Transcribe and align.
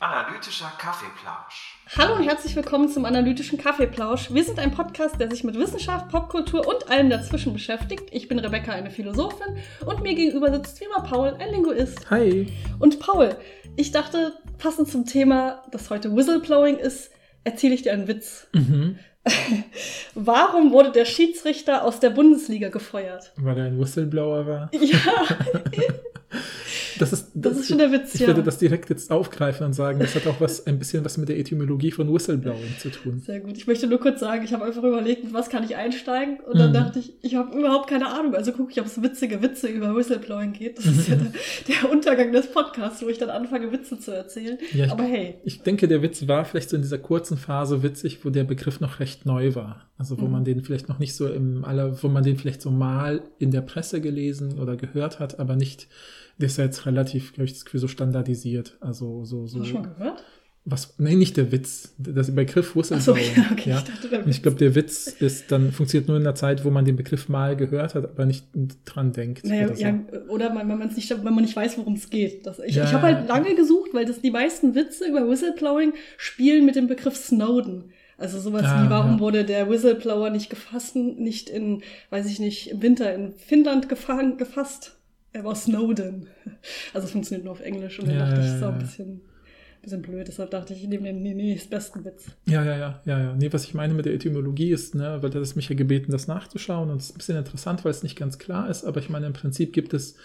Analytischer 0.00 0.70
Kaffeeplausch. 0.78 1.78
Hallo 1.96 2.16
und 2.16 2.24
herzlich 2.24 2.54
willkommen 2.56 2.88
zum 2.88 3.06
Analytischen 3.06 3.58
Kaffeeplausch. 3.58 4.34
Wir 4.34 4.44
sind 4.44 4.58
ein 4.58 4.70
Podcast, 4.72 5.18
der 5.18 5.30
sich 5.30 5.44
mit 5.44 5.58
Wissenschaft, 5.58 6.10
Popkultur 6.10 6.66
und 6.66 6.90
allem 6.90 7.08
dazwischen 7.08 7.54
beschäftigt. 7.54 8.10
Ich 8.10 8.28
bin 8.28 8.38
Rebecca, 8.38 8.72
eine 8.72 8.90
Philosophin, 8.90 9.56
und 9.86 10.02
mir 10.02 10.14
gegenüber 10.14 10.52
sitzt 10.52 10.80
wie 10.80 10.84
immer 10.84 11.02
Paul, 11.02 11.36
ein 11.38 11.50
Linguist. 11.52 12.10
Hi. 12.10 12.52
Und 12.78 13.00
Paul, 13.00 13.36
ich 13.76 13.92
dachte, 13.92 14.34
passend 14.58 14.88
zum 14.88 15.06
Thema, 15.06 15.62
das 15.70 15.88
heute 15.88 16.14
Whistleblowing 16.14 16.76
ist, 16.76 17.10
erzähle 17.44 17.74
ich 17.74 17.82
dir 17.82 17.92
einen 17.92 18.08
Witz. 18.08 18.46
Mhm. 18.52 18.98
Warum 20.14 20.72
wurde 20.72 20.92
der 20.92 21.04
Schiedsrichter 21.04 21.84
aus 21.84 22.00
der 22.00 22.10
Bundesliga 22.10 22.68
gefeuert? 22.68 23.32
Weil 23.36 23.58
er 23.58 23.64
ein 23.66 23.78
Whistleblower 23.78 24.46
war. 24.46 24.70
Ja, 24.72 25.24
Das 26.98 27.12
ist, 27.12 27.30
das 27.34 27.58
ist 27.58 27.68
schon 27.68 27.78
der 27.78 27.90
Witz, 27.92 28.14
Ich 28.14 28.20
ja. 28.20 28.26
werde 28.28 28.42
das 28.42 28.58
direkt 28.58 28.90
jetzt 28.90 29.10
aufgreifen 29.10 29.66
und 29.66 29.72
sagen, 29.72 30.00
das 30.00 30.14
hat 30.14 30.26
auch 30.26 30.40
was, 30.40 30.66
ein 30.66 30.78
bisschen 30.78 31.04
was 31.04 31.16
mit 31.18 31.28
der 31.28 31.38
Etymologie 31.38 31.90
von 31.90 32.12
Whistleblowing 32.12 32.76
zu 32.78 32.90
tun. 32.90 33.18
Sehr 33.20 33.40
gut. 33.40 33.56
Ich 33.56 33.66
möchte 33.66 33.86
nur 33.86 33.98
kurz 34.00 34.20
sagen, 34.20 34.44
ich 34.44 34.52
habe 34.52 34.64
einfach 34.64 34.82
überlegt, 34.82 35.24
mit 35.24 35.32
was 35.32 35.48
kann 35.48 35.64
ich 35.64 35.76
einsteigen? 35.76 36.38
Und 36.40 36.58
dann 36.58 36.70
Mhm. 36.70 36.74
dachte 36.74 36.98
ich, 36.98 37.14
ich 37.22 37.34
habe 37.34 37.56
überhaupt 37.58 37.88
keine 37.88 38.08
Ahnung. 38.08 38.34
Also 38.34 38.52
gucke 38.52 38.72
ich, 38.72 38.80
ob 38.80 38.86
es 38.86 39.02
witzige 39.02 39.42
Witze 39.42 39.68
über 39.68 39.94
Whistleblowing 39.96 40.52
geht. 40.52 40.78
Das 40.78 40.86
ist 40.86 41.08
ja 41.08 41.16
Mhm. 41.16 41.32
der, 41.32 41.32
der 41.82 41.90
Untergang 41.90 42.32
des 42.32 42.48
Podcasts, 42.48 43.02
wo 43.02 43.08
ich 43.08 43.18
dann 43.18 43.30
anfange, 43.30 43.72
Witze 43.72 43.98
zu 43.98 44.10
erzählen. 44.10 44.58
Ja, 44.72 44.86
ich, 44.86 44.90
Aber 44.92 45.04
hey, 45.04 45.36
ich 45.44 45.62
denke, 45.62 45.88
der 45.88 46.02
Witz 46.02 46.26
war 46.28 46.44
vielleicht 46.44 46.70
so 46.70 46.76
in 46.76 46.82
dieser 46.82 46.98
kurzen 46.98 47.36
Phase 47.36 47.82
witzig, 47.82 48.24
wo 48.24 48.30
der 48.30 48.44
Begriff 48.44 48.80
noch 48.80 49.00
recht 49.00 49.26
neu 49.26 49.54
war. 49.54 49.88
Also 49.98 50.20
wo 50.20 50.26
Mhm. 50.26 50.32
man 50.32 50.44
den 50.44 50.62
vielleicht 50.62 50.88
noch 50.88 50.98
nicht 50.98 51.14
so 51.14 51.28
im 51.28 51.64
aller, 51.64 52.02
wo 52.02 52.08
man 52.08 52.22
den 52.24 52.36
vielleicht 52.36 52.62
so 52.62 52.70
mal 52.70 53.22
in 53.38 53.50
der 53.50 53.60
Presse 53.62 54.00
gelesen 54.00 54.58
oder 54.58 54.76
gehört 54.76 55.20
hat, 55.20 55.38
aber 55.38 55.56
nicht, 55.56 55.82
der 55.82 55.88
ist 56.46 56.58
ja 56.58 56.64
jetzt 56.64 56.86
relativ, 56.86 57.32
glaube 57.32 57.46
ich, 57.46 57.52
das 57.52 57.64
Gefühl 57.64 57.80
so 57.80 57.88
standardisiert. 57.88 58.76
Also 58.80 59.24
so, 59.24 59.44
hast 59.44 59.52
so. 59.52 59.58
du 59.58 59.64
schon 59.64 59.82
mal 59.82 59.88
gehört? 59.88 60.24
Was? 60.64 60.94
Nee, 60.98 61.16
nicht 61.16 61.36
der 61.36 61.50
Witz. 61.50 61.92
Der 61.98 62.22
Begriff 62.22 62.76
Achso, 62.76 63.14
Whistleblowing. 63.16 63.30
ja, 63.36 63.46
okay. 63.50 63.70
ja. 63.70 63.78
Ich 63.78 63.84
dachte, 63.84 64.08
der 64.08 64.24
Und 64.24 64.30
ich 64.30 64.42
glaube, 64.42 64.58
der 64.58 64.76
Witz 64.76 65.08
ist 65.08 65.50
dann 65.50 65.72
funktioniert 65.72 66.06
nur 66.06 66.16
in 66.16 66.22
der 66.22 66.36
Zeit, 66.36 66.64
wo 66.64 66.70
man 66.70 66.84
den 66.84 66.94
Begriff 66.94 67.28
mal 67.28 67.56
gehört 67.56 67.96
hat, 67.96 68.04
aber 68.04 68.26
nicht 68.26 68.46
dran 68.84 69.12
denkt. 69.12 69.44
Naja, 69.44 69.66
oder 69.66 69.74
so. 69.74 69.82
ja, 69.82 69.98
oder 70.28 70.54
man, 70.54 70.68
wenn, 70.68 70.78
man's 70.78 70.94
nicht, 70.94 71.10
wenn 71.10 71.24
man 71.24 71.42
nicht 71.42 71.56
weiß, 71.56 71.78
worum 71.78 71.94
es 71.94 72.10
geht. 72.10 72.46
Das, 72.46 72.60
ich 72.60 72.76
Ja, 72.76 72.84
ich 72.84 72.92
habe 72.92 73.02
halt 73.02 73.28
lange 73.28 73.56
gesucht, 73.56 73.90
weil 73.92 74.04
das 74.04 74.20
die 74.20 74.30
meisten 74.30 74.76
Witze 74.76 75.08
über 75.08 75.28
Whistleblowing 75.28 75.94
spielen 76.16 76.64
mit 76.64 76.76
dem 76.76 76.86
Begriff 76.86 77.16
Snowden. 77.16 77.90
Also 78.16 78.38
sowas 78.38 78.62
Ah, 78.64 78.84
wie, 78.84 78.90
warum 78.90 79.14
ja. 79.14 79.20
wurde 79.20 79.44
der 79.44 79.68
Whistleblower 79.68 80.30
nicht 80.30 80.48
gefasst, 80.48 80.94
nicht 80.94 81.50
in, 81.50 81.82
weiß 82.10 82.26
ich 82.26 82.38
nicht, 82.38 82.70
im 82.70 82.80
Winter 82.80 83.12
in 83.12 83.32
Finnland 83.32 83.88
gefangen, 83.88 84.36
gefasst? 84.36 84.96
Er 85.32 85.44
war 85.44 85.54
Snowden. 85.54 86.28
Also 86.94 87.06
es 87.06 87.12
funktioniert 87.12 87.44
nur 87.44 87.52
auf 87.52 87.60
Englisch 87.60 87.98
und 87.98 88.06
dann 88.06 88.18
Ja, 88.18 88.18
dachte 88.18 88.40
ich, 88.40 88.46
das 88.48 88.56
ist 88.56 88.62
auch 88.62 88.72
ein 88.72 88.78
bisschen, 88.78 89.22
bisschen 89.82 90.02
blöd. 90.02 90.28
Deshalb 90.28 90.50
dachte 90.50 90.74
ich, 90.74 90.82
ich 90.82 90.88
nehme 90.88 91.04
den 91.04 91.22
nee, 91.22 91.34
nächstbesten 91.34 92.04
Witz. 92.04 92.30
Ja, 92.48 92.64
ja, 92.64 92.76
ja, 92.76 93.00
ja, 93.04 93.20
ja. 93.20 93.34
Nee, 93.36 93.52
was 93.52 93.64
ich 93.64 93.72
meine 93.74 93.94
mit 93.94 94.04
der 94.04 94.14
Etymologie 94.14 94.70
ist, 94.72 94.96
ne, 94.96 95.18
weil 95.22 95.30
das 95.30 95.54
mich 95.54 95.68
ja 95.68 95.76
gebeten, 95.76 96.10
das 96.10 96.26
nachzuschauen 96.26 96.90
und 96.90 96.96
es 96.96 97.04
ist 97.10 97.14
ein 97.14 97.18
bisschen 97.18 97.36
interessant, 97.38 97.84
weil 97.84 97.92
es 97.92 98.02
nicht 98.02 98.16
ganz 98.16 98.36
klar 98.38 98.68
ist, 98.68 98.84
aber 98.84 98.98
ich 98.98 99.08
meine, 99.08 99.26
im 99.26 99.32
Prinzip 99.32 99.72
gibt 99.72 99.94
es 99.94 100.16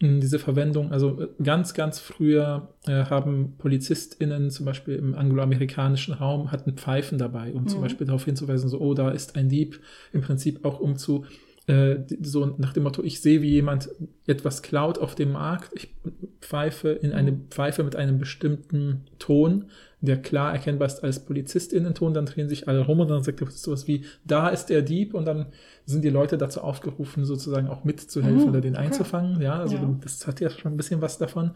mh, 0.00 0.20
diese 0.20 0.38
Verwendung, 0.38 0.92
also 0.92 1.20
äh, 1.22 1.28
ganz, 1.42 1.74
ganz 1.74 1.98
früher 1.98 2.74
äh, 2.86 3.04
haben 3.06 3.56
PolizistInnen 3.58 4.50
zum 4.50 4.64
Beispiel 4.64 4.94
im 4.94 5.16
angloamerikanischen 5.16 6.14
Raum 6.14 6.52
hatten 6.52 6.74
Pfeifen 6.76 7.18
dabei, 7.18 7.52
um 7.52 7.66
zum 7.66 7.80
Mhm. 7.80 7.82
Beispiel 7.82 8.06
darauf 8.06 8.24
hinzuweisen, 8.26 8.68
so, 8.70 8.80
oh, 8.80 8.94
da 8.94 9.10
ist 9.10 9.34
ein 9.36 9.48
Dieb, 9.48 9.80
im 10.12 10.20
Prinzip 10.20 10.64
auch 10.64 10.78
um 10.78 10.96
zu 10.98 11.26
äh, 11.66 11.96
so 12.20 12.46
nach 12.58 12.72
dem 12.72 12.82
Motto, 12.84 13.02
ich 13.02 13.20
sehe, 13.20 13.42
wie 13.42 13.50
jemand 13.50 13.90
etwas 14.26 14.62
klaut 14.62 14.98
auf 14.98 15.14
dem 15.14 15.32
Markt, 15.32 15.70
ich 15.74 15.94
pfeife 16.40 16.88
in 16.90 17.12
eine 17.12 17.32
Pfeife 17.50 17.84
mit 17.84 17.96
einem 17.96 18.18
bestimmten 18.18 19.04
Ton, 19.18 19.66
der 20.00 20.20
klar 20.22 20.52
erkennbar 20.52 20.86
ist 20.86 21.04
als 21.04 21.26
PolizistInnen-Ton, 21.26 22.14
dann 22.14 22.24
drehen 22.24 22.48
sich 22.48 22.66
alle 22.66 22.80
rum 22.80 23.00
und 23.00 23.08
dann 23.08 23.22
sagt 23.22 23.42
er 23.42 23.50
sowas 23.50 23.86
wie, 23.86 24.06
da 24.24 24.48
ist 24.48 24.66
der 24.66 24.80
Dieb 24.80 25.12
und 25.12 25.26
dann 25.26 25.46
sind 25.84 26.02
die 26.02 26.08
Leute 26.08 26.38
dazu 26.38 26.62
aufgerufen, 26.62 27.26
sozusagen 27.26 27.68
auch 27.68 27.84
mitzuhelfen 27.84 28.44
Oh, 28.46 28.48
oder 28.48 28.62
den 28.62 28.76
okay. 28.76 28.86
einzufangen. 28.86 29.42
Ja, 29.42 29.60
also 29.60 29.76
Ja. 29.76 29.94
das 30.00 30.26
hat 30.26 30.40
ja 30.40 30.48
schon 30.48 30.72
ein 30.72 30.76
bisschen 30.78 31.02
was 31.02 31.18
davon. 31.18 31.50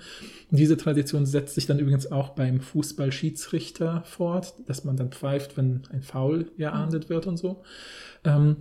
Und 0.50 0.58
diese 0.58 0.76
Tradition 0.76 1.24
setzt 1.24 1.54
sich 1.54 1.64
dann 1.64 1.78
übrigens 1.78 2.12
auch 2.12 2.30
beim 2.30 2.60
Fußballschiedsrichter 2.60 4.02
fort, 4.04 4.54
dass 4.66 4.84
man 4.84 4.96
dann 4.98 5.10
pfeift, 5.10 5.56
wenn 5.56 5.82
ein 5.90 6.02
Foul 6.02 6.50
geahndet 6.58 7.08
wird 7.08 7.26
und 7.26 7.38
so. 7.38 7.62
Ähm, 8.24 8.56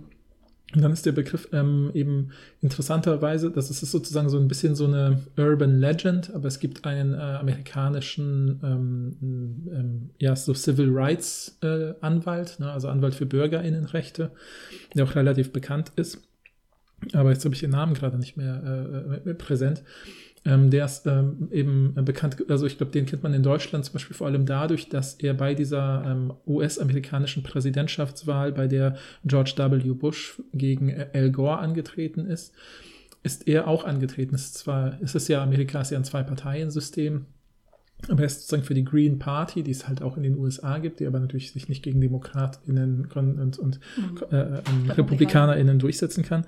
und 0.74 0.82
dann 0.82 0.92
ist 0.92 1.06
der 1.06 1.12
Begriff 1.12 1.48
ähm, 1.52 1.90
eben 1.94 2.30
interessanterweise, 2.60 3.50
das 3.50 3.70
ist 3.70 3.80
sozusagen 3.80 4.28
so 4.28 4.38
ein 4.38 4.48
bisschen 4.48 4.74
so 4.74 4.86
eine 4.86 5.20
Urban 5.36 5.78
Legend, 5.78 6.34
aber 6.34 6.48
es 6.48 6.58
gibt 6.58 6.84
einen 6.84 7.14
äh, 7.14 7.18
amerikanischen, 7.18 8.60
ähm, 8.64 9.16
ähm, 9.22 10.10
ja, 10.18 10.34
so 10.34 10.52
Civil 10.52 10.90
Rights 10.90 11.58
äh, 11.62 11.94
Anwalt, 12.00 12.58
ne, 12.58 12.72
also 12.72 12.88
Anwalt 12.88 13.14
für 13.14 13.26
BürgerInnenrechte, 13.26 14.32
der 14.94 15.04
auch 15.04 15.14
relativ 15.14 15.52
bekannt 15.52 15.92
ist. 15.96 16.18
Aber 17.12 17.30
jetzt 17.30 17.44
habe 17.44 17.54
ich 17.54 17.60
den 17.60 17.70
Namen 17.70 17.94
gerade 17.94 18.18
nicht 18.18 18.36
mehr 18.36 19.20
äh, 19.24 19.30
äh, 19.30 19.34
präsent. 19.34 19.82
Ähm, 20.46 20.70
der 20.70 20.84
ist 20.84 21.06
ähm, 21.06 21.48
eben 21.50 21.94
bekannt, 22.04 22.36
also 22.50 22.66
ich 22.66 22.76
glaube, 22.76 22.92
den 22.92 23.06
kennt 23.06 23.22
man 23.22 23.32
in 23.32 23.42
Deutschland 23.42 23.84
zum 23.84 23.94
Beispiel 23.94 24.14
vor 24.14 24.26
allem 24.26 24.44
dadurch, 24.44 24.90
dass 24.90 25.14
er 25.14 25.32
bei 25.32 25.54
dieser 25.54 26.04
ähm, 26.06 26.34
US-amerikanischen 26.46 27.42
Präsidentschaftswahl, 27.42 28.52
bei 28.52 28.66
der 28.66 28.96
George 29.24 29.54
W. 29.56 29.92
Bush 29.92 30.40
gegen 30.52 30.94
Al 31.14 31.30
Gore 31.30 31.58
angetreten 31.58 32.26
ist, 32.26 32.52
ist 33.22 33.48
er 33.48 33.66
auch 33.66 33.84
angetreten. 33.84 34.34
Es 34.34 34.44
ist 34.44 34.58
zwar, 34.58 34.98
es 35.00 35.14
ist 35.14 35.28
ja, 35.28 35.42
Amerika 35.42 35.80
ist 35.80 35.90
ja 35.90 35.98
ein 35.98 36.04
Zwei-Parteien-System, 36.04 37.24
aber 38.08 38.20
er 38.20 38.26
ist 38.26 38.40
sozusagen 38.40 38.64
für 38.64 38.74
die 38.74 38.84
Green 38.84 39.18
Party, 39.18 39.62
die 39.62 39.70
es 39.70 39.88
halt 39.88 40.02
auch 40.02 40.18
in 40.18 40.22
den 40.22 40.36
USA 40.36 40.76
gibt, 40.76 41.00
die 41.00 41.06
aber 41.06 41.20
natürlich 41.20 41.52
sich 41.52 41.70
nicht 41.70 41.82
gegen 41.82 42.02
DemokratInnen 42.02 43.08
und, 43.14 43.58
und 43.58 43.80
äh, 44.30 44.36
ähm, 44.36 44.90
RepublikanerInnen 44.90 45.78
durchsetzen 45.78 46.22
kann, 46.22 46.46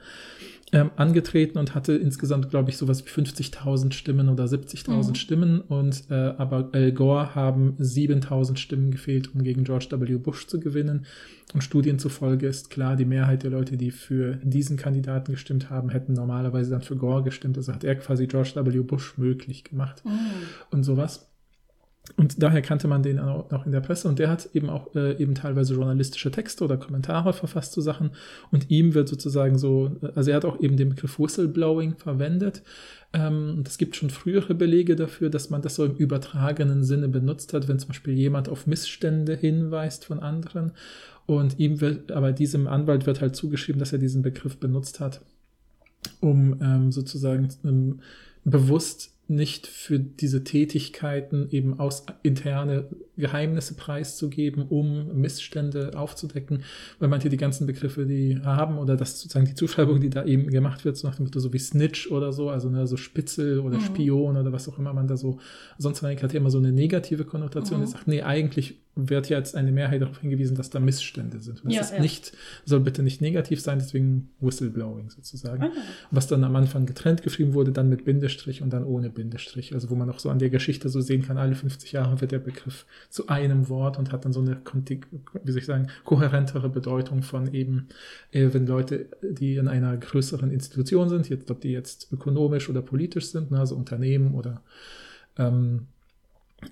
ähm, 0.72 0.91
angetreten 0.97 1.59
und 1.59 1.77
hatte 1.77 1.93
insgesamt, 1.94 2.50
glaube 2.50 2.71
ich, 2.71 2.77
sowas 2.77 3.04
wie 3.06 3.09
50.000 3.09 3.93
Stimmen 3.93 4.28
oder 4.28 4.44
70.000 4.47 5.09
Mhm. 5.10 5.15
Stimmen 5.15 5.60
und 5.60 6.04
äh, 6.10 6.15
aber 6.15 6.71
Al 6.72 6.91
Gore 6.93 7.37
haben 7.37 7.77
7.000 7.78 8.56
Stimmen 8.56 8.91
gefehlt, 8.91 9.32
um 9.34 9.44
gegen 9.44 9.62
George 9.62 9.87
W. 9.91 10.16
Bush 10.19 10.47
zu 10.49 10.59
gewinnen. 10.59 11.06
Und 11.55 11.62
Studien 11.62 12.00
zufolge 12.00 12.49
ist 12.49 12.71
klar, 12.71 12.97
die 12.97 13.05
Mehrheit 13.05 13.44
der 13.44 13.50
Leute, 13.53 13.76
die 13.76 13.93
für 13.93 14.41
diesen 14.43 14.76
Kandidaten 14.76 15.31
gestimmt 15.32 15.71
haben, 15.71 15.91
hätten 15.91 16.15
normalerweise 16.15 16.71
dann 16.72 16.82
für 16.82 16.97
Gore 16.97 17.22
gestimmt. 17.22 17.56
Also 17.56 17.72
hat 17.72 17.84
er 17.84 17.94
quasi 17.94 18.26
George 18.26 18.53
W. 18.56 18.81
Bush 18.81 19.16
möglich 19.19 19.62
gemacht 19.62 20.03
und 20.72 20.82
sowas. 20.82 21.31
Und 22.17 22.43
daher 22.43 22.62
kannte 22.62 22.87
man 22.87 23.03
den 23.03 23.19
auch 23.19 23.67
in 23.67 23.72
der 23.72 23.81
Presse 23.81 24.09
und 24.09 24.19
der 24.19 24.31
hat 24.31 24.49
eben 24.55 24.71
auch 24.71 24.94
äh, 24.94 25.21
eben 25.21 25.34
teilweise 25.34 25.75
journalistische 25.75 26.31
Texte 26.31 26.65
oder 26.65 26.77
Kommentare 26.77 27.33
verfasst 27.33 27.72
zu 27.72 27.81
Sachen 27.81 28.11
und 28.53 28.71
ihm 28.71 28.94
wird 28.94 29.09
sozusagen 29.09 29.59
so, 29.59 29.91
äh, 30.03 30.12
also 30.15 30.31
er 30.31 30.37
hat 30.37 30.44
auch 30.44 30.61
eben 30.61 30.77
den 30.77 30.91
Begriff 30.91 31.19
Whistleblowing 31.19 31.97
verwendet. 31.97 32.62
Ähm, 33.12 33.65
es 33.67 33.77
gibt 33.77 33.97
schon 33.97 34.11
frühere 34.11 34.55
Belege 34.55 34.94
dafür, 34.94 35.31
dass 35.31 35.50
man 35.50 35.62
das 35.62 35.75
so 35.75 35.84
im 35.84 35.97
übertragenen 35.97 36.84
Sinne 36.84 37.09
benutzt 37.09 37.53
hat, 37.53 37.67
wenn 37.67 37.78
zum 37.78 37.89
Beispiel 37.89 38.15
jemand 38.15 38.49
auf 38.49 38.67
Missstände 38.67 39.34
hinweist 39.34 40.05
von 40.05 40.21
anderen. 40.21 40.73
Und 41.27 41.59
ihm 41.59 41.81
wird, 41.81 42.12
aber 42.12 42.31
diesem 42.31 42.69
Anwalt 42.69 43.05
wird 43.06 43.21
halt 43.21 43.34
zugeschrieben, 43.34 43.81
dass 43.81 43.93
er 43.93 43.99
diesen 43.99 44.23
Begriff 44.23 44.59
benutzt 44.59 45.00
hat, 45.00 45.23
um 46.21 46.61
ähm, 46.62 46.93
sozusagen 46.93 47.49
ähm, 47.65 47.99
bewusst 48.44 49.16
nicht 49.28 49.66
für 49.66 49.98
diese 49.98 50.44
Tätigkeiten 50.44 51.48
eben 51.50 51.78
aus 51.81 52.06
interne 52.23 52.88
Geheimnisse 53.16 53.74
preiszugeben, 53.74 54.64
um 54.68 55.18
Missstände 55.20 55.92
aufzudecken, 55.96 56.62
weil 56.98 57.08
manche 57.08 57.28
die 57.28 57.36
ganzen 57.36 57.66
Begriffe, 57.66 58.06
die 58.06 58.40
haben, 58.44 58.78
oder 58.78 58.96
das 58.96 59.20
sozusagen 59.20 59.46
die 59.46 59.54
Zuschreibung, 59.54 60.00
die 60.00 60.10
da 60.10 60.24
eben 60.24 60.48
gemacht 60.48 60.84
wird, 60.84 60.96
so 60.96 61.08
nach 61.08 61.16
dem 61.16 61.24
Motto, 61.26 61.40
so 61.40 61.52
wie 61.52 61.58
Snitch 61.58 62.10
oder 62.10 62.32
so, 62.32 62.50
also 62.50 62.68
ne, 62.70 62.86
so 62.86 62.96
Spitzel 62.96 63.60
oder 63.60 63.76
Mhm. 63.78 63.82
Spion 63.82 64.36
oder 64.36 64.52
was 64.52 64.68
auch 64.68 64.78
immer 64.78 64.92
man 64.92 65.06
da 65.08 65.16
so, 65.16 65.38
sonst 65.78 66.02
hat 66.02 66.32
ja 66.32 66.40
immer 66.40 66.50
so 66.50 66.58
eine 66.58 66.72
negative 66.72 67.24
Konnotation, 67.24 67.80
Mhm. 67.80 67.84
die 67.84 67.90
sagt, 67.90 68.08
nee, 68.08 68.22
eigentlich 68.22 68.80
wird 68.98 69.28
ja 69.28 69.36
jetzt 69.36 69.54
eine 69.54 69.72
Mehrheit 69.72 70.00
darauf 70.00 70.20
hingewiesen, 70.20 70.56
dass 70.56 70.70
da 70.70 70.80
Missstände 70.80 71.38
sind. 71.40 71.56
Und 71.62 71.66
das 71.66 71.74
Ja, 71.74 71.80
ist 71.82 71.92
ja. 71.92 72.00
nicht, 72.00 72.32
soll 72.64 72.80
bitte 72.80 73.02
nicht 73.02 73.20
negativ 73.20 73.60
sein, 73.60 73.78
deswegen 73.78 74.30
Whistleblowing 74.40 75.10
sozusagen 75.10 75.64
Ah. 75.64 75.70
was 76.10 76.26
dann 76.28 76.42
am 76.44 76.56
Anfang 76.56 76.86
getrennt 76.86 77.22
geschrieben 77.22 77.52
wurde, 77.52 77.72
dann 77.72 77.90
mit 77.90 78.06
Bindestrich 78.06 78.62
und 78.62 78.70
dann 78.72 78.84
ohne 78.84 79.10
Bindestrich. 79.10 79.74
Also 79.74 79.90
wo 79.90 79.94
man 79.96 80.08
auch 80.08 80.18
so 80.18 80.30
an 80.30 80.38
der 80.38 80.48
Geschichte 80.48 80.88
so 80.88 81.02
sehen 81.02 81.20
kann, 81.20 81.36
alle 81.36 81.54
50 81.54 81.92
Jahre 81.92 82.22
wird 82.22 82.32
der 82.32 82.38
Begriff 82.38 82.86
zu 83.11 83.29
einem 83.29 83.69
Wort 83.69 83.99
und 83.99 84.12
hat 84.12 84.25
dann 84.25 84.32
so 84.32 84.41
eine, 84.41 84.61
wie 84.62 85.50
soll 85.50 85.58
ich 85.58 85.67
sagen, 85.67 85.88
kohärentere 86.05 86.69
Bedeutung 86.69 87.23
von 87.23 87.53
eben, 87.53 87.88
äh, 88.32 88.49
wenn 88.53 88.67
Leute, 88.67 89.06
die 89.23 89.56
in 89.56 89.69
einer 89.69 89.97
größeren 89.97 90.50
Institution 90.50 91.08
sind, 91.08 91.29
jetzt 91.29 91.50
ob 91.50 91.61
die 91.61 91.73
jetzt 91.73 92.12
ökonomisch 92.12 92.69
oder 92.69 92.82
politisch 92.82 93.31
sind, 93.31 93.50
ne, 93.50 93.61
also 93.61 93.76
Unternehmen 93.76 94.35
oder 94.35 94.62
ähm, 95.38 95.87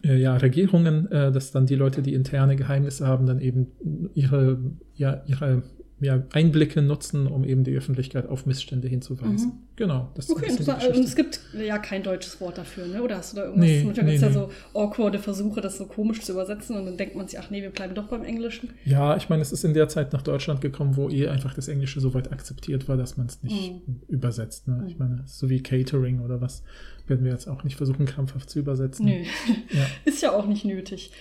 äh, 0.02 0.16
ja, 0.16 0.36
Regierungen, 0.36 1.10
äh, 1.10 1.30
dass 1.30 1.52
dann 1.52 1.66
die 1.66 1.76
Leute, 1.76 2.02
die 2.02 2.14
interne 2.14 2.56
Geheimnisse 2.56 3.06
haben, 3.06 3.26
dann 3.26 3.40
eben 3.40 3.68
ihre, 4.14 4.58
ja, 4.96 5.22
ihre 5.26 5.62
ja, 6.00 6.22
Einblicke 6.32 6.82
nutzen, 6.82 7.26
um 7.26 7.44
eben 7.44 7.64
die 7.64 7.74
Öffentlichkeit 7.76 8.28
auf 8.28 8.46
Missstände 8.46 8.88
hinzuweisen. 8.88 9.48
Mhm. 9.48 9.52
Genau. 9.76 10.10
Das 10.14 10.28
okay, 10.28 10.46
ist 10.46 10.60
interessant. 10.60 10.96
Und 10.96 11.04
es 11.04 11.14
gibt 11.16 11.40
ja 11.56 11.78
kein 11.78 12.02
deutsches 12.02 12.40
Wort 12.40 12.58
dafür, 12.58 12.86
ne? 12.86 13.02
Oder 13.02 13.18
hast 13.18 13.32
du 13.32 13.36
da 13.36 13.44
irgendwas? 13.44 13.68
Nee, 13.68 13.84
Manchmal 13.84 14.04
nee, 14.06 14.12
gibt 14.12 14.22
es 14.24 14.30
nee. 14.34 14.40
ja 14.40 14.46
so 14.72 14.78
awkwarde 14.78 15.18
Versuche, 15.18 15.60
das 15.60 15.78
so 15.78 15.86
komisch 15.86 16.20
zu 16.20 16.32
übersetzen 16.32 16.76
und 16.76 16.84
dann 16.86 16.96
denkt 16.96 17.14
man 17.16 17.26
sich, 17.28 17.38
ach 17.38 17.48
nee, 17.50 17.62
wir 17.62 17.70
bleiben 17.70 17.94
doch 17.94 18.08
beim 18.08 18.24
Englischen. 18.24 18.70
Ja, 18.84 19.16
ich 19.16 19.28
meine, 19.28 19.42
es 19.42 19.52
ist 19.52 19.64
in 19.64 19.72
der 19.74 19.88
Zeit 19.88 20.12
nach 20.12 20.22
Deutschland 20.22 20.60
gekommen, 20.60 20.96
wo 20.96 21.08
eh 21.08 21.28
einfach 21.28 21.54
das 21.54 21.68
Englische 21.68 22.00
so 22.00 22.12
weit 22.12 22.32
akzeptiert 22.32 22.88
war, 22.88 22.96
dass 22.96 23.16
man 23.16 23.26
es 23.26 23.42
nicht 23.42 23.72
Mhm. 23.86 24.00
übersetzt. 24.08 24.68
Ne? 24.68 24.84
Ich 24.88 24.98
meine, 24.98 25.22
so 25.26 25.48
wie 25.48 25.62
Catering 25.62 26.20
oder 26.20 26.40
was 26.40 26.62
werden 27.06 27.24
wir 27.24 27.32
jetzt 27.32 27.46
auch 27.48 27.64
nicht 27.64 27.76
versuchen, 27.76 28.06
krampfhaft 28.06 28.48
zu 28.50 28.58
übersetzen. 28.58 29.04
Nee, 29.04 29.26
Ja. 29.70 29.86
ist 30.04 30.22
ja 30.22 30.32
auch 30.32 30.46
nicht 30.46 30.64
nötig. 30.64 31.12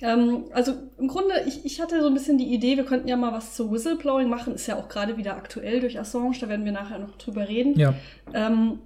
Ähm, 0.00 0.44
also 0.52 0.74
im 0.98 1.08
Grunde, 1.08 1.34
ich, 1.46 1.64
ich 1.64 1.80
hatte 1.80 2.00
so 2.00 2.06
ein 2.06 2.14
bisschen 2.14 2.38
die 2.38 2.52
Idee, 2.52 2.76
wir 2.76 2.84
könnten 2.84 3.08
ja 3.08 3.16
mal 3.16 3.32
was 3.32 3.54
zu 3.54 3.72
Whistleblowing 3.72 4.28
machen. 4.28 4.54
Ist 4.54 4.66
ja 4.66 4.76
auch 4.76 4.88
gerade 4.88 5.16
wieder 5.16 5.36
aktuell 5.36 5.80
durch 5.80 5.98
Assange, 5.98 6.36
da 6.40 6.48
werden 6.48 6.64
wir 6.64 6.72
nachher 6.72 6.98
noch 6.98 7.16
drüber 7.16 7.48
reden. 7.48 7.78
Ja, 7.78 7.94
Ähm, 8.32 8.80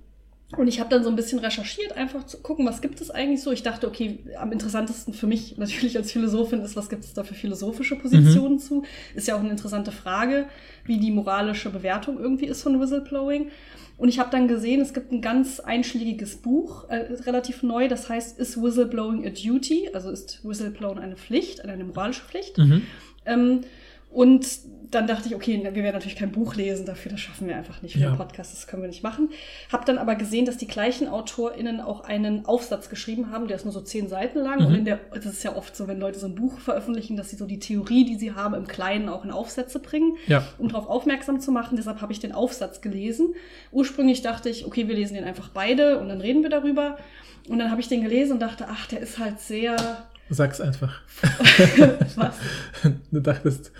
und 0.57 0.69
ich 0.69 0.81
habe 0.81 0.91
dann 0.91 1.03
so 1.03 1.09
ein 1.09 1.17
bisschen 1.17 1.39
recherchiert, 1.39 1.97
einfach 1.97 2.25
zu 2.25 2.39
gucken, 2.39 2.67
was 2.67 2.83
gibt 2.83 3.01
es 3.01 3.11
eigentlich 3.11 3.41
so. 3.41 3.53
Ich 3.53 3.63
dachte, 3.63 3.89
okay, 3.89 4.19
am 4.39 4.53
interessantesten 4.53 5.15
für 5.15 5.27
mich 5.27 5.57
natürlich 5.59 5.97
als 5.97 6.13
Philosophin 6.13 6.61
ist, 6.61 6.77
was 6.77 6.91
gibt 6.91 7.05
es 7.05 7.15
da 7.15 7.25
für 7.25 7.35
philosophische 7.35 7.97
Positionen 7.97 8.59
zu. 8.59 8.85
Ist 9.15 9.29
ja 9.29 9.35
auch 9.35 9.41
eine 9.41 9.51
interessante 9.51 9.93
Frage, 9.93 10.47
wie 10.85 10.99
die 10.99 11.11
moralische 11.11 11.71
Bewertung 11.71 12.19
irgendwie 12.19 12.47
ist 12.47 12.63
von 12.63 12.79
Whistleblowing. 12.79 13.51
Und 14.03 14.09
ich 14.09 14.19
habe 14.19 14.31
dann 14.31 14.49
gesehen, 14.49 14.81
es 14.81 14.95
gibt 14.95 15.13
ein 15.13 15.21
ganz 15.21 15.61
einschlägiges 15.61 16.35
Buch, 16.35 16.89
äh, 16.89 17.15
relativ 17.23 17.63
neu, 17.63 17.87
das 17.87 18.09
heißt, 18.09 18.37
ist 18.37 18.61
Whistleblowing 18.61 19.25
a 19.25 19.31
Duty? 19.31 19.91
Also 19.93 20.11
ist 20.11 20.41
Whistleblowing 20.43 20.99
eine 20.99 21.15
Pflicht, 21.15 21.65
eine 21.65 21.85
moralische 21.85 22.25
Pflicht? 22.25 22.59
mhm. 22.59 22.83
Ähm, 23.27 23.61
und 24.11 24.45
dann 24.93 25.07
dachte 25.07 25.29
ich, 25.29 25.35
okay, 25.35 25.59
wir 25.63 25.83
werden 25.83 25.95
natürlich 25.95 26.17
kein 26.17 26.33
Buch 26.33 26.55
lesen 26.55 26.85
dafür, 26.85 27.11
das 27.11 27.21
schaffen 27.21 27.49
wir 27.49 27.57
einfach 27.57 27.81
nicht 27.81 27.95
für 27.95 28.01
Ja. 28.01 28.11
den 28.11 28.19
Podcast, 28.19 28.53
das 28.53 28.67
können 28.67 28.83
wir 28.83 28.89
nicht 28.89 29.03
machen. 29.03 29.31
Hab 29.73 29.87
dann 29.87 29.97
aber 29.97 30.15
gesehen, 30.15 30.45
dass 30.45 30.59
die 30.59 30.67
gleichen 30.67 31.09
AutorInnen 31.09 31.81
auch 31.81 32.03
einen 32.05 32.45
Aufsatz 32.45 32.91
geschrieben 32.91 33.31
haben, 33.31 33.49
der 33.49 33.57
ist 33.57 33.65
nur 33.65 33.73
so 33.73 33.81
zehn 33.81 34.09
Seiten 34.09 34.39
lang. 34.39 34.61
Mhm. 34.61 34.67
Und 34.67 34.75
in 34.75 34.85
der, 34.85 35.01
das 35.15 35.25
ist 35.27 35.43
ja 35.45 35.57
oft 35.57 35.75
so, 35.75 35.89
wenn 35.89 35.99
Leute 35.99 36.19
so 36.19 36.27
ein 36.27 36.35
Buch 36.35 36.59
veröffentlichen, 36.59 37.17
dass 37.17 37.31
sie 37.31 37.37
so 37.37 37.47
die 37.47 37.59
Theorie, 37.59 38.05
die 38.05 38.17
sie 38.17 38.33
haben, 38.35 38.55
im 38.55 38.67
Kleinen 38.67 39.09
auch 39.09 39.25
in 39.25 39.31
Aufsätze 39.31 39.79
bringen, 39.79 40.17
ja. 40.27 40.47
um 40.59 40.69
darauf 40.69 40.89
aufmerksam 40.89 41.41
zu 41.41 41.53
machen. 41.53 41.77
Deshalb 41.77 42.03
habe 42.03 42.13
ich 42.13 42.21
den 42.21 42.33
Aufsatz 42.33 42.83
gelesen. 42.83 43.35
Ursprünglich 43.71 44.21
dachte 44.21 44.51
ich, 44.51 44.67
okay, 44.67 44.89
wir 44.89 44.95
lesen 44.95 45.15
den 45.15 45.25
einfach 45.25 45.49
beide 45.49 45.99
und 45.99 46.09
dann 46.09 46.21
reden 46.21 46.43
wir 46.43 46.51
darüber. 46.51 46.99
Und 47.49 47.59
dann 47.59 47.71
habe 47.71 47.81
ich 47.81 47.89
den 47.89 48.03
gelesen 48.03 48.35
und 48.35 48.41
dachte, 48.41 48.67
ach, 48.69 48.87
der 48.87 49.01
ist 49.01 49.19
halt 49.19 49.41
sehr. 49.41 49.77
Sag's 50.31 50.61
einfach. 50.61 51.01
Was? 52.17 52.35
Du 53.13 53.21
dachtest, 53.21 53.71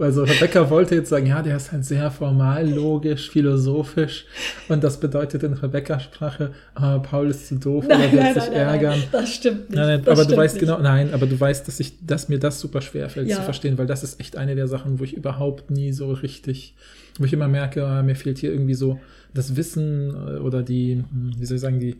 also 0.00 0.24
Rebecca 0.24 0.68
wollte 0.68 0.96
jetzt 0.96 1.08
sagen, 1.08 1.26
ja, 1.26 1.40
der 1.40 1.56
ist 1.56 1.70
halt 1.72 1.84
sehr 1.84 2.10
formal, 2.10 2.68
logisch, 2.68 3.30
philosophisch 3.30 4.26
und 4.68 4.82
das 4.84 4.98
bedeutet 5.00 5.42
in 5.44 5.52
Rebecca-Sprache, 5.54 6.52
ah, 6.74 6.98
Paul 6.98 7.30
ist 7.30 7.46
zu 7.48 7.56
doof 7.56 7.86
oder 7.86 8.12
wird 8.12 8.34
sich 8.34 8.52
ärgern. 8.52 9.02
das 9.12 9.32
stimmt 9.34 9.70
nicht. 9.70 9.76
Nein, 9.78 10.00
nein, 10.02 10.08
aber 10.08 10.24
du 10.24 10.36
weißt 10.36 10.56
nicht. 10.56 10.60
genau, 10.66 10.78
nein, 10.80 11.14
aber 11.14 11.26
du 11.26 11.38
weißt, 11.40 11.66
dass 11.68 11.78
ich, 11.80 12.04
dass 12.04 12.28
mir 12.28 12.38
das 12.40 12.60
super 12.60 12.82
schwer 12.82 13.08
fällt 13.08 13.28
Ja. 13.28 13.36
zu 13.36 13.42
verstehen, 13.42 13.78
weil 13.78 13.86
das 13.86 14.02
ist 14.02 14.18
echt 14.20 14.36
eine 14.36 14.54
der 14.56 14.66
Sachen, 14.68 14.98
wo 14.98 15.04
ich 15.04 15.14
überhaupt 15.14 15.70
nie 15.70 15.92
so 15.92 16.12
richtig, 16.12 16.74
wo 17.18 17.24
ich 17.24 17.32
immer 17.32 17.48
merke, 17.48 17.86
ah, 17.86 18.02
mir 18.02 18.16
fehlt 18.16 18.38
hier 18.38 18.52
irgendwie 18.52 18.74
so 18.74 19.00
das 19.32 19.56
Wissen 19.56 20.10
äh, 20.10 20.38
oder 20.38 20.62
die, 20.62 20.96
hm, 20.96 21.32
wie 21.38 21.46
soll 21.46 21.54
ich 21.56 21.62
sagen, 21.62 21.78
die, 21.80 21.96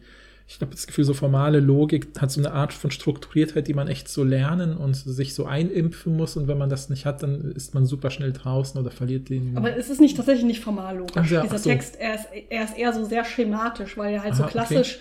ich 0.53 0.59
glaube, 0.59 0.75
das 0.75 0.87
Gefühl, 0.87 1.05
so 1.05 1.15
formale 1.15 1.61
Logik 1.61 2.09
hat 2.21 2.31
so 2.31 2.39
eine 2.41 2.53
Art 2.53 2.75
von 2.75 2.91
Strukturiertheit, 2.91 3.69
die 3.69 3.75
man 3.75 3.89
echt 3.89 4.07
so 4.07 4.23
lernen 4.23 4.77
und 4.77 4.95
sich 4.95 5.33
so 5.33 5.47
einimpfen 5.47 6.15
muss. 6.15 6.37
Und 6.37 6.47
wenn 6.47 6.59
man 6.59 6.69
das 6.69 6.91
nicht 6.91 7.07
hat, 7.07 7.23
dann 7.23 7.53
ist 7.53 7.73
man 7.73 7.87
super 7.87 8.11
schnell 8.11 8.33
draußen 8.33 8.79
oder 8.79 8.91
verliert 8.91 9.31
den. 9.31 9.57
Aber 9.57 9.75
es 9.75 9.89
ist 9.89 10.01
nicht 10.01 10.15
tatsächlich 10.17 10.45
nicht 10.45 10.61
formal 10.63 10.99
logisch. 10.99 11.15
Ach 11.17 11.31
ja, 11.31 11.41
Dieser 11.43 11.59
so. 11.59 11.71
Text, 11.71 11.97
er 11.99 12.17
ist, 12.17 12.27
er 12.51 12.65
ist 12.65 12.77
eher 12.77 12.93
so 12.93 13.05
sehr 13.07 13.25
schematisch, 13.25 13.97
weil 13.97 14.13
er 14.13 14.23
halt 14.23 14.35
so 14.35 14.43
Aha, 14.43 14.51
okay. 14.51 14.59
klassisch 14.59 14.99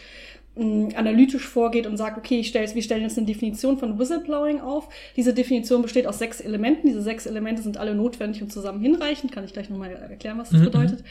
mh, 0.56 0.96
analytisch 0.96 1.46
vorgeht 1.46 1.86
und 1.86 1.98
sagt, 1.98 2.18
okay, 2.18 2.40
ich 2.40 2.48
stell, 2.48 2.74
wir 2.74 2.82
stellen 2.82 3.02
jetzt 3.04 3.18
eine 3.18 3.28
Definition 3.28 3.78
von 3.78 4.00
Whistleblowing 4.00 4.62
auf. 4.62 4.88
Diese 5.18 5.34
Definition 5.34 5.82
besteht 5.82 6.08
aus 6.08 6.20
sechs 6.20 6.40
Elementen. 6.40 6.88
Diese 6.88 7.02
sechs 7.02 7.26
Elemente 7.26 7.62
sind 7.62 7.76
alle 7.78 7.94
notwendig 7.94 8.42
und 8.42 8.54
zusammen 8.54 8.80
hinreichend. 8.82 9.34
Kann 9.34 9.44
ich 9.44 9.52
gleich 9.54 9.70
nochmal 9.70 9.92
erklären, 9.92 10.38
was 10.38 10.50
das 10.50 10.62
Mhm, 10.62 10.66
bedeutet. 10.66 11.04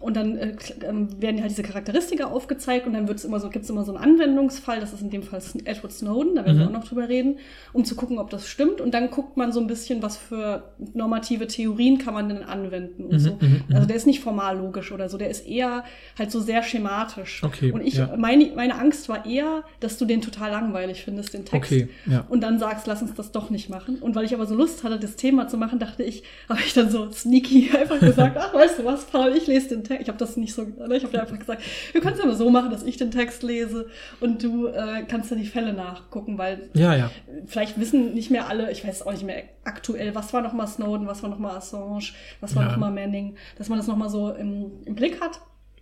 Und 0.00 0.16
dann 0.16 0.38
äh, 0.38 0.56
ähm, 0.88 1.08
werden 1.20 1.40
halt 1.42 1.50
diese 1.50 1.62
Charakteristika 1.62 2.24
aufgezeigt 2.24 2.86
und 2.86 2.94
dann 2.94 3.06
wird's 3.06 3.24
immer 3.24 3.38
so, 3.38 3.50
gibt's 3.50 3.68
immer 3.68 3.84
so 3.84 3.94
einen 3.94 4.02
Anwendungsfall, 4.02 4.80
das 4.80 4.92
ist 4.94 5.02
in 5.02 5.10
dem 5.10 5.22
Fall 5.22 5.40
Edward 5.66 5.92
Snowden, 5.92 6.34
da 6.36 6.44
werden 6.46 6.58
wir 6.58 6.64
Mhm. 6.66 6.74
auch 6.74 6.80
noch 6.80 6.88
drüber 6.88 7.08
reden, 7.08 7.38
um 7.74 7.84
zu 7.84 7.94
gucken, 7.94 8.18
ob 8.18 8.30
das 8.30 8.48
stimmt. 8.48 8.80
Und 8.80 8.94
dann 8.94 9.10
guckt 9.10 9.36
man 9.36 9.52
so 9.52 9.60
ein 9.60 9.66
bisschen, 9.66 10.02
was 10.02 10.16
für 10.16 10.62
normative 10.94 11.46
Theorien 11.46 11.98
kann 11.98 12.14
man 12.14 12.28
denn 12.30 12.42
anwenden 12.42 13.04
und 13.04 13.12
Mhm, 13.12 13.18
so. 13.18 13.30
mhm, 13.40 13.62
mhm. 13.68 13.74
Also 13.74 13.86
der 13.86 13.96
ist 13.96 14.06
nicht 14.06 14.20
formal 14.20 14.56
logisch 14.58 14.90
oder 14.90 15.08
so, 15.10 15.18
der 15.18 15.28
ist 15.28 15.46
eher 15.46 15.84
halt 16.18 16.30
so 16.30 16.40
sehr 16.40 16.62
schematisch. 16.62 17.42
Okay, 17.44 17.70
Und 17.70 17.82
ich, 17.86 17.94
ja. 17.96 18.14
meine, 18.16 18.46
meine 18.56 18.76
Angst 18.78 19.08
war 19.10 19.26
eher, 19.26 19.64
dass 19.80 19.98
du 19.98 20.06
den 20.06 20.22
total 20.22 20.50
langweilig 20.50 21.04
findest, 21.04 21.34
den 21.34 21.44
Text. 21.44 21.70
Okay, 21.72 21.88
ja. 22.06 22.24
Und 22.28 22.40
dann 22.42 22.58
sagst, 22.58 22.86
lass 22.86 23.02
uns 23.02 23.14
das 23.14 23.32
doch 23.32 23.50
nicht 23.50 23.68
machen. 23.68 23.96
Und 24.00 24.14
weil 24.14 24.24
ich 24.24 24.32
aber 24.34 24.46
so 24.46 24.54
Lust 24.54 24.82
hatte, 24.82 24.98
das 24.98 25.16
Thema 25.16 25.46
zu 25.46 25.58
machen, 25.58 25.78
dachte 25.78 26.02
ich, 26.02 26.22
habe 26.48 26.60
ich 26.64 26.72
dann 26.72 26.90
so 26.90 27.10
sneaky 27.10 27.70
einfach 27.78 28.00
gesagt, 28.00 28.36
ach, 28.40 28.54
weißt 28.54 28.78
du 28.78 28.84
was, 28.86 29.04
Paul, 29.04 29.34
ich 29.36 29.46
lese 29.46 29.68
den 29.68 29.84
Text. 29.84 29.89
Ich 29.98 30.08
habe 30.08 30.18
das 30.18 30.36
nicht 30.36 30.54
so, 30.54 30.62
ne, 30.62 30.96
ich 30.96 31.02
habe 31.02 31.12
dir 31.12 31.20
einfach 31.22 31.38
gesagt, 31.38 31.62
wir 31.92 32.00
können 32.00 32.14
es 32.16 32.20
aber 32.20 32.34
so 32.34 32.50
machen, 32.50 32.70
dass 32.70 32.82
ich 32.82 32.96
den 32.96 33.10
Text 33.10 33.42
lese 33.42 33.88
und 34.20 34.42
du 34.42 34.66
äh, 34.68 35.02
kannst 35.08 35.30
dann 35.30 35.38
die 35.38 35.46
Fälle 35.46 35.72
nachgucken, 35.72 36.38
weil 36.38 36.70
Ja, 36.74 36.94
ja. 36.94 37.10
vielleicht 37.46 37.80
wissen 37.80 38.14
nicht 38.14 38.30
mehr 38.30 38.48
alle, 38.48 38.70
ich 38.70 38.86
weiß 38.86 39.06
auch 39.06 39.12
nicht 39.12 39.24
mehr 39.24 39.42
aktuell, 39.64 40.14
was 40.14 40.32
war 40.32 40.42
nochmal 40.42 40.66
Snowden, 40.68 41.06
was 41.06 41.22
war 41.22 41.30
nochmal 41.30 41.56
Assange, 41.56 42.12
was 42.40 42.54
war 42.54 42.62
Ja. 42.64 42.70
nochmal 42.70 42.90
Manning, 42.92 43.36
dass 43.58 43.68
man 43.68 43.78
das 43.78 43.86
nochmal 43.86 44.10
so 44.10 44.30
im, 44.32 44.70
im 44.84 44.94
Blick 44.94 45.20
hat. 45.20 45.40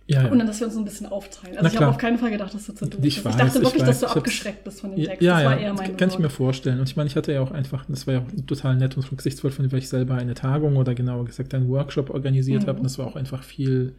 Ja, 0.09 0.23
ja. 0.23 0.31
Und 0.31 0.39
dann, 0.39 0.47
dass 0.47 0.59
wir 0.59 0.65
uns 0.67 0.73
so 0.73 0.81
ein 0.81 0.85
bisschen 0.85 1.05
aufteilen. 1.05 1.55
Na 1.55 1.61
Also 1.61 1.73
ich 1.75 1.79
habe 1.79 1.89
auf 1.91 1.97
keinen 1.99 2.17
Fall 2.17 2.31
gedacht, 2.31 2.53
dass 2.53 2.65
du 2.65 2.73
zu 2.73 2.85
doof 2.87 2.99
Ich 3.03 3.15
bist. 3.15 3.25
weiß, 3.25 3.33
ich 3.35 3.39
dachte 3.41 3.57
ich 3.59 3.63
wirklich, 3.63 3.81
weiß. 3.83 3.87
dass 3.87 3.99
du 3.99 4.05
Ich 4.07 4.11
abgeschreckt 4.15 4.63
bist 4.63 4.81
von 4.81 4.91
dem 4.91 5.03
Text. 5.05 5.21
Ja, 5.21 5.33
das 5.35 5.43
ja, 5.43 5.49
war 5.51 5.57
eher 5.59 5.73
meine 5.73 5.93
kann 5.93 6.07
ich 6.07 6.13
Sorge. 6.13 6.23
mir 6.23 6.29
vorstellen. 6.31 6.79
Und 6.79 6.89
ich 6.89 6.95
meine, 6.95 7.07
ich 7.07 7.15
hatte 7.15 7.31
ja 7.31 7.41
auch 7.41 7.51
einfach, 7.51 7.85
das 7.87 8.07
war 8.07 8.15
ja 8.15 8.19
auch 8.21 8.45
total 8.47 8.75
nett 8.77 8.97
und 8.97 9.11
rücksichtsvoll 9.11 9.51
von 9.51 9.63
dem, 9.65 9.71
weil 9.71 9.79
ich 9.79 9.89
selber 9.89 10.15
eine 10.15 10.33
Tagung 10.33 10.77
oder 10.77 10.95
genauer 10.95 11.25
gesagt 11.25 11.53
einen 11.53 11.69
Workshop 11.69 12.09
organisiert 12.09 12.63
Mhm. 12.63 12.67
habe. 12.67 12.77
Und 12.79 12.83
das 12.85 12.97
war 12.97 13.05
auch 13.07 13.15
einfach 13.15 13.43
viel, 13.43 13.93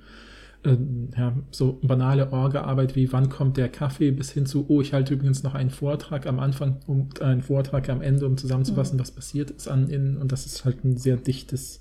äh, 0.65 0.77
ja, 1.17 1.33
so 1.53 1.79
banale 1.83 2.33
Orga-Arbeit 2.33 2.97
wie, 2.97 3.13
wann 3.13 3.29
kommt 3.29 3.57
der 3.57 3.69
Kaffee, 3.69 4.11
bis 4.11 4.31
hin 4.33 4.47
zu, 4.47 4.67
oh, 4.69 4.81
ich 4.81 4.93
halte 4.93 5.15
übrigens 5.15 5.43
noch 5.45 5.55
einen 5.55 5.71
Vortrag 5.71 6.27
am 6.27 6.41
Anfang 6.41 6.77
und 6.89 7.23
einen 7.23 7.41
Vortrag 7.43 7.89
am 7.89 8.03
Ende, 8.03 8.27
um 8.27 8.37
zusammenzufassen, 8.37 8.97
Mhm. 8.97 9.01
was 9.01 9.11
passiert 9.13 9.53
ist 9.53 9.69
an 9.69 9.89
innen. 9.89 10.17
Und 10.19 10.33
das 10.33 10.45
ist 10.45 10.65
halt 10.65 10.85
ein 10.85 10.97
sehr 10.97 11.17
dichtes, 11.17 11.80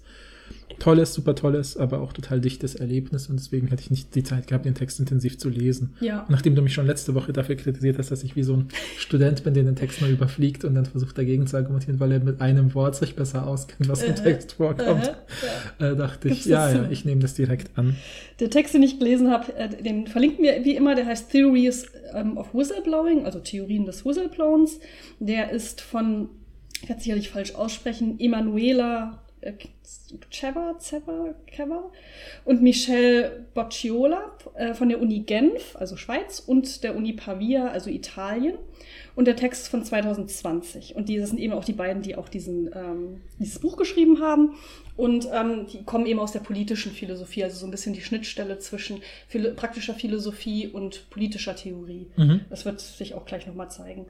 tolles, 0.79 1.13
super 1.13 1.35
tolles, 1.35 1.77
aber 1.77 2.01
auch 2.01 2.13
total 2.13 2.41
dichtes 2.41 2.75
Erlebnis. 2.75 3.27
Und 3.27 3.39
deswegen 3.39 3.67
hätte 3.67 3.81
ich 3.81 3.91
nicht 3.91 4.15
die 4.15 4.23
Zeit 4.23 4.47
gehabt, 4.47 4.65
den 4.65 4.75
Text 4.75 4.99
intensiv 4.99 5.37
zu 5.37 5.49
lesen. 5.49 5.95
Ja. 5.99 6.25
Nachdem 6.29 6.55
du 6.55 6.61
mich 6.61 6.73
schon 6.73 6.87
letzte 6.87 7.13
Woche 7.15 7.33
dafür 7.33 7.55
kritisiert 7.55 7.97
hast, 7.97 8.11
dass 8.11 8.23
ich 8.23 8.35
wie 8.35 8.43
so 8.43 8.55
ein 8.55 8.69
Student 8.97 9.43
bin, 9.43 9.53
der 9.53 9.63
den 9.63 9.75
Text 9.75 10.01
mal 10.01 10.09
überfliegt 10.09 10.65
und 10.65 10.75
dann 10.75 10.85
versucht 10.85 11.17
dagegen 11.17 11.47
zu 11.47 11.57
argumentieren, 11.57 11.99
weil 11.99 12.11
er 12.11 12.19
mit 12.19 12.41
einem 12.41 12.73
Wort 12.73 12.95
sich 12.95 13.15
besser 13.15 13.45
auskennt, 13.45 13.89
was 13.89 14.03
im 14.03 14.11
Äh, 14.11 14.15
Text 14.15 14.53
vorkommt, 14.53 15.11
Äh, 15.79 15.91
äh, 15.91 15.95
dachte 15.95 16.29
Gibt's 16.29 16.45
ich, 16.45 16.51
ja, 16.51 16.71
ja, 16.71 16.89
ich 16.89 17.05
nehme 17.05 17.21
das 17.21 17.33
direkt 17.33 17.77
an. 17.77 17.95
Der 18.39 18.49
Text, 18.49 18.73
den 18.73 18.83
ich 18.83 18.99
gelesen 18.99 19.29
habe, 19.29 19.55
äh, 19.55 19.69
den 19.83 20.07
verlinken 20.07 20.43
wir 20.43 20.63
wie 20.63 20.75
immer, 20.75 20.95
der 20.95 21.05
heißt 21.05 21.31
Theories 21.31 21.85
ähm, 22.13 22.37
of 22.37 22.53
Whistleblowing, 22.53 23.25
also 23.25 23.39
Theorien 23.39 23.85
des 23.85 24.05
Whistleblowens. 24.05 24.79
Der 25.19 25.51
ist 25.51 25.81
von, 25.81 26.29
ich 26.81 26.89
werde 26.89 27.01
sicherlich 27.01 27.29
falsch 27.29 27.55
aussprechen, 27.55 28.19
Emanuela 28.19 29.23
Ceva, 30.29 30.75
Ceva, 30.79 31.33
Ceva 31.49 31.91
und 32.45 32.61
Michelle 32.61 33.45
Bocciola 33.53 34.35
äh, 34.55 34.73
von 34.73 34.89
der 34.89 35.01
Uni 35.01 35.19
Genf, 35.19 35.75
also 35.75 35.95
Schweiz, 35.97 36.39
und 36.39 36.83
der 36.83 36.95
Uni 36.95 37.13
Pavia, 37.13 37.69
also 37.69 37.89
Italien. 37.89 38.55
Und 39.15 39.25
der 39.25 39.35
Text 39.35 39.67
von 39.67 39.83
2020. 39.83 40.95
Und 40.95 41.09
die 41.09 41.17
das 41.17 41.29
sind 41.29 41.39
eben 41.39 41.53
auch 41.53 41.65
die 41.65 41.73
beiden, 41.73 42.01
die 42.01 42.15
auch 42.15 42.29
diesen, 42.29 42.69
ähm, 42.73 43.21
dieses 43.37 43.59
Buch 43.59 43.75
geschrieben 43.75 44.21
haben. 44.21 44.55
Und 44.95 45.27
ähm, 45.33 45.65
die 45.67 45.83
kommen 45.83 46.05
eben 46.05 46.19
aus 46.19 46.31
der 46.31 46.39
politischen 46.39 46.91
Philosophie, 46.91 47.43
also 47.43 47.57
so 47.57 47.65
ein 47.65 47.71
bisschen 47.71 47.93
die 47.93 48.01
Schnittstelle 48.01 48.59
zwischen 48.59 49.01
philo 49.27 49.53
praktischer 49.55 49.93
Philosophie 49.93 50.67
und 50.67 51.09
politischer 51.09 51.55
Theorie. 51.55 52.07
Mhm. 52.15 52.41
Das 52.49 52.65
wird 52.65 52.79
sich 52.79 53.13
auch 53.13 53.25
gleich 53.25 53.47
nochmal 53.47 53.71
zeigen. 53.71 54.05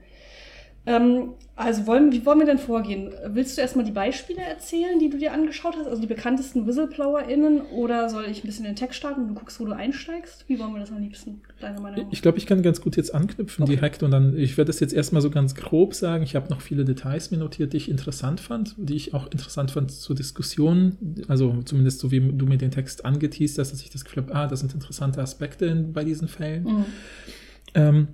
Ähm, 0.89 1.33
also 1.55 1.85
wollen, 1.85 2.11
wie 2.11 2.25
wollen 2.25 2.39
wir 2.39 2.47
denn 2.47 2.57
vorgehen? 2.57 3.13
Willst 3.27 3.57
du 3.57 3.61
erstmal 3.61 3.85
die 3.85 3.91
Beispiele 3.91 4.41
erzählen, 4.41 4.97
die 4.97 5.09
du 5.09 5.17
dir 5.17 5.33
angeschaut 5.33 5.75
hast, 5.77 5.87
also 5.87 6.01
die 6.01 6.07
bekanntesten 6.07 6.65
WhistleblowerInnen, 6.65 7.61
oder 7.61 8.09
soll 8.09 8.25
ich 8.25 8.43
ein 8.43 8.47
bisschen 8.47 8.65
den 8.65 8.75
Text 8.75 8.97
starten 8.97 9.21
und 9.21 9.27
du 9.27 9.33
guckst, 9.35 9.59
wo 9.59 9.65
du 9.65 9.73
einsteigst? 9.73 10.45
Wie 10.47 10.57
wollen 10.57 10.73
wir 10.73 10.79
das 10.79 10.91
am 10.91 10.99
liebsten, 10.99 11.41
deiner 11.59 11.79
Meinung 11.79 12.05
nach? 12.05 12.11
Ich 12.11 12.23
glaube, 12.23 12.39
ich 12.39 12.47
kann 12.47 12.63
ganz 12.63 12.81
gut 12.81 12.97
jetzt 12.97 13.13
anknüpfen 13.13 13.63
Okay. 13.63 13.75
direkt 13.75 14.01
und 14.01 14.09
dann, 14.09 14.35
ich 14.35 14.57
werde 14.57 14.69
das 14.69 14.79
jetzt 14.79 14.93
erstmal 14.93 15.21
so 15.21 15.29
ganz 15.29 15.53
grob 15.53 15.93
sagen. 15.93 16.23
Ich 16.23 16.35
habe 16.35 16.49
noch 16.49 16.61
viele 16.61 16.85
Details 16.85 17.29
mir 17.29 17.37
notiert, 17.37 17.73
die 17.73 17.77
ich 17.77 17.89
interessant 17.89 18.39
fand, 18.39 18.73
die 18.77 18.95
ich 18.95 19.13
auch 19.13 19.29
interessant 19.29 19.69
fand 19.69 19.91
zur 19.91 20.15
Diskussion. 20.15 20.97
Also 21.27 21.61
zumindest 21.65 21.99
so 21.99 22.09
wie 22.09 22.19
du 22.19 22.45
mir 22.47 22.57
den 22.57 22.71
Text 22.71 23.05
angeteased 23.05 23.59
hast, 23.59 23.73
dass 23.73 23.81
ich 23.81 23.91
das 23.91 24.05
Gefühl 24.05 24.23
habe, 24.23 24.33
ah, 24.33 24.47
das 24.47 24.61
sind 24.61 24.73
interessante 24.73 25.21
Aspekte 25.21 25.65
in, 25.65 25.93
bei 25.93 26.03
diesen 26.03 26.27
Fällen. 26.27 26.63
Mhm. 26.63 26.85
Ähm, 27.75 28.07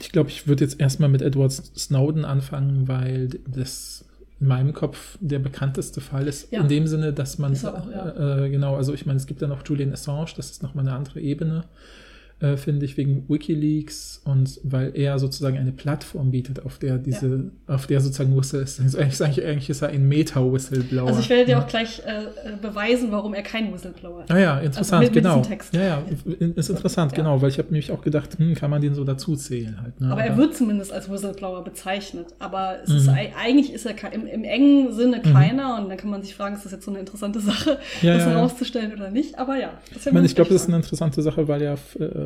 ich 0.00 0.10
glaube, 0.12 0.30
ich 0.30 0.46
würde 0.46 0.64
jetzt 0.64 0.80
erstmal 0.80 1.08
mit 1.08 1.22
Edward 1.22 1.52
Snowden 1.52 2.24
anfangen, 2.24 2.88
weil 2.88 3.28
das 3.46 4.04
in 4.40 4.48
meinem 4.48 4.74
Kopf 4.74 5.16
der 5.20 5.38
bekannteste 5.38 6.00
Fall 6.00 6.26
ist, 6.28 6.52
Ja. 6.52 6.60
in 6.60 6.68
dem 6.68 6.86
Sinne, 6.86 7.12
dass 7.12 7.38
man, 7.38 7.54
auch, 7.56 7.90
ja. 7.90 8.08
äh, 8.42 8.46
äh, 8.46 8.50
genau, 8.50 8.76
also 8.76 8.92
ich 8.92 9.06
meine, 9.06 9.16
es 9.16 9.26
gibt 9.26 9.40
ja 9.40 9.48
noch 9.48 9.66
Julian 9.66 9.92
Assange, 9.92 10.26
das 10.36 10.50
ist 10.50 10.62
nochmal 10.62 10.86
eine 10.86 10.94
andere 10.96 11.20
Ebene, 11.20 11.64
äh, 12.40 12.56
finde 12.58 12.84
ich, 12.84 12.96
wegen 12.98 13.24
Wikileaks 13.28 14.20
und 14.24 14.60
weil 14.62 14.92
er 14.94 15.18
sozusagen 15.18 15.56
eine 15.56 15.72
Plattform 15.72 16.30
bietet, 16.32 16.64
auf 16.66 16.78
der 16.78 16.98
diese, 16.98 17.50
auf 17.66 17.86
der 17.86 18.00
sozusagen 18.02 18.36
Whistle 18.36 18.60
ist, 18.60 18.78
also 18.78 18.98
eigentlich, 18.98 19.22
eigentlich, 19.24 19.46
eigentlich 19.46 19.70
ist 19.70 19.80
er 19.82 19.88
ein 19.88 20.06
Meta-Whistleblower. 20.06 21.08
Also 21.08 21.20
ich 21.20 21.30
werde 21.30 21.46
dir 21.46 21.52
Ja. 21.52 21.62
auch 21.62 21.66
gleich 21.66 22.02
äh, 22.04 22.24
äh, 22.24 22.56
beweisen, 22.60 23.10
warum 23.10 23.32
er 23.32 23.42
kein 23.42 23.72
Whistleblower 23.72 24.24
ist. 24.24 24.30
Ah 24.30 24.38
ja, 24.38 24.58
interessant, 24.60 25.00
Also 25.02 25.04
mit- 25.04 25.14
mit 25.14 25.24
genau. 25.24 25.40
Text. 25.42 25.74
Ja, 25.74 25.82
ja, 25.82 26.02
ist 26.56 26.68
interessant, 26.68 27.12
Ja. 27.12 27.16
genau, 27.16 27.40
weil 27.40 27.48
ich 27.48 27.58
habe 27.58 27.68
nämlich 27.68 27.90
auch 27.90 28.02
gedacht, 28.02 28.38
hm, 28.38 28.54
kann 28.54 28.70
man 28.70 28.82
den 28.82 28.94
so 28.94 29.04
dazu 29.04 29.34
zählen 29.36 29.80
halt. 29.80 29.98
Ne? 30.00 30.12
Aber 30.12 30.22
er 30.22 30.36
wird 30.36 30.54
zumindest 30.54 30.92
als 30.92 31.10
Whistleblower 31.10 31.64
bezeichnet. 31.64 32.26
Aber 32.38 32.76
es 32.84 32.90
Mhm. 32.90 32.96
ist, 32.96 33.08
ei- 33.08 33.32
eigentlich 33.42 33.72
ist 33.72 33.86
er 33.86 33.94
im, 34.12 34.26
im 34.26 34.44
engen 34.44 34.92
Sinne 34.92 35.22
keiner. 35.22 35.80
Und 35.80 35.88
dann 35.88 35.96
kann 35.96 36.10
man 36.10 36.22
sich 36.22 36.34
fragen, 36.34 36.54
ist 36.56 36.64
das 36.66 36.72
jetzt 36.72 36.84
so 36.84 36.90
eine 36.90 37.00
interessante 37.00 37.40
Sache, 37.40 37.78
Ja, 38.02 38.12
das 38.14 38.24
ja, 38.24 38.30
ja. 38.30 38.36
herauszustellen 38.36 38.92
oder 38.92 39.10
nicht? 39.10 39.38
Aber 39.38 39.56
ja. 39.58 39.70
Das 39.94 40.06
Ich 40.06 40.12
meine, 40.12 40.26
ich 40.26 40.34
glaube, 40.34 40.50
das 40.52 40.62
ist 40.62 40.68
eine 40.68 40.76
interessante 40.76 41.22
Sache, 41.22 41.48
weil 41.48 41.62
ja, 41.62 41.74
ähm, 41.98 42.08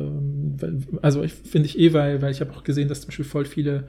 also 1.01 1.23
ich 1.23 1.33
finde 1.33 1.67
ich 1.67 1.77
eh, 1.79 1.93
weil, 1.93 2.21
weil 2.21 2.31
ich 2.31 2.41
habe 2.41 2.51
auch 2.51 2.63
gesehen, 2.63 2.87
dass 2.87 3.01
zum 3.01 3.07
Beispiel 3.07 3.25
voll 3.25 3.45
viele, 3.45 3.83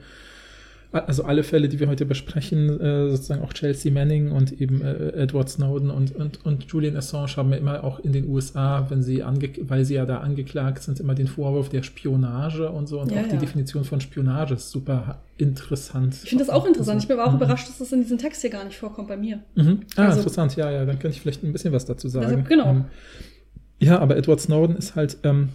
also 0.91 1.23
alle 1.23 1.41
Fälle, 1.43 1.69
die 1.69 1.79
wir 1.79 1.87
heute 1.87 2.05
besprechen, 2.05 2.79
äh, 2.79 3.09
sozusagen 3.09 3.41
auch 3.41 3.53
Chelsea 3.53 3.91
Manning 3.91 4.31
und 4.31 4.51
eben 4.61 4.81
äh, 4.83 5.09
Edward 5.23 5.49
Snowden 5.49 5.89
und, 5.89 6.15
und, 6.15 6.45
und 6.45 6.65
Julian 6.65 6.95
Assange 6.95 7.35
haben 7.35 7.49
ja 7.51 7.57
immer 7.57 7.83
auch 7.83 7.99
in 7.99 8.11
den 8.11 8.27
USA, 8.29 8.85
wenn 8.89 9.01
sie 9.01 9.23
ange 9.23 9.49
weil 9.61 9.85
sie 9.85 9.95
ja 9.95 10.05
da 10.05 10.19
angeklagt 10.19 10.83
sind, 10.83 10.99
immer 10.99 11.15
den 11.15 11.25
Vorwurf 11.27 11.69
der 11.69 11.81
Spionage 11.81 12.69
und 12.69 12.87
so 12.87 12.99
und 13.01 13.11
Ja, 13.11 13.21
auch 13.21 13.27
die 13.27 13.33
ja. 13.35 13.39
Definition 13.41 13.85
von 13.85 14.01
Spionage 14.01 14.53
ist 14.53 14.69
super 14.69 15.19
interessant. 15.39 16.15
Ich 16.23 16.29
finde 16.29 16.45
das 16.45 16.53
auch 16.53 16.67
interessant. 16.67 17.01
Ich 17.01 17.07
bin 17.07 17.17
aber 17.17 17.27
auch 17.27 17.31
Mhm. 17.33 17.37
überrascht, 17.41 17.67
dass 17.69 17.79
das 17.79 17.91
in 17.91 18.01
diesem 18.03 18.19
Text 18.19 18.41
hier 18.41 18.51
gar 18.51 18.63
nicht 18.63 18.77
vorkommt 18.77 19.07
bei 19.07 19.17
mir. 19.17 19.39
Mhm. 19.55 19.79
Ah, 19.95 20.05
Also- 20.05 20.19
interessant, 20.19 20.55
ja, 20.57 20.69
ja, 20.71 20.85
dann 20.85 20.99
könnte 20.99 21.15
ich 21.15 21.21
vielleicht 21.21 21.43
ein 21.43 21.51
bisschen 21.53 21.73
was 21.73 21.85
dazu 21.85 22.07
sagen. 22.07 22.27
Also, 22.27 22.43
genau. 22.47 22.69
Ähm, 22.69 22.85
ja, 23.79 23.97
aber 23.97 24.15
Edward 24.15 24.39
Snowden 24.39 24.75
ist 24.75 24.95
halt, 24.95 25.17
ähm, 25.23 25.49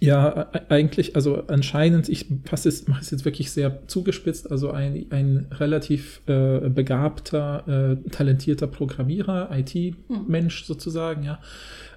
ja, 0.00 0.48
e- 0.52 0.60
eigentlich, 0.68 1.14
also 1.16 1.44
anscheinend, 1.46 2.08
ich 2.08 2.26
fasse 2.44 2.68
es, 2.68 2.88
mache 2.88 3.02
es 3.02 3.10
jetzt 3.10 3.24
wirklich 3.24 3.50
sehr 3.50 3.86
zugespitzt, 3.86 4.50
also 4.50 4.70
ein, 4.70 5.06
ein 5.10 5.46
relativ 5.52 6.22
äh, 6.26 6.68
begabter, 6.68 7.98
äh, 8.06 8.10
talentierter 8.10 8.66
Programmierer, 8.66 9.50
IT-Mensch 9.52 10.64
sozusagen, 10.64 11.22
ja. 11.24 11.40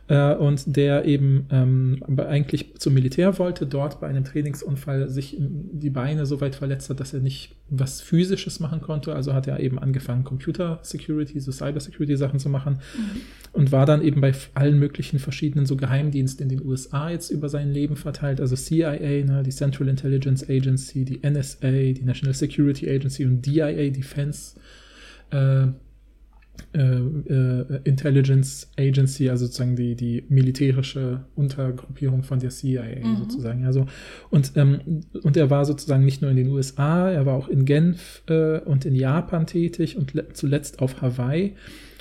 Äh, 0.10 0.36
und 0.36 0.75
der 0.75 1.05
eben 1.05 1.45
ähm, 1.50 2.03
eigentlich 2.17 2.75
zum 2.77 2.93
Militär 2.93 3.39
wollte, 3.39 3.65
dort 3.65 4.01
bei 4.01 4.07
einem 4.07 4.25
Trainingsunfall 4.25 5.10
sich 5.10 5.38
die 5.39 5.89
Beine 5.89 6.25
so 6.25 6.41
weit 6.41 6.55
verletzt 6.55 6.89
hat, 6.89 7.00
dass 7.00 7.13
er 7.13 7.22
nicht 7.22 7.55
was 7.69 8.01
Physisches 8.01 8.60
machen 8.60 8.81
konnte. 8.81 9.15
Also 9.15 9.33
hat 9.33 9.48
er 9.48 9.62
eben 9.62 9.79
angefangen, 9.79 10.25
Computer 10.25 10.79
Security, 10.83 11.39
so 11.39 11.53
Cyber 11.53 11.79
Security 11.79 12.17
Sachen 12.17 12.39
zu 12.39 12.50
machen 12.50 12.79
und 13.53 13.72
war 13.72 13.86
dann 13.86 14.01
eben 14.01 14.19
bei 14.19 14.33
allen 14.55 14.77
möglichen 14.77 15.19
verschiedenen 15.19 15.65
so 15.65 15.77
Geheimdiensten 15.77 16.50
in 16.50 16.57
den 16.57 16.67
USA 16.67 17.10
jetzt 17.10 17.29
über 17.29 17.48
sein 17.48 17.72
Leben 17.72 17.95
verteilt. 17.95 18.41
Also 18.41 18.57
CIA, 18.57 19.24
ne, 19.24 19.41
die 19.45 19.51
Central 19.51 19.88
Intelligence 19.88 20.43
Agency, 20.50 21.05
die 21.05 21.22
NSA, 21.25 21.93
die 21.93 22.03
National 22.03 22.33
Security 22.33 22.89
Agency 22.89 23.25
und 23.25 23.45
DIA, 23.45 23.89
Defense 23.89 24.60
äh, 25.31 25.67
Intelligence 27.83 28.69
Agency, 28.77 29.29
also 29.29 29.45
sozusagen 29.45 29.75
die, 29.75 29.95
die 29.95 30.24
militärische 30.29 31.25
Untergruppierung 31.36 32.24
von 32.24 32.39
der 32.39 32.50
CIA 32.50 32.83
Mhm. 33.03 33.17
sozusagen. 33.17 33.65
Also 33.65 33.86
und, 34.29 34.53
ähm, 34.55 35.01
und 35.24 35.38
er 35.38 35.50
war 35.50 35.65
sozusagen 35.65 36.05
nicht 36.05 36.22
nur 36.22 36.31
in 36.31 36.38
den 36.38 36.48
USA, 36.50 37.10
er 37.10 37.25
war 37.25 37.36
auch 37.36 37.48
in 37.48 37.65
Genf 37.65 38.24
äh, 38.27 38.60
und 38.60 38.86
in 38.86 38.95
Japan 38.95 39.45
tätig 39.48 39.98
und 39.98 40.13
le- 40.13 40.27
zuletzt 40.33 40.79
auf 40.81 41.01
Hawaii. 41.01 41.53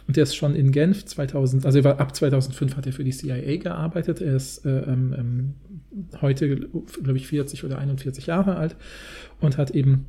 Und 0.08 0.16
er 0.16 0.24
ist 0.24 0.34
schon 0.34 0.56
in 0.56 0.72
Genf 0.72 1.04
2000, 1.04 1.64
also 1.64 1.78
er 1.78 1.84
war 1.84 2.00
ab 2.00 2.14
2005 2.14 2.76
hat 2.76 2.86
er 2.86 2.92
für 2.92 3.04
die 3.04 3.12
CIA 3.12 3.56
gearbeitet. 3.58 4.20
Er 4.20 4.34
ist 4.34 4.66
äh, 4.66 4.80
ähm, 4.80 5.14
ähm, 5.16 5.54
heute, 6.20 6.56
glaube 7.02 7.16
ich, 7.16 7.28
40 7.28 7.62
oder 7.64 7.78
41 7.78 8.26
Jahre 8.26 8.56
alt 8.56 8.76
und 9.40 9.58
hat 9.58 9.70
eben 9.70 10.06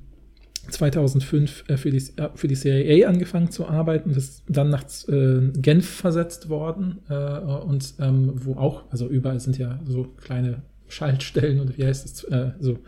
2005 0.69 1.65
äh, 1.67 1.77
für, 1.77 1.91
die, 1.91 1.97
äh, 1.97 2.29
für 2.35 2.47
die 2.47 2.55
CIA 2.55 3.07
angefangen 3.07 3.51
zu 3.51 3.67
arbeiten, 3.67 4.11
ist 4.11 4.43
dann 4.47 4.69
nach 4.69 4.85
äh, 5.07 5.51
Genf 5.57 5.89
versetzt 5.89 6.49
worden 6.49 6.99
und 7.07 7.93
ähm, 7.99 8.31
wo 8.35 8.55
auch, 8.55 8.83
also 8.91 9.07
überall 9.07 9.39
sind 9.39 9.57
ja 9.57 9.79
so 9.85 10.03
kleine 10.03 10.61
Schaltstellen 10.93 11.59
oder 11.59 11.75
wie 11.75 11.85
heißt 11.85 12.05
es, 12.05 12.23
äh, 12.25 12.51
so 12.59 12.79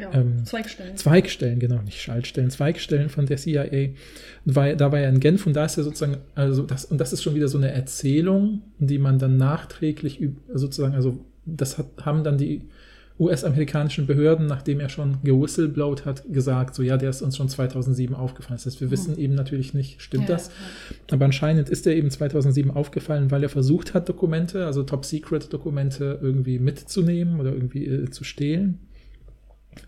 Ja, 0.00 0.10
Ähm, 0.14 0.44
Zweigstellen. 0.44 0.96
Zweigstellen, 0.96 1.58
genau, 1.58 1.82
nicht 1.82 2.00
Schaltstellen, 2.00 2.50
Zweigstellen 2.50 3.10
von 3.10 3.26
der 3.26 3.36
CIA. 3.36 3.90
War, 4.44 4.74
da 4.74 4.90
war 4.90 5.00
er 5.00 5.10
in 5.10 5.20
Genf 5.20 5.46
und 5.46 5.54
da 5.54 5.66
ist 5.66 5.76
er 5.76 5.84
sozusagen, 5.84 6.18
also 6.34 6.62
das, 6.62 6.86
und 6.86 6.98
das 6.98 7.12
ist 7.12 7.22
schon 7.22 7.34
wieder 7.34 7.48
so 7.48 7.58
eine 7.58 7.70
Erzählung, 7.70 8.62
die 8.78 8.98
man 8.98 9.18
dann 9.18 9.36
nachträglich 9.36 10.20
sozusagen, 10.52 10.94
also 10.94 11.24
das 11.44 11.76
hat, 11.76 11.86
haben 12.00 12.24
dann 12.24 12.38
die 12.38 12.62
US-amerikanischen 13.22 14.06
Behörden, 14.06 14.46
nachdem 14.46 14.80
er 14.80 14.88
schon 14.88 15.18
gewhistleblowt 15.22 16.04
hat, 16.04 16.24
gesagt, 16.32 16.74
so 16.74 16.82
ja, 16.82 16.96
der 16.96 17.10
ist 17.10 17.22
uns 17.22 17.36
schon 17.36 17.48
2007 17.48 18.14
aufgefallen. 18.14 18.56
Das 18.56 18.66
heißt, 18.66 18.80
wir 18.80 18.90
wissen 18.90 19.16
eben 19.16 19.34
natürlich 19.34 19.74
nicht, 19.74 20.02
stimmt 20.02 20.28
Ja, 20.28 20.34
das? 20.34 20.50
Aber 21.10 21.24
anscheinend 21.24 21.68
ist 21.68 21.86
er 21.86 21.94
eben 21.94 22.10
2007 22.10 22.70
aufgefallen, 22.70 23.30
weil 23.30 23.42
er 23.42 23.48
versucht 23.48 23.94
hat, 23.94 24.08
Dokumente, 24.08 24.66
also 24.66 24.82
Top-Secret-Dokumente 24.82 26.18
irgendwie 26.20 26.58
mitzunehmen 26.58 27.38
oder 27.38 27.52
irgendwie 27.52 27.86
äh, 27.86 28.10
zu 28.10 28.24
stehlen. 28.24 28.80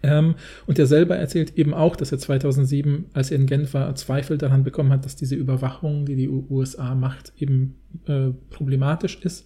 Ähm, 0.02 0.36
und 0.66 0.78
er 0.78 0.86
selber 0.86 1.16
erzählt 1.16 1.58
eben 1.58 1.74
auch, 1.74 1.96
dass 1.96 2.12
er 2.12 2.18
2007, 2.18 3.06
als 3.12 3.30
er 3.30 3.38
in 3.38 3.46
Genf 3.46 3.74
war, 3.74 3.94
Zweifel 3.96 4.38
daran 4.38 4.64
bekommen 4.64 4.90
hat, 4.90 5.04
dass 5.04 5.16
diese 5.16 5.34
Überwachung, 5.34 6.06
die 6.06 6.16
die 6.16 6.28
USA 6.28 6.94
macht, 6.94 7.32
eben 7.38 7.76
äh, 8.06 8.30
problematisch 8.50 9.18
ist. 9.22 9.44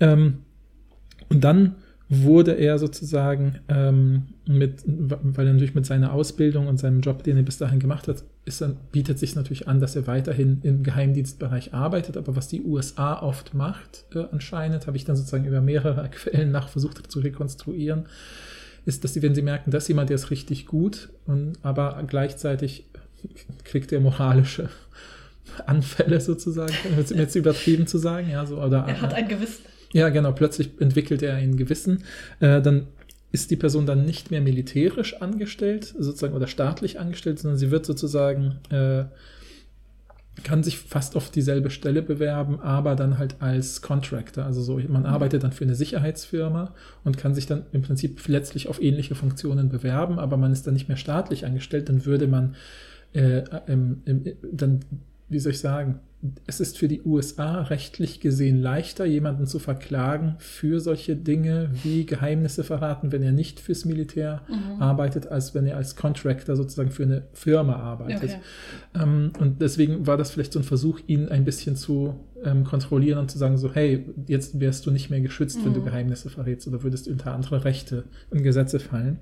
Ähm, 0.00 0.38
und 1.28 1.42
dann 1.42 1.76
wurde 2.08 2.52
er 2.52 2.78
sozusagen 2.78 3.60
ähm, 3.68 4.24
mit, 4.46 4.82
weil 4.86 5.46
er 5.46 5.52
natürlich 5.54 5.74
mit 5.74 5.86
seiner 5.86 6.12
Ausbildung 6.12 6.66
und 6.66 6.78
seinem 6.78 7.00
Job, 7.00 7.22
den 7.22 7.36
er 7.38 7.42
bis 7.42 7.56
dahin 7.58 7.80
gemacht 7.80 8.08
hat, 8.08 8.22
ist 8.44 8.60
dann, 8.60 8.76
bietet 8.92 9.18
sich 9.18 9.34
natürlich 9.36 9.68
an, 9.68 9.80
dass 9.80 9.96
er 9.96 10.06
weiterhin 10.06 10.60
im 10.62 10.82
Geheimdienstbereich 10.82 11.72
arbeitet. 11.72 12.16
Aber 12.18 12.36
was 12.36 12.48
die 12.48 12.62
USA 12.62 13.20
oft 13.22 13.54
macht, 13.54 14.04
äh, 14.14 14.24
anscheinend, 14.32 14.86
habe 14.86 14.96
ich 14.98 15.04
dann 15.04 15.16
sozusagen 15.16 15.46
über 15.46 15.60
mehrere 15.62 16.08
Quellen 16.10 16.50
nach 16.50 16.68
versucht 16.68 17.10
zu 17.10 17.20
rekonstruieren, 17.20 18.04
ist, 18.84 19.02
dass 19.02 19.14
sie, 19.14 19.22
wenn 19.22 19.34
sie 19.34 19.40
merken, 19.42 19.70
dass 19.70 19.88
jemand, 19.88 20.10
der 20.10 20.16
ist 20.16 20.30
richtig 20.30 20.66
gut, 20.66 21.08
und, 21.26 21.54
aber 21.62 22.02
gleichzeitig 22.06 22.84
kriegt 23.64 23.92
er 23.92 24.00
moralische 24.00 24.68
Anfälle 25.66 26.20
sozusagen, 26.20 26.74
um 26.90 26.98
jetzt- 26.98 27.12
jetzt 27.14 27.34
übertrieben 27.34 27.86
zu 27.86 27.96
sagen, 27.96 28.28
ja, 28.30 28.44
so, 28.44 28.60
oder 28.62 28.84
Er 28.86 29.00
hat 29.00 29.14
ein 29.14 29.26
Gewissen. 29.28 29.64
Ja, 29.94 30.08
genau. 30.08 30.32
Plötzlich 30.32 30.72
entwickelt 30.80 31.22
er 31.22 31.36
ein 31.36 31.56
Gewissen. 31.56 32.02
Äh, 32.40 32.60
dann 32.60 32.88
ist 33.30 33.52
die 33.52 33.56
Person 33.56 33.86
dann 33.86 34.04
nicht 34.04 34.32
mehr 34.32 34.40
militärisch 34.40 35.22
angestellt, 35.22 35.94
sozusagen, 35.96 36.34
oder 36.34 36.48
staatlich 36.48 36.98
angestellt, 36.98 37.38
sondern 37.38 37.58
sie 37.58 37.70
wird 37.70 37.86
sozusagen, 37.86 38.56
äh, 38.70 39.04
kann 40.42 40.64
sich 40.64 40.78
fast 40.78 41.14
auf 41.14 41.30
dieselbe 41.30 41.70
Stelle 41.70 42.02
bewerben, 42.02 42.58
aber 42.58 42.96
dann 42.96 43.18
halt 43.18 43.36
als 43.40 43.82
Contractor. 43.82 44.44
Also 44.44 44.62
so, 44.62 44.80
man 44.88 45.06
arbeitet 45.06 45.44
dann 45.44 45.52
für 45.52 45.62
eine 45.62 45.76
Sicherheitsfirma 45.76 46.74
und 47.04 47.16
kann 47.16 47.34
sich 47.34 47.46
dann 47.46 47.66
im 47.70 47.82
Prinzip 47.82 48.26
letztlich 48.26 48.66
auf 48.66 48.82
ähnliche 48.82 49.14
Funktionen 49.14 49.68
bewerben, 49.68 50.18
aber 50.18 50.36
man 50.36 50.52
ist 50.52 50.66
dann 50.66 50.74
nicht 50.74 50.88
mehr 50.88 50.96
staatlich 50.96 51.46
angestellt, 51.46 51.88
dann 51.88 52.04
würde 52.04 52.26
man 52.26 52.56
äh, 53.12 53.44
im, 53.68 54.02
im, 54.06 54.24
dann, 54.52 54.80
wie 55.34 55.40
soll 55.40 55.52
ich 55.52 55.58
sagen, 55.58 55.98
es 56.46 56.60
ist 56.60 56.78
für 56.78 56.88
die 56.88 57.02
USA 57.02 57.62
rechtlich 57.62 58.20
gesehen 58.20 58.62
leichter, 58.62 59.04
jemanden 59.04 59.46
zu 59.46 59.58
verklagen 59.58 60.36
für 60.38 60.80
solche 60.80 61.16
Dinge 61.16 61.70
wie 61.82 62.06
Geheimnisse 62.06 62.64
verraten, 62.64 63.12
wenn 63.12 63.22
er 63.22 63.32
nicht 63.32 63.60
fürs 63.60 63.84
Militär 63.84 64.40
arbeitet, 64.78 65.26
als 65.26 65.54
wenn 65.54 65.66
er 65.66 65.76
als 65.76 65.96
Contractor 65.96 66.56
sozusagen 66.56 66.90
für 66.90 67.02
eine 67.02 67.24
Firma 67.34 67.76
arbeitet. 67.76 68.30
Okay. 68.30 68.40
Ähm, 68.94 69.32
und 69.38 69.60
deswegen 69.60 70.06
war 70.06 70.16
das 70.16 70.30
vielleicht 70.30 70.54
so 70.54 70.60
ein 70.60 70.64
Versuch, 70.64 71.00
ihn 71.06 71.28
ein 71.28 71.44
bisschen 71.44 71.76
zu 71.76 72.14
ähm, 72.42 72.64
kontrollieren 72.64 73.18
und 73.18 73.30
zu 73.30 73.36
sagen, 73.36 73.58
so, 73.58 73.74
hey, 73.74 74.06
jetzt 74.26 74.60
wärst 74.60 74.86
du 74.86 74.92
nicht 74.92 75.10
mehr 75.10 75.20
geschützt, 75.20 75.58
wenn 75.64 75.74
du 75.74 75.82
Geheimnisse 75.82 76.30
verrätst 76.30 76.66
oder 76.68 76.82
würdest 76.82 77.08
unter 77.08 77.34
andere 77.34 77.64
Rechte 77.64 78.04
und 78.30 78.42
Gesetze 78.42 78.80
fallen. 78.80 79.18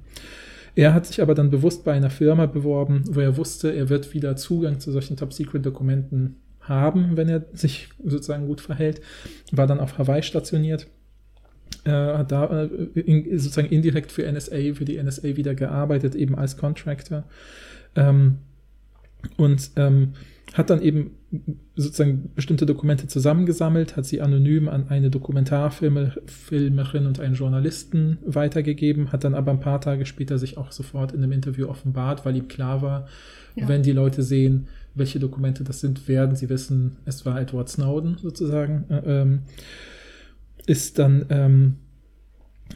Er 0.74 0.94
hat 0.94 1.06
sich 1.06 1.20
aber 1.20 1.34
dann 1.34 1.50
bewusst 1.50 1.84
bei 1.84 1.92
einer 1.92 2.10
Firma 2.10 2.46
beworben, 2.46 3.04
wo 3.10 3.20
er 3.20 3.36
wusste, 3.36 3.70
er 3.70 3.88
wird 3.88 4.14
wieder 4.14 4.36
Zugang 4.36 4.80
zu 4.80 4.90
solchen 4.90 5.16
Top-Secret-Dokumenten 5.16 6.36
haben, 6.60 7.16
wenn 7.16 7.28
er 7.28 7.44
sich 7.52 7.88
sozusagen 8.02 8.46
gut 8.46 8.60
verhält. 8.60 9.00
War 9.50 9.66
dann 9.66 9.80
auf 9.80 9.98
Hawaii 9.98 10.22
stationiert. 10.22 10.86
Äh, 11.84 11.90
hat 11.90 12.32
da 12.32 12.64
äh, 12.64 13.00
in, 13.00 13.38
sozusagen 13.38 13.68
indirekt 13.68 14.12
für 14.12 14.30
NSA, 14.30 14.74
für 14.74 14.84
die 14.84 15.02
NSA 15.02 15.36
wieder 15.36 15.54
gearbeitet, 15.54 16.14
eben 16.14 16.36
als 16.36 16.56
Contractor. 16.56 17.24
Ähm, 17.96 18.38
und 19.36 19.70
ähm, 19.76 20.12
hat 20.54 20.70
dann 20.70 20.82
eben 20.82 21.12
sozusagen 21.76 22.30
bestimmte 22.34 22.66
Dokumente 22.66 23.06
zusammengesammelt, 23.06 23.96
hat 23.96 24.04
sie 24.04 24.20
anonym 24.20 24.68
an 24.68 24.88
eine 24.88 25.10
Dokumentarfilmerin 25.10 27.06
und 27.06 27.20
einen 27.20 27.34
Journalisten 27.34 28.18
weitergegeben, 28.26 29.12
hat 29.12 29.24
dann 29.24 29.34
aber 29.34 29.50
ein 29.50 29.60
paar 29.60 29.80
Tage 29.80 30.04
später 30.04 30.38
sich 30.38 30.58
auch 30.58 30.70
sofort 30.72 31.12
in 31.12 31.22
einem 31.22 31.32
Interview 31.32 31.68
offenbart, 31.68 32.26
weil 32.26 32.36
ihm 32.36 32.48
klar 32.48 32.82
war, 32.82 33.06
ja. 33.54 33.66
wenn 33.66 33.82
die 33.82 33.92
Leute 33.92 34.22
sehen, 34.22 34.68
welche 34.94 35.18
Dokumente 35.18 35.64
das 35.64 35.80
sind, 35.80 36.06
werden 36.06 36.36
sie 36.36 36.50
wissen, 36.50 36.96
es 37.06 37.24
war 37.24 37.40
Edward 37.40 37.70
Snowden 37.70 38.18
sozusagen, 38.20 38.84
äh, 38.90 39.22
ähm, 39.22 39.40
ist 40.66 40.98
dann 40.98 41.24
ähm, 41.30 41.76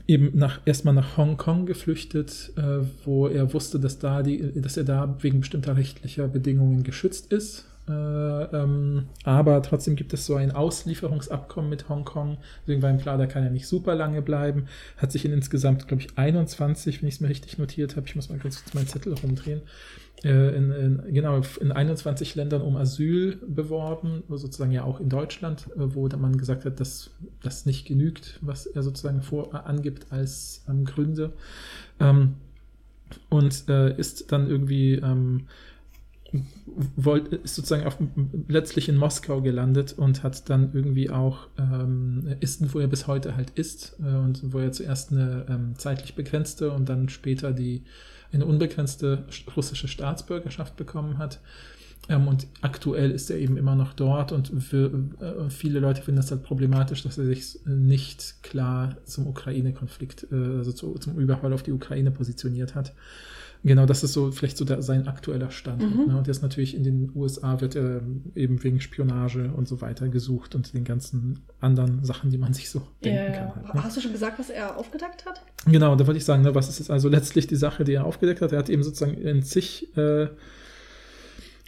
eben 0.07 0.31
nach, 0.35 0.61
erstmal 0.65 0.95
nach 0.95 1.17
Hongkong 1.17 1.67
geflüchtet, 1.67 2.53
äh, 2.57 2.85
wo 3.05 3.29
er 3.29 3.53
wusste, 3.53 3.81
dass, 3.81 3.99
da 3.99 4.23
die, 4.23 4.61
dass 4.61 4.77
er 4.77 4.85
da 4.85 5.17
wegen 5.21 5.41
bestimmter 5.41 5.77
rechtlicher 5.77 6.29
Bedingungen 6.29 6.83
geschützt 6.83 7.33
ist. 7.33 7.65
Äh, 7.89 7.93
ähm, 7.93 9.07
aber 9.25 9.63
trotzdem 9.63 9.95
gibt 9.95 10.13
es 10.13 10.27
so 10.27 10.35
ein 10.35 10.51
Auslieferungsabkommen 10.51 11.71
mit 11.71 11.89
Hongkong. 11.89 12.39
Deswegen 12.63 12.83
war 12.83 12.91
ihm 12.91 12.99
klar, 12.99 13.17
da 13.17 13.27
kann 13.27 13.45
er 13.45 13.51
nicht 13.51 13.69
super 13.69 13.95
lange 13.95 14.23
bleiben. 14.23 14.67
Hat 14.97 15.13
sich 15.13 15.25
in 15.25 15.33
insgesamt, 15.33 15.87
glaube 15.87 16.03
ich, 16.03 16.19
21, 16.19 17.03
wenn 17.03 17.09
ich 17.09 17.17
es 17.17 17.21
mir 17.21 17.29
richtig 17.29 17.59
notiert 17.59 17.97
habe, 17.97 18.07
ich 18.07 18.17
muss 18.17 18.29
mal 18.29 18.39
kurz 18.39 18.63
meinen 18.75 18.89
Zettel 18.89 19.15
rumdrehen, 19.15 19.63
äh, 20.25 20.57
in, 20.57 20.73
in, 20.73 21.15
genau, 21.15 21.41
in 21.61 21.71
21 21.71 22.35
Ländern 22.35 22.63
um 22.63 22.77
Asyl 22.77 23.37
beworben, 23.47 24.25
sozusagen 24.29 24.73
ja 24.73 24.83
auch 24.83 24.99
in 24.99 25.09
Deutschland, 25.09 25.69
äh, 25.77 25.95
wo 25.95 26.09
man 26.09 26.37
gesagt 26.39 26.65
hat, 26.65 26.81
dass 26.81 27.11
das 27.43 27.67
nicht 27.67 27.87
genügt, 27.87 28.39
was 28.41 28.67
er 28.67 28.83
sozusagen 28.83 29.23
vor, 29.23 29.55
äh, 29.55 29.59
angibt 29.59 30.07
als 30.11 30.65
ähm, 30.69 30.85
Gründe. 30.85 31.33
Ähm, 32.01 32.35
und 33.29 33.69
ist 33.69 34.33
dann 34.33 34.51
irgendwie 34.51 35.01
ähm, 36.33 36.47
wollt, 36.97 37.29
ist 37.29 37.55
sozusagen 37.55 37.87
auf, 37.87 37.97
letztlich 38.49 38.89
in 38.89 38.97
Moskau 38.97 39.41
gelandet 39.41 39.95
und 39.97 40.23
hat 40.23 40.49
dann 40.51 40.71
irgendwie 40.73 41.11
auch 41.11 41.49
ähm, 41.59 42.37
ist, 42.41 42.75
wo 42.75 42.81
er 42.81 42.89
bis 42.89 43.07
heute 43.07 43.37
halt 43.37 43.51
ist 43.51 43.97
äh, 44.01 44.15
und 44.17 44.53
wo 44.53 44.59
er 44.59 44.73
zuerst 44.73 45.13
eine 45.13 45.47
ähm, 45.49 45.75
zeitlich 45.77 46.15
begrenzte 46.15 46.71
und 46.73 46.89
dann 46.89 47.09
später 47.09 47.53
die 47.53 47.83
eine 48.33 48.47
unbegrenzte 48.47 49.25
russische 49.57 49.89
Staatsbürgerschaft 49.89 50.77
bekommen 50.77 51.19
hat. 51.19 51.41
Ähm, 52.09 52.29
und 52.29 52.47
aktuell 52.61 53.11
ist 53.11 53.31
er 53.31 53.39
eben 53.39 53.57
immer 53.57 53.75
noch 53.75 53.93
dort 53.93 54.33
und 54.33 54.49
für, 54.63 54.93
äh, 55.21 55.51
viele 55.51 55.81
Leute 55.81 56.03
finden 56.03 56.21
das 56.21 56.31
halt 56.31 56.43
problematisch, 56.43 57.03
dass 57.03 57.19
er 57.19 57.25
sich 57.27 57.59
nicht 57.65 58.43
klar 58.43 58.97
zum 59.05 59.27
Ukraine-Konflikt, 59.27 60.29
äh, 60.31 60.59
also 60.59 60.73
zu, 60.73 60.95
zum 60.95 61.19
Überfall 61.19 61.53
auf 61.53 61.63
die 61.63 61.73
Ukraine 61.73 62.11
positioniert 62.11 62.75
hat. 62.75 62.93
Genau, 63.67 63.85
das 63.85 64.05
ist 64.05 64.13
so 64.13 64.31
vielleicht 64.31 64.57
so 64.57 64.65
der, 64.65 64.81
sein 64.81 65.09
aktueller 65.09 65.51
Stand. 65.51 65.83
Mhm. 65.83 66.07
Ne? 66.07 66.17
Und 66.17 66.29
jetzt 66.29 66.41
natürlich 66.41 66.77
in 66.77 66.85
den 66.85 67.11
USA 67.17 67.61
wird 67.61 67.75
er 67.75 68.01
eben 68.37 68.63
wegen 68.63 68.81
Spionage 68.81 69.51
und 69.57 69.67
so 69.67 69.81
weiter 69.81 70.09
gesucht 70.09 70.55
und 70.55 70.73
den 70.73 70.85
ganzen 70.85 71.41
anderen 71.59 72.05
Sachen, 72.05 72.31
die 72.31 72.39
man 72.39 72.53
sich 72.55 72.71
so 72.71 72.83
denken 73.05 73.33
ja, 73.33 73.33
kann. 73.33 73.57
Halt, 73.57 73.75
ne? 73.75 73.83
Hast 73.83 73.97
du 73.97 74.01
schon 74.01 74.13
gesagt, 74.13 74.39
was 74.39 74.51
er 74.51 74.77
aufgedeckt 74.77 75.27
hat? 75.27 75.43
Genau, 75.67 75.97
da 75.97 76.07
wollte 76.07 76.19
ich 76.19 76.25
sagen, 76.25 76.43
ne, 76.43 76.55
was 76.55 76.69
ist 76.69 76.79
jetzt 76.79 76.93
also 76.93 77.09
letztlich 77.09 77.49
die 77.49 77.57
Sache, 77.57 77.83
die 77.83 77.95
er 77.95 78.05
aufgedeckt 78.05 78.41
hat? 78.41 78.53
Er 78.53 78.61
hat 78.61 78.69
eben 78.69 78.85
sozusagen 78.85 79.15
in 79.15 79.43
zig 79.43 79.97
äh, 79.97 80.29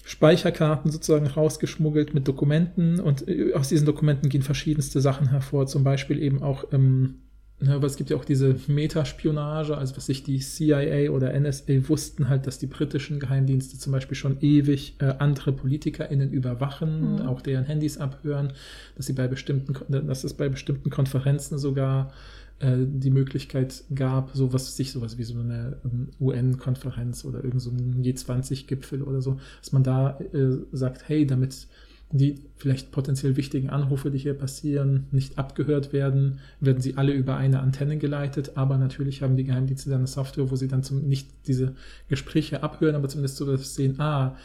Speicherkarten 0.05 0.93
sozusagen 0.93 1.27
rausgeschmuggelt 1.27 2.15
mit 2.15 2.29
Dokumenten 2.29 3.01
und 3.01 3.27
äh, 3.27 3.55
aus 3.55 3.71
diesen 3.71 3.87
Dokumenten 3.87 4.29
gehen 4.29 4.43
verschiedenste 4.43 5.01
Sachen 5.01 5.31
hervor, 5.31 5.67
zum 5.67 5.83
Beispiel 5.83 6.23
eben 6.23 6.45
auch 6.45 6.65
ähm, 6.73 7.23
aber 7.67 7.87
es 7.87 7.97
gibt 7.97 8.11
ja 8.11 8.17
auch 8.17 8.25
diese 8.25 8.55
Metaspionage, 8.69 9.77
also 9.77 9.97
was 9.97 10.07
sich 10.07 10.23
die 10.23 10.39
CIA 10.39 11.11
oder 11.11 11.39
NSA 11.39 11.89
wussten 11.89 12.29
halt, 12.29 12.47
dass 12.47 12.59
die 12.59 12.69
britischen 12.69 13.19
Geheimdienste 13.19 13.79
zum 13.79 13.93
Beispiel 13.93 14.17
schon 14.17 14.37
ewig 14.41 14.95
äh, 15.01 15.15
andere 15.19 15.53
PolitikerInnen 15.53 16.31
überwachen, 16.31 17.15
mhm. 17.15 17.23
auch 17.23 17.41
deren 17.41 17.65
Handys 17.65 17.99
abhören, 17.99 18.53
dass 18.97 19.07
sie 19.07 19.13
bei 19.13 19.27
bestimmten, 19.27 19.75
dass 20.07 20.23
es 20.23 20.35
bei 20.35 20.49
bestimmten 20.49 20.91
Konferenzen 20.91 21.59
sogar 21.59 22.13
äh, 22.61 22.77
die 22.79 23.11
Möglichkeit 23.11 23.83
gab, 23.93 24.31
sowas 24.35 24.77
sich 24.77 24.93
sowas 24.93 25.19
wie 25.19 25.25
so 25.25 25.39
eine 25.39 25.79
um, 25.83 25.91
ähm, 25.91 26.09
UN-Konferenz 26.21 27.25
oder 27.25 27.43
irgend 27.43 27.63
so 27.63 27.71
ein 27.71 28.03
G20-Gipfel 28.05 29.03
oder 29.03 29.21
so, 29.21 29.41
dass 29.61 29.73
man 29.73 29.83
da 29.83 30.19
äh, 30.33 30.59
sagt, 30.71 31.09
hey, 31.09 31.27
damit 31.27 31.67
die 32.11 32.41
vielleicht 32.57 32.91
potenziell 32.91 33.37
wichtigen 33.37 33.69
Anrufe, 33.71 34.11
die 34.11 34.19
hier 34.19 34.35
passieren, 34.35 35.07
nicht 35.11 35.39
abgehört 35.39 35.93
werden, 35.93 36.39
werden 36.61 36.81
sie 36.81 36.97
alle 36.97 37.13
über 37.13 37.37
eine 37.37 37.61
Antenne 37.61 37.99
geleitet. 37.99 38.53
Aber 38.57 38.79
natürlich 38.79 39.23
haben 39.23 39.37
die 39.37 39.45
Geheimdienste 39.45 39.91
dann 39.91 40.01
eine 40.01 40.07
Software, 40.07 40.51
wo 40.51 40.57
sie 40.57 40.69
dann 40.69 40.83
zum, 40.83 41.07
nicht 41.07 41.29
diese 41.47 41.75
Gespräche 42.09 42.63
abhören, 42.63 42.95
aber 42.95 43.09
zumindest 43.09 43.37
so 43.37 43.57
sehen, 43.57 44.01
ah, 44.01 44.37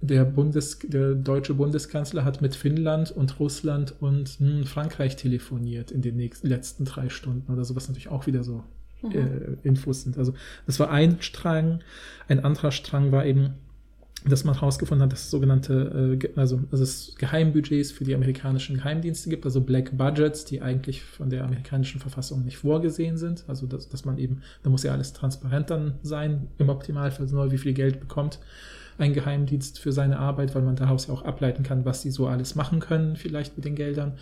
der, 0.00 0.24
Bundes, 0.24 0.78
der 0.80 1.14
deutsche 1.14 1.54
Bundeskanzler 1.54 2.24
hat 2.24 2.42
mit 2.42 2.56
Finnland 2.56 3.10
und 3.12 3.38
Russland 3.38 3.94
und 4.00 4.28
hm, 4.38 4.64
Frankreich 4.64 5.16
telefoniert 5.16 5.90
in 5.90 6.02
den 6.02 6.16
nächsten, 6.16 6.48
letzten 6.48 6.84
drei 6.84 7.08
Stunden 7.08 7.52
oder 7.52 7.64
so, 7.64 7.76
was 7.76 7.88
natürlich 7.88 8.08
auch 8.08 8.26
wieder 8.26 8.42
so 8.42 8.64
mhm. 9.02 9.12
äh, 9.12 9.56
Infos 9.62 10.02
sind. 10.02 10.18
Also 10.18 10.34
das 10.66 10.80
war 10.80 10.90
ein 10.90 11.18
Strang. 11.20 11.80
Ein 12.26 12.44
anderer 12.44 12.72
Strang 12.72 13.12
war 13.12 13.24
eben, 13.24 13.50
dass 14.24 14.44
man 14.44 14.54
herausgefunden 14.54 15.02
hat, 15.04 15.12
dass 15.12 15.24
es 15.24 15.30
sogenannte, 15.30 16.18
äh, 16.22 16.28
also, 16.38 16.60
also 16.70 16.84
es 16.84 17.14
Geheimbudgets 17.18 17.90
für 17.90 18.04
die 18.04 18.14
amerikanischen 18.14 18.76
Geheimdienste 18.76 19.30
gibt, 19.30 19.44
also 19.44 19.60
Black 19.60 19.96
Budgets, 19.96 20.44
die 20.44 20.62
eigentlich 20.62 21.02
von 21.02 21.30
der 21.30 21.44
amerikanischen 21.44 22.00
Verfassung 22.00 22.44
nicht 22.44 22.58
vorgesehen 22.58 23.16
sind. 23.16 23.44
Also 23.48 23.66
dass, 23.66 23.88
dass 23.88 24.04
man 24.04 24.18
eben, 24.18 24.42
da 24.62 24.70
muss 24.70 24.84
ja 24.84 24.92
alles 24.92 25.12
transparent 25.12 25.70
dann 25.70 25.94
sein, 26.02 26.48
im 26.58 26.68
Optimalfall 26.68 27.26
neu, 27.26 27.50
wie 27.50 27.58
viel 27.58 27.72
Geld 27.72 28.00
bekommt 28.00 28.38
ein 28.98 29.14
Geheimdienst 29.14 29.78
für 29.78 29.90
seine 29.90 30.18
Arbeit, 30.18 30.54
weil 30.54 30.62
man 30.62 30.76
daraus 30.76 31.06
ja 31.06 31.14
auch 31.14 31.24
ableiten 31.24 31.62
kann, 31.62 31.84
was 31.84 32.02
sie 32.02 32.10
so 32.10 32.26
alles 32.26 32.54
machen 32.54 32.78
können, 32.78 33.16
vielleicht 33.16 33.56
mit 33.56 33.64
den 33.64 33.74
Geldern. 33.74 34.12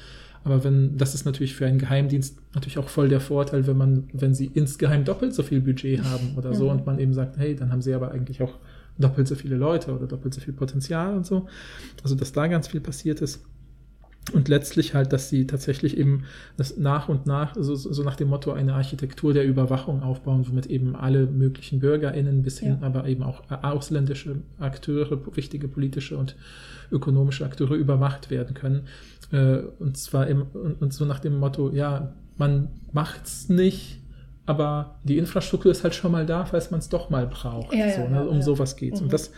Aber 0.45 0.65
wenn, 0.65 0.97
das 0.97 1.15
ist 1.15 1.27
natürlich 1.27 1.55
für 1.55 1.67
einen 1.67 1.79
Geheimdienst 1.79 2.39
natürlich 2.55 2.79
auch 2.79 2.89
voll 2.89 3.09
der 3.09 3.21
Vorteil, 3.21 3.67
wenn 3.67 3.77
man, 3.77 4.09
wenn 4.13 4.35
sie 4.35 4.47
insgeheim 4.55 5.05
doppelt 5.05 5.35
so 5.35 5.43
viel 5.43 5.61
Budget 5.61 6.03
haben 6.03 6.35
oder 6.37 6.55
so 6.55 6.65
mhm. 6.65 6.71
und 6.71 6.87
man 6.87 6.99
eben 6.99 7.13
sagt, 7.13 7.37
hey, 7.37 7.55
dann 7.55 7.71
haben 7.73 7.83
sie 7.83 7.93
aber 7.93 8.13
eigentlich 8.13 8.43
auch 8.43 8.55
doppelt 9.01 9.29
so 9.29 9.35
viele 9.35 9.57
Leute 9.57 9.93
oder 9.95 10.07
doppelt 10.07 10.35
so 10.35 10.41
viel 10.41 10.55
Potenzial 10.55 11.17
und 11.17 11.27
so. 11.27 11.47
Also, 12.03 12.15
dass 12.15 12.33
da 12.33 12.47
ganz 12.47 12.69
viel 12.69 12.81
passiert 12.81 13.21
ist. 13.21 13.45
Und 14.33 14.49
letztlich 14.49 14.95
halt, 14.95 15.13
dass 15.13 15.29
sie 15.29 15.47
tatsächlich 15.47 15.97
eben 15.97 16.25
das 16.57 16.77
nach 16.77 17.09
und 17.09 17.27
nach, 17.27 17.55
so, 17.59 17.75
so 17.75 18.03
nach 18.03 18.17
dem 18.17 18.29
Motto, 18.29 18.53
eine 18.53 18.75
Architektur 18.75 19.33
der 19.33 19.45
Überwachung 19.45 20.03
aufbauen, 20.03 20.45
womit 20.47 20.67
eben 20.67 20.95
alle 20.95 21.27
möglichen 21.27 21.81
BürgerInnen 21.81 22.43
bis 22.43 22.61
hin, 22.61 22.79
ja. 22.81 22.87
aber 22.87 23.09
eben 23.09 23.23
auch 23.23 23.43
ausländische 23.63 24.37
Akteure, 24.59 25.19
wichtige 25.35 25.69
politische 25.69 26.17
und 26.17 26.37
ökonomische 26.93 27.45
Akteure 27.45 27.75
überwacht 27.75 28.31
werden 28.31 28.55
können. 28.55 28.83
Äh, 29.33 29.63
und 29.79 29.97
zwar 29.97 30.27
im, 30.27 30.43
und 30.53 30.93
so 30.93 31.07
nach 31.07 31.21
dem 31.21 31.39
Motto, 31.39 31.71
ja, 31.71 32.13
man 32.37 32.69
macht's 32.93 33.49
nicht, 33.49 34.01
aber 34.47 34.99
die 35.05 35.19
Infrastruktur 35.19 35.71
ist 35.71 35.85
halt 35.85 35.95
schon 35.95 36.13
mal 36.13 36.27
da, 36.27 36.45
falls 36.45 36.71
man 36.71 36.81
es 36.81 36.89
doch 36.89 37.11
mal 37.11 37.27
braucht. 37.27 37.75
Ja, 37.75 37.91
so, 37.91 38.09
ne? 38.09 38.29
Um 38.29 38.37
ja. 38.37 38.43
sowas 38.43 38.77
geht 38.77 38.95
es. 38.95 39.01
Mhm. 39.01 39.07
Und 39.07 39.13
das 39.13 39.31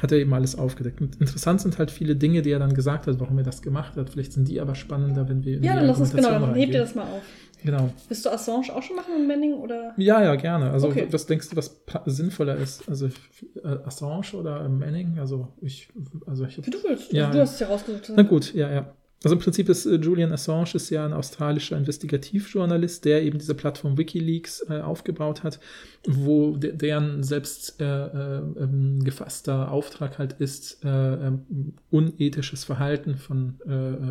hat 0.00 0.12
er 0.12 0.18
eben 0.18 0.34
alles 0.34 0.56
aufgedeckt. 0.56 1.00
Und 1.00 1.20
interessant 1.20 1.60
sind 1.60 1.78
halt 1.78 1.90
viele 1.90 2.16
Dinge, 2.16 2.42
die 2.42 2.50
er 2.50 2.58
dann 2.58 2.74
gesagt 2.74 3.06
hat, 3.06 3.20
warum 3.20 3.38
er 3.38 3.44
das 3.44 3.62
gemacht 3.62 3.96
hat. 3.96 4.10
Vielleicht 4.10 4.32
sind 4.32 4.48
die 4.48 4.60
aber 4.60 4.74
spannender, 4.74 5.28
wenn 5.28 5.44
wir 5.44 5.56
in 5.56 5.62
Ja, 5.62 5.74
dann 5.76 5.86
lass 5.86 6.00
uns 6.00 6.12
genau, 6.12 6.30
dann 6.30 6.54
hebt 6.54 6.74
ihr 6.74 6.80
das 6.80 6.94
mal 6.94 7.04
auf. 7.04 7.22
Genau. 7.64 7.90
Willst 8.08 8.26
du 8.26 8.30
Assange 8.30 8.74
auch 8.74 8.82
schon 8.82 8.96
machen 8.96 9.18
mit 9.18 9.26
Manning 9.26 9.54
oder? 9.54 9.94
Ja, 9.96 10.22
ja, 10.22 10.34
gerne. 10.34 10.70
Also 10.70 10.88
okay. 10.88 11.06
was 11.10 11.24
denkst 11.26 11.48
du, 11.48 11.56
was 11.56 11.82
sinnvoller 12.04 12.56
ist? 12.56 12.86
Also 12.88 13.06
äh, 13.06 13.68
Assange 13.84 14.34
oder 14.34 14.68
Manning? 14.68 15.18
Also 15.18 15.48
ich, 15.62 15.88
also 16.26 16.44
ich. 16.44 16.58
Wie 16.58 16.70
du 16.70 16.78
willst. 16.86 17.12
Ja, 17.12 17.30
du 17.30 17.40
hast 17.40 17.54
es 17.54 17.60
ja 17.60 17.68
rausgesucht. 17.68 18.12
Na 18.14 18.22
gut, 18.22 18.52
ja, 18.52 18.70
ja. 18.70 18.94
Also 19.24 19.36
im 19.36 19.40
Prinzip 19.40 19.70
ist 19.70 19.86
äh, 19.86 19.96
Julian 19.96 20.32
Assange 20.32 20.74
ist 20.74 20.90
ja 20.90 21.04
ein 21.04 21.14
australischer 21.14 21.78
Investigativjournalist, 21.78 23.04
der 23.06 23.22
eben 23.22 23.38
diese 23.38 23.54
Plattform 23.54 23.96
WikiLeaks 23.96 24.66
äh, 24.68 24.80
aufgebaut 24.80 25.42
hat, 25.42 25.58
wo 26.06 26.56
de 26.56 26.76
deren 26.76 27.22
selbst 27.22 27.80
äh, 27.80 27.84
äh, 27.84 28.42
ähm, 28.58 29.02
gefasster 29.02 29.72
Auftrag 29.72 30.18
halt 30.18 30.34
ist, 30.34 30.84
äh, 30.84 30.88
ähm, 30.88 31.72
unethisches 31.90 32.64
Verhalten 32.64 33.16
von 33.16 33.54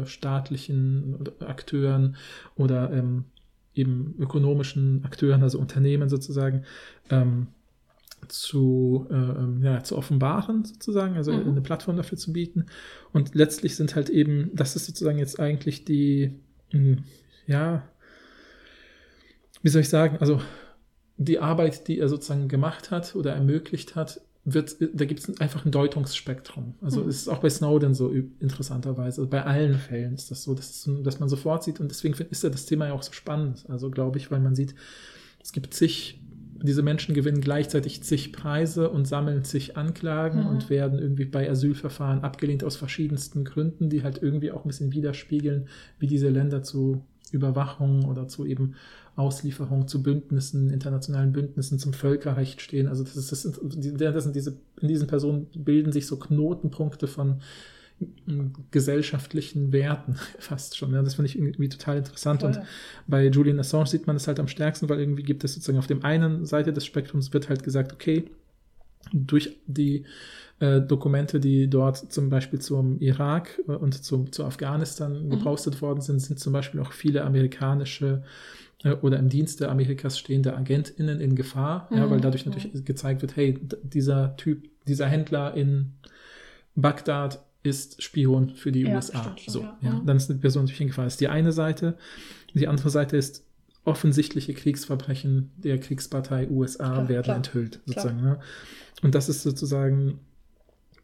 staatlichen 0.05 1.19
Akteuren 1.39 2.15
oder 2.55 2.91
ähm, 2.91 3.25
eben 3.75 4.15
ökonomischen 4.19 5.03
Akteuren, 5.03 5.43
also 5.43 5.59
Unternehmen 5.59 6.09
sozusagen, 6.09 6.63
ähm, 7.09 7.47
zu, 8.27 9.07
äh, 9.09 9.13
ähm, 9.15 9.61
ja, 9.63 9.83
zu 9.83 9.97
offenbaren, 9.97 10.65
sozusagen, 10.65 11.15
also 11.15 11.31
mhm. 11.31 11.49
eine 11.49 11.61
Plattform 11.61 11.97
dafür 11.97 12.17
zu 12.17 12.33
bieten. 12.33 12.65
Und 13.11 13.35
letztlich 13.35 13.75
sind 13.75 13.95
halt 13.95 14.09
eben, 14.09 14.51
das 14.53 14.75
ist 14.75 14.85
sozusagen 14.85 15.19
jetzt 15.19 15.39
eigentlich 15.39 15.85
die, 15.85 16.39
mh, 16.71 16.79
hm, 16.79 17.03
ja, 17.47 17.83
wie 19.61 19.69
soll 19.69 19.81
ich 19.81 19.89
sagen, 19.89 20.17
also 20.19 20.41
die 21.17 21.39
Arbeit, 21.39 21.87
die 21.87 21.99
er 21.99 22.09
sozusagen 22.09 22.47
gemacht 22.47 22.91
hat 22.91 23.15
oder 23.15 23.33
ermöglicht 23.33 23.95
hat, 23.95 24.21
wird, 24.45 24.75
da 24.79 25.05
gibt 25.05 25.21
es 25.21 25.39
einfach 25.39 25.65
ein 25.65 25.71
Deutungsspektrum. 25.71 26.75
Also 26.81 27.01
mhm. 27.01 27.09
es 27.09 27.21
ist 27.21 27.27
auch 27.29 27.39
bei 27.39 27.49
Snowden 27.49 27.93
so 27.93 28.11
interessanterweise. 28.11 29.21
Also 29.21 29.27
bei 29.27 29.43
allen 29.45 29.75
Fällen 29.75 30.15
ist 30.15 30.31
das 30.31 30.43
so, 30.43 30.53
dass, 30.53 30.89
dass 31.03 31.19
man 31.19 31.29
sofort 31.29 31.63
sieht 31.63 31.79
und 31.79 31.89
deswegen 31.89 32.13
ist 32.29 32.43
ja 32.43 32.49
das 32.49 32.65
Thema 32.65 32.87
ja 32.87 32.93
auch 32.93 33.03
so 33.03 33.13
spannend. 33.13 33.65
Also 33.69 33.89
glaube 33.89 34.17
ich, 34.17 34.31
weil 34.31 34.41
man 34.41 34.55
sieht, 34.55 34.75
es 35.41 35.53
gibt 35.53 35.73
zig 35.73 36.21
diese 36.65 36.81
Menschen 36.81 37.13
gewinnen 37.13 37.41
gleichzeitig 37.41 38.03
zig 38.03 38.31
Preise 38.33 38.89
und 38.89 39.07
sammeln 39.07 39.43
zig 39.43 39.77
Anklagen 39.77 40.41
Mhm. 40.41 40.47
und 40.47 40.69
werden 40.69 40.97
irgendwie 40.99 41.25
bei 41.25 41.49
Asylverfahren 41.49 42.23
abgelehnt 42.23 42.63
aus 42.63 42.75
verschiedensten 42.75 43.43
Gründen, 43.43 43.89
die 43.89 44.03
halt 44.03 44.21
irgendwie 44.23 44.51
auch 44.51 44.63
ein 44.65 44.69
bisschen 44.69 44.93
widerspiegeln, 44.93 45.67
wie 45.99 46.07
diese 46.07 46.29
Länder 46.29 46.63
zu 46.63 47.03
Überwachung 47.31 48.05
oder 48.05 48.27
zu 48.27 48.45
eben 48.45 48.75
Auslieferung 49.15 49.87
zu 49.87 50.01
Bündnissen, 50.01 50.69
internationalen 50.71 51.33
Bündnissen 51.33 51.77
zum 51.79 51.93
Völkerrecht 51.93 52.61
stehen. 52.61 52.87
Also 52.87 53.03
das, 53.03 53.15
ist, 53.15 53.31
das, 53.31 53.41
sind, 53.43 53.59
das 54.01 54.23
sind 54.23 54.35
diese, 54.35 54.57
in 54.81 54.87
diesen 54.87 55.07
Personen 55.07 55.47
bilden 55.55 55.91
sich 55.91 56.07
so 56.07 56.17
Knotenpunkte 56.17 57.07
von 57.07 57.41
gesellschaftlichen 58.71 59.71
Werten 59.71 60.15
fast 60.39 60.77
schon. 60.77 60.93
Ja, 60.93 61.01
das 61.01 61.15
finde 61.15 61.29
ich 61.29 61.37
irgendwie 61.37 61.69
total 61.69 61.97
interessant. 61.97 62.41
Voll. 62.41 62.51
Und 62.51 62.61
bei 63.07 63.27
Julian 63.27 63.59
Assange 63.59 63.87
sieht 63.87 64.07
man 64.07 64.15
das 64.15 64.27
halt 64.27 64.39
am 64.39 64.47
stärksten, 64.47 64.89
weil 64.89 64.99
irgendwie 64.99 65.23
gibt 65.23 65.43
es 65.43 65.53
sozusagen 65.53 65.77
auf 65.77 65.87
dem 65.87 66.03
einen 66.03 66.45
Seite 66.45 66.73
des 66.73 66.85
Spektrums 66.85 67.33
wird 67.33 67.49
halt 67.49 67.63
gesagt, 67.63 67.93
okay, 67.93 68.25
durch 69.11 69.57
die 69.67 70.05
äh, 70.59 70.79
Dokumente, 70.81 71.39
die 71.39 71.69
dort 71.69 72.11
zum 72.11 72.29
Beispiel 72.29 72.59
zum 72.59 72.99
Irak 72.99 73.59
äh, 73.67 73.71
und 73.71 74.03
zum, 74.03 74.31
zu 74.31 74.45
Afghanistan 74.45 75.29
gepostet 75.29 75.81
worden 75.81 76.01
sind, 76.01 76.19
sind 76.19 76.39
zum 76.39 76.53
Beispiel 76.53 76.79
auch 76.79 76.93
viele 76.93 77.23
amerikanische 77.25 78.23
äh, 78.83 78.93
oder 78.93 79.19
im 79.19 79.29
Dienste 79.29 79.69
Amerikas 79.69 80.17
stehende 80.17 80.55
AgentInnen 80.55 81.19
in 81.19 81.35
Gefahr, 81.35 81.89
ja, 81.91 82.05
Mhm. 82.05 82.11
weil 82.11 82.21
dadurch 82.21 82.45
natürlich 82.45 82.85
gezeigt 82.85 83.21
wird, 83.21 83.35
hey, 83.35 83.59
dieser 83.83 84.37
Typ, 84.37 84.69
dieser 84.87 85.07
Händler 85.07 85.53
in 85.53 85.93
Bagdad 86.75 87.43
ist 87.63 88.01
Spion 88.03 88.51
für 88.55 88.71
die 88.71 88.81
Ja, 88.81 88.95
USA. 88.95 89.35
schon, 89.37 89.53
so, 89.53 89.61
ja. 89.61 89.77
ja. 89.81 89.91
Mhm. 89.93 90.05
Dann 90.05 90.17
ist 90.17 90.29
eine 90.29 90.39
Person 90.39 90.63
natürlich 90.63 90.81
in 90.81 90.87
Gefahr. 90.87 91.05
Das 91.05 91.13
ist 91.13 91.21
die 91.21 91.27
eine 91.29 91.51
Seite. 91.51 91.97
Die 92.53 92.67
andere 92.67 92.89
Seite 92.89 93.17
ist 93.17 93.43
offensichtliche 93.85 94.53
Kriegsverbrechen 94.53 95.51
der 95.57 95.79
Kriegspartei 95.79 96.49
USA 96.49 96.89
Klar, 96.93 97.09
werden 97.09 97.23
klar, 97.23 97.35
enthüllt, 97.37 97.81
klar. 97.85 98.03
sozusagen. 98.03 98.21
Ne? 98.21 98.39
Und 99.01 99.15
das 99.15 99.27
ist 99.29 99.43
sozusagen 99.43 100.19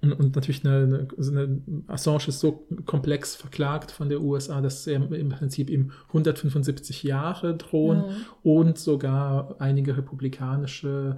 und, 0.01 0.13
und 0.13 0.35
natürlich 0.35 0.65
eine, 0.65 0.83
eine, 0.83 1.07
so 1.17 1.31
eine 1.31 1.61
Assange 1.87 2.27
ist 2.29 2.39
so 2.39 2.65
komplex 2.85 3.35
verklagt 3.35 3.91
von 3.91 4.07
der 4.07 4.21
USA, 4.21 4.61
dass 4.61 4.87
er 4.87 5.11
im 5.11 5.27
Prinzip 5.29 5.69
ihm 5.69 5.91
175 6.07 7.03
Jahre 7.03 7.57
drohen 7.57 7.97
Mhm. 7.97 8.03
und 8.43 8.77
sogar 8.77 9.55
einige 9.59 9.97
republikanische 9.97 11.17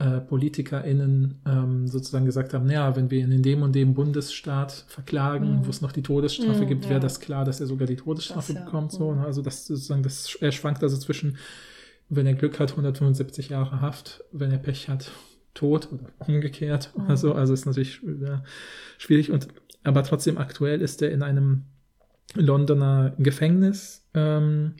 äh, 0.00 0.20
PolitikerInnen 0.20 1.40
ähm, 1.46 1.86
sozusagen 1.86 2.24
gesagt 2.24 2.52
haben, 2.54 2.66
naja, 2.66 2.96
wenn 2.96 3.10
wir 3.10 3.20
ihn 3.20 3.30
in 3.32 3.42
dem 3.42 3.62
und 3.62 3.74
dem 3.74 3.94
Bundesstaat 3.94 4.84
verklagen, 4.88 5.58
Mhm. 5.60 5.66
wo 5.66 5.70
es 5.70 5.82
noch 5.82 5.92
die 5.92 6.02
Todesstrafe 6.02 6.62
Mhm, 6.64 6.68
gibt, 6.68 6.84
ja. 6.84 6.90
wäre 6.90 7.00
das 7.00 7.20
klar, 7.20 7.44
dass 7.44 7.60
er 7.60 7.66
sogar 7.66 7.86
die 7.86 7.96
Todesstrafe 7.96 8.52
Das, 8.54 8.60
ja. 8.60 8.64
bekommt. 8.64 8.92
So, 8.92 9.10
Mhm. 9.12 9.18
ne? 9.20 9.24
Also 9.26 9.42
das 9.42 9.66
sozusagen, 9.66 10.02
das, 10.02 10.36
er 10.40 10.52
schwankt 10.52 10.82
also 10.82 10.96
zwischen, 10.96 11.36
wenn 12.08 12.26
er 12.26 12.34
Glück 12.34 12.58
hat, 12.58 12.72
175 12.76 13.50
Jahre 13.50 13.80
Haft, 13.82 14.24
wenn 14.32 14.50
er 14.50 14.58
Pech 14.58 14.88
hat, 14.88 15.10
tot 15.54 15.88
oder 15.92 16.04
umgekehrt 16.26 16.92
Mhm. 16.96 17.04
oder 17.04 17.16
so. 17.16 17.34
Also 17.34 17.52
ist 17.52 17.66
natürlich 17.66 18.00
ja, 18.02 18.42
schwierig. 18.98 19.30
Und 19.30 19.48
aber 19.84 20.02
trotzdem 20.02 20.38
aktuell 20.38 20.80
ist 20.80 21.02
er 21.02 21.10
in 21.10 21.22
einem 21.22 21.64
Londoner 22.34 23.12
Gefängnis. 23.18 24.02
Ähm, 24.14 24.74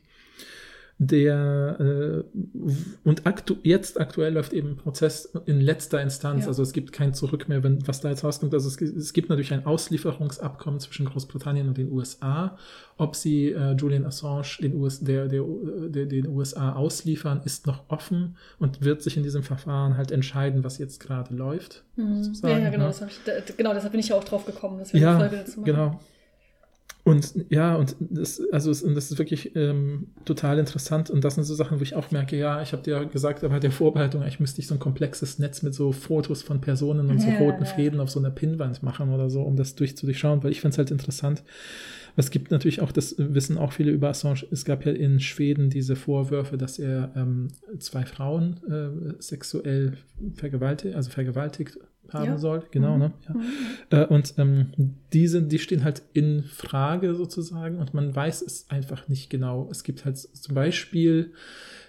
der 1.02 1.78
äh, 1.80 2.38
und 3.04 3.26
aktu 3.26 3.56
jetzt 3.62 3.98
aktuell 3.98 4.34
läuft 4.34 4.52
eben 4.52 4.72
ein 4.72 4.76
Prozess 4.76 5.32
in 5.46 5.58
letzter 5.58 6.02
Instanz, 6.02 6.42
Ja. 6.42 6.48
also 6.48 6.62
es 6.62 6.74
gibt 6.74 6.92
kein 6.92 7.14
Zurück 7.14 7.48
mehr, 7.48 7.62
wenn 7.64 7.86
was 7.88 8.02
da 8.02 8.10
jetzt 8.10 8.22
rauskommt. 8.22 8.52
Also 8.52 8.68
es, 8.68 8.78
es 8.82 9.14
gibt 9.14 9.30
natürlich 9.30 9.50
ein 9.54 9.64
Auslieferungsabkommen 9.64 10.78
zwischen 10.78 11.06
Großbritannien 11.06 11.68
und 11.68 11.78
den 11.78 11.90
USA. 11.90 12.58
Ob 12.98 13.16
sie 13.16 13.50
äh, 13.52 13.72
Julian 13.76 14.04
Assange 14.04 14.58
den, 14.60 14.74
US, 14.74 15.00
der, 15.00 15.26
der, 15.28 15.42
der, 15.88 16.04
den 16.04 16.26
USA 16.28 16.74
ausliefern, 16.74 17.40
ist 17.46 17.66
noch 17.66 17.84
offen 17.88 18.36
und 18.58 18.84
wird 18.84 19.00
sich 19.00 19.16
in 19.16 19.22
diesem 19.22 19.42
Verfahren 19.42 19.96
halt 19.96 20.10
entscheiden, 20.10 20.64
was 20.64 20.76
jetzt 20.76 21.00
gerade 21.00 21.34
läuft. 21.34 21.82
Mhm. 21.96 22.30
Ja, 22.42 22.58
ja, 22.58 22.68
genau, 22.68 22.84
ne? 22.88 22.90
das 22.90 23.00
ich, 23.00 23.20
da, 23.24 23.32
genau, 23.56 23.72
deshalb 23.72 23.92
bin 23.92 24.00
ich 24.00 24.08
ja 24.10 24.16
auch 24.16 24.24
drauf 24.24 24.44
gekommen, 24.44 24.78
dass 24.78 24.92
wir 24.92 25.00
Ja, 25.00 25.12
eine 25.12 25.20
Folge 25.20 25.36
dazu 25.36 25.60
machen. 25.60 25.64
genau. 25.72 26.00
Und 27.02 27.34
ja, 27.48 27.76
und 27.76 27.96
das, 27.98 28.42
also 28.52 28.70
und 28.86 28.94
das 28.94 29.10
ist 29.10 29.18
wirklich 29.18 29.56
ähm, 29.56 30.08
total 30.24 30.58
interessant. 30.58 31.08
Und 31.08 31.24
das 31.24 31.34
sind 31.34 31.44
so 31.44 31.54
Sachen, 31.54 31.78
wo 31.78 31.82
ich 31.82 31.94
auch 31.96 32.10
merke, 32.10 32.36
ja, 32.36 32.60
ich 32.62 32.72
habe 32.72 32.82
dir 32.82 33.06
gesagt, 33.06 33.42
aber 33.42 33.58
der 33.58 33.72
Vorbereitung, 33.72 34.22
eigentlich 34.22 34.40
müsste 34.40 34.60
ich 34.60 34.66
so 34.66 34.74
ein 34.74 34.80
komplexes 34.80 35.38
Netz 35.38 35.62
mit 35.62 35.74
so 35.74 35.92
Fotos 35.92 36.42
von 36.42 36.60
Personen 36.60 37.08
und 37.08 37.20
so 37.20 37.28
Ja, 37.28 37.38
roten 37.38 37.64
ja. 37.64 37.70
Fäden 37.70 38.00
auf 38.00 38.10
so 38.10 38.20
einer 38.20 38.30
Pinnwand 38.30 38.82
machen 38.82 39.12
oder 39.12 39.30
so, 39.30 39.42
um 39.42 39.56
das 39.56 39.74
durchzudurchschauen, 39.74 40.44
weil 40.44 40.52
ich 40.52 40.60
finde 40.60 40.72
es 40.74 40.78
halt 40.78 40.90
interessant. 40.90 41.42
Es 42.16 42.30
gibt 42.30 42.50
natürlich 42.50 42.80
auch, 42.80 42.92
das 42.92 43.14
wissen 43.18 43.58
auch 43.58 43.72
viele 43.72 43.90
über 43.92 44.08
Assange, 44.08 44.44
es 44.50 44.64
gab 44.64 44.84
ja 44.84 44.92
in 44.92 45.20
Schweden 45.20 45.70
diese 45.70 45.96
Vorwürfe, 45.96 46.56
dass 46.56 46.78
er 46.78 47.12
ähm, 47.16 47.48
zwei 47.78 48.04
Frauen 48.04 48.56
äh, 48.68 49.22
sexuell 49.22 49.96
vergewaltigt, 50.34 50.94
also 50.94 51.10
vergewaltigt 51.10 51.78
haben 52.10 52.26
Ja. 52.26 52.38
soll. 52.38 52.64
Genau, 52.72 52.94
Mhm. 52.94 52.98
ne? 53.00 53.12
Ja. 53.92 54.02
Äh, 54.02 54.06
und 54.06 54.34
ähm, 54.38 54.66
diese, 55.12 55.42
die 55.42 55.58
stehen 55.60 55.84
halt 55.84 56.02
in 56.12 56.42
Frage 56.44 57.14
sozusagen 57.14 57.78
und 57.78 57.94
man 57.94 58.14
weiß 58.14 58.42
es 58.42 58.68
einfach 58.68 59.08
nicht 59.08 59.30
genau. 59.30 59.68
Es 59.70 59.84
gibt 59.84 60.04
halt 60.04 60.18
zum 60.18 60.54
Beispiel, 60.54 61.32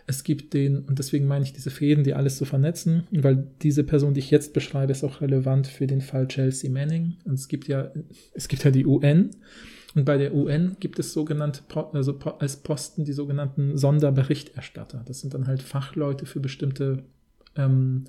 es 0.05 0.23
gibt 0.23 0.53
den, 0.53 0.79
und 0.79 0.99
deswegen 0.99 1.25
meine 1.25 1.43
ich 1.45 1.53
diese 1.53 1.71
Fäden, 1.71 2.03
die 2.03 2.13
alles 2.13 2.37
so 2.37 2.45
vernetzen, 2.45 3.07
weil 3.11 3.47
diese 3.63 3.83
Person, 3.83 4.13
die 4.13 4.19
ich 4.19 4.29
jetzt 4.29 4.53
beschreibe, 4.53 4.91
ist 4.91 5.03
auch 5.03 5.21
relevant 5.21 5.65
für 5.67 5.87
den 5.87 6.01
Fall 6.01 6.27
Chelsea 6.27 6.69
Manning. 6.69 7.15
Und 7.23 7.33
es 7.35 7.47
gibt 7.47 7.67
ja, 7.67 7.91
es 8.33 8.47
gibt 8.47 8.63
ja 8.63 8.69
die 8.71 8.85
UN. 8.85 9.31
Und 9.93 10.05
bei 10.05 10.17
der 10.17 10.33
UN 10.33 10.77
gibt 10.79 10.99
es 10.99 11.13
sogenannte, 11.13 11.61
also 11.93 12.17
als 12.39 12.57
Posten 12.57 13.03
die 13.03 13.13
sogenannten 13.13 13.77
Sonderberichterstatter. 13.77 15.03
Das 15.05 15.19
sind 15.19 15.33
dann 15.33 15.47
halt 15.47 15.61
Fachleute 15.61 16.25
für 16.25 16.39
bestimmte 16.39 17.03
ähm, 17.57 18.05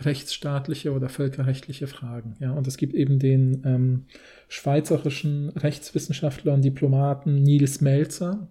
rechtsstaatliche 0.00 0.92
oder 0.92 1.08
völkerrechtliche 1.08 1.86
Fragen. 1.86 2.36
Ja, 2.40 2.52
und 2.52 2.66
es 2.66 2.76
gibt 2.76 2.94
eben 2.94 3.18
den 3.18 3.62
ähm, 3.64 4.04
schweizerischen 4.48 5.50
Rechtswissenschaftler 5.50 6.52
und 6.52 6.62
Diplomaten 6.62 7.42
Nils 7.42 7.80
Melzer. 7.80 8.48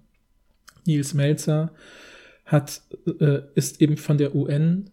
Nils 0.86 1.14
Melzer 1.14 1.72
hat, 2.46 2.82
äh, 3.20 3.42
ist 3.56 3.82
eben 3.82 3.98
von 3.98 4.18
der 4.18 4.36
UN 4.36 4.90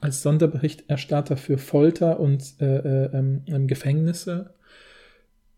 als 0.00 0.22
Sonderberichterstatter 0.22 1.36
für 1.36 1.58
Folter 1.58 2.20
und 2.20 2.54
äh, 2.60 2.76
äh, 3.06 3.10
ähm, 3.16 3.42
ähm, 3.46 3.66
Gefängnisse 3.66 4.54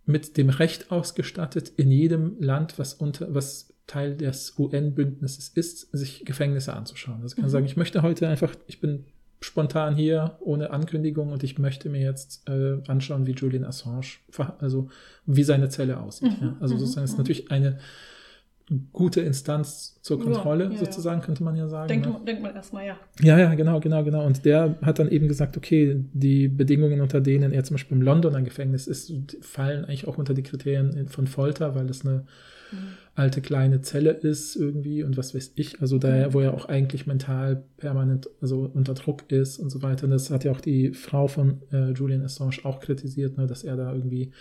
mit 0.07 0.37
dem 0.37 0.49
Recht 0.49 0.91
ausgestattet, 0.91 1.73
in 1.77 1.91
jedem 1.91 2.37
Land, 2.41 2.79
was 2.79 2.95
unter, 2.95 3.35
was 3.35 3.73
Teil 3.87 4.17
des 4.17 4.55
UN-Bündnisses 4.59 5.49
ist, 5.49 5.89
sich 5.97 6.25
Gefängnisse 6.25 6.73
anzuschauen. 6.75 7.21
Also 7.23 7.37
kann 7.37 7.45
Mhm. 7.47 7.51
sagen, 7.51 7.67
ich 7.67 7.77
möchte 7.77 8.03
heute 8.03 8.27
einfach, 8.29 8.55
ich 8.67 8.81
bin 8.81 9.05
spontan 9.41 9.95
hier, 9.95 10.39
ohne 10.41 10.71
Ankündigung 10.71 11.31
und 11.31 11.43
ich 11.45 11.59
möchte 11.59 11.89
mir 11.89 12.01
jetzt 12.01 12.49
äh, 12.49 12.79
anschauen, 12.89 13.27
wie 13.27 13.33
Julian 13.33 13.65
Assange, 13.65 14.07
also 14.59 14.89
wie 15.27 15.43
seine 15.45 15.69
Zelle 15.69 16.01
aussieht. 16.01 16.41
Mhm, 16.41 16.47
Ja. 16.47 16.57
Also 16.61 16.75
mhm, 16.75 16.81
sozusagen 16.81 17.05
ist 17.05 17.13
mhm. 17.13 17.19
natürlich 17.19 17.51
eine 17.51 17.79
gute 18.93 19.21
Instanz 19.21 19.99
zur 20.03 20.21
Kontrolle, 20.21 20.65
ja, 20.65 20.71
ja. 20.71 20.79
sozusagen, 20.79 21.21
könnte 21.21 21.45
man 21.45 21.55
ja 21.57 21.69
sagen. 21.69 21.89
Denkt, 21.89 22.07
ne? 22.07 22.13
man- 22.13 22.27
denkt 22.27 22.43
man 22.43 22.55
erstmal, 22.55 22.87
ja. 22.87 22.97
Ja, 23.23 23.39
ja, 23.39 23.55
genau, 23.55 23.79
genau, 23.81 24.03
genau. 24.03 24.27
Und 24.27 24.45
der 24.45 24.77
hat 24.83 24.99
dann 24.99 25.09
eben 25.09 25.29
gesagt, 25.29 25.57
okay, 25.57 26.05
die 26.13 26.49
Bedingungen, 26.49 27.01
unter 27.01 27.21
denen 27.21 27.53
er 27.53 27.63
zum 27.65 27.75
Beispiel 27.75 27.97
im 27.97 28.03
Londoner 28.03 28.43
Gefängnis 28.43 28.87
ist, 28.87 29.13
fallen 29.41 29.85
eigentlich 29.85 30.09
auch 30.09 30.19
unter 30.19 30.35
die 30.35 30.43
Kriterien 30.43 31.07
von 31.09 31.27
Folter, 31.27 31.75
weil 31.75 31.87
das 31.87 32.05
eine 32.05 32.25
alte 33.15 33.41
kleine 33.41 33.81
Zelle 33.81 34.11
ist 34.11 34.57
irgendwie 34.57 35.03
und 35.05 35.17
was 35.17 35.35
weiß 35.35 35.53
ich. 35.55 35.81
Also 35.81 35.99
da, 35.99 36.35
wo 36.35 36.41
er 36.41 36.53
auch 36.53 36.67
eigentlich 36.67 37.07
mental 37.07 37.63
permanent 37.77 38.29
also 38.41 38.71
unter 38.75 38.95
Druck 38.95 39.31
ist 39.31 39.59
und 39.59 39.71
so 39.71 39.83
weiter. 39.83 40.05
Und 40.05 40.11
das 40.11 40.31
hat 40.31 40.45
ja 40.45 40.51
auch 40.53 40.61
die 40.61 40.93
Frau 40.93 41.29
von 41.29 41.63
äh, 41.73 41.93
Julian 41.93 42.23
Assange 42.23 42.57
auch 42.65 42.81
kritisiert, 42.81 43.39
ne, 43.39 43.47
dass 43.47 43.63
er 43.65 43.77
da 43.77 43.93
irgendwie 43.95 44.33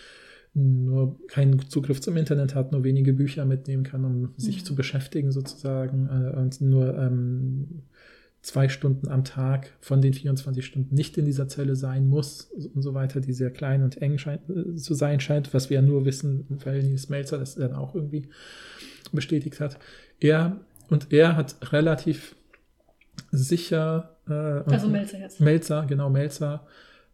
nur 0.56 1.20
keinen 1.28 1.60
Zugriff 1.70 2.00
zum 2.02 2.16
Internet 2.18 2.56
hat, 2.56 2.72
nur 2.72 2.84
wenige 2.84 3.14
Bücher 3.14 3.46
mitnehmen 3.46 3.84
kann, 3.84 4.06
um 4.06 4.34
sich 4.38 4.62
Mhm. 4.62 4.66
zu 4.66 4.76
beschäftigen 4.76 5.32
sozusagen 5.32 6.08
äh, 6.08 6.36
und 6.38 6.62
nur 6.62 6.98
ähm, 6.98 7.84
zwei 8.42 8.70
Stunden 8.70 9.10
am 9.10 9.24
Tag 9.24 9.74
von 9.82 10.02
den 10.02 10.14
24 10.14 10.66
Stunden 10.66 10.96
nicht 10.96 11.18
in 11.18 11.26
dieser 11.26 11.48
Zelle 11.48 11.76
sein 11.76 12.08
muss 12.08 12.44
und 12.74 12.82
so 12.82 12.94
weiter, 12.94 13.20
die 13.20 13.34
sehr 13.34 13.50
klein 13.52 13.84
und 13.84 14.02
eng 14.02 14.18
scheint, 14.18 14.42
äh, 14.50 14.76
zu 14.76 14.94
sein 14.94 15.20
scheint, 15.20 15.54
was 15.54 15.70
wir 15.70 15.76
ja 15.76 15.82
nur 15.82 16.06
wissen, 16.06 16.46
weil 16.64 16.84
Nils 16.84 17.10
Melzer 17.10 17.38
das 17.38 17.56
dann 17.56 17.74
auch 17.74 17.94
irgendwie 17.94 18.30
bestätigt 19.12 19.60
hat. 19.60 19.78
Er 20.20 20.62
und 20.90 21.12
er 21.12 21.36
hat 21.36 21.74
relativ 21.74 22.36
sicher 23.32 24.16
äh, 24.28 24.32
Also 24.72 24.88
Melzer 24.88 25.20
jetzt. 25.20 25.42
Melzer, 25.42 25.86
genau, 25.88 26.10
Melzer 26.10 26.66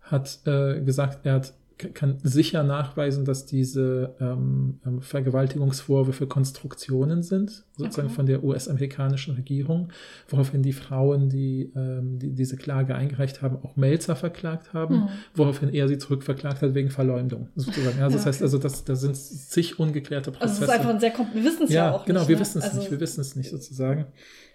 hat 0.02 0.40
äh, 0.46 0.82
gesagt, 0.82 1.26
er 1.26 1.34
hat, 1.36 1.54
kann 1.94 2.18
sicher 2.24 2.64
nachweisen, 2.64 3.26
dass 3.26 3.46
diese 3.46 4.16
ähm, 4.20 4.80
ähm, 4.86 5.02
Vergewaltigungsvorwürfe 5.02 6.28
Konstruktionen 6.28 7.24
sind, 7.24 7.64
sozusagen 7.78 8.08
Okay. 8.08 8.16
von 8.16 8.26
der 8.26 8.44
US-amerikanischen 8.44 9.36
Regierung, 9.36 9.90
woraufhin 10.30 10.62
die 10.64 10.74
Frauen, 10.74 11.30
die, 11.30 11.72
ähm, 11.76 12.20
die 12.20 12.32
diese 12.34 12.56
Klage 12.58 12.96
eingereicht 12.96 13.42
haben, 13.42 13.58
auch 13.64 13.76
Melzer 13.76 14.16
verklagt 14.16 14.74
haben, 14.74 14.96
Mhm. 15.02 15.10
woraufhin 15.36 15.70
er 15.74 15.88
sie 15.88 15.98
zurückverklagt 15.98 16.62
hat 16.62 16.74
wegen 16.74 16.90
Verleumdung, 16.90 17.50
sozusagen. 17.56 18.02
Also 18.02 18.16
das 18.18 18.24
Ja, 18.26 18.28
heißt, 18.30 18.40
okay. 18.40 18.46
also 18.46 18.58
das, 18.58 18.84
da 18.86 18.96
sind 18.96 19.16
zig 19.16 19.80
ungeklärte 19.80 20.30
Also 20.32 20.40
Prozesse. 20.40 20.64
es 20.64 20.70
ist 20.70 20.76
einfach 20.76 20.90
ein 20.90 21.00
sehr 21.00 21.12
Wir 21.34 21.44
wissen 21.44 21.64
es 21.64 21.70
ja, 21.72 21.86
Ja, 21.88 21.92
auch 21.96 22.06
genau, 22.06 22.20
nicht. 22.22 22.30
wir 22.30 22.36
ne? 22.36 22.42
wissen 22.42 22.58
es 22.60 22.64
also, 22.66 22.78
nicht, 22.80 22.92
wir 22.92 23.00
wissen 23.00 23.22
es 23.22 23.36
nicht 23.36 23.50
sozusagen. 23.50 24.06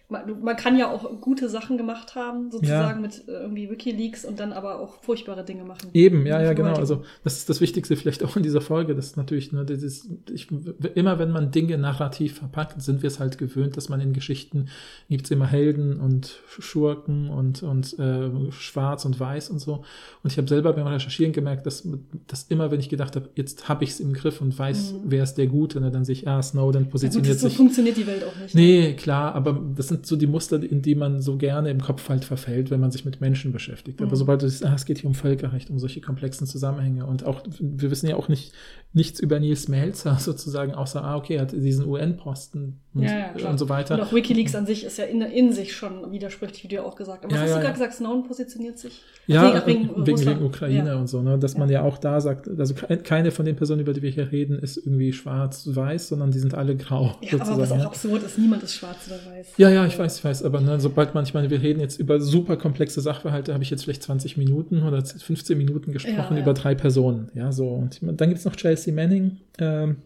Man, 0.08 0.40
man, 0.40 0.56
kann 0.56 0.76
ja 0.78 0.88
auch 0.88 1.20
gute 1.20 1.48
Sachen 1.48 1.76
gemacht 1.76 2.14
haben, 2.14 2.50
sozusagen 2.52 3.00
ja. 3.00 3.08
mit 3.08 3.26
äh, 3.26 3.32
irgendwie 3.32 3.68
Wikileaks 3.70 4.24
und 4.24 4.38
dann 4.38 4.52
aber 4.52 4.78
auch 4.80 5.02
furchtbare 5.02 5.44
Dinge 5.44 5.64
machen. 5.64 5.90
Eben, 5.94 6.26
ja, 6.26 6.40
ja, 6.40 6.52
genau. 6.52 6.74
Also 6.74 7.02
das 7.24 7.38
ist 7.38 7.48
das 7.48 7.60
Wichtigste 7.60 7.96
vielleicht 7.96 8.22
auch 8.22 8.36
in 8.36 8.44
dieser 8.44 8.60
Folge. 8.60 8.94
Das 8.94 9.06
ist 9.06 9.16
natürlich, 9.16 9.52
ne, 9.52 9.62
ist, 9.62 10.08
ich, 10.30 10.48
immer 10.94 11.18
wenn 11.18 11.30
man 11.30 11.50
Dinge 11.50 11.76
narrativ 11.76 12.38
verpackt, 12.38 12.80
sind 12.80 13.02
wir 13.02 13.08
es 13.08 13.18
halt 13.18 13.36
gewöhnt, 13.38 13.76
dass 13.76 13.88
man 13.88 14.00
in 14.00 14.12
Geschichten 14.12 14.68
gibt 15.08 15.24
es 15.24 15.30
immer 15.30 15.46
Helden 15.46 15.98
und 15.98 16.40
Schurken 16.46 17.28
und, 17.28 17.62
und 17.64 17.98
äh, 17.98 18.30
Schwarz 18.52 19.04
und 19.04 19.18
Weiß 19.18 19.50
und 19.50 19.58
so. 19.58 19.84
Und 20.22 20.32
ich 20.32 20.38
habe 20.38 20.48
selber 20.48 20.72
beim 20.72 20.86
Recherchieren 20.86 21.32
gemerkt, 21.32 21.66
dass, 21.66 21.86
dass 22.28 22.44
immer, 22.44 22.70
wenn 22.70 22.78
ich 22.78 22.88
gedacht 22.88 23.16
habe, 23.16 23.30
jetzt 23.34 23.68
habe 23.68 23.82
ich 23.82 23.90
es 23.90 24.00
im 24.00 24.12
Griff 24.12 24.40
und 24.40 24.56
weiß, 24.56 24.92
mhm. 24.92 25.00
wer 25.06 25.24
ist 25.24 25.34
der 25.34 25.48
Gute, 25.48 25.80
ne, 25.80 25.90
dann 25.90 26.04
sehe 26.04 26.12
ich, 26.12 26.28
ah, 26.28 26.40
Snowden 26.40 26.88
positioniert 26.88 27.26
ja, 27.26 27.32
gut, 27.32 27.40
sich. 27.40 27.52
So 27.52 27.56
funktioniert 27.56 27.96
die 27.96 28.06
Welt 28.06 28.24
auch 28.24 28.40
nicht. 28.40 28.54
Ne? 28.54 28.60
Nee, 28.60 28.94
klar, 28.94 29.34
aber 29.34 29.60
das 29.74 29.88
sind 29.88 29.95
sind 29.96 30.06
so 30.06 30.16
die 30.16 30.26
Muster, 30.26 30.62
in 30.62 30.82
die 30.82 30.94
man 30.94 31.20
so 31.20 31.36
gerne 31.36 31.70
im 31.70 31.80
Kopf 31.80 32.08
halt 32.08 32.24
verfällt, 32.24 32.70
wenn 32.70 32.80
man 32.80 32.90
sich 32.90 33.04
mit 33.04 33.20
Menschen 33.20 33.52
beschäftigt. 33.52 34.00
Aber 34.00 34.10
mhm. 34.10 34.16
sobald 34.16 34.42
du 34.42 34.48
siehst, 34.48 34.64
ah, 34.64 34.74
es 34.74 34.84
geht 34.84 34.98
hier 34.98 35.08
um 35.08 35.14
Völkerrecht, 35.14 35.70
um 35.70 35.78
solche 35.78 36.00
komplexen 36.00 36.46
Zusammenhänge 36.46 37.06
und 37.06 37.24
auch, 37.24 37.42
wir 37.58 37.90
wissen 37.90 38.08
ja 38.08 38.16
auch 38.16 38.28
nicht 38.28 38.52
nichts 38.96 39.20
über 39.20 39.38
Nils 39.38 39.68
Melzer 39.68 40.16
sozusagen, 40.20 40.74
außer, 40.74 41.04
ah, 41.04 41.16
okay, 41.16 41.36
er 41.36 41.42
hat 41.42 41.52
diesen 41.52 41.86
UN-Posten 41.86 42.80
und, 42.94 43.02
ja, 43.02 43.30
ja, 43.36 43.50
und, 43.50 43.58
so 43.58 43.68
weiter. 43.68 43.94
Und 43.94 44.00
auch 44.00 44.12
Wikileaks 44.14 44.54
an 44.54 44.64
sich 44.64 44.84
ist 44.84 44.96
ja 44.96 45.04
in, 45.04 45.20
in 45.20 45.52
sich 45.52 45.76
schon 45.76 46.10
widersprüchlich, 46.12 46.64
wie 46.64 46.68
du 46.68 46.76
ja 46.76 46.82
auch 46.82 46.96
gesagt 46.96 47.24
hast. 47.24 47.30
Was 47.30 47.36
ja, 47.36 47.42
hast 47.42 47.56
du 47.56 47.60
gerade 47.60 47.72
gesagt? 47.74 47.92
Snowden 47.92 48.24
positioniert 48.24 48.78
sich? 48.78 49.02
Ja, 49.26 49.66
wegen, 49.66 49.90
wegen, 50.06 50.18
wegen 50.18 50.42
Ukraine 50.42 50.96
und 50.96 51.08
so, 51.08 51.20
ne? 51.20 51.38
dass 51.38 51.58
man 51.58 51.68
ja 51.68 51.82
auch 51.82 51.98
da 51.98 52.22
sagt, 52.22 52.48
also 52.58 52.74
keine 52.74 53.32
von 53.32 53.44
den 53.44 53.54
Personen, 53.54 53.80
über 53.80 53.92
die 53.92 54.00
wir 54.00 54.10
hier 54.10 54.32
reden, 54.32 54.58
ist 54.58 54.78
irgendwie 54.78 55.12
schwarz-weiß, 55.12 56.08
sondern 56.08 56.30
die 56.30 56.38
sind 56.38 56.54
alle 56.54 56.74
grau. 56.74 57.16
Ja, 57.20 57.38
aber 57.38 57.58
was 57.58 57.72
auch 57.72 57.84
absurd 57.84 58.22
ist, 58.22 58.38
niemand 58.38 58.62
ist 58.62 58.76
schwarz 58.76 59.08
oder 59.08 59.16
weiß. 59.30 59.48
Ja, 59.58 59.68
ja, 59.68 59.84
ich 59.86 59.98
weiß, 59.98 60.18
ich 60.18 60.24
weiß, 60.24 60.42
aber 60.44 60.60
ne, 60.60 60.80
sobald 60.80 61.14
man, 61.14 61.24
ich 61.24 61.34
meine, 61.34 61.50
wir 61.50 61.62
reden 61.62 61.80
jetzt 61.80 61.98
über 61.98 62.20
super 62.20 62.56
komplexe 62.56 63.00
Sachverhalte, 63.00 63.52
habe 63.52 63.64
ich 63.64 63.70
jetzt 63.70 63.84
vielleicht 63.84 64.02
20 64.02 64.36
Minuten 64.36 64.82
oder 64.82 65.04
15 65.04 65.56
Minuten 65.56 65.92
gesprochen 65.92 66.36
über 66.36 66.54
drei 66.54 66.74
Personen, 66.74 67.30
ja, 67.34 67.52
so. 67.52 67.68
Und 67.68 68.00
dann 68.02 68.28
gibt 68.28 68.38
es 68.38 68.44
noch 68.44 68.56
Chelsea 68.56 68.92
Manning, 68.94 69.38
ähm, 69.58 69.96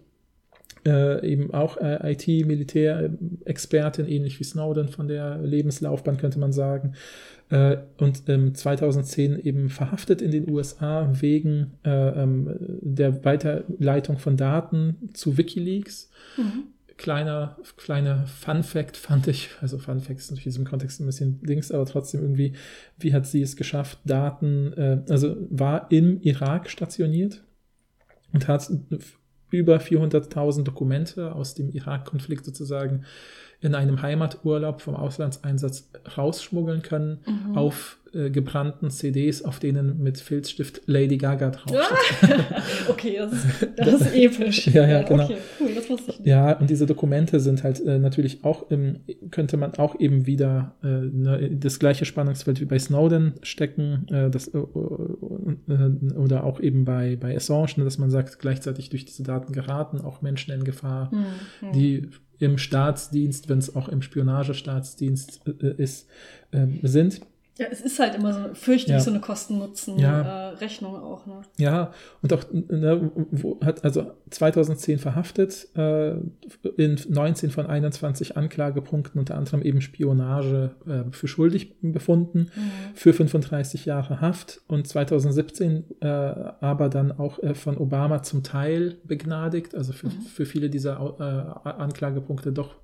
äh, 0.86 1.26
eben 1.26 1.52
auch 1.52 1.76
äh, 1.76 2.12
IT-Militärexpertin, 2.12 4.06
ähnlich 4.06 4.40
wie 4.40 4.44
Snowden 4.44 4.88
von 4.88 5.08
der 5.08 5.38
Lebenslaufbahn, 5.38 6.16
könnte 6.16 6.38
man 6.38 6.52
sagen. 6.52 6.94
Äh, 7.50 7.78
und 7.98 8.22
ähm, 8.28 8.54
2010 8.54 9.40
eben 9.40 9.68
verhaftet 9.68 10.22
in 10.22 10.30
den 10.30 10.48
USA 10.50 11.10
wegen 11.12 11.72
äh, 11.84 12.22
ähm, 12.22 12.56
der 12.80 13.24
Weiterleitung 13.24 14.18
von 14.18 14.36
Daten 14.36 15.10
zu 15.12 15.36
Wikileaks. 15.36 16.10
Mhm. 16.36 16.64
Kleiner, 17.00 17.56
kleiner 17.78 18.26
Fun 18.26 18.62
Fact 18.62 18.94
fand 18.94 19.26
ich, 19.26 19.48
also 19.62 19.78
Fun 19.78 20.00
Fact 20.00 20.18
ist 20.18 20.30
natürlich 20.30 20.44
in 20.44 20.52
diesem 20.52 20.64
Kontext 20.66 21.00
ein 21.00 21.06
bisschen 21.06 21.40
links, 21.42 21.72
aber 21.72 21.86
trotzdem 21.86 22.20
irgendwie, 22.20 22.52
wie 22.98 23.14
hat 23.14 23.26
sie 23.26 23.40
es 23.40 23.56
geschafft, 23.56 24.00
Daten, 24.04 24.74
äh, 24.74 25.02
also 25.08 25.34
war 25.48 25.90
im 25.90 26.20
Irak 26.20 26.68
stationiert 26.68 27.42
und 28.34 28.48
hat 28.48 28.70
über 29.50 29.78
400.000 29.78 30.62
Dokumente 30.64 31.34
aus 31.34 31.54
dem 31.54 31.70
Irak-Konflikt 31.70 32.44
sozusagen 32.44 33.06
in 33.62 33.74
einem 33.74 34.02
Heimaturlaub 34.02 34.82
vom 34.82 34.94
Auslandseinsatz 34.94 35.90
rausschmuggeln 36.18 36.82
können 36.82 37.20
mhm. 37.26 37.56
auf 37.56 37.98
äh, 38.14 38.30
gebrannten 38.30 38.90
CDs, 38.90 39.42
auf 39.42 39.58
denen 39.58 40.02
mit 40.02 40.18
Filzstift 40.18 40.82
Lady 40.86 41.16
Gaga 41.16 41.50
draufsteht. 41.50 42.44
okay, 42.88 43.16
das 43.18 43.32
ist, 43.32 43.68
das 43.76 44.00
ist 44.00 44.14
episch. 44.14 44.66
ja, 44.68 44.86
ja, 44.86 45.02
genau. 45.02 45.24
Okay, 45.24 45.36
cool, 45.60 45.70
das 45.74 45.88
wusste 45.88 46.10
ich 46.12 46.18
nicht. 46.18 46.28
Ja, 46.28 46.58
und 46.58 46.70
diese 46.70 46.86
Dokumente 46.86 47.40
sind 47.40 47.62
halt 47.62 47.80
äh, 47.84 47.98
natürlich 47.98 48.44
auch 48.44 48.70
im, 48.70 49.00
könnte 49.30 49.56
man 49.56 49.74
auch 49.74 49.98
eben 49.98 50.26
wieder 50.26 50.74
äh, 50.82 50.86
ne, 50.86 51.50
das 51.52 51.78
gleiche 51.78 52.04
Spannungsfeld 52.04 52.60
wie 52.60 52.64
bei 52.66 52.78
Snowden 52.78 53.34
stecken, 53.42 54.06
äh, 54.10 54.30
das, 54.30 54.48
äh, 54.48 54.58
oder 54.58 56.44
auch 56.44 56.60
eben 56.60 56.84
bei, 56.84 57.16
bei 57.16 57.36
Assange, 57.36 57.74
ne, 57.76 57.84
dass 57.84 57.98
man 57.98 58.10
sagt, 58.10 58.38
gleichzeitig 58.38 58.90
durch 58.90 59.04
diese 59.04 59.22
Daten 59.22 59.52
geraten 59.52 60.00
auch 60.00 60.22
Menschen 60.22 60.52
in 60.52 60.64
Gefahr, 60.64 61.10
mhm. 61.12 61.72
die 61.72 62.08
im 62.40 62.58
Staatsdienst, 62.58 63.48
wenn 63.48 63.58
es 63.58 63.76
auch 63.76 63.88
im 63.88 64.02
Spionagestaatsdienst 64.02 65.42
äh, 65.62 65.74
ist, 65.76 66.08
äh, 66.50 66.66
sind. 66.82 67.20
Ja, 67.60 67.66
es 67.70 67.82
ist 67.82 67.98
halt 67.98 68.14
immer 68.14 68.32
so 68.32 68.54
fürchterlich 68.54 69.00
ja. 69.00 69.00
so 69.00 69.10
eine 69.10 69.20
Kosten-Nutzen-Rechnung 69.20 70.94
ja. 70.94 70.98
äh, 70.98 71.02
auch. 71.02 71.26
Ne? 71.26 71.42
Ja, 71.58 71.92
und 72.22 72.32
auch 72.32 72.42
ne, 72.50 73.10
wo, 73.30 73.60
hat 73.62 73.84
also 73.84 74.12
2010 74.30 74.98
verhaftet, 74.98 75.68
äh, 75.76 76.12
in 76.78 76.98
19 77.06 77.50
von 77.50 77.66
21 77.66 78.38
Anklagepunkten 78.38 79.18
unter 79.18 79.34
anderem 79.34 79.60
eben 79.60 79.82
Spionage 79.82 80.70
äh, 80.86 81.12
für 81.12 81.28
schuldig 81.28 81.74
befunden, 81.82 82.50
mhm. 82.54 82.94
für 82.94 83.12
35 83.12 83.84
Jahre 83.84 84.22
Haft 84.22 84.62
und 84.66 84.88
2017 84.88 85.84
äh, 86.00 86.06
aber 86.06 86.88
dann 86.88 87.12
auch 87.12 87.42
äh, 87.42 87.52
von 87.52 87.76
Obama 87.76 88.22
zum 88.22 88.42
Teil 88.42 88.96
begnadigt, 89.04 89.74
also 89.74 89.92
für, 89.92 90.06
mhm. 90.06 90.22
für 90.22 90.46
viele 90.46 90.70
dieser 90.70 90.96
äh, 91.20 91.68
Anklagepunkte 91.68 92.52
doch 92.52 92.76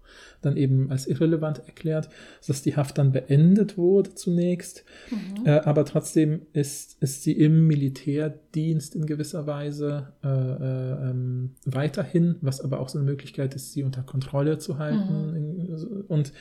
dann 0.43 0.57
eben 0.57 0.91
als 0.91 1.07
irrelevant 1.07 1.62
erklärt, 1.67 2.09
dass 2.47 2.62
die 2.62 2.77
Haft 2.77 2.99
dann 2.99 3.12
beendet 3.12 3.77
wurde 3.77 4.15
zunächst. 4.15 4.66
Mhm. 5.11 5.47
Äh, 5.47 5.61
aber 5.61 5.85
trotzdem 5.85 6.43
ist, 6.53 6.97
ist 7.03 7.23
sie 7.23 7.33
im 7.33 7.67
Militärdienst 7.67 8.95
in 8.95 9.07
gewisser 9.07 9.47
Weise 9.47 10.13
äh, 10.23 10.29
äh, 10.29 11.11
ähm, 11.11 11.51
weiterhin, 11.65 12.37
was 12.41 12.61
aber 12.61 12.81
auch 12.81 12.89
so 12.89 12.99
eine 12.99 13.07
Möglichkeit 13.07 13.55
ist, 13.55 13.73
sie 13.73 13.83
unter 13.83 14.03
Kontrolle 14.03 14.59
zu 14.59 14.79
halten. 14.79 15.33
Mhm. 15.33 16.05
Und 16.09 16.33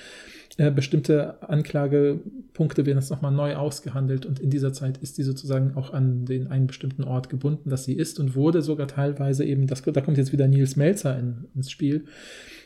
äh, 0.57 0.71
bestimmte 0.71 1.41
Anklagepunkte 1.43 2.85
werden 2.85 2.97
jetzt 2.97 3.11
nochmal 3.11 3.31
neu 3.31 3.55
ausgehandelt 3.55 4.25
und 4.25 4.39
in 4.39 4.49
dieser 4.49 4.71
Zeit 4.71 4.97
ist 4.99 5.15
sie 5.15 5.23
sozusagen 5.23 5.75
auch 5.75 5.91
an 5.91 6.25
den 6.25 6.47
einen 6.47 6.67
bestimmten 6.67 7.03
Ort 7.03 7.29
gebunden, 7.29 7.69
dass 7.69 7.83
sie 7.83 7.93
ist 7.93 8.19
und 8.19 8.35
wurde 8.35 8.61
sogar 8.61 8.87
teilweise 8.87 9.43
eben, 9.43 9.67
das, 9.67 9.81
da 9.81 10.01
kommt 10.01 10.17
jetzt 10.17 10.31
wieder 10.31 10.47
Nils 10.47 10.75
Melzer 10.75 11.19
in, 11.19 11.45
ins 11.55 11.69
Spiel, 11.69 12.05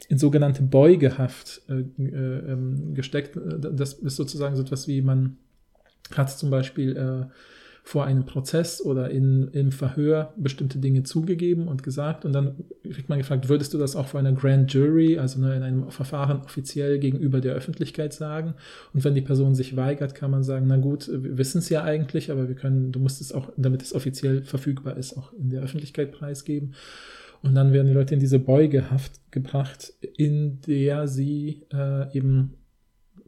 in 0.07 0.17
sogenannte 0.17 0.63
Beugehaft 0.63 1.61
äh, 1.69 1.79
äh, 2.03 2.51
ähm, 2.51 2.93
gesteckt. 2.93 3.39
Das 3.59 3.93
ist 3.93 4.15
sozusagen 4.15 4.55
so 4.55 4.61
etwas 4.61 4.87
wie 4.87 5.01
man 5.01 5.37
hat 6.15 6.29
zum 6.31 6.49
Beispiel 6.49 6.95
äh, 6.97 7.25
vor 7.89 8.05
einem 8.05 8.23
Prozess 8.25 8.85
oder 8.85 9.09
in, 9.09 9.47
im 9.47 9.71
Verhör 9.71 10.31
bestimmte 10.37 10.77
Dinge 10.77 11.01
zugegeben 11.01 11.67
und 11.67 11.81
gesagt 11.81 12.23
und 12.23 12.33
dann 12.33 12.55
kriegt 12.83 13.09
man 13.09 13.17
gefragt, 13.17 13.49
würdest 13.49 13.73
du 13.73 13.79
das 13.79 13.95
auch 13.95 14.05
vor 14.05 14.19
einer 14.19 14.31
Grand 14.31 14.71
Jury, 14.71 15.17
also 15.17 15.39
ne, 15.39 15.55
in 15.55 15.63
einem 15.63 15.89
Verfahren 15.89 16.41
offiziell 16.41 16.99
gegenüber 16.99 17.41
der 17.41 17.55
Öffentlichkeit 17.55 18.13
sagen? 18.13 18.53
Und 18.93 19.03
wenn 19.03 19.15
die 19.15 19.21
Person 19.21 19.55
sich 19.55 19.75
weigert, 19.75 20.13
kann 20.13 20.29
man 20.29 20.43
sagen, 20.43 20.67
na 20.67 20.77
gut, 20.77 21.09
wir 21.11 21.39
wissen 21.39 21.57
es 21.57 21.69
ja 21.69 21.83
eigentlich, 21.83 22.29
aber 22.29 22.47
wir 22.47 22.53
können, 22.53 22.91
du 22.91 22.99
musst 22.99 23.21
es 23.21 23.31
auch, 23.31 23.51
damit 23.57 23.81
es 23.81 23.95
offiziell 23.95 24.43
verfügbar 24.43 24.95
ist, 24.95 25.17
auch 25.17 25.33
in 25.33 25.49
der 25.49 25.63
Öffentlichkeit 25.63 26.11
preisgeben. 26.11 26.75
Und 27.41 27.55
dann 27.55 27.73
werden 27.73 27.87
die 27.87 27.93
Leute 27.93 28.13
in 28.13 28.19
diese 28.19 28.37
Beugehaft 28.37 29.13
gebracht, 29.31 29.93
in 30.15 30.59
der 30.61 31.07
sie 31.07 31.63
äh, 31.73 32.15
eben 32.15 32.53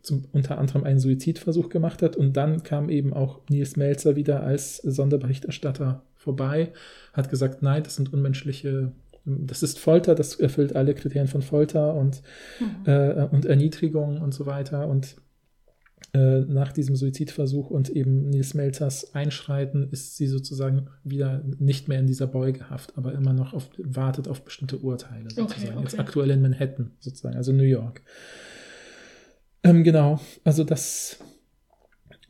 zum, 0.02 0.26
unter 0.32 0.58
anderem 0.58 0.84
einen 0.84 1.00
Suizidversuch 1.00 1.70
gemacht 1.70 2.02
hat. 2.02 2.16
Und 2.16 2.38
dann 2.38 2.64
kam 2.64 2.90
eben 2.90 3.14
auch 3.14 3.42
Nils 3.50 3.76
Melzer 3.76 4.16
wieder 4.16 4.44
als 4.44 4.78
Sonderberichterstatter 4.78 6.04
vorbei, 6.16 6.72
hat 7.14 7.30
gesagt, 7.30 7.62
nein, 7.64 7.84
das 7.84 7.96
sind 7.96 8.14
unmenschliche, 8.14 8.92
das 9.26 9.64
ist 9.64 9.80
Folter, 9.80 10.16
das 10.16 10.36
erfüllt 10.36 10.76
alle 10.76 10.94
Kriterien 10.94 11.28
von 11.28 11.42
Folter 11.42 11.96
und, 11.96 12.22
mhm. 12.60 12.92
äh, 12.92 13.28
und 13.32 13.46
Erniedrigung 13.46 14.22
und 14.22 14.34
so 14.34 14.46
weiter. 14.46 14.88
Und 14.88 15.16
äh, 16.14 16.42
nach 16.42 16.74
diesem 16.74 16.96
Suizidversuch 16.96 17.70
und 17.70 17.90
eben 17.90 18.30
Nils 18.30 18.54
Melzers 18.54 19.16
Einschreiten 19.16 19.88
ist 19.92 20.18
sie 20.18 20.28
sozusagen 20.28 20.88
wieder 21.04 21.42
nicht 21.58 21.88
mehr 21.88 22.00
in 22.00 22.08
dieser 22.08 22.28
Beugehaft, 22.28 22.98
aber 22.98 23.14
immer 23.14 23.34
noch 23.34 23.54
auf, 23.54 23.70
wartet 23.78 24.28
auf 24.28 24.44
bestimmte 24.44 24.78
Urteile 24.78 25.30
sozusagen. 25.30 25.64
Okay, 25.64 25.72
okay. 25.74 25.84
Jetzt 25.84 26.00
aktuell 26.00 26.32
in 26.32 26.42
Manhattan 26.42 26.92
sozusagen, 27.00 27.38
also 27.38 27.54
New 27.54 27.64
York. 27.64 28.02
Ähm, 29.64 29.84
genau, 29.84 30.20
also 30.44 30.64
das 30.64 31.20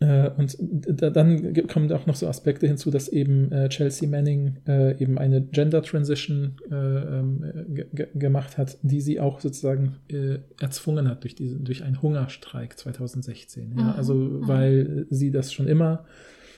äh, 0.01 0.31
und 0.35 0.57
dann 0.59 1.53
kommen 1.67 1.91
auch 1.91 2.07
noch 2.07 2.15
so 2.15 2.27
Aspekte 2.27 2.65
hinzu, 2.65 2.89
dass 2.89 3.07
eben 3.07 3.51
äh, 3.51 3.69
Chelsea 3.69 4.09
Manning 4.09 4.57
äh, 4.67 4.99
eben 4.99 5.19
eine 5.19 5.41
Gender 5.41 5.83
Transition 5.83 6.57
ähm, 6.71 7.45
gemacht 8.15 8.57
hat, 8.57 8.77
die 8.81 8.99
sie 8.99 9.19
auch 9.19 9.39
sozusagen 9.39 9.97
erzwungen 10.59 11.07
hat 11.07 11.23
durch, 11.23 11.35
diese, 11.35 11.59
durch 11.59 11.83
einen 11.83 12.01
Hungerstreik 12.01 12.77
2016. 12.77 13.75
Ja? 13.77 13.83
Mhm. 13.83 13.89
Also 13.91 14.15
mhm. 14.15 14.47
weil 14.47 15.05
sie 15.09 15.31
das 15.31 15.53
schon 15.53 15.67
immer 15.67 16.05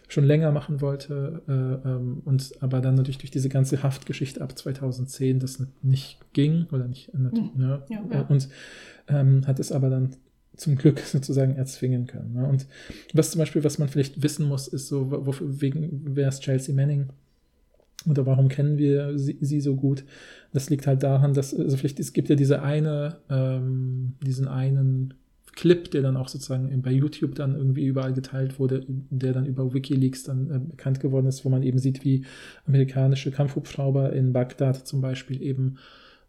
schon 0.08 0.26
länger 0.26 0.52
machen 0.52 0.80
wollte 0.80 1.42
ähm, 1.48 2.22
und 2.24 2.52
aber 2.60 2.82
dann 2.82 2.96
natürlich 2.96 3.18
durch 3.18 3.32
diese 3.32 3.50
ganze 3.50 3.82
Haftgeschichte 3.84 4.42
ab 4.42 4.58
2010 4.58 5.40
das 5.40 5.66
nicht 5.82 6.20
ging 6.34 6.68
oder 6.72 6.88
nicht 6.88 7.14
mhm. 7.14 7.32
ne? 7.56 7.84
ja, 7.90 8.04
ja. 8.12 8.22
und 8.22 8.48
ähm, 9.08 9.48
hat 9.48 9.60
es 9.60 9.72
aber 9.72 9.90
dann 9.90 10.16
zum 10.56 10.76
Glück 10.76 11.00
sozusagen 11.06 11.56
erzwingen 11.56 12.08
können. 12.08 12.34
Ne? 12.34 12.48
Und 12.48 12.68
was 13.14 13.32
zum 13.32 13.40
Beispiel, 13.40 13.64
was 13.64 13.80
man 13.80 13.90
vielleicht 13.90 14.22
wissen 14.22 14.48
muss, 14.48 14.68
ist 14.68 14.88
so, 14.88 15.12
wofür, 15.26 15.62
wegen, 15.62 16.02
wer 16.06 16.30
ist 16.30 16.42
Chelsea 16.42 16.74
Manning? 16.74 17.08
Oder 18.10 18.26
warum 18.26 18.50
kennen 18.50 18.78
wir 18.78 19.18
sie, 19.18 19.38
sie, 19.40 19.62
so 19.62 19.76
gut? 19.76 20.04
Das 20.52 20.70
liegt 20.70 20.88
halt 20.88 21.04
daran, 21.04 21.34
dass, 21.34 21.54
also 21.54 21.78
vielleicht, 21.78 22.00
es 22.00 22.12
gibt 22.12 22.30
ja 22.30 22.36
diese 22.36 22.62
eine, 22.62 23.18
ähm, 23.30 24.16
diesen 24.22 24.48
einen 24.48 25.14
Clip, 25.56 25.90
der 25.92 26.02
dann 26.02 26.18
auch 26.18 26.28
sozusagen 26.28 26.82
bei 26.82 26.92
YouTube 26.92 27.36
dann 27.36 27.56
irgendwie 27.56 27.86
überall 27.86 28.14
geteilt 28.14 28.60
wurde, 28.60 28.86
der 28.88 29.34
dann 29.34 29.46
über 29.46 29.74
Wikileaks 29.74 30.24
dann 30.24 30.50
äh, 30.50 30.60
bekannt 30.60 31.00
geworden 31.00 31.28
ist, 31.28 31.46
wo 31.46 31.50
man 31.50 31.64
eben 31.64 31.78
sieht, 31.78 32.04
wie 32.04 32.26
amerikanische 32.66 33.32
Kampfhubschrauber 33.32 34.14
in 34.14 34.34
Bagdad 34.34 34.88
zum 34.88 35.02
Beispiel 35.02 35.42
eben 35.42 35.78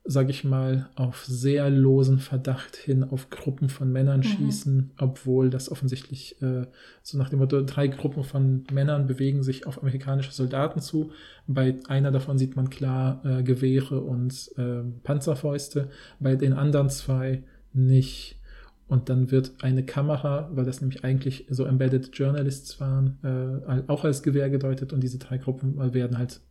sage 0.07 0.31
ich 0.31 0.45
mal, 0.45 0.91
auf 0.97 1.25
sehr 1.25 1.71
losen 1.71 2.19
Verdacht 2.19 2.77
hin 2.77 3.05
auf 3.05 3.31
Gruppen 3.31 3.71
von 3.71 3.91
Männern 3.91 4.21
mhm. 4.21 4.25
schießen, 4.25 4.91
obwohl 4.99 5.49
das 5.49 5.73
offensichtlich 5.73 6.41
äh, 6.43 6.67
so 7.03 7.17
nach 7.17 7.31
dem 7.31 7.39
Motto, 7.39 7.63
drei 7.63 7.89
Gruppen 7.89 8.23
von 8.23 8.65
Männern 8.71 9.07
bewegen 9.07 9.43
sich 9.43 9.67
auf 9.67 9.83
amerikanische 9.83 10.33
Soldaten 10.33 10.81
zu. 10.81 11.13
Bei 11.47 11.77
einer 11.89 12.11
davon 12.11 12.37
sieht 12.37 12.55
man 12.55 12.69
klar 12.69 13.25
äh, 13.25 13.43
Gewehre 13.43 14.01
und 14.01 14.51
äh, 14.59 14.83
Panzerfäuste, 15.03 15.89
bei 16.21 16.37
den 16.37 16.53
anderen 16.53 16.91
zwei 16.91 17.43
nicht. 17.73 18.39
Und 18.87 19.09
dann 19.09 19.31
wird 19.31 19.53
eine 19.63 19.87
Kamera, 19.87 20.51
weil 20.53 20.67
das 20.67 20.83
nämlich 20.83 21.03
eigentlich 21.03 21.47
so 21.49 21.65
Embedded 21.65 22.11
Journalists 22.13 22.79
waren, 22.79 23.19
äh, 23.23 23.91
auch 23.91 24.05
als 24.05 24.23
Gewehr 24.23 24.51
gedeutet 24.51 24.93
und 24.93 25.01
diese 25.01 25.19
drei 25.19 25.39
Gruppen 25.39 25.95
werden 25.95 26.19
halt 26.19 26.43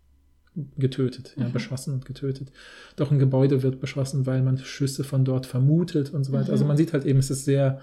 getötet, 0.78 1.34
ja, 1.38 1.48
mhm. 1.48 1.54
beschossen 1.54 1.94
und 1.94 2.06
getötet. 2.06 2.52
Doch 2.96 3.12
ein 3.12 3.20
Gebäude 3.20 3.64
wird 3.64 3.80
beschossen, 3.80 4.26
weil 4.26 4.42
man 4.42 4.58
Schüsse 4.58 5.04
von 5.04 5.26
dort 5.26 5.46
vermutet 5.46 6.14
und 6.14 6.24
so 6.24 6.32
weiter. 6.32 6.52
Also 6.52 6.52
mhm. 6.52 6.54
Also 6.54 6.66
man 6.66 6.78
sieht 6.78 6.94
halt 6.94 7.06
eben, 7.06 7.20
es 7.20 7.32
ist 7.32 7.46
sehr 7.46 7.80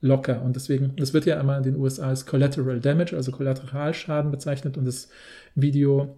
locker 0.00 0.42
und 0.42 0.54
deswegen, 0.54 0.94
das 0.96 1.14
wird 1.14 1.24
ja 1.24 1.40
einmal 1.40 1.56
in 1.58 1.62
den 1.62 1.76
USA 1.76 2.08
als 2.08 2.26
Collateral 2.26 2.80
Damage, 2.80 3.16
also 3.16 3.32
Kollateralschaden 3.32 4.30
bezeichnet 4.30 4.76
und 4.76 4.84
das 4.84 5.08
Video 5.54 6.16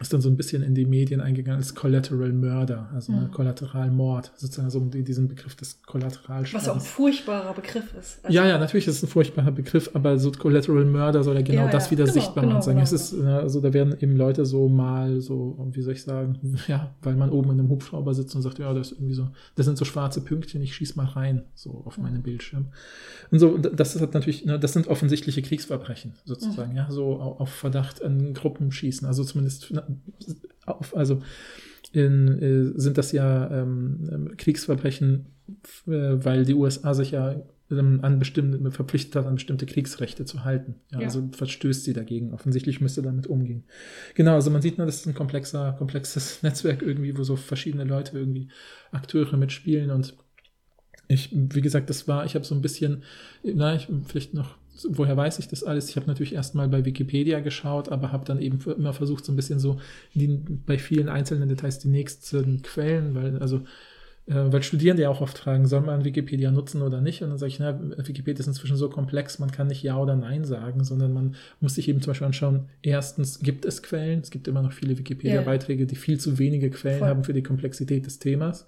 ist 0.00 0.12
dann 0.12 0.20
so 0.20 0.28
ein 0.28 0.36
bisschen 0.36 0.62
in 0.62 0.74
die 0.74 0.86
Medien 0.86 1.20
eingegangen 1.20 1.58
als 1.58 1.74
Collateral 1.74 2.32
Murder, 2.32 2.88
also 2.94 3.12
mhm. 3.12 3.30
Kollateralmord, 3.32 4.32
sozusagen 4.36 4.66
also 4.66 4.80
diesen 4.80 5.28
Begriff 5.28 5.56
des 5.56 5.82
Kollateralschadens. 5.82 6.54
Was 6.54 6.68
auch 6.68 6.76
ein 6.76 6.80
furchtbarer 6.80 7.52
Begriff 7.52 7.94
ist. 7.98 8.24
Also 8.24 8.34
ja, 8.34 8.46
ja, 8.46 8.58
natürlich 8.58 8.86
ist 8.86 8.96
es 8.96 9.02
ein 9.02 9.08
furchtbarer 9.08 9.50
Begriff, 9.50 9.90
aber 9.94 10.18
so 10.18 10.30
Collateral 10.30 10.84
Murder 10.84 11.24
soll 11.24 11.34
ja 11.34 11.42
genau 11.42 11.64
ja, 11.66 11.70
das 11.70 11.86
ja. 11.86 11.90
wieder 11.92 12.04
genau, 12.04 12.14
sichtbar 12.14 12.44
genau, 12.44 12.56
machen. 12.58 12.70
Genau. 12.70 12.82
Es 12.82 12.92
ist, 12.92 13.14
also 13.20 13.60
da 13.60 13.72
werden 13.72 13.96
eben 14.00 14.16
Leute 14.16 14.46
so 14.46 14.68
mal 14.68 15.20
so, 15.20 15.68
wie 15.72 15.82
soll 15.82 15.94
ich 15.94 16.02
sagen, 16.02 16.38
ja, 16.68 16.94
weil 17.02 17.16
man 17.16 17.30
oben 17.30 17.50
in 17.50 17.58
einem 17.58 17.68
Hubschrauber 17.68 18.14
sitzt 18.14 18.36
und 18.36 18.42
sagt, 18.42 18.60
ja, 18.60 18.72
das 18.72 18.92
ist 18.92 18.98
irgendwie 18.98 19.14
so, 19.14 19.28
das 19.56 19.66
sind 19.66 19.78
so 19.78 19.84
schwarze 19.84 20.20
Pünktchen, 20.20 20.62
ich 20.62 20.74
schieß 20.76 20.94
mal 20.94 21.06
rein, 21.06 21.42
so 21.54 21.82
auf 21.84 21.98
mhm. 21.98 22.04
meinen 22.04 22.22
Bildschirm. 22.22 22.66
Und 23.32 23.40
so, 23.40 23.58
das 23.58 23.96
ist 23.96 24.00
halt 24.00 24.14
natürlich, 24.14 24.44
ne, 24.44 24.60
das 24.60 24.74
sind 24.74 24.86
offensichtliche 24.86 25.42
Kriegsverbrechen, 25.42 26.14
sozusagen, 26.24 26.72
mhm. 26.72 26.76
ja, 26.76 26.90
so 26.90 27.16
auf 27.20 27.50
Verdacht 27.50 28.02
an 28.02 28.32
Gruppen 28.34 28.70
schießen, 28.70 29.06
also 29.06 29.24
zumindest 29.24 29.72
auf, 30.66 30.96
also 30.96 31.22
in, 31.92 32.28
äh, 32.42 32.78
sind 32.78 32.98
das 32.98 33.12
ja 33.12 33.50
ähm, 33.50 34.32
Kriegsverbrechen, 34.36 35.26
äh, 35.86 35.90
weil 35.90 36.44
die 36.44 36.54
USA 36.54 36.94
sich 36.94 37.12
ja 37.12 37.36
ähm, 37.70 38.00
an 38.02 38.18
bestimmte, 38.18 38.70
verpflichtet 38.70 39.16
hat, 39.16 39.26
an 39.26 39.34
bestimmte 39.34 39.66
Kriegsrechte 39.66 40.24
zu 40.24 40.44
halten. 40.44 40.76
Ja, 40.90 41.00
ja. 41.00 41.06
Also 41.06 41.28
verstößt 41.32 41.84
sie 41.84 41.92
dagegen. 41.92 42.32
Offensichtlich 42.32 42.80
müsste 42.80 43.02
damit 43.02 43.26
umgehen. 43.26 43.64
Genau, 44.14 44.34
also 44.34 44.50
man 44.50 44.62
sieht 44.62 44.78
nur, 44.78 44.86
das 44.86 44.96
ist 44.96 45.06
ein 45.06 45.14
komplexer, 45.14 45.74
komplexes 45.78 46.42
Netzwerk 46.42 46.82
irgendwie, 46.82 47.16
wo 47.16 47.24
so 47.24 47.36
verschiedene 47.36 47.84
Leute 47.84 48.18
irgendwie 48.18 48.48
Akteure 48.90 49.36
mitspielen 49.36 49.90
und 49.90 50.14
ich, 51.10 51.30
wie 51.32 51.62
gesagt, 51.62 51.88
das 51.88 52.06
war, 52.06 52.26
ich 52.26 52.34
habe 52.34 52.44
so 52.44 52.54
ein 52.54 52.60
bisschen, 52.60 53.02
na, 53.42 53.74
ich 53.74 53.88
vielleicht 54.06 54.34
noch 54.34 54.56
woher 54.90 55.16
weiß 55.16 55.38
ich 55.38 55.48
das 55.48 55.64
alles? 55.64 55.88
Ich 55.90 55.96
habe 55.96 56.06
natürlich 56.06 56.34
erstmal 56.34 56.68
bei 56.68 56.84
Wikipedia 56.84 57.40
geschaut, 57.40 57.88
aber 57.88 58.12
habe 58.12 58.24
dann 58.24 58.40
eben 58.40 58.58
immer 58.76 58.92
versucht, 58.92 59.24
so 59.24 59.32
ein 59.32 59.36
bisschen 59.36 59.58
so 59.58 59.80
die, 60.14 60.28
bei 60.66 60.78
vielen 60.78 61.08
einzelnen 61.08 61.48
Details 61.48 61.78
die 61.78 61.88
nächsten 61.88 62.62
Quellen, 62.62 63.14
weil, 63.14 63.38
also, 63.38 63.58
äh, 64.26 64.34
weil 64.34 64.62
Studierende 64.62 65.02
ja 65.02 65.10
auch 65.10 65.20
oft 65.20 65.38
fragen, 65.38 65.66
soll 65.66 65.80
man 65.80 66.04
Wikipedia 66.04 66.50
nutzen 66.50 66.82
oder 66.82 67.00
nicht? 67.00 67.22
Und 67.22 67.30
dann 67.30 67.38
sage 67.38 67.50
ich, 67.50 67.58
na, 67.58 67.78
Wikipedia 68.06 68.40
ist 68.40 68.46
inzwischen 68.46 68.76
so 68.76 68.88
komplex, 68.88 69.38
man 69.38 69.50
kann 69.50 69.66
nicht 69.68 69.82
Ja 69.82 69.98
oder 69.98 70.16
Nein 70.16 70.44
sagen, 70.44 70.84
sondern 70.84 71.12
man 71.12 71.34
muss 71.60 71.74
sich 71.74 71.88
eben 71.88 72.00
zum 72.00 72.10
Beispiel 72.10 72.26
anschauen, 72.26 72.68
erstens, 72.82 73.40
gibt 73.40 73.64
es 73.64 73.82
Quellen? 73.82 74.20
Es 74.20 74.30
gibt 74.30 74.48
immer 74.48 74.62
noch 74.62 74.72
viele 74.72 74.98
Wikipedia-Beiträge, 74.98 75.86
die 75.86 75.96
viel 75.96 76.20
zu 76.20 76.38
wenige 76.38 76.70
Quellen 76.70 77.00
Voll. 77.00 77.08
haben 77.08 77.24
für 77.24 77.34
die 77.34 77.42
Komplexität 77.42 78.06
des 78.06 78.18
Themas. 78.18 78.66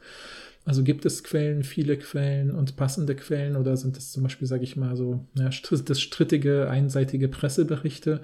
Also 0.65 0.83
gibt 0.83 1.07
es 1.07 1.25
Quellen, 1.25 1.65
viele 1.65 1.97
Quellen 1.97 2.51
und 2.51 2.77
passende 2.77 3.17
Quellen 3.17 3.57
oder 3.57 3.77
sind 3.77 3.97
das 3.97 4.13
zum 4.13 4.23
Beispiel, 4.23 4.47
sage 4.47 4.65
ich 4.65 4.77
mal, 4.77 4.95
so 4.95 5.27
ja, 5.35 5.49
das 5.49 6.01
strittige, 6.01 6.69
einseitige 6.69 7.29
Presseberichte 7.29 8.21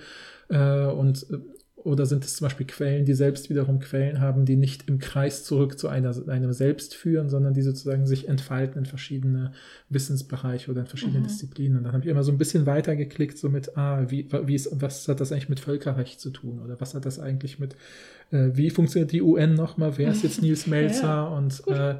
äh, 0.49 0.87
und 0.87 1.27
äh, 1.31 1.39
oder 1.87 2.05
sind 2.05 2.25
es 2.25 2.35
zum 2.35 2.47
Beispiel 2.47 2.67
Quellen, 2.67 3.05
die 3.05 3.15
selbst 3.15 3.49
wiederum 3.49 3.79
Quellen 3.79 4.21
haben, 4.21 4.45
die 4.45 4.57
nicht 4.57 4.89
im 4.89 4.99
Kreis 4.99 5.45
zurück 5.45 5.79
zu 5.79 5.87
einer, 5.87 6.13
einem 6.29 6.53
selbst 6.53 6.97
führen, 6.97 7.29
sondern 7.29 7.55
die 7.55 7.63
sozusagen 7.63 8.09
sich 8.09 8.27
entfalten 8.27 8.81
in 8.81 8.87
verschiedene 8.87 9.53
Wissensbereiche 9.89 10.69
oder 10.69 10.81
in 10.81 10.89
verschiedene 10.89 11.21
mhm. 11.21 11.29
Disziplinen. 11.29 11.79
Und 11.79 11.85
dann 11.85 11.93
habe 11.93 12.03
ich 12.03 12.11
immer 12.11 12.25
so 12.25 12.33
ein 12.33 12.39
bisschen 12.39 12.67
weiter 12.67 12.97
geklickt, 12.97 13.39
so 13.39 13.51
mit, 13.51 13.77
ah, 13.77 14.05
wie, 14.09 14.29
wie 14.47 14.57
ist, 14.57 14.69
was 14.73 15.07
hat 15.07 15.21
das 15.21 15.31
eigentlich 15.31 15.49
mit 15.49 15.61
Völkerrecht 15.61 16.21
zu 16.21 16.31
tun? 16.31 16.59
Oder 16.59 16.81
was 16.81 16.95
hat 16.95 17.07
das 17.07 17.21
eigentlich 17.21 17.61
mit, 17.61 17.77
äh, 18.31 18.51
wie 18.53 18.71
funktioniert 18.71 19.13
die 19.13 19.23
UN 19.23 19.55
nochmal? 19.55 19.97
Wer 19.97 20.11
ist 20.11 20.23
jetzt 20.23 20.43
Nils 20.43 20.67
Melzer? 20.67 21.03
ja, 21.03 21.25
und 21.25 21.67
äh, 21.69 21.97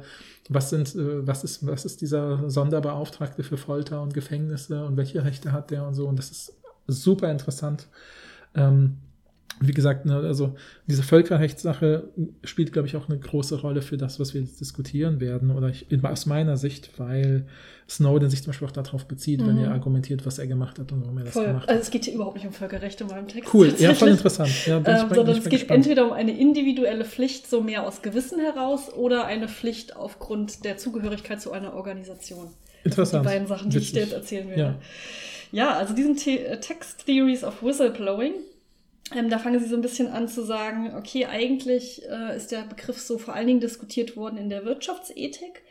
was 0.49 0.69
sind, 0.69 0.95
äh, 0.95 1.25
was 1.25 1.43
ist, 1.43 1.65
was 1.65 1.85
ist 1.85 2.01
dieser 2.01 2.49
Sonderbeauftragte 2.49 3.43
für 3.43 3.57
Folter 3.57 4.01
und 4.01 4.13
Gefängnisse 4.13 4.85
und 4.85 4.97
welche 4.97 5.23
Rechte 5.23 5.51
hat 5.51 5.71
der 5.71 5.85
und 5.85 5.93
so? 5.93 6.07
Und 6.07 6.19
das 6.19 6.31
ist 6.31 6.53
super 6.87 7.31
interessant. 7.31 7.87
Ähm, 8.55 8.97
wie 9.59 9.71
gesagt, 9.71 10.05
ne, 10.05 10.15
also 10.15 10.55
diese 10.85 11.01
Völkerrechtssache 11.01 12.09
spielt, 12.43 12.73
glaube 12.73 12.87
ich, 12.87 12.95
auch 12.95 13.09
eine 13.09 13.17
große 13.17 13.59
Rolle 13.61 13.81
für 13.81 13.97
das, 13.97 14.19
was 14.19 14.33
wir 14.33 14.41
jetzt 14.41 14.59
diskutieren 14.59 15.19
werden. 15.19 15.51
Oder 15.51 15.69
ich, 15.69 15.87
aus 16.03 16.25
meiner 16.27 16.57
Sicht, 16.57 16.91
weil 16.97 17.47
Snowden 17.89 18.29
sich 18.29 18.43
zum 18.43 18.51
Beispiel 18.51 18.67
auch 18.67 18.71
darauf 18.71 19.05
bezieht, 19.05 19.41
mhm. 19.41 19.47
wenn 19.47 19.57
er 19.57 19.71
argumentiert, 19.71 20.25
was 20.25 20.37
er 20.37 20.45
gemacht 20.45 20.77
hat 20.77 20.91
und 20.91 21.01
warum 21.01 21.17
er 21.17 21.23
das 21.23 21.33
voll. 21.33 21.47
gemacht 21.47 21.63
hat. 21.63 21.69
Also 21.69 21.81
es 21.81 21.89
geht 21.89 22.05
hier 22.05 22.13
überhaupt 22.13 22.35
nicht 22.35 22.45
um 22.45 22.53
Völkerrecht 22.53 23.01
in 23.01 23.07
meinem 23.07 23.27
Text. 23.27 23.51
Cool, 23.53 23.73
ja, 23.79 23.93
voll 23.95 24.09
interessant. 24.09 24.51
Ja, 24.67 24.77
ähm, 24.77 25.09
sondern 25.13 25.37
es 25.37 25.43
geht 25.43 25.51
gespannt. 25.51 25.77
entweder 25.77 26.05
um 26.05 26.13
eine 26.13 26.37
individuelle 26.37 27.05
Pflicht, 27.05 27.49
so 27.49 27.61
mehr 27.61 27.87
aus 27.87 28.03
Gewissen 28.03 28.39
heraus, 28.39 28.93
oder 28.93 29.25
eine 29.25 29.47
Pflicht 29.47 29.95
aufgrund 29.95 30.65
der 30.65 30.77
Zugehörigkeit 30.77 31.41
zu 31.41 31.51
einer 31.51 31.73
Organisation. 31.73 32.49
Interessant. 32.83 33.25
die 33.25 33.29
beiden 33.29 33.47
Sachen, 33.47 33.69
die 33.69 33.77
Witzig. 33.77 33.89
ich 33.89 33.93
dir 33.93 34.01
jetzt 34.01 34.13
erzählen 34.13 34.47
werde. 34.49 34.61
Ja, 34.61 34.75
ja 35.51 35.77
also 35.77 35.95
diesen 35.95 36.15
Te 36.15 36.59
Text 36.61 37.05
Theories 37.05 37.43
of 37.43 37.63
Whistleblowing 37.63 38.33
ähm, 39.15 39.29
da 39.29 39.39
fangen 39.39 39.59
sie 39.59 39.67
so 39.67 39.75
ein 39.75 39.81
bisschen 39.81 40.07
an 40.07 40.27
zu 40.27 40.43
sagen, 40.43 40.93
okay, 40.95 41.25
eigentlich 41.25 42.03
äh, 42.09 42.35
ist 42.35 42.51
der 42.51 42.63
Begriff 42.63 42.99
so 42.99 43.17
vor 43.17 43.33
allen 43.33 43.47
Dingen 43.47 43.59
diskutiert 43.59 44.17
worden 44.17 44.37
in 44.37 44.49
der 44.49 44.65
Wirtschaftsethik. 44.65 45.63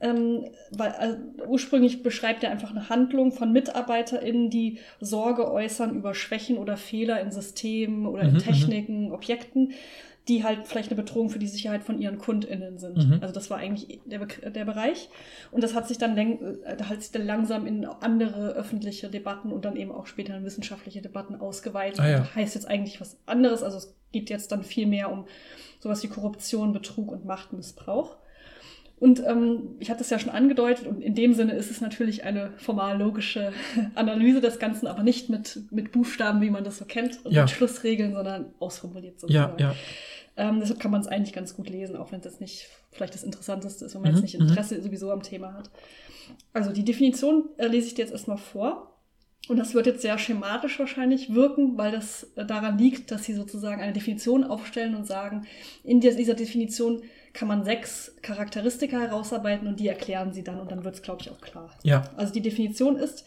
Ähm, 0.00 0.46
weil 0.72 0.90
also, 0.90 1.16
ursprünglich 1.46 2.02
beschreibt 2.02 2.42
er 2.42 2.50
einfach 2.50 2.72
eine 2.72 2.88
Handlung 2.88 3.30
von 3.30 3.52
MitarbeiterInnen, 3.52 4.50
die 4.50 4.78
Sorge 5.00 5.48
äußern 5.48 5.94
über 5.94 6.12
Schwächen 6.12 6.58
oder 6.58 6.76
Fehler 6.76 7.20
in 7.20 7.30
Systemen 7.30 8.06
oder 8.06 8.22
in 8.22 8.30
mhm, 8.30 8.34
mhm. 8.34 8.40
Techniken, 8.40 9.12
Objekten 9.12 9.74
die 10.28 10.44
halt 10.44 10.68
vielleicht 10.68 10.90
eine 10.90 11.02
Bedrohung 11.02 11.30
für 11.30 11.40
die 11.40 11.48
Sicherheit 11.48 11.82
von 11.82 11.98
ihren 11.98 12.18
KundInnen 12.18 12.78
sind. 12.78 12.96
Mhm. 12.96 13.18
Also 13.20 13.34
das 13.34 13.50
war 13.50 13.58
eigentlich 13.58 14.00
der, 14.04 14.20
der 14.26 14.64
Bereich. 14.64 15.08
Und 15.50 15.64
das 15.64 15.74
hat 15.74 15.88
sich 15.88 15.98
dann, 15.98 16.16
äh, 16.16 16.76
hat 16.84 17.02
sich 17.02 17.10
dann 17.10 17.26
langsam 17.26 17.66
in 17.66 17.84
andere 17.84 18.50
öffentliche 18.52 19.08
Debatten 19.08 19.50
und 19.50 19.64
dann 19.64 19.76
eben 19.76 19.90
auch 19.90 20.06
später 20.06 20.36
in 20.36 20.44
wissenschaftliche 20.44 21.02
Debatten 21.02 21.34
ausgeweitet. 21.34 22.00
Ah, 22.00 22.08
ja. 22.08 22.34
Heißt 22.34 22.54
jetzt 22.54 22.68
eigentlich 22.68 23.00
was 23.00 23.18
anderes. 23.26 23.64
Also 23.64 23.78
es 23.78 23.96
geht 24.12 24.30
jetzt 24.30 24.52
dann 24.52 24.62
viel 24.62 24.86
mehr 24.86 25.10
um 25.10 25.26
sowas 25.80 26.02
wie 26.04 26.08
Korruption, 26.08 26.72
Betrug 26.72 27.10
und 27.10 27.24
Machtmissbrauch. 27.24 28.16
Und 29.02 29.20
ähm, 29.26 29.74
ich 29.80 29.90
hatte 29.90 30.02
es 30.02 30.10
ja 30.10 30.20
schon 30.20 30.30
angedeutet, 30.30 30.86
und 30.86 31.02
in 31.02 31.16
dem 31.16 31.34
Sinne 31.34 31.54
ist 31.54 31.72
es 31.72 31.80
natürlich 31.80 32.22
eine 32.22 32.52
formal 32.58 32.96
logische 32.96 33.52
Analyse 33.96 34.40
des 34.40 34.60
Ganzen, 34.60 34.86
aber 34.86 35.02
nicht 35.02 35.28
mit, 35.28 35.58
mit 35.72 35.90
Buchstaben, 35.90 36.40
wie 36.40 36.50
man 36.50 36.62
das 36.62 36.78
so 36.78 36.84
kennt, 36.84 37.18
und 37.26 37.32
ja. 37.32 37.42
mit 37.42 37.50
Schlussregeln, 37.50 38.12
sondern 38.12 38.54
ausformuliert 38.60 39.18
sozusagen. 39.18 39.58
Ja, 39.58 39.70
ja. 39.70 39.76
Ähm, 40.36 40.60
deshalb 40.60 40.80
kann 40.80 40.90
man 40.90 41.00
es 41.00 41.06
eigentlich 41.06 41.34
ganz 41.34 41.54
gut 41.54 41.68
lesen, 41.68 41.96
auch 41.96 42.10
wenn 42.10 42.20
es 42.20 42.24
jetzt 42.24 42.40
nicht 42.40 42.68
vielleicht 42.90 43.14
das 43.14 43.22
Interessanteste 43.22 43.84
ist, 43.84 43.94
wenn 43.94 44.02
man 44.02 44.12
mhm, 44.12 44.16
jetzt 44.16 44.22
nicht 44.22 44.38
mhm. 44.38 44.48
Interesse 44.48 44.80
sowieso 44.80 45.10
am 45.10 45.22
Thema 45.22 45.52
hat. 45.54 45.70
Also 46.52 46.72
die 46.72 46.84
Definition 46.84 47.48
äh, 47.58 47.66
lese 47.66 47.88
ich 47.88 47.94
dir 47.94 48.02
jetzt 48.02 48.12
erstmal 48.12 48.38
vor. 48.38 48.88
Und 49.48 49.56
das 49.56 49.74
wird 49.74 49.86
jetzt 49.86 50.02
sehr 50.02 50.18
schematisch 50.18 50.78
wahrscheinlich 50.78 51.34
wirken, 51.34 51.76
weil 51.76 51.90
das 51.90 52.30
äh, 52.36 52.46
daran 52.46 52.78
liegt, 52.78 53.10
dass 53.10 53.24
sie 53.24 53.34
sozusagen 53.34 53.82
eine 53.82 53.92
Definition 53.92 54.44
aufstellen 54.44 54.94
und 54.94 55.04
sagen, 55.04 55.46
in 55.82 56.00
dieser 56.00 56.34
Definition 56.34 57.02
kann 57.32 57.48
man 57.48 57.64
sechs 57.64 58.14
Charakteristika 58.22 58.98
herausarbeiten 59.00 59.66
und 59.66 59.80
die 59.80 59.88
erklären 59.88 60.32
sie 60.32 60.44
dann 60.44 60.60
und 60.60 60.70
dann 60.70 60.84
wird 60.84 60.94
es, 60.94 61.02
glaube 61.02 61.22
ich, 61.22 61.30
auch 61.30 61.40
klar. 61.40 61.70
Ja. 61.82 62.04
Also 62.16 62.32
die 62.32 62.42
Definition 62.42 62.96
ist, 62.96 63.24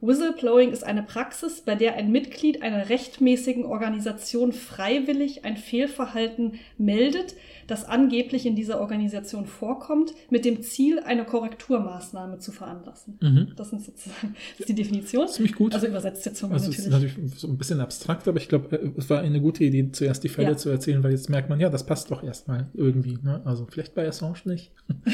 Whistleblowing 0.00 0.70
ist 0.70 0.84
eine 0.84 1.02
Praxis, 1.02 1.60
bei 1.62 1.74
der 1.74 1.94
ein 1.96 2.12
Mitglied 2.12 2.62
einer 2.62 2.88
rechtmäßigen 2.88 3.64
Organisation 3.64 4.52
freiwillig 4.52 5.44
ein 5.44 5.56
Fehlverhalten 5.56 6.54
meldet, 6.78 7.34
das 7.66 7.84
angeblich 7.84 8.46
in 8.46 8.54
dieser 8.56 8.80
Organisation 8.80 9.44
vorkommt, 9.46 10.14
mit 10.30 10.44
dem 10.44 10.62
Ziel, 10.62 11.00
eine 11.00 11.24
Korrekturmaßnahme 11.24 12.38
zu 12.38 12.52
veranlassen. 12.52 13.18
Mhm. 13.20 13.48
Das 13.56 13.70
sind 13.70 13.82
sozusagen 13.82 14.34
das 14.52 14.60
ist 14.60 14.68
die 14.68 14.74
Definition. 14.74 15.28
Ziemlich 15.28 15.54
gut. 15.54 15.74
Also 15.74 15.86
übersetzt 15.86 16.24
jetzt 16.26 16.40
von 16.40 16.48
mir 16.48 16.54
Also 16.54 16.70
es 16.70 16.78
ist 16.78 16.88
natürlich. 16.90 17.16
natürlich 17.18 17.38
so 17.40 17.48
ein 17.48 17.58
bisschen 17.58 17.80
abstrakt, 17.80 18.26
aber 18.28 18.38
ich 18.38 18.48
glaube, 18.48 18.76
äh, 18.80 18.90
es 18.96 19.10
war 19.10 19.20
eine 19.20 19.40
gute 19.40 19.64
Idee, 19.64 19.90
zuerst 19.92 20.22
die 20.24 20.28
Fälle 20.28 20.50
Ja. 20.52 20.56
zu 20.56 20.70
erzählen, 20.70 21.02
weil 21.02 21.10
jetzt 21.10 21.28
merkt 21.28 21.50
man, 21.50 21.60
ja, 21.60 21.68
das 21.68 21.84
passt 21.84 22.10
doch 22.10 22.22
erstmal 22.22 22.68
irgendwie. 22.72 23.18
Ne? 23.22 23.42
Also 23.44 23.66
vielleicht 23.70 23.94
bei 23.94 24.06
Assange 24.08 24.38
nicht. 24.44 24.70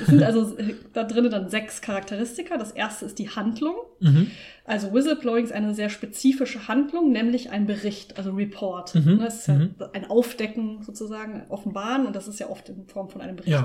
Es 0.00 0.06
sind 0.06 0.22
also 0.22 0.56
äh, 0.56 0.74
da 0.94 1.04
drinnen 1.04 1.30
dann 1.30 1.50
sechs 1.50 1.80
Charakteristika. 1.82 2.56
Das 2.56 2.70
erste 2.72 3.04
ist 3.04 3.18
die 3.18 3.28
Handlung. 3.28 3.74
Mhm. 4.00 4.19
Also 4.64 4.92
Whistleblowing 4.92 5.44
ist 5.44 5.52
eine 5.52 5.74
sehr 5.74 5.90
spezifische 5.90 6.68
Handlung, 6.68 7.10
nämlich 7.10 7.50
ein 7.50 7.66
Bericht, 7.66 8.18
also 8.18 8.30
Report. 8.32 8.94
Mhm, 8.94 9.18
Das 9.20 9.40
ist 9.40 9.46
ja 9.48 9.54
mhm. 9.54 9.74
ein 9.92 10.08
Aufdecken 10.08 10.82
sozusagen, 10.82 11.44
offenbaren 11.48 12.06
und 12.06 12.14
das 12.14 12.28
ist 12.28 12.38
ja 12.38 12.48
oft 12.48 12.68
in 12.68 12.86
Form 12.86 13.08
von 13.08 13.20
einem 13.20 13.36
Bericht. 13.36 13.52
Ja. 13.52 13.64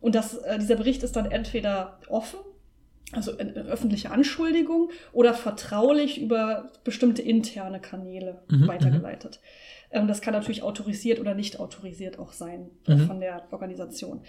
Und 0.00 0.14
das, 0.14 0.34
äh, 0.38 0.58
dieser 0.58 0.76
Bericht 0.76 1.02
ist 1.02 1.14
dann 1.16 1.30
entweder 1.30 1.98
offen, 2.08 2.40
also 3.12 3.36
eine 3.36 3.52
öffentliche 3.52 4.10
Anschuldigung, 4.10 4.90
oder 5.12 5.34
vertraulich 5.34 6.20
über 6.20 6.72
bestimmte 6.82 7.22
interne 7.22 7.80
Kanäle 7.80 8.42
Mhm, 8.48 8.66
weitergeleitet. 8.66 9.40
Ähm, 9.92 10.08
das 10.08 10.20
kann 10.20 10.34
natürlich 10.34 10.62
autorisiert 10.64 11.20
oder 11.20 11.34
nicht 11.34 11.60
autorisiert 11.60 12.18
auch 12.18 12.32
sein 12.32 12.70
äh, 12.88 12.96
Mhm. 12.96 13.06
von 13.06 13.20
der 13.20 13.46
Organisation. 13.52 14.22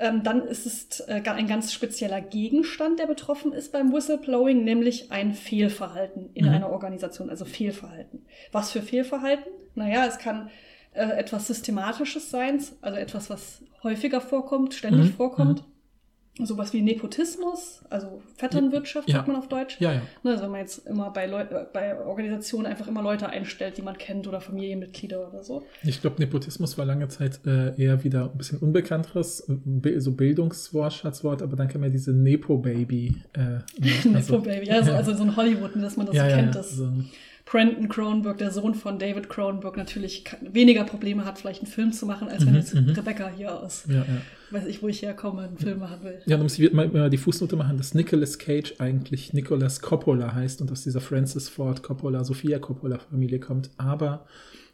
Ähm, 0.00 0.22
dann 0.22 0.42
ist 0.46 0.64
es 0.66 1.00
äh, 1.08 1.22
ein 1.24 1.48
ganz 1.48 1.72
spezieller 1.72 2.20
Gegenstand, 2.20 3.00
der 3.00 3.06
betroffen 3.06 3.52
ist 3.52 3.72
beim 3.72 3.92
Whistleblowing, 3.92 4.62
nämlich 4.62 5.10
ein 5.10 5.34
Fehlverhalten 5.34 6.30
in 6.34 6.44
Mhm. 6.46 6.52
einer 6.52 6.70
Organisation, 6.70 7.30
also 7.30 7.44
Fehlverhalten. 7.44 8.24
Was 8.52 8.70
für 8.70 8.82
Fehlverhalten? 8.82 9.50
Naja, 9.74 10.06
es 10.06 10.18
kann 10.18 10.50
äh, 10.94 11.02
etwas 11.18 11.46
Systematisches 11.48 12.30
sein, 12.30 12.62
also 12.80 12.96
etwas, 12.98 13.28
was 13.30 13.62
häufiger 13.82 14.20
vorkommt, 14.20 14.74
ständig 14.74 15.06
Mhm. 15.06 15.14
vorkommt. 15.14 15.64
Sowas 16.44 16.72
wie 16.72 16.82
Nepotismus, 16.82 17.80
also 17.90 18.22
Vetternwirtschaft, 18.36 19.08
Ja. 19.08 19.16
sagt 19.16 19.28
man 19.28 19.36
auf 19.36 19.48
Deutsch. 19.48 19.76
Ja, 19.80 19.92
ja. 19.94 20.02
Ne, 20.22 20.30
also 20.30 20.44
wenn 20.44 20.50
man 20.52 20.60
jetzt 20.60 20.86
immer 20.86 21.10
bei, 21.10 21.26
Leu 21.26 21.40
äh, 21.40 21.66
bei 21.72 21.98
Organisationen 22.04 22.66
einfach 22.66 22.86
immer 22.88 23.02
Leute 23.02 23.28
einstellt, 23.28 23.76
die 23.76 23.82
man 23.82 23.98
kennt 23.98 24.26
oder 24.28 24.40
Familienmitglieder 24.40 25.28
oder 25.28 25.42
so. 25.42 25.64
Ich 25.82 26.00
glaube, 26.00 26.16
Nepotismus 26.20 26.78
war 26.78 26.84
lange 26.84 27.08
Zeit 27.08 27.40
äh, 27.46 27.74
eher 27.80 28.04
wieder 28.04 28.30
ein 28.30 28.38
bisschen 28.38 28.58
unbekannteres, 28.58 29.46
so 29.98 30.12
Bildungswortschatzwort, 30.12 31.42
aber 31.42 31.56
dann 31.56 31.68
kam 31.68 31.82
ja 31.82 31.88
diese 31.90 32.12
Nepo-Baby. 32.12 33.16
Äh, 33.32 33.58
Nepo 34.08 34.38
Baby, 34.38 34.66
ja, 34.68 34.76
also, 34.76 34.92
also 34.92 35.14
so 35.14 35.22
ein 35.24 35.36
Hollywood, 35.36 35.70
dass 35.76 35.96
man 35.96 36.06
das 36.06 36.14
ja, 36.16 36.24
so 36.24 36.30
ja, 36.30 36.36
kennt, 36.36 36.54
ja, 36.54 36.60
dass 36.60 36.70
so. 36.72 36.92
Brandon 37.50 37.88
Cronenberg, 37.88 38.36
der 38.38 38.50
Sohn 38.50 38.74
von 38.74 38.98
David 38.98 39.28
Cronenberg, 39.30 39.76
natürlich 39.76 40.24
weniger 40.42 40.84
Probleme 40.84 41.24
hat, 41.24 41.38
vielleicht 41.38 41.62
einen 41.62 41.70
Film 41.70 41.92
zu 41.92 42.04
machen, 42.04 42.28
als 42.28 42.44
wenn 42.44 42.52
Mhm, 42.52 42.58
jetzt 42.58 42.74
mhm. 42.74 42.90
Rebecca 42.90 43.30
hier 43.34 43.58
aus, 43.62 43.84
ja, 43.88 43.96
ja. 43.96 44.04
weiß 44.50 44.66
ich, 44.66 44.82
wo 44.82 44.88
ich 44.88 45.00
herkomme, 45.02 45.42
einen 45.42 45.56
Film 45.56 45.78
machen 45.78 46.02
will. 46.02 46.18
Ja, 46.26 46.36
da 46.36 46.42
muss 46.42 46.58
ich 46.58 46.72
mal, 46.72 46.88
mal 46.88 47.08
die 47.08 47.16
Fußnote 47.16 47.56
machen, 47.56 47.78
dass 47.78 47.94
Nicolas 47.94 48.38
Cage 48.38 48.74
eigentlich 48.78 49.32
Nicolas 49.32 49.80
Coppola 49.80 50.34
heißt 50.34 50.60
und 50.60 50.70
aus 50.70 50.82
dieser 50.82 51.00
Francis 51.00 51.48
Ford 51.48 51.82
Coppola, 51.82 52.22
Sophia 52.24 52.58
Coppola 52.58 52.98
Familie 52.98 53.40
kommt, 53.40 53.70
aber 53.78 54.26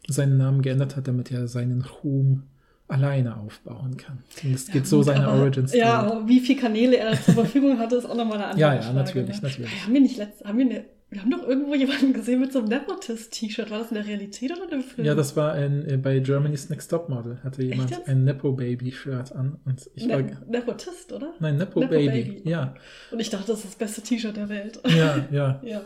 seinen 0.07 0.37
Namen 0.37 0.61
geändert 0.61 0.95
hat, 0.97 1.07
damit 1.07 1.31
er 1.31 1.47
seinen 1.47 1.81
Ruhm 2.03 2.43
alleine 2.87 3.37
aufbauen 3.37 3.97
kann. 3.97 4.19
Und 4.43 4.53
das 4.53 4.67
geht 4.67 4.85
so 4.85 4.97
gut, 4.97 5.05
seine 5.05 5.27
aber- 5.27 5.41
Origin 5.41 5.67
Story. 5.67 5.81
Ja, 5.81 6.01
aber 6.01 6.27
wie 6.27 6.39
viele 6.39 6.59
Kanäle 6.59 6.97
er 6.97 7.13
zur 7.23 7.33
Verfügung 7.35 7.79
hatte, 7.79 7.95
ist 7.95 8.05
auch 8.05 8.15
nochmal 8.15 8.37
eine 8.37 8.45
andere 8.47 8.59
Ja, 8.61 8.75
ja, 8.75 8.81
Frage. 8.81 8.95
natürlich, 8.95 9.41
ne? 9.41 9.47
natürlich. 9.47 9.83
Haben 9.85 9.93
wir 9.93 10.01
nicht 10.01 10.17
letzt, 10.17 10.43
haben 10.45 10.57
wir, 10.59 10.65
eine, 10.65 10.85
wir 11.15 11.21
haben 11.21 11.31
doch 11.31 11.47
irgendwo 11.47 11.73
jemanden 11.75 12.11
gesehen 12.11 12.41
mit 12.41 12.51
so 12.51 12.59
einem 12.59 12.67
Nepotist-T-Shirt. 12.67 13.71
War 13.71 13.79
das 13.79 13.87
in 13.89 13.95
der 13.95 14.05
Realität 14.05 14.51
oder 14.51 14.69
im 14.73 14.81
Film? 14.81 15.07
Ja, 15.07 15.15
das 15.15 15.37
war 15.37 15.53
ein, 15.53 15.87
äh, 15.87 15.95
bei 15.95 16.19
Germany's 16.19 16.69
Next 16.69 16.89
Top 16.91 17.07
Model, 17.07 17.37
hatte 17.41 17.63
jemand 17.63 18.05
ein 18.05 18.25
Nepo-Baby-Shirt 18.25 19.31
an. 19.31 19.57
Und 19.63 19.89
ich 19.95 20.09
war, 20.09 20.21
ne 20.21 20.37
Nepotist, 20.49 21.13
oder? 21.13 21.33
nein, 21.39 21.55
Nepo 21.55 21.79
Nepo-Baby, 21.79 22.23
Baby. 22.33 22.49
ja. 22.49 22.75
Und 23.11 23.21
ich 23.21 23.29
dachte, 23.29 23.47
das 23.47 23.59
ist 23.59 23.67
das 23.67 23.75
beste 23.75 24.01
T-Shirt 24.01 24.35
der 24.35 24.49
Welt. 24.49 24.79
Ja, 24.87 25.25
ja. 25.31 25.61
Ja, 25.63 25.81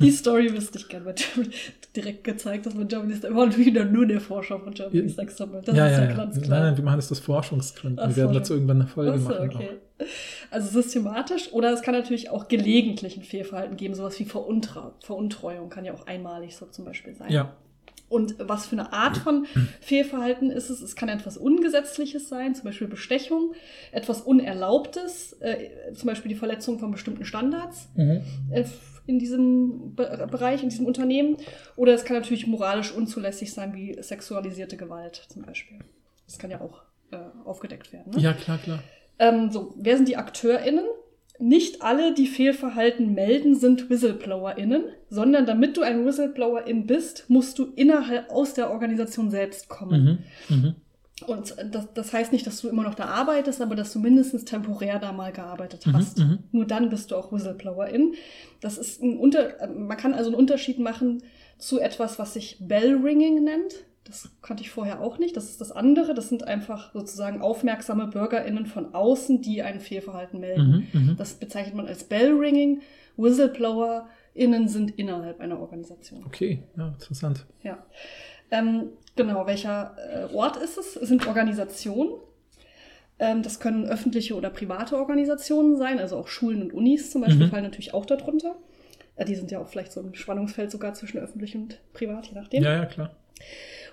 die 0.00 0.10
Story 0.10 0.52
wüsste 0.52 0.78
ich 0.78 0.88
gerne. 0.88 1.14
Germany- 1.14 1.54
Direkt 1.94 2.24
gezeigt, 2.24 2.66
dass 2.66 2.74
man 2.74 2.88
Germany's 2.88 3.22
Wir 3.22 3.34
waren 3.36 3.56
wieder 3.56 3.84
nur 3.84 4.06
der 4.06 4.20
Forscher 4.20 4.58
von 4.58 4.74
Germany's. 4.74 5.16
Next 5.16 5.38
Top 5.38 5.50
Model. 5.52 5.62
Das 5.66 5.76
ja, 5.76 5.86
ist 5.86 5.98
ja, 5.98 6.04
ja, 6.04 6.14
ganz 6.14 6.34
Nein, 6.34 6.44
klar. 6.44 6.60
nein, 6.64 6.76
wir 6.76 6.84
machen 6.84 6.96
das 6.96 7.12
aus 7.12 7.20
Forschungsgründen. 7.20 8.00
Ach 8.00 8.08
wir 8.08 8.16
werden 8.16 8.32
so, 8.32 8.38
dazu 8.40 8.54
irgendwann 8.54 8.80
eine 8.80 8.88
Folge 8.90 9.12
Achso, 9.12 9.28
machen. 9.28 9.50
okay. 9.54 9.68
Also 10.50 10.70
systematisch 10.80 11.52
oder 11.52 11.72
es 11.72 11.82
kann 11.82 11.94
natürlich 11.94 12.30
auch 12.30 12.48
gelegentlich 12.48 13.16
ein 13.16 13.22
Fehlverhalten 13.22 13.76
geben, 13.76 13.94
sowas 13.94 14.18
wie 14.18 14.24
Veruntra 14.24 14.94
Veruntreuung 15.04 15.68
kann 15.68 15.84
ja 15.84 15.92
auch 15.92 16.06
einmalig 16.06 16.56
so 16.56 16.66
zum 16.66 16.84
Beispiel 16.84 17.14
sein. 17.14 17.30
Ja, 17.30 17.56
Und 18.08 18.36
was 18.38 18.66
für 18.66 18.76
eine 18.76 18.92
Art 18.92 19.18
von 19.18 19.46
Fehlverhalten 19.80 20.50
ist 20.50 20.70
es? 20.70 20.80
Es 20.80 20.96
kann 20.96 21.08
etwas 21.08 21.36
Ungesetzliches 21.36 22.28
sein, 22.28 22.54
zum 22.54 22.64
Beispiel 22.64 22.88
Bestechung, 22.88 23.54
etwas 23.92 24.22
Unerlaubtes, 24.22 25.34
äh, 25.40 25.92
zum 25.94 26.06
Beispiel 26.06 26.30
die 26.30 26.34
Verletzung 26.34 26.78
von 26.78 26.90
bestimmten 26.90 27.24
Standards 27.24 27.88
mhm. 27.94 28.22
äh, 28.50 28.64
in 29.06 29.18
diesem 29.18 29.94
Be 29.94 30.26
Bereich, 30.30 30.62
in 30.62 30.68
diesem 30.68 30.86
Unternehmen. 30.86 31.36
Oder 31.76 31.94
es 31.94 32.04
kann 32.04 32.16
natürlich 32.16 32.46
moralisch 32.46 32.92
unzulässig 32.92 33.52
sein, 33.52 33.74
wie 33.74 34.00
sexualisierte 34.02 34.76
Gewalt 34.76 35.26
zum 35.28 35.42
Beispiel. 35.42 35.78
Das 36.26 36.38
kann 36.38 36.50
ja 36.50 36.60
auch 36.60 36.82
äh, 37.10 37.16
aufgedeckt 37.44 37.92
werden. 37.92 38.12
Ne? 38.14 38.20
ja 38.20 38.32
klar, 38.32 38.58
klar. 38.58 38.82
Ähm, 39.18 39.50
so, 39.50 39.74
wer 39.76 39.96
sind 39.96 40.08
die 40.08 40.16
AkteurInnen? 40.16 40.84
Nicht 41.40 41.82
alle, 41.82 42.14
die 42.14 42.26
Fehlverhalten 42.26 43.14
melden, 43.14 43.54
sind 43.54 43.88
WhistleblowerInnen, 43.88 44.84
sondern 45.08 45.46
damit 45.46 45.76
du 45.76 45.82
ein 45.82 46.04
WhistleblowerIn 46.04 46.86
bist, 46.86 47.26
musst 47.28 47.58
du 47.58 47.72
innerhalb 47.76 48.30
aus 48.30 48.54
der 48.54 48.70
Organisation 48.70 49.30
selbst 49.30 49.68
kommen. 49.68 50.24
Mhm. 50.48 50.56
Mhm. 50.56 50.74
Und 51.26 51.54
das, 51.72 51.88
das 51.94 52.12
heißt 52.12 52.32
nicht, 52.32 52.46
dass 52.46 52.60
du 52.60 52.68
immer 52.68 52.82
noch 52.84 52.94
da 52.94 53.06
arbeitest, 53.06 53.60
aber 53.60 53.74
dass 53.74 53.92
du 53.92 53.98
mindestens 53.98 54.44
temporär 54.44 54.98
da 54.98 55.12
mal 55.12 55.32
gearbeitet 55.32 55.84
hast. 55.92 56.18
mhm. 56.18 56.38
Nur 56.52 56.64
dann 56.64 56.90
bist 56.90 57.10
du 57.10 57.16
auch 57.16 57.32
Whistleblowerin. 57.32 58.14
Das 58.60 58.78
ist 58.78 59.02
ein 59.02 59.18
Unter 59.18 59.68
man 59.68 59.96
kann 59.96 60.14
also 60.14 60.30
einen 60.30 60.38
Unterschied 60.38 60.78
machen 60.78 61.22
zu 61.58 61.80
etwas, 61.80 62.18
was 62.18 62.34
sich 62.34 62.58
Bellringing 62.60 63.42
nennt. 63.44 63.74
Das 64.08 64.30
kannte 64.42 64.62
ich 64.62 64.70
vorher 64.70 65.00
auch 65.00 65.18
nicht. 65.18 65.36
Das 65.36 65.44
ist 65.44 65.60
das 65.60 65.70
andere. 65.70 66.14
Das 66.14 66.28
sind 66.28 66.42
einfach 66.44 66.92
sozusagen 66.92 67.40
aufmerksame 67.42 68.06
BürgerInnen 68.08 68.66
von 68.66 68.94
außen, 68.94 69.42
die 69.42 69.62
ein 69.62 69.80
Fehlverhalten 69.80 70.40
melden. 70.40 70.88
Mhm. 70.92 71.00
Mhm. 71.10 71.16
Das 71.16 71.34
bezeichnet 71.34 71.74
man 71.74 71.86
als 71.86 72.04
Bellringing. 72.04 72.80
WhistleblowerInnen 73.16 74.68
sind 74.68 74.98
innerhalb 74.98 75.40
einer 75.40 75.58
Organisation. 75.60 76.24
Okay, 76.24 76.62
ja, 76.76 76.88
interessant. 76.88 77.46
Ja. 77.62 77.84
Ähm, 78.50 78.90
genau, 79.16 79.46
welcher 79.46 79.96
äh, 79.98 80.34
Ort 80.34 80.56
ist 80.56 80.78
es? 80.78 80.96
Es 80.96 81.08
sind 81.08 81.26
Organisationen. 81.26 82.12
Ähm, 83.18 83.42
das 83.42 83.60
können 83.60 83.84
öffentliche 83.86 84.34
oder 84.36 84.50
private 84.50 84.96
Organisationen 84.96 85.76
sein, 85.76 85.98
also 85.98 86.16
auch 86.16 86.28
Schulen 86.28 86.62
und 86.62 86.72
Unis 86.72 87.10
zum 87.10 87.22
Beispiel 87.22 87.46
Mhm. 87.46 87.50
fallen 87.50 87.64
natürlich 87.64 87.92
auch 87.92 88.06
darunter. 88.06 88.54
Äh, 89.16 89.24
die 89.24 89.34
sind 89.34 89.50
ja 89.50 89.58
auch 89.58 89.68
vielleicht 89.68 89.92
so 89.92 90.00
im 90.00 90.14
Spannungsfeld 90.14 90.70
sogar 90.70 90.94
zwischen 90.94 91.18
öffentlich 91.18 91.56
und 91.56 91.80
privat, 91.92 92.28
je 92.28 92.34
nachdem. 92.34 92.62
Ja, 92.62 92.74
ja, 92.74 92.86
klar. 92.86 93.10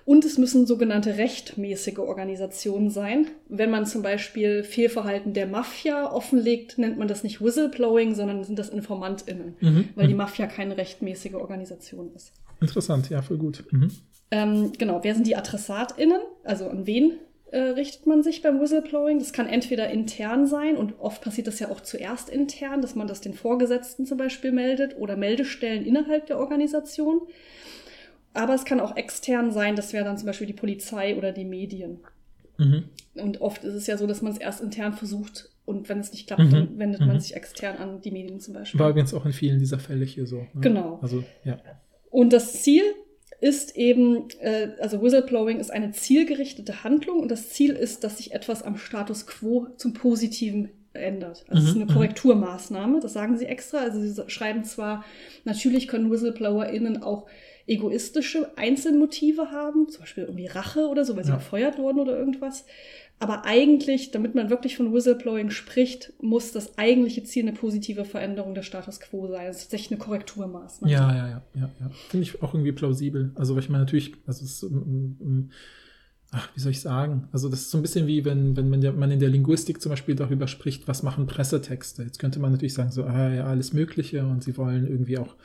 Und 0.06 0.24
es 0.24 0.38
müssen 0.38 0.68
sogenannte 0.68 1.18
rechtmäßige 1.18 1.98
Organisationen 1.98 2.92
sein. 2.92 3.28
Wenn 3.50 3.72
man 3.72 3.88
zum 3.88 4.04
Beispiel 4.04 4.64
Fehlverhalten 4.64 5.34
der 5.34 5.48
Mafia 5.48 6.12
offenlegt, 6.14 6.78
nennt 6.78 7.00
man 7.00 7.08
das 7.08 7.24
nicht 7.24 7.42
Whistleblowing, 7.44 8.14
sondern 8.14 8.44
sind 8.44 8.60
das 8.60 8.70
InformantInnen, 8.70 9.56
Mhm. 9.60 9.90
weil 9.96 10.06
die 10.08 10.14
Mhm. 10.14 10.18
Mafia 10.20 10.46
keine 10.46 10.78
rechtmäßige 10.78 11.34
Organisation 11.34 12.12
ist. 12.16 12.34
Interessant, 12.62 13.10
ja, 13.10 13.24
voll 13.24 13.38
gut. 13.38 13.64
Mhm. 13.72 13.90
Ähm, 14.32 14.72
genau, 14.78 15.00
wer 15.04 15.16
sind 15.16 15.26
die 15.26 15.36
AdressatInnen? 15.36 16.22
Also 16.44 16.68
an 16.70 16.86
wen 16.86 17.14
äh, 17.52 17.60
richtet 17.60 18.06
man 18.06 18.22
sich 18.22 18.42
beim 18.42 18.60
Whistleblowing? 18.60 19.18
Das 19.20 19.34
kann 19.34 19.48
entweder 19.48 19.90
intern 19.90 20.46
sein 20.46 20.78
und 20.78 21.00
oft 21.00 21.22
passiert 21.24 21.48
das 21.48 21.60
ja 21.60 21.70
auch 21.70 21.80
zuerst 21.82 22.30
intern, 22.30 22.82
dass 22.82 22.96
man 22.96 23.08
das 23.08 23.22
den 23.22 23.34
Vorgesetzten 23.34 24.06
zum 24.06 24.18
Beispiel 24.18 24.52
meldet 24.52 24.98
oder 24.98 25.16
Meldestellen 25.16 25.86
innerhalb 25.86 26.26
der 26.28 26.38
Organisation. 26.38 27.22
Aber 28.36 28.54
es 28.54 28.66
kann 28.66 28.80
auch 28.80 28.96
extern 28.98 29.52
sein, 29.52 29.76
das 29.76 29.94
wäre 29.94 30.06
dann 30.06 30.18
zum 30.18 30.28
Beispiel 30.28 30.48
die 30.48 30.54
Polizei 30.54 31.16
oder 31.18 31.32
die 31.32 31.46
Medien. 31.46 32.00
Mhm. 32.58 32.84
Und 33.16 33.42
oft 33.42 33.64
ist 33.64 33.74
es 33.74 33.88
ja 33.88 33.98
so, 33.98 34.08
dass 34.08 34.22
man 34.22 34.32
es 34.32 34.38
erst 34.38 34.62
intern 34.62 34.94
versucht 34.94 35.50
und 35.66 35.90
wenn 35.90 36.00
es 36.00 36.12
nicht 36.12 36.28
klappt, 36.28 36.44
Mhm. 36.44 36.52
dann 36.52 36.80
wendet 36.80 37.00
man 37.02 37.16
Mhm. 37.16 37.20
sich 37.20 37.36
extern 37.36 37.78
an 37.78 38.02
die 38.02 38.12
Medien 38.12 38.40
zum 38.40 38.54
Beispiel. 38.54 38.80
War 38.80 38.90
übrigens 38.92 39.14
auch 39.14 39.26
in 39.26 39.34
vielen 39.34 39.60
dieser 39.60 39.80
Fälle 39.80 40.06
hier 40.06 40.26
so. 40.28 40.38
Ne? 40.42 40.48
Genau. 40.62 41.00
Also, 41.02 41.24
ja. 41.44 41.60
Und 42.12 42.32
das 42.34 42.62
Ziel 42.62 42.84
ist 43.42 43.76
eben, 43.76 44.28
äh, 44.40 44.70
also 44.80 45.02
Whistleblowing 45.02 45.60
ist 45.60 45.70
eine 45.72 45.92
zielgerichtete 45.92 46.84
Handlung 46.84 47.20
und 47.20 47.30
das 47.30 47.50
Ziel 47.50 47.72
ist, 47.72 48.04
dass 48.04 48.18
sich 48.18 48.34
etwas 48.34 48.64
am 48.64 48.78
Status 48.78 49.28
quo 49.28 49.68
zum 49.76 49.94
Positiven 49.94 50.70
ändert. 50.94 51.44
Also 51.50 51.64
es 51.64 51.70
ist 51.70 51.76
Mhm, 51.76 51.82
eine 51.84 51.94
Korrekturmaßnahme, 51.94 53.02
das 53.02 53.12
sagen 53.12 53.38
sie 53.38 53.46
extra. 53.46 53.80
Also 53.80 54.00
sie 54.00 54.30
schreiben 54.30 54.64
zwar, 54.64 55.04
natürlich 55.44 55.90
können 55.90 56.10
WhistleblowerInnen 56.10 57.04
auch 57.04 57.28
egoistische 57.68 58.58
Einzelmotive 58.58 59.52
haben, 59.52 59.90
zum 59.90 60.02
Beispiel 60.02 60.26
irgendwie 60.26 60.48
Rache 60.48 60.88
oder 60.88 61.04
so, 61.04 61.16
weil 61.16 61.24
sie 61.24 61.32
Ja. 61.32 61.38
gefeuert 61.38 61.78
wurden 61.78 62.00
oder 62.00 62.18
irgendwas. 62.18 62.66
Aber 63.18 63.46
eigentlich, 63.46 64.12
damit 64.12 64.36
man 64.36 64.50
wirklich 64.50 64.76
von 64.76 64.94
Whistleblowing 64.94 65.50
spricht, 65.50 66.12
muss 66.22 66.52
das 66.52 66.78
eigentliche 66.78 67.24
Ziel 67.24 67.44
eine 67.44 67.54
positive 67.54 68.04
Veränderung 68.04 68.54
des 68.54 68.66
Status 68.66 69.00
quo 69.00 69.28
sein. 69.28 69.48
Das 69.48 69.58
ist 69.58 69.64
tatsächlich 69.64 69.92
eine 69.92 70.00
Korrekturmaßnahme. 70.00 70.94
Ja, 70.94 71.16
ja, 71.16 71.28
ja, 71.30 71.42
ja, 71.56 71.70
ja. 71.80 71.90
Finde 72.10 72.24
ich 72.24 72.44
auch 72.44 72.54
irgendwie 72.54 72.74
plausibel. 72.74 73.32
Also, 73.36 73.56
weil 73.56 73.64
ich 73.64 73.70
meine, 73.70 73.86
natürlich, 73.86 74.14
also 74.28 74.44
es 74.44 74.62
mm, 74.64 74.76
mm, 74.76 75.50
ach, 76.36 76.50
wie 76.54 76.60
soll 76.60 76.72
ich 76.72 76.82
sagen? 76.82 77.30
Also, 77.32 77.48
das 77.48 77.62
ist 77.62 77.72
so 77.72 77.78
ein 77.78 77.82
bisschen 77.82 78.08
wie, 78.08 78.26
wenn, 78.26 78.58
wenn 78.58 78.70
man, 78.70 78.82
der, 78.82 78.92
man 78.92 79.10
in 79.10 79.20
der 79.20 79.30
Linguistik 79.30 79.82
zum 79.82 79.92
Beispiel 79.92 80.16
darüber 80.16 80.48
spricht, 80.48 80.88
was 80.88 81.02
machen 81.02 81.28
Pressetexte. 81.28 82.04
Jetzt 82.04 82.20
könnte 82.20 82.40
man 82.40 82.52
natürlich 82.52 82.74
sagen, 82.74 82.92
so, 82.92 83.06
ah, 83.06 83.34
ja, 83.34 83.46
alles 83.46 83.72
Mögliche 83.72 84.26
und 84.26 84.44
sie 84.44 84.58
wollen 84.58 84.86
irgendwie 84.86 85.18
auch, 85.18 85.36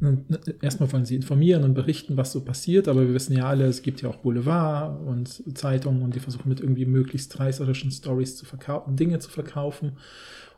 ne, 0.00 0.24
ne, 0.28 0.38
erstmal 0.62 0.90
wollen 0.90 1.04
sie 1.04 1.16
informieren 1.16 1.64
und 1.64 1.74
berichten, 1.74 2.16
was 2.16 2.32
so 2.32 2.40
passiert, 2.40 2.88
aber 2.88 3.06
wir 3.06 3.14
wissen 3.14 3.36
ja 3.36 3.46
alle, 3.46 3.66
es 3.66 3.82
gibt 3.82 4.00
ja 4.00 4.08
auch 4.08 4.16
Boulevard 4.16 5.06
und 5.06 5.42
Zeitungen 5.56 6.02
und 6.02 6.14
die 6.14 6.20
versuchen 6.20 6.48
mit 6.48 6.60
irgendwie 6.60 6.86
möglichst 6.86 7.38
reißerischen 7.38 7.90
Stories 7.90 8.36
zu 8.36 8.46
verkaufen, 8.46 8.96
Dinge 8.96 9.18
zu 9.18 9.30
verkaufen 9.30 9.92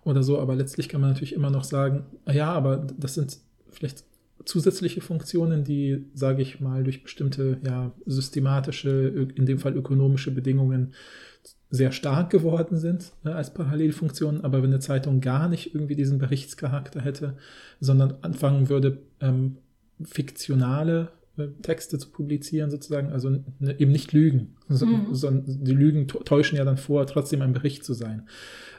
oder 0.04 0.22
so, 0.22 0.38
aber 0.38 0.54
letztlich 0.54 0.88
kann 0.88 1.00
man 1.00 1.10
natürlich 1.10 1.34
immer 1.34 1.50
noch 1.50 1.64
sagen, 1.64 2.04
ah 2.26 2.32
ja, 2.32 2.52
aber 2.52 2.86
das 2.96 3.14
sind 3.14 3.38
vielleicht 3.72 4.04
zusätzliche 4.50 5.00
Funktionen, 5.00 5.64
die, 5.64 6.04
sage 6.14 6.42
ich 6.42 6.60
mal, 6.60 6.82
durch 6.84 7.02
bestimmte 7.02 7.58
ja, 7.64 7.92
systematische, 8.06 9.28
in 9.34 9.46
dem 9.46 9.58
Fall 9.58 9.74
ökonomische 9.76 10.30
Bedingungen 10.32 10.92
sehr 11.70 11.92
stark 11.92 12.30
geworden 12.30 12.76
sind 12.76 13.12
äh, 13.24 13.28
als 13.28 13.54
Parallelfunktionen. 13.54 14.42
Aber 14.44 14.58
wenn 14.62 14.70
eine 14.70 14.80
Zeitung 14.80 15.20
gar 15.20 15.48
nicht 15.48 15.74
irgendwie 15.74 15.94
diesen 15.94 16.18
Berichtscharakter 16.18 17.00
hätte, 17.00 17.36
sondern 17.80 18.14
anfangen 18.22 18.68
würde, 18.68 18.98
ähm, 19.20 19.56
fiktionale 20.02 21.10
äh, 21.38 21.46
Texte 21.62 21.98
zu 21.98 22.10
publizieren, 22.10 22.70
sozusagen, 22.70 23.12
also 23.12 23.30
ne, 23.30 23.78
eben 23.78 23.92
nicht 23.92 24.12
Lügen, 24.12 24.56
Mhm. 24.68 25.14
sondern 25.14 25.64
die 25.64 25.72
Lügen 25.72 26.06
tä- 26.06 26.24
täuschen 26.24 26.58
ja 26.58 26.64
dann 26.64 26.76
vor, 26.76 27.06
trotzdem 27.06 27.42
ein 27.42 27.52
Bericht 27.52 27.84
zu 27.84 27.94
sein. 27.94 28.28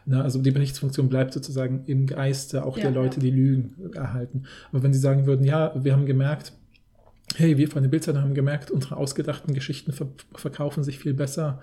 Ne, 0.05 0.21
also 0.23 0.41
die 0.41 0.51
Berichtsfunktion 0.51 1.09
bleibt 1.09 1.33
sozusagen 1.33 1.83
im 1.85 2.07
Geiste 2.07 2.65
auch 2.65 2.77
Ja, 2.77 2.83
der 2.83 2.91
Leute, 2.91 3.17
ja. 3.17 3.21
die 3.21 3.29
Lügen 3.31 3.75
erhalten. 3.93 4.43
Aber 4.71 4.81
wenn 4.83 4.93
sie 4.93 4.99
sagen 4.99 5.25
würden, 5.27 5.45
ja, 5.45 5.71
wir 5.75 5.93
haben 5.93 6.05
gemerkt, 6.05 6.53
hey, 7.35 7.57
wir 7.57 7.67
von 7.69 7.83
der 7.83 7.89
Bildzeitung 7.89 8.21
haben 8.21 8.33
gemerkt, 8.33 8.71
unsere 8.71 8.97
ausgedachten 8.97 9.53
Geschichten 9.53 9.93
ver 9.93 10.07
verkaufen 10.35 10.83
sich 10.83 10.97
viel 10.99 11.13
besser. 11.13 11.59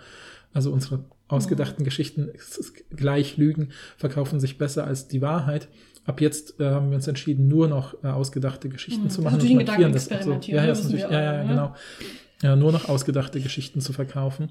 Also 0.53 0.73
unsere 0.73 1.05
ausgedachten 1.27 1.85
Geschichten 1.85 2.29
es 2.35 2.57
ist 2.57 2.89
gleich 2.91 3.37
Lügen 3.37 3.69
verkaufen 3.99 4.41
sich 4.41 4.57
besser 4.57 4.87
als 4.87 5.09
die 5.09 5.21
Wahrheit. 5.21 5.69
Ab 6.07 6.23
jetzt 6.23 6.59
äh, 6.59 6.71
haben 6.71 6.89
wir 6.89 6.97
uns 6.97 7.07
entschieden, 7.07 7.49
nur 7.49 7.69
noch 7.69 8.03
äh, 8.03 8.07
ausgedachte 8.07 8.71
Geschichten 8.71 9.05
Mhm. 9.05 9.11
zu 9.11 9.21
machen. 9.21 9.35
Also 9.35 9.47
und 9.47 9.59
den 9.59 9.67
markieren 9.67 9.93
das 9.93 10.07
so. 10.07 10.11
Ja, 10.47 10.57
ja, 10.57 10.67
das 10.67 10.79
ist 10.81 10.85
wissen 10.87 10.97
natürlich, 10.97 11.03
ja, 11.13 11.35
ja, 11.35 11.43
ne? 11.43 11.49
genau. 11.51 11.75
Ja, 12.41 12.57
nur 12.57 12.73
noch 12.73 12.89
ausgedachte 12.89 13.41
Geschichten 13.41 13.81
zu 13.83 13.93
verkaufen. 13.93 14.51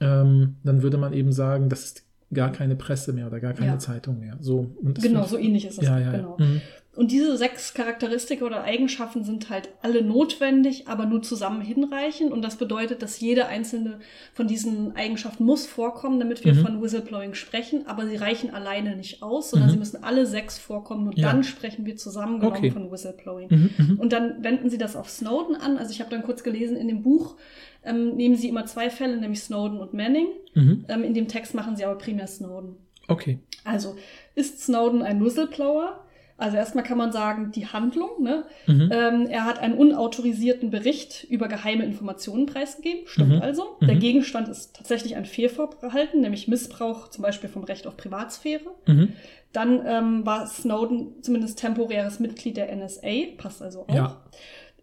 Ähm, 0.00 0.56
dann 0.62 0.82
würde 0.82 0.98
man 0.98 1.12
eben 1.12 1.32
sagen, 1.32 1.68
das 1.68 1.84
ist 1.84 2.03
gar 2.34 2.52
keine 2.52 2.76
Presse 2.76 3.12
mehr 3.12 3.26
oder 3.28 3.40
gar 3.40 3.54
keine 3.54 3.72
Ja. 3.72 3.78
Zeitung 3.78 4.18
mehr. 4.20 4.36
So, 4.40 4.70
und 4.82 5.00
Genau, 5.00 5.24
so 5.24 5.38
ich- 5.38 5.46
ähnlich 5.46 5.66
ist 5.66 5.78
das. 5.78 5.84
Ja, 5.86 5.98
ja, 5.98 6.12
genau. 6.12 6.36
ja. 6.38 6.44
Mhm. 6.44 6.60
Und 6.96 7.10
diese 7.10 7.36
sechs 7.36 7.74
Charakteristika 7.74 8.44
oder 8.44 8.62
Eigenschaften 8.62 9.24
sind 9.24 9.50
halt 9.50 9.68
alle 9.82 10.02
notwendig, 10.02 10.86
aber 10.86 11.06
nur 11.06 11.22
zusammen 11.22 11.60
hinreichend. 11.60 12.32
Und 12.32 12.42
das 12.42 12.56
bedeutet, 12.56 13.02
dass 13.02 13.18
jede 13.18 13.46
einzelne 13.46 13.98
von 14.32 14.46
diesen 14.46 14.94
Eigenschaften 14.94 15.44
muss 15.44 15.66
vorkommen, 15.66 16.20
damit 16.20 16.44
wir 16.44 16.54
Mhm. 16.54 16.58
von 16.62 16.82
Whistleblowing 16.82 17.34
sprechen. 17.34 17.86
Aber 17.86 18.06
sie 18.06 18.16
reichen 18.16 18.50
alleine 18.54 18.94
nicht 18.96 19.22
aus, 19.22 19.50
sondern 19.50 19.68
Mhm. 19.68 19.72
sie 19.72 19.78
müssen 19.78 20.04
alle 20.04 20.24
sechs 20.26 20.58
vorkommen. 20.58 21.04
Nur 21.04 21.14
Ja. 21.16 21.30
dann 21.32 21.42
sprechen 21.42 21.84
wir 21.84 21.96
zusammengenommen 21.96 22.58
Okay. 22.58 22.70
von 22.70 22.92
Whistleblowing. 22.92 23.48
Mhm, 23.50 23.70
mhm. 23.76 23.98
Und 23.98 24.12
dann 24.12 24.44
wenden 24.44 24.70
sie 24.70 24.78
das 24.78 24.94
auf 24.94 25.10
Snowden 25.10 25.56
an. 25.56 25.78
Also 25.78 25.90
ich 25.90 26.00
habe 26.00 26.10
dann 26.10 26.22
kurz 26.22 26.42
gelesen, 26.44 26.76
in 26.76 26.88
dem 26.88 27.02
Buch 27.02 27.36
ähm, 27.82 28.14
nehmen 28.16 28.36
sie 28.36 28.48
immer 28.48 28.64
zwei 28.66 28.88
Fälle, 28.88 29.16
nämlich 29.18 29.40
Snowden 29.40 29.78
und 29.78 29.92
Manning. 29.94 30.28
Mhm. 30.54 30.84
Ähm, 30.88 31.04
in 31.04 31.12
dem 31.12 31.28
Text 31.28 31.54
machen 31.54 31.76
sie 31.76 31.84
aber 31.84 31.98
primär 31.98 32.26
Snowden. 32.26 32.76
Okay. 33.08 33.40
Also 33.64 33.96
ist 34.34 34.60
Snowden 34.62 35.02
ein 35.02 35.22
Whistleblower? 35.22 36.03
Also 36.36 36.56
erstmal 36.56 36.82
kann 36.84 36.98
man 36.98 37.12
sagen, 37.12 37.52
die 37.52 37.66
Handlung. 37.68 38.22
Ne? 38.22 38.44
Mhm. 38.66 38.90
Ähm, 38.92 39.26
er 39.28 39.44
hat 39.44 39.60
einen 39.60 39.74
unautorisierten 39.74 40.70
Bericht 40.70 41.24
über 41.30 41.46
geheime 41.46 41.84
Informationen 41.84 42.46
preisgegeben. 42.46 43.06
Stimmt 43.06 43.36
Mhm. 43.36 43.42
also. 43.42 43.76
Der 43.80 43.94
Mhm. 43.94 44.00
Gegenstand 44.00 44.48
ist 44.48 44.74
tatsächlich 44.76 45.14
ein 45.14 45.26
Fehlverhalten, 45.26 46.20
nämlich 46.20 46.48
Missbrauch 46.48 47.08
zum 47.08 47.22
Beispiel 47.22 47.48
vom 47.48 47.62
Recht 47.64 47.86
auf 47.86 47.96
Privatsphäre. 47.96 48.64
Mhm. 48.86 49.12
Dann 49.52 49.82
ähm, 49.86 50.26
war 50.26 50.48
Snowden 50.48 51.22
zumindest 51.22 51.60
temporäres 51.60 52.18
Mitglied 52.18 52.56
der 52.56 52.74
NSA, 52.74 53.36
passt 53.38 53.62
also 53.62 53.82
auch. 53.88 53.94
Ja. 53.94 54.16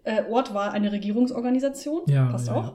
Äh, 0.03 0.23
Ort 0.29 0.53
war 0.53 0.71
eine 0.71 0.91
Regierungsorganisation, 0.93 2.03
Ja, 2.07 2.27
passt 2.27 2.47
ja, 2.47 2.55
auch. 2.55 2.73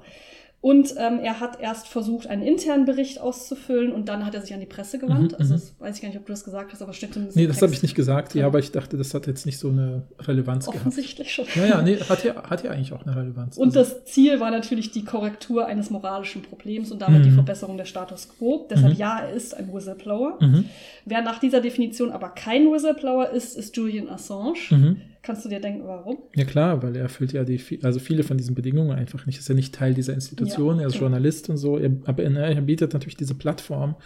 Und 0.62 0.94
ähm, 0.98 1.20
er 1.22 1.38
hat 1.38 1.60
erst 1.60 1.86
versucht, 1.86 2.26
einen 2.26 2.42
internen 2.42 2.86
Bericht 2.86 3.20
auszufüllen 3.20 3.92
und 3.92 4.08
dann 4.08 4.26
hat 4.26 4.34
er 4.34 4.40
sich 4.40 4.52
an 4.52 4.58
die 4.58 4.66
Presse 4.66 4.98
gewandt. 4.98 5.32
Mhm, 5.32 5.38
also 5.38 5.54
mhm. 5.54 5.58
das 5.58 5.74
weiß 5.78 5.96
ich 5.96 6.02
gar 6.02 6.08
nicht, 6.08 6.18
ob 6.18 6.26
du 6.26 6.32
das 6.32 6.42
gesagt 6.44 6.72
hast, 6.72 6.82
aber 6.82 6.90
zumindest 6.92 7.36
Nee, 7.36 7.46
das 7.46 7.62
habe 7.62 7.72
ich 7.72 7.82
nicht 7.82 7.94
gesagt, 7.94 8.34
ja, 8.34 8.40
Ja. 8.40 8.46
aber 8.48 8.58
ich 8.58 8.72
dachte, 8.72 8.96
das 8.96 9.14
hat 9.14 9.28
jetzt 9.28 9.46
nicht 9.46 9.58
so 9.58 9.68
eine 9.68 10.02
Relevanz 10.18 10.64
gehabt. 10.64 10.80
Offensichtlich 10.80 11.32
schon. 11.32 11.44
Ja, 11.54 11.66
ja, 11.66 11.82
nee, 11.82 11.96
hat 11.96 12.24
ja, 12.24 12.42
hat 12.50 12.64
ja 12.64 12.70
eigentlich 12.72 12.92
auch 12.92 13.06
eine 13.06 13.14
Relevanz. 13.14 13.56
Und 13.58 13.76
Also, 13.76 13.78
das 13.94 14.06
Ziel 14.06 14.40
war 14.40 14.50
natürlich 14.50 14.90
die 14.90 15.04
Korrektur 15.04 15.66
eines 15.66 15.90
moralischen 15.90 16.42
Problems 16.42 16.90
und 16.90 17.00
damit 17.00 17.20
Mhm. 17.20 17.24
die 17.24 17.30
Verbesserung 17.32 17.76
der 17.76 17.84
Status 17.84 18.28
quo. 18.36 18.66
Deshalb 18.68 18.94
Mhm. 18.94 18.98
ja, 18.98 19.20
er 19.20 19.30
ist 19.34 19.54
ein 19.54 19.72
Whistleblower. 19.72 20.38
Mhm. 20.40 20.64
Wer 21.04 21.22
nach 21.22 21.38
dieser 21.38 21.60
Definition 21.60 22.10
aber 22.10 22.30
kein 22.30 22.72
Whistleblower 22.72 23.30
ist, 23.30 23.56
ist 23.56 23.76
Julian 23.76 24.08
Assange. 24.08 24.96
Kannst 25.26 25.44
du 25.44 25.48
dir 25.48 25.60
denken, 25.60 25.84
warum? 25.86 26.18
Ja 26.36 26.44
klar, 26.44 26.80
weil 26.84 26.94
er 26.94 27.02
erfüllt 27.02 27.32
ja 27.32 27.42
die, 27.42 27.60
also 27.82 27.98
viele 27.98 28.22
von 28.22 28.38
diesen 28.38 28.54
Bedingungen 28.54 28.92
einfach 28.92 29.26
nicht. 29.26 29.38
Ist 29.40 29.48
ja 29.48 29.56
nicht 29.56 29.74
Teil 29.74 29.92
dieser 29.92 30.14
Institution, 30.14 30.76
Ja, 30.76 30.82
er 30.82 30.88
ist. 30.88 30.94
Journalist 31.00 31.50
und 31.50 31.56
so, 31.56 31.78
er, 31.78 31.90
aber 32.04 32.22
er, 32.22 32.32
er 32.36 32.60
bietet 32.62 32.92
natürlich 32.92 33.16
diese 33.16 33.34
Plattform 33.34 33.96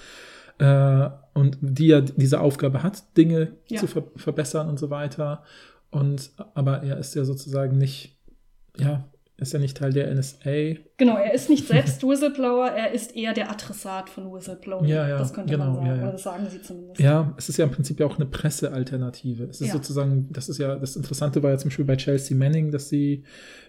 äh, 0.58 1.10
und 1.34 1.58
die 1.60 1.88
ja 1.88 2.00
diese 2.00 2.40
Aufgabe 2.40 2.82
hat, 2.82 3.16
Dinge 3.18 3.52
Ja. 3.68 3.78
zu 3.80 3.86
ver 3.86 4.04
verbessern 4.16 4.68
und 4.70 4.78
so 4.78 4.88
weiter. 4.88 5.44
Und 5.90 6.30
aber 6.54 6.82
er 6.82 6.96
ist 6.98 7.14
ja 7.14 7.24
sozusagen 7.24 7.76
nicht, 7.76 8.16
ja, 8.78 9.04
ist 9.40 9.52
ja 9.52 9.58
nicht 9.58 9.76
Teil 9.76 9.92
der 9.92 10.14
NSA. 10.14 10.76
Genau, 10.96 11.16
er 11.16 11.32
ist 11.34 11.48
nicht 11.48 11.66
selbst 11.66 12.02
Whistleblower, 12.06 12.68
er 12.68 12.92
ist 12.92 13.16
eher 13.16 13.32
der 13.32 13.50
Adressat 13.50 14.08
von 14.10 14.32
Whistleblowing. 14.32 14.84
Ja, 14.88 15.08
ja, 15.08 15.18
das 15.18 15.32
könnte 15.32 15.52
genau, 15.52 15.64
man 15.66 15.74
sagen. 15.74 15.86
ja, 15.86 15.94
ja. 15.96 16.02
Oder 16.02 16.12
das 16.12 16.22
sagen 16.22 16.46
sie 16.50 16.60
zumindest. 16.62 17.00
Ja, 17.00 17.34
es 17.38 17.48
ist 17.48 17.56
ja 17.56 17.64
im 17.64 17.70
Prinzip 17.70 17.98
ja 18.00 18.06
auch 18.06 18.16
eine 18.16 18.26
Pressealternative. 18.26 19.44
Es 19.44 19.60
ist 19.60 19.68
Ja. 19.68 19.72
sozusagen, 19.74 20.28
das 20.30 20.48
ist 20.48 20.58
ja, 20.58 20.76
das 20.76 20.96
Interessante 20.96 21.42
war 21.42 21.50
ja 21.50 21.58
zum 21.58 21.70
Beispiel 21.70 21.84
bei 21.84 21.96
Chelsea 21.96 22.36
Manning, 22.36 22.70
dass 22.70 22.88
sie 22.88 23.24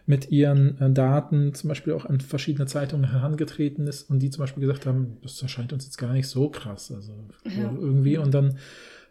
mit 0.06 0.30
ihren 0.32 0.80
äh, 0.82 0.92
Daten 0.92 1.54
zum 1.54 1.68
Beispiel 1.70 1.94
auch 1.94 2.06
an 2.06 2.20
verschiedene 2.20 2.66
Zeitungen 2.66 3.12
herangetreten 3.12 3.88
ist 3.88 4.10
und 4.10 4.20
die 4.20 4.30
zum 4.30 4.42
Beispiel 4.42 4.62
gesagt 4.62 4.86
haben, 4.86 5.18
das 5.22 5.42
erscheint 5.42 5.74
uns 5.74 5.86
jetzt 5.86 5.98
gar 5.98 6.14
nicht 6.14 6.28
so 6.28 6.50
krass. 6.50 6.92
Also 6.92 7.14
Ja. 7.46 7.72
irgendwie 7.80 8.18
und 8.18 8.34
dann 8.34 8.58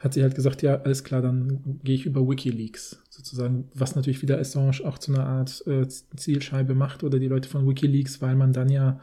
hat 0.00 0.14
sie 0.14 0.22
halt 0.22 0.34
gesagt, 0.34 0.62
ja, 0.62 0.80
alles 0.82 1.04
klar, 1.04 1.22
dann 1.22 1.78
gehe 1.84 1.94
ich 1.94 2.06
über 2.06 2.28
Wikileaks 2.28 3.02
sozusagen, 3.10 3.68
was 3.74 3.96
natürlich 3.96 4.22
wieder 4.22 4.38
Assange 4.40 4.80
auch 4.84 4.98
zu 4.98 5.12
einer 5.14 5.26
Art 5.26 5.62
äh, 5.66 5.86
Zielscheibe 5.88 6.74
macht 6.74 7.04
oder 7.04 7.18
die 7.20 7.28
Leute 7.28 7.48
von 7.48 7.68
Wikileaks, 7.68 8.22
weil 8.22 8.34
man 8.36 8.52
dann 8.52 8.70
ja 8.70 8.98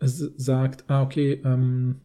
äh, 0.00 0.06
sagt, 0.08 0.84
ah, 0.88 1.02
okay, 1.02 1.40
ähm, 1.44 1.96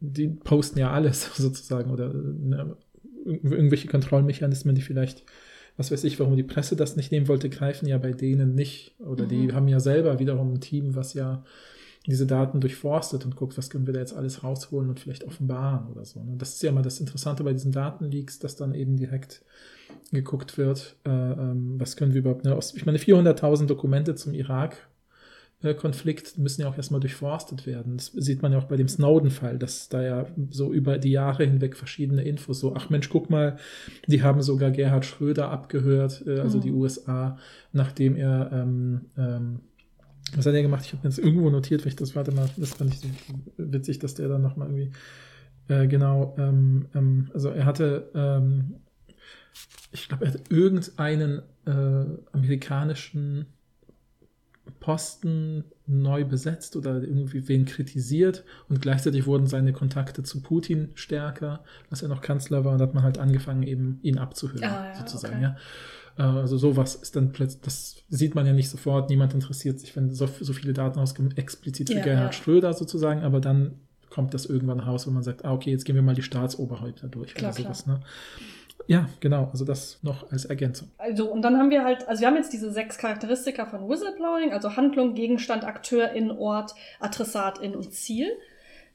die 0.00 0.28
posten 0.28 0.78
ja 0.78 0.92
alles 0.92 1.30
sozusagen 1.36 1.90
oder 1.90 2.12
ne, 2.12 2.76
ir- 3.26 3.52
irgendwelche 3.52 3.88
Kontrollmechanismen, 3.88 4.74
die 4.74 4.82
vielleicht, 4.82 5.24
was 5.76 5.90
weiß 5.90 6.04
ich, 6.04 6.20
warum 6.20 6.36
die 6.36 6.42
Presse 6.44 6.76
das 6.76 6.96
nicht 6.96 7.12
nehmen 7.12 7.28
wollte, 7.28 7.48
greifen 7.50 7.86
ja 7.88 7.98
bei 7.98 8.12
denen 8.12 8.54
nicht. 8.54 8.94
Oder 9.00 9.26
die 9.26 9.48
Mhm. 9.48 9.52
haben 9.52 9.68
ja 9.68 9.80
selber 9.80 10.18
wiederum 10.18 10.54
ein 10.54 10.60
Team, 10.60 10.94
was 10.94 11.14
ja 11.14 11.44
diese 12.06 12.26
Daten 12.26 12.60
durchforstet 12.60 13.24
und 13.24 13.36
guckt, 13.36 13.56
was 13.56 13.70
können 13.70 13.86
wir 13.86 13.94
da 13.94 14.00
jetzt 14.00 14.14
alles 14.14 14.42
rausholen 14.42 14.88
und 14.90 14.98
vielleicht 15.00 15.24
offenbaren 15.24 15.86
oder 15.88 16.04
so. 16.04 16.22
ne? 16.24 16.34
Das 16.36 16.54
ist 16.54 16.62
ja 16.62 16.70
immer 16.70 16.82
das 16.82 17.00
Interessante 17.00 17.44
bei 17.44 17.52
diesen 17.52 17.72
Datenleaks, 17.72 18.38
dass 18.40 18.56
dann 18.56 18.74
eben 18.74 18.96
direkt 18.96 19.42
geguckt 20.10 20.58
wird, 20.58 20.96
äh, 21.04 21.10
ähm, 21.10 21.74
was 21.78 21.96
können 21.96 22.12
wir 22.12 22.20
überhaupt, 22.20 22.44
ne, 22.44 22.58
ich 22.74 22.86
meine, 22.86 22.98
400.000 22.98 23.66
Dokumente 23.66 24.14
zum 24.14 24.34
Irak 24.34 24.88
äh, 25.62 25.74
Konflikt 25.74 26.38
müssen 26.38 26.62
ja 26.62 26.68
auch 26.68 26.76
erstmal 26.76 27.00
durchforstet 27.00 27.66
werden. 27.66 27.96
Das 27.96 28.06
sieht 28.06 28.42
man 28.42 28.52
ja 28.52 28.58
auch 28.58 28.64
bei 28.64 28.76
dem 28.76 28.88
Snowden-Fall, 28.88 29.58
dass 29.58 29.88
da 29.88 30.02
ja 30.02 30.26
so 30.50 30.72
über 30.72 30.98
die 30.98 31.12
Jahre 31.12 31.44
hinweg 31.44 31.76
verschiedene 31.76 32.22
Infos 32.24 32.60
so, 32.60 32.74
ach 32.74 32.90
Mensch, 32.90 33.08
guck 33.08 33.30
mal, 33.30 33.58
die 34.06 34.22
haben 34.22 34.42
sogar 34.42 34.70
Gerhard 34.70 35.04
Schröder 35.04 35.50
abgehört, 35.50 36.24
äh, 36.26 36.40
also 36.40 36.58
Mhm. 36.58 36.62
die 36.62 36.72
USA, 36.72 37.38
nachdem 37.72 38.16
er, 38.16 38.50
ähm, 38.52 39.02
ähm, 39.16 39.60
was 40.36 40.46
hat 40.46 40.54
er 40.54 40.62
gemacht? 40.62 40.84
Ich 40.84 40.92
habe 40.92 41.02
mir 41.02 41.10
das 41.10 41.18
irgendwo 41.18 41.50
notiert, 41.50 41.82
weil 41.82 41.88
ich 41.88 41.96
das, 41.96 42.14
warte 42.16 42.32
mal, 42.32 42.48
das 42.56 42.70
fand 42.70 42.92
ich 42.92 43.00
so 43.00 43.08
witzig, 43.56 43.98
dass 43.98 44.14
der 44.14 44.28
dann 44.28 44.42
nochmal 44.42 44.68
irgendwie, 44.68 44.92
äh, 45.68 45.86
genau, 45.86 46.34
ähm, 46.38 46.86
ähm, 46.94 47.30
also 47.34 47.50
er 47.50 47.64
hatte, 47.66 48.10
ähm, 48.14 48.76
ich 49.90 50.08
glaube, 50.08 50.24
er 50.24 50.32
hat 50.32 50.50
irgendeinen 50.50 51.42
äh, 51.66 52.04
amerikanischen 52.32 53.46
Posten 54.80 55.64
neu 55.86 56.24
besetzt 56.24 56.76
oder 56.76 57.02
irgendwie 57.02 57.46
wen 57.48 57.64
kritisiert 57.66 58.44
und 58.68 58.80
gleichzeitig 58.80 59.26
wurden 59.26 59.46
seine 59.46 59.72
Kontakte 59.72 60.22
zu 60.22 60.40
Putin 60.40 60.90
stärker, 60.94 61.64
als 61.90 62.02
er 62.02 62.08
noch 62.08 62.20
Kanzler 62.20 62.64
war 62.64 62.74
und 62.74 62.80
hat 62.80 62.94
man 62.94 63.02
halt 63.02 63.18
angefangen, 63.18 63.62
eben 63.64 63.98
ihn 64.02 64.18
abzuhören, 64.18 64.64
Ah, 64.64 64.88
ja, 64.88 64.94
sozusagen, 64.94 65.34
okay. 65.34 65.42
ja. 65.42 65.56
Äh, 66.18 66.22
also 66.22 66.56
sowas 66.58 66.94
ist 66.94 67.16
dann 67.16 67.32
plötzlich, 67.32 67.62
das 67.62 67.96
sieht 68.08 68.34
man 68.34 68.46
ja 68.46 68.52
nicht 68.52 68.70
sofort, 68.70 69.10
niemand 69.10 69.34
interessiert 69.34 69.80
sich, 69.80 69.94
wenn 69.96 70.10
so, 70.12 70.26
so 70.40 70.52
viele 70.52 70.72
Daten 70.72 70.98
rauskommen, 70.98 71.36
explizit 71.36 71.88
für 71.88 71.98
Ja, 71.98 72.04
Gerhard 72.04 72.34
ja. 72.34 72.42
Schröder 72.42 72.72
sozusagen, 72.72 73.22
aber 73.22 73.40
dann 73.40 73.80
kommt 74.10 74.34
das 74.34 74.46
irgendwann 74.46 74.80
raus, 74.80 75.06
wo 75.06 75.10
man 75.10 75.22
sagt, 75.22 75.44
ah, 75.44 75.52
okay, 75.52 75.70
jetzt 75.70 75.84
gehen 75.84 75.94
wir 75.94 76.02
mal 76.02 76.14
die 76.14 76.22
Staatsoberhäupter 76.22 77.08
durch 77.08 77.34
Klar, 77.34 77.52
oder 77.52 77.62
sowas. 77.62 77.86
Ne? 77.86 78.00
Ja, 78.86 79.08
genau, 79.20 79.48
also 79.50 79.64
das 79.64 79.98
noch 80.02 80.30
als 80.30 80.44
Ergänzung. 80.44 80.90
Also, 80.98 81.30
und 81.30 81.42
dann 81.42 81.56
haben 81.56 81.70
wir 81.70 81.84
halt, 81.84 82.06
also 82.08 82.20
wir 82.20 82.28
haben 82.28 82.36
jetzt 82.36 82.52
diese 82.52 82.72
sechs 82.72 82.98
Charakteristika 82.98 83.66
von 83.66 83.88
Whistleblowing, 83.88 84.52
also 84.52 84.76
Handlung, 84.76 85.14
Gegenstand, 85.14 85.64
Akteur, 85.64 86.12
in 86.12 86.30
Ort, 86.30 86.74
Adressat, 87.00 87.58
in 87.58 87.74
und 87.74 87.92
Ziel. 87.92 88.28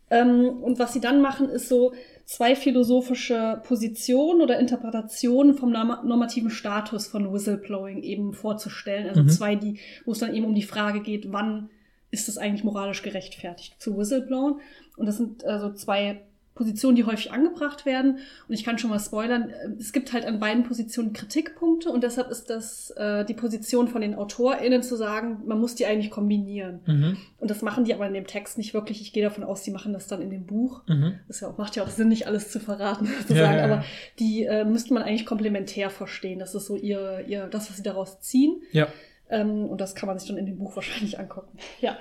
Ähm, 0.09 0.63
und 0.63 0.79
was 0.79 0.93
sie 0.93 1.01
dann 1.01 1.21
machen, 1.21 1.49
ist 1.49 1.67
so 1.69 1.93
zwei 2.25 2.55
philosophische 2.55 3.61
Positionen 3.65 4.41
oder 4.41 4.59
Interpretationen 4.59 5.53
vom 5.55 5.71
norma- 5.71 6.03
normativen 6.03 6.49
Status 6.49 7.07
von 7.07 7.33
Whistleblowing 7.33 8.03
eben 8.03 8.33
vorzustellen. 8.33 9.09
Also 9.09 9.23
Mhm. 9.23 9.29
zwei, 9.29 9.55
die, 9.55 9.79
wo 10.05 10.11
es 10.13 10.19
dann 10.19 10.33
eben 10.33 10.45
um 10.45 10.55
die 10.55 10.63
Frage 10.63 11.01
geht, 11.01 11.31
wann 11.31 11.69
ist 12.11 12.29
es 12.29 12.37
eigentlich 12.37 12.63
moralisch 12.63 13.01
gerechtfertigt 13.01 13.75
zu 13.79 13.97
Whistleblowen? 13.97 14.61
Und 14.95 15.05
das 15.05 15.17
sind 15.17 15.43
also 15.45 15.73
zwei 15.73 16.21
Positionen, 16.57 16.95
die 16.95 17.05
häufig 17.05 17.31
angebracht 17.31 17.85
werden. 17.85 18.17
Und 18.47 18.53
ich 18.53 18.63
kann 18.65 18.77
schon 18.77 18.89
mal 18.89 18.99
spoilern, 18.99 19.49
äh, 19.49 19.69
es 19.79 19.93
gibt 19.93 20.11
halt 20.11 20.25
an 20.25 20.39
beiden 20.39 20.63
Positionen 20.63 21.13
Kritikpunkte 21.13 21.89
und 21.89 22.03
deshalb 22.03 22.29
ist 22.29 22.49
das 22.49 22.89
äh, 22.91 23.23
die 23.25 23.35
Position 23.35 23.87
von 23.87 24.01
den 24.01 24.15
AutorInnen 24.15 24.81
zu 24.81 24.95
sagen, 24.95 25.43
man 25.45 25.59
muss 25.59 25.75
die 25.75 25.85
eigentlich 25.85 26.09
kombinieren. 26.09 26.81
Mhm. 26.85 27.17
Und 27.39 27.51
das 27.51 27.61
machen 27.61 27.85
die 27.85 27.93
aber 27.93 28.07
in 28.07 28.13
dem 28.13 28.27
Text 28.27 28.57
nicht 28.57 28.73
wirklich. 28.73 29.01
Ich 29.01 29.13
gehe 29.13 29.23
davon 29.23 29.43
aus, 29.43 29.61
die 29.61 29.71
machen 29.71 29.93
das 29.93 30.07
dann 30.07 30.21
in 30.21 30.31
dem 30.31 30.45
Buch. 30.45 30.81
Mhm. 30.87 31.19
Das 31.27 31.41
ja 31.41 31.47
auch, 31.47 31.57
macht 31.57 31.75
ja 31.75 31.83
auch 31.83 31.89
Sinn, 31.89 32.09
nicht 32.09 32.27
alles 32.27 32.51
zu 32.51 32.59
verraten, 32.59 33.05
sozusagen. 33.19 33.37
Ja, 33.37 33.51
ja, 33.51 33.57
ja. 33.57 33.73
Aber 33.73 33.85
die 34.19 34.43
äh, 34.43 34.65
müsste 34.65 34.93
man 34.93 35.03
eigentlich 35.03 35.25
komplementär 35.25 35.89
verstehen. 35.89 36.39
Das 36.39 36.55
ist 36.55 36.65
so 36.65 36.75
ihr, 36.75 37.25
ihr, 37.27 37.47
das, 37.47 37.69
was 37.69 37.77
sie 37.77 37.83
daraus 37.83 38.19
ziehen. 38.21 38.61
Ja. 38.71 38.87
Ähm, 39.29 39.65
und 39.65 39.81
das 39.81 39.95
kann 39.95 40.07
man 40.07 40.17
sich 40.17 40.27
dann 40.27 40.37
in 40.37 40.45
dem 40.45 40.57
Buch 40.57 40.75
wahrscheinlich 40.75 41.19
angucken. 41.19 41.57
Ja. 41.81 41.97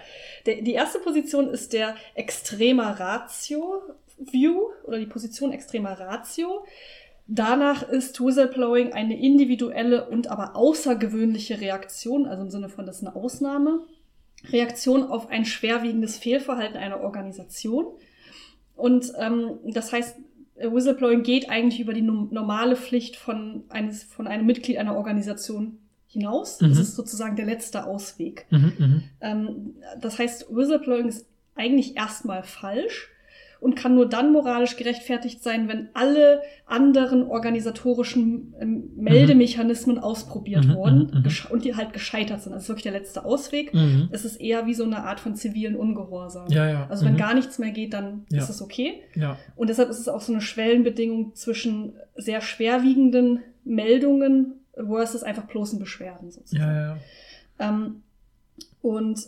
Der, 0.46 0.62
die 0.62 0.72
erste 0.72 0.98
Position 0.98 1.48
ist 1.50 1.72
der 1.72 1.94
extremer 2.14 2.98
Ratio 2.98 3.82
View 4.18 4.68
oder 4.84 4.98
die 4.98 5.06
Position 5.06 5.52
extremer 5.52 5.98
Ratio. 5.98 6.64
Danach 7.28 7.88
ist 7.88 8.20
Whistleblowing 8.24 8.92
eine 8.92 9.18
individuelle 9.20 10.08
und 10.08 10.28
aber 10.28 10.54
außergewöhnliche 10.56 11.60
Reaktion, 11.60 12.26
also 12.26 12.42
im 12.44 12.50
Sinne 12.50 12.68
von, 12.68 12.86
das 12.86 12.98
ist 13.02 13.06
eine 13.06 13.16
Ausnahme. 13.16 13.80
Reaktion 14.50 15.02
auf 15.04 15.28
ein 15.28 15.44
schwerwiegendes 15.44 16.18
Fehlverhalten 16.18 16.76
einer 16.76 17.00
Organisation. 17.00 17.86
Und 18.76 19.12
ähm, 19.18 19.58
das 19.64 19.92
heißt, 19.92 20.16
Whistleblowing 20.56 21.22
geht 21.24 21.50
eigentlich 21.50 21.80
über 21.80 21.92
die 21.94 22.02
no- 22.02 22.28
normale 22.30 22.76
Pflicht 22.76 23.16
von, 23.16 23.64
eines, 23.70 24.04
von 24.04 24.26
einem 24.26 24.46
Mitglied 24.46 24.78
einer 24.78 24.96
Organisation 24.96 25.78
hinaus. 26.06 26.58
Das 26.58 26.74
Mhm. 26.74 26.80
ist 26.80 26.94
sozusagen 26.94 27.34
der 27.36 27.46
letzte 27.46 27.84
Ausweg. 27.86 28.46
Mhm. 28.50 28.72
Mhm. 28.78 29.02
Ähm, 29.20 29.74
das 30.00 30.18
heißt, 30.18 30.54
Whistleblowing 30.54 31.08
ist 31.08 31.26
eigentlich 31.56 31.96
erstmal 31.96 32.42
falsch 32.44 33.10
und 33.60 33.74
kann 33.74 33.94
nur 33.94 34.08
dann 34.08 34.32
moralisch 34.32 34.76
gerechtfertigt 34.76 35.42
sein, 35.42 35.68
wenn 35.68 35.88
alle 35.94 36.42
anderen 36.66 37.24
organisatorischen 37.24 38.54
ähm, 38.60 38.90
Meldemechanismen 38.96 39.98
ausprobiert 39.98 40.66
Mhm, 40.66 40.74
wurden 40.74 40.98
mhm, 41.12 41.20
mhm. 41.20 41.50
und 41.50 41.64
die 41.64 41.74
halt 41.74 41.92
gescheitert 41.92 42.42
sind. 42.42 42.52
Das 42.52 42.64
ist 42.64 42.68
wirklich 42.68 42.84
der 42.84 42.92
letzte 42.92 43.24
Ausweg. 43.24 43.72
Mhm. 43.72 44.08
Es 44.12 44.24
ist 44.24 44.36
eher 44.36 44.66
wie 44.66 44.74
so 44.74 44.84
eine 44.84 45.04
Art 45.04 45.20
von 45.20 45.34
zivilen 45.34 45.76
Ungehorsam. 45.76 46.48
Ja, 46.50 46.68
ja. 46.68 46.86
Also 46.88 47.04
wenn 47.04 47.14
mhm. 47.14 47.18
gar 47.18 47.34
nichts 47.34 47.58
mehr 47.58 47.70
geht, 47.70 47.92
dann 47.94 48.26
Ja. 48.30 48.42
ist 48.42 48.48
es 48.50 48.60
okay. 48.62 49.02
Und 49.54 49.70
deshalb 49.70 49.88
ist 49.90 49.98
es 49.98 50.08
auch 50.08 50.20
so 50.20 50.32
eine 50.32 50.42
Schwellenbedingung 50.42 51.34
zwischen 51.34 51.94
sehr 52.16 52.40
schwerwiegenden 52.40 53.40
Meldungen 53.64 54.60
versus 54.74 55.22
einfach 55.22 55.44
bloßen 55.44 55.78
Beschwerden 55.78 56.30
sozusagen. 56.30 57.00
Ähm, 57.58 58.02
und 58.82 59.20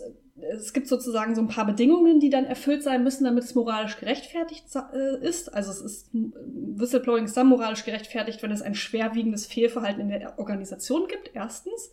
es 0.57 0.72
gibt 0.72 0.89
sozusagen 0.89 1.34
so 1.34 1.41
ein 1.41 1.49
paar 1.49 1.66
Bedingungen, 1.66 2.20
die 2.20 2.30
dann 2.30 2.45
erfüllt 2.45 2.82
sein 2.82 3.03
müssen, 3.05 3.24
damit 3.24 3.45
es 3.45 3.55
moralisch 3.55 3.99
gerechtfertigt 3.99 4.64
äh, 4.95 5.26
ist. 5.26 5.53
Also 5.55 5.70
es 5.70 5.80
ist 5.80 6.11
Whistleblowing 6.12 7.24
ist 7.24 7.36
dann 7.36 7.49
moralisch 7.49 7.84
gerechtfertigt, 7.84 8.43
wenn 8.43 8.53
es 8.53 8.62
ein 8.62 8.74
schwerwiegendes 8.74 9.47
Fehlverhalten 9.47 10.01
in 10.01 10.09
der 10.09 10.39
Organisation 10.39 11.07
gibt, 11.09 11.30
erstens. 11.34 11.91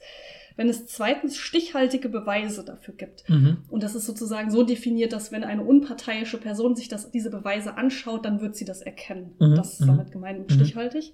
Wenn 0.57 0.69
es 0.69 0.85
zweitens 0.85 1.37
stichhaltige 1.37 2.07
Beweise 2.07 2.63
dafür 2.63 2.93
gibt. 2.93 3.29
Mhm. 3.29 3.57
Und 3.69 3.83
das 3.83 3.93
ist 3.93 4.05
sozusagen 4.05 4.51
so 4.51 4.63
definiert, 4.63 5.11
dass 5.11 5.33
wenn 5.33 5.43
eine 5.43 5.63
unparteiische 5.63 6.37
Person 6.37 6.77
sich 6.77 6.87
das, 6.87 7.11
diese 7.11 7.29
Beweise 7.29 7.75
anschaut, 7.75 8.23
dann 8.23 8.39
wird 8.39 8.55
sie 8.55 8.63
das 8.63 8.81
erkennen. 8.81 9.35
Mhm, 9.37 9.55
Das 9.55 9.73
ist 9.73 9.81
mhm. 9.81 9.87
damit 9.87 10.11
gemeint 10.13 10.39
mit 10.39 10.51
Mhm. 10.51 10.63
stichhaltig. 10.63 11.13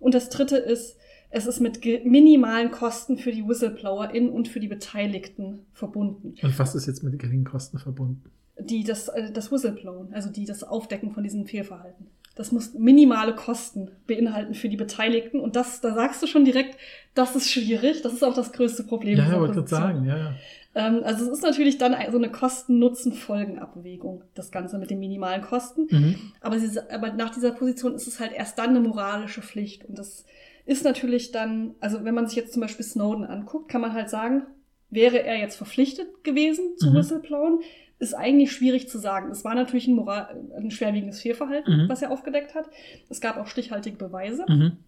Und 0.00 0.12
das 0.12 0.28
dritte 0.28 0.58
ist, 0.58 0.98
es 1.34 1.46
ist 1.46 1.58
mit 1.58 1.84
minimalen 2.04 2.70
Kosten 2.70 3.18
für 3.18 3.32
die 3.32 3.46
WhistleblowerInnen 3.46 4.30
und 4.30 4.46
für 4.46 4.60
die 4.60 4.68
Beteiligten 4.68 5.66
verbunden, 5.72 6.34
Und 6.40 6.58
was 6.60 6.76
ist 6.76 6.86
jetzt 6.86 7.02
mit 7.02 7.18
geringen 7.18 7.44
Kosten 7.44 7.78
verbunden? 7.78 8.30
die 8.56 8.84
das, 8.84 9.08
äh, 9.08 9.32
das 9.32 9.50
Whistleblowen, 9.50 10.14
also 10.14 10.30
die 10.30 10.44
das 10.44 10.62
Aufdecken 10.62 11.10
von 11.10 11.24
diesem 11.24 11.44
Fehlverhalten. 11.44 12.06
Das 12.36 12.52
muss 12.52 12.74
minimale 12.74 13.34
Kosten 13.34 13.90
beinhalten 14.06 14.54
für 14.54 14.68
die 14.68 14.76
Beteiligten. 14.76 15.40
Und 15.40 15.56
das, 15.56 15.80
da 15.80 15.92
sagst 15.92 16.22
du 16.22 16.28
schon 16.28 16.44
direkt, 16.44 16.76
das 17.14 17.34
ist 17.34 17.50
schwierig. 17.50 18.02
Das 18.02 18.12
ist 18.12 18.22
auch 18.22 18.34
das 18.34 18.52
größte 18.52 18.84
Problem. 18.84 19.18
Ja, 19.18 19.40
wollte 19.40 19.54
Position. 19.54 19.80
sagen, 19.80 20.04
ja, 20.04 20.16
ja. 20.16 20.34
Ähm, 20.76 21.02
also 21.04 21.24
es 21.24 21.30
ist 21.38 21.42
natürlich 21.42 21.78
dann 21.78 21.96
so 22.12 22.18
eine 22.18 22.30
Kosten-Nutzen-Folgenabwägung, 22.30 24.22
das 24.34 24.52
Ganze 24.52 24.78
mit 24.78 24.90
den 24.90 25.00
minimalen 25.00 25.42
Kosten. 25.42 25.86
Mhm. 25.90 26.32
Aber, 26.40 26.58
sie, 26.60 26.78
aber 26.90 27.12
nach 27.12 27.30
dieser 27.30 27.50
Position 27.50 27.94
ist 27.94 28.06
es 28.06 28.20
halt 28.20 28.32
erst 28.32 28.56
dann 28.58 28.70
eine 28.70 28.80
moralische 28.80 29.42
Pflicht. 29.42 29.84
Und 29.84 29.98
das 29.98 30.24
ist 30.66 30.84
natürlich 30.84 31.30
dann, 31.32 31.74
also 31.80 32.04
wenn 32.04 32.14
man 32.14 32.26
sich 32.26 32.36
jetzt 32.36 32.52
zum 32.52 32.62
Beispiel 32.62 32.84
Snowden 32.84 33.24
anguckt, 33.24 33.68
kann 33.70 33.80
man 33.80 33.92
halt 33.92 34.08
sagen, 34.10 34.42
wäre 34.90 35.22
er 35.22 35.38
jetzt 35.38 35.56
verpflichtet 35.56 36.24
gewesen 36.24 36.76
zu 36.78 36.90
Mhm. 36.90 36.94
Whistleblowen, 36.94 37.60
ist 37.98 38.14
eigentlich 38.14 38.52
schwierig 38.52 38.88
zu 38.88 38.98
sagen. 38.98 39.30
Es 39.30 39.44
war 39.44 39.54
natürlich 39.54 39.86
ein, 39.88 39.94
Moral, 39.94 40.36
ein 40.56 40.70
schwerwiegendes 40.70 41.20
Fehlverhalten, 41.20 41.84
Mhm. 41.84 41.88
was 41.88 42.02
er 42.02 42.10
aufgedeckt 42.10 42.54
hat. 42.54 42.68
Es 43.08 43.20
gab 43.20 43.36
auch 43.36 43.46
stichhaltige 43.46 43.96
Beweise. 43.96 44.44
Mhm. 44.48 44.78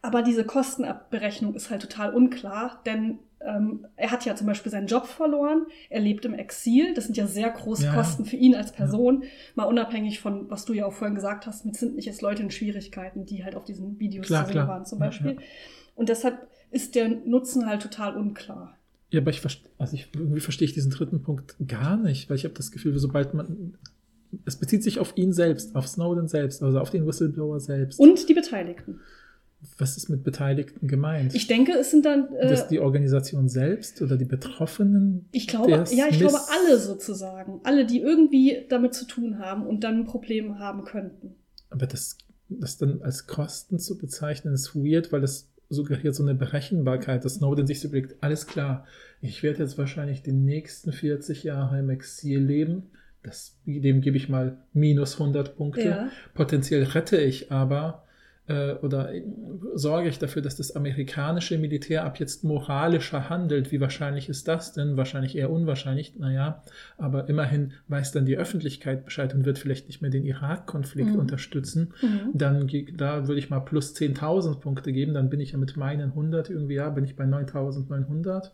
Aber 0.00 0.22
diese 0.22 0.44
Kostenabberechnung 0.44 1.54
ist 1.54 1.70
halt 1.70 1.82
total 1.82 2.14
unklar, 2.14 2.80
denn 2.86 3.18
ähm, 3.46 3.86
er 3.96 4.10
hat 4.10 4.24
ja 4.24 4.34
zum 4.36 4.46
Beispiel 4.46 4.70
seinen 4.72 4.86
Job 4.86 5.06
verloren, 5.06 5.66
er 5.90 6.00
lebt 6.00 6.24
im 6.24 6.34
Exil, 6.34 6.94
das 6.94 7.04
sind 7.04 7.16
ja 7.16 7.26
sehr 7.26 7.50
große 7.50 7.84
Ja. 7.86 7.94
Kosten 7.94 8.24
für 8.24 8.36
ihn 8.36 8.54
als 8.54 8.72
Person, 8.72 9.24
mal 9.54 9.64
unabhängig 9.64 10.20
von, 10.20 10.50
was 10.50 10.64
du 10.64 10.72
ja 10.72 10.86
auch 10.86 10.92
vorhin 10.92 11.14
gesagt 11.14 11.46
hast, 11.46 11.64
mit 11.64 11.76
sind 11.76 11.96
nicht 11.96 12.06
jetzt 12.06 12.22
Leute 12.22 12.42
in 12.42 12.50
Schwierigkeiten, 12.50 13.26
die 13.26 13.44
halt 13.44 13.54
auf 13.56 13.64
diesen 13.64 13.98
Videos 13.98 14.26
Klar, 14.26 14.46
zu 14.46 14.52
sehen 14.52 14.68
waren 14.68 14.84
zum 14.86 14.98
Ja, 15.00 15.06
Beispiel. 15.06 15.32
ja. 15.32 15.38
Und 15.94 16.08
deshalb 16.08 16.46
ist 16.70 16.94
der 16.94 17.08
Nutzen 17.08 17.66
halt 17.66 17.82
total 17.82 18.16
unklar. 18.16 18.76
Ja, 19.10 19.20
aber 19.20 19.30
ich 19.30 19.40
verstehe, 19.42 19.70
also 19.76 19.94
ich, 19.94 20.08
irgendwie 20.14 20.40
verstehe 20.40 20.66
ich 20.66 20.72
diesen 20.72 20.90
dritten 20.90 21.22
Punkt 21.22 21.56
gar 21.68 21.96
nicht, 21.98 22.30
weil 22.30 22.36
ich 22.36 22.44
habe 22.44 22.54
das 22.54 22.72
Gefühl, 22.72 22.98
sobald 22.98 23.34
man, 23.34 23.74
es 24.46 24.56
bezieht 24.56 24.82
sich 24.82 24.98
auf 24.98 25.12
ihn 25.16 25.34
selbst, 25.34 25.76
auf 25.76 25.86
Snowden 25.86 26.28
selbst, 26.28 26.62
also 26.62 26.80
auf 26.80 26.88
den 26.88 27.06
Whistleblower 27.06 27.60
selbst. 27.60 28.00
Und 28.00 28.26
die 28.28 28.32
Beteiligten. 28.34 29.00
Was 29.78 29.96
ist 29.96 30.08
mit 30.08 30.24
Beteiligten 30.24 30.88
gemeint? 30.88 31.34
Ich 31.34 31.46
denke, 31.46 31.72
es 31.72 31.90
sind 31.90 32.04
dann, 32.04 32.34
äh, 32.34 32.48
das 32.48 32.68
die 32.68 32.80
Organisation 32.80 33.48
selbst 33.48 34.02
oder 34.02 34.16
die 34.16 34.24
Betroffenen? 34.24 35.28
ich 35.30 35.46
glaube, 35.46 35.70
ja, 35.70 36.08
ich 36.08 36.18
glaube 36.18 36.38
alle 36.50 36.78
sozusagen, 36.78 37.60
alle, 37.62 37.86
die 37.86 38.00
irgendwie 38.00 38.66
damit 38.68 38.94
zu 38.94 39.06
tun 39.06 39.38
haben 39.38 39.66
und 39.66 39.84
dann 39.84 40.00
ein 40.00 40.04
Problem 40.04 40.58
haben 40.58 40.84
könnten. 40.84 41.36
Aber 41.70 41.86
das, 41.86 42.18
das 42.48 42.76
dann 42.76 43.02
als 43.02 43.26
Kosten 43.26 43.78
zu 43.78 43.98
bezeichnen, 43.98 44.52
ist 44.52 44.74
weird, 44.74 45.12
weil 45.12 45.20
das 45.20 45.48
suggeriert 45.72 46.14
so 46.14 46.22
eine 46.22 46.34
Berechenbarkeit, 46.34 47.24
dass 47.24 47.36
Snowden 47.36 47.66
sich 47.66 47.80
so 47.80 47.88
überlegt, 47.88 48.16
alles 48.20 48.46
klar, 48.46 48.84
ich 49.20 49.42
werde 49.42 49.60
jetzt 49.60 49.78
wahrscheinlich 49.78 50.22
die 50.22 50.32
nächsten 50.32 50.92
40 50.92 51.44
Jahre 51.44 51.78
im 51.78 51.88
Exil 51.90 52.40
leben. 52.40 52.90
Das, 53.22 53.56
dem 53.64 54.00
gebe 54.00 54.16
ich 54.16 54.28
mal 54.28 54.58
minus 54.72 55.14
100 55.14 55.56
Punkte. 55.56 55.84
Ja. 55.84 56.10
Potenziell 56.34 56.82
rette 56.82 57.18
ich 57.18 57.52
aber 57.52 58.04
äh, 58.52 58.74
oder 58.82 59.14
äh, 59.14 59.22
sorge 59.74 60.08
ich 60.08 60.18
dafür, 60.18 60.42
dass 60.42 60.56
das 60.56 60.76
amerikanische 60.76 61.56
Militär 61.58 62.04
ab 62.04 62.18
jetzt 62.18 62.44
moralischer 62.44 63.28
handelt. 63.30 63.72
Wie 63.72 63.80
wahrscheinlich 63.80 64.28
ist 64.28 64.46
das 64.48 64.72
denn? 64.72 64.96
Wahrscheinlich 64.96 65.36
eher 65.36 65.50
unwahrscheinlich, 65.50 66.18
naja. 66.18 66.62
Aber 66.98 67.28
immerhin 67.28 67.72
weiß 67.88 68.12
dann 68.12 68.26
die 68.26 68.36
Öffentlichkeit 68.36 69.04
Bescheid 69.04 69.34
und 69.34 69.44
wird 69.44 69.58
vielleicht 69.58 69.86
nicht 69.86 70.02
mehr 70.02 70.10
den 70.10 70.24
Irak-Konflikt 70.24 71.10
Mhm. 71.14 71.18
unterstützen. 71.20 71.94
Mhm. 72.02 72.30
Dann, 72.34 72.70
da 72.96 73.26
würde 73.28 73.38
ich 73.38 73.50
mal 73.50 73.60
plus 73.60 73.94
10.000 73.94 74.60
Punkte 74.60 74.92
geben. 74.92 75.14
Dann 75.14 75.30
bin 75.30 75.40
ich 75.40 75.52
ja 75.52 75.58
mit 75.58 75.76
meinen 75.76 76.10
100 76.14 76.50
irgendwie, 76.50 76.74
ja, 76.74 76.90
bin 76.90 77.04
ich 77.04 77.16
bei 77.16 77.24
9.900 77.24 78.50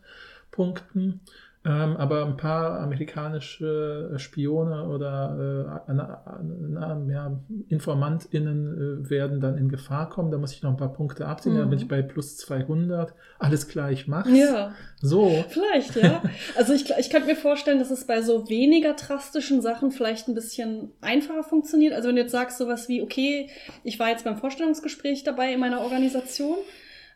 Punkten. 0.59 1.21
Ähm, 1.65 1.97
aber 1.97 2.25
ein 2.25 2.37
paar 2.37 2.79
amerikanische 2.79 4.13
Spione 4.15 4.87
oder 4.87 5.77
äh, 5.87 5.93
na, 5.93 6.41
na, 6.69 7.01
ja, 7.09 7.39
InformantInnen 7.67 9.05
äh, 9.05 9.09
werden 9.09 9.41
dann 9.41 9.57
in 9.57 9.67
Gefahr 9.69 10.09
kommen. 10.09 10.31
Da 10.31 10.37
muss 10.37 10.53
ich 10.53 10.63
noch 10.63 10.71
ein 10.71 10.77
paar 10.77 10.93
Punkte 10.93 11.27
abziehen. 11.27 11.53
Mhm. 11.53 11.57
Dann 11.57 11.69
bin 11.69 11.79
ich 11.79 11.87
bei 11.87 12.01
plus 12.01 12.37
200. 12.37 13.13
Alles 13.39 13.67
klar, 13.67 13.91
ich 13.91 14.07
mach's. 14.07 14.29
Ja. 14.29 14.73
So. 15.01 15.43
Vielleicht, 15.49 15.97
ja. 15.97 16.21
Also 16.57 16.73
ich, 16.73 16.89
ich 16.97 17.09
könnte 17.09 17.27
mir 17.27 17.35
vorstellen, 17.35 17.79
dass 17.79 17.91
es 17.91 18.07
bei 18.07 18.21
so 18.21 18.49
weniger 18.49 18.93
drastischen 18.93 19.61
Sachen 19.61 19.91
vielleicht 19.91 20.29
ein 20.29 20.35
bisschen 20.35 20.91
einfacher 21.01 21.43
funktioniert. 21.43 21.93
Also 21.93 22.07
wenn 22.07 22.15
du 22.15 22.21
jetzt 22.21 22.31
sagst 22.31 22.57
sowas 22.57 22.87
wie, 22.87 23.01
okay, 23.01 23.49
ich 23.83 23.99
war 23.99 24.09
jetzt 24.09 24.23
beim 24.23 24.37
Vorstellungsgespräch 24.37 25.23
dabei 25.23 25.53
in 25.53 25.59
meiner 25.59 25.81
Organisation 25.81 26.55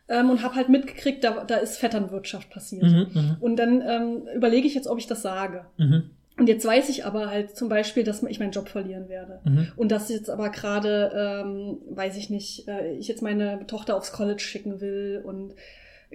ähm, 0.08 0.30
und 0.30 0.42
habe 0.42 0.54
halt 0.56 0.68
mitgekriegt, 0.68 1.24
da, 1.24 1.44
da 1.44 1.56
ist 1.56 1.78
Vetternwirtschaft 1.78 2.50
passiert. 2.50 2.84
Mhm, 2.84 3.06
mhm, 3.14 3.36
Und 3.40 3.56
dann 3.56 3.82
ähm, 3.86 4.22
überlege 4.34 4.66
ich 4.66 4.74
jetzt, 4.74 4.86
ob 4.86 4.98
ich 4.98 5.06
das 5.06 5.22
sage. 5.22 5.64
mhm, 5.78 6.10
Und 6.38 6.48
jetzt 6.48 6.66
weiß 6.66 6.88
ich 6.90 7.04
aber 7.06 7.30
halt 7.30 7.56
zum 7.56 7.68
Beispiel, 7.68 8.04
dass 8.04 8.22
ich 8.22 8.38
meinen 8.40 8.52
Job 8.52 8.68
verlieren 8.68 9.08
werde. 9.08 9.40
mhm. 9.44 9.68
Und 9.76 9.90
dass 9.92 10.08
jetzt 10.10 10.28
aber 10.30 10.50
gerade, 10.50 11.12
ähm, 11.44 11.78
weiß 11.90 12.16
ich 12.16 12.28
nicht, 12.30 12.68
äh, 12.68 12.92
ich 12.96 13.08
jetzt 13.08 13.22
meine 13.22 13.66
Tochter 13.66 13.96
aufs 13.96 14.12
College 14.12 14.40
schicken 14.42 14.80
will 14.80 15.22
und 15.24 15.54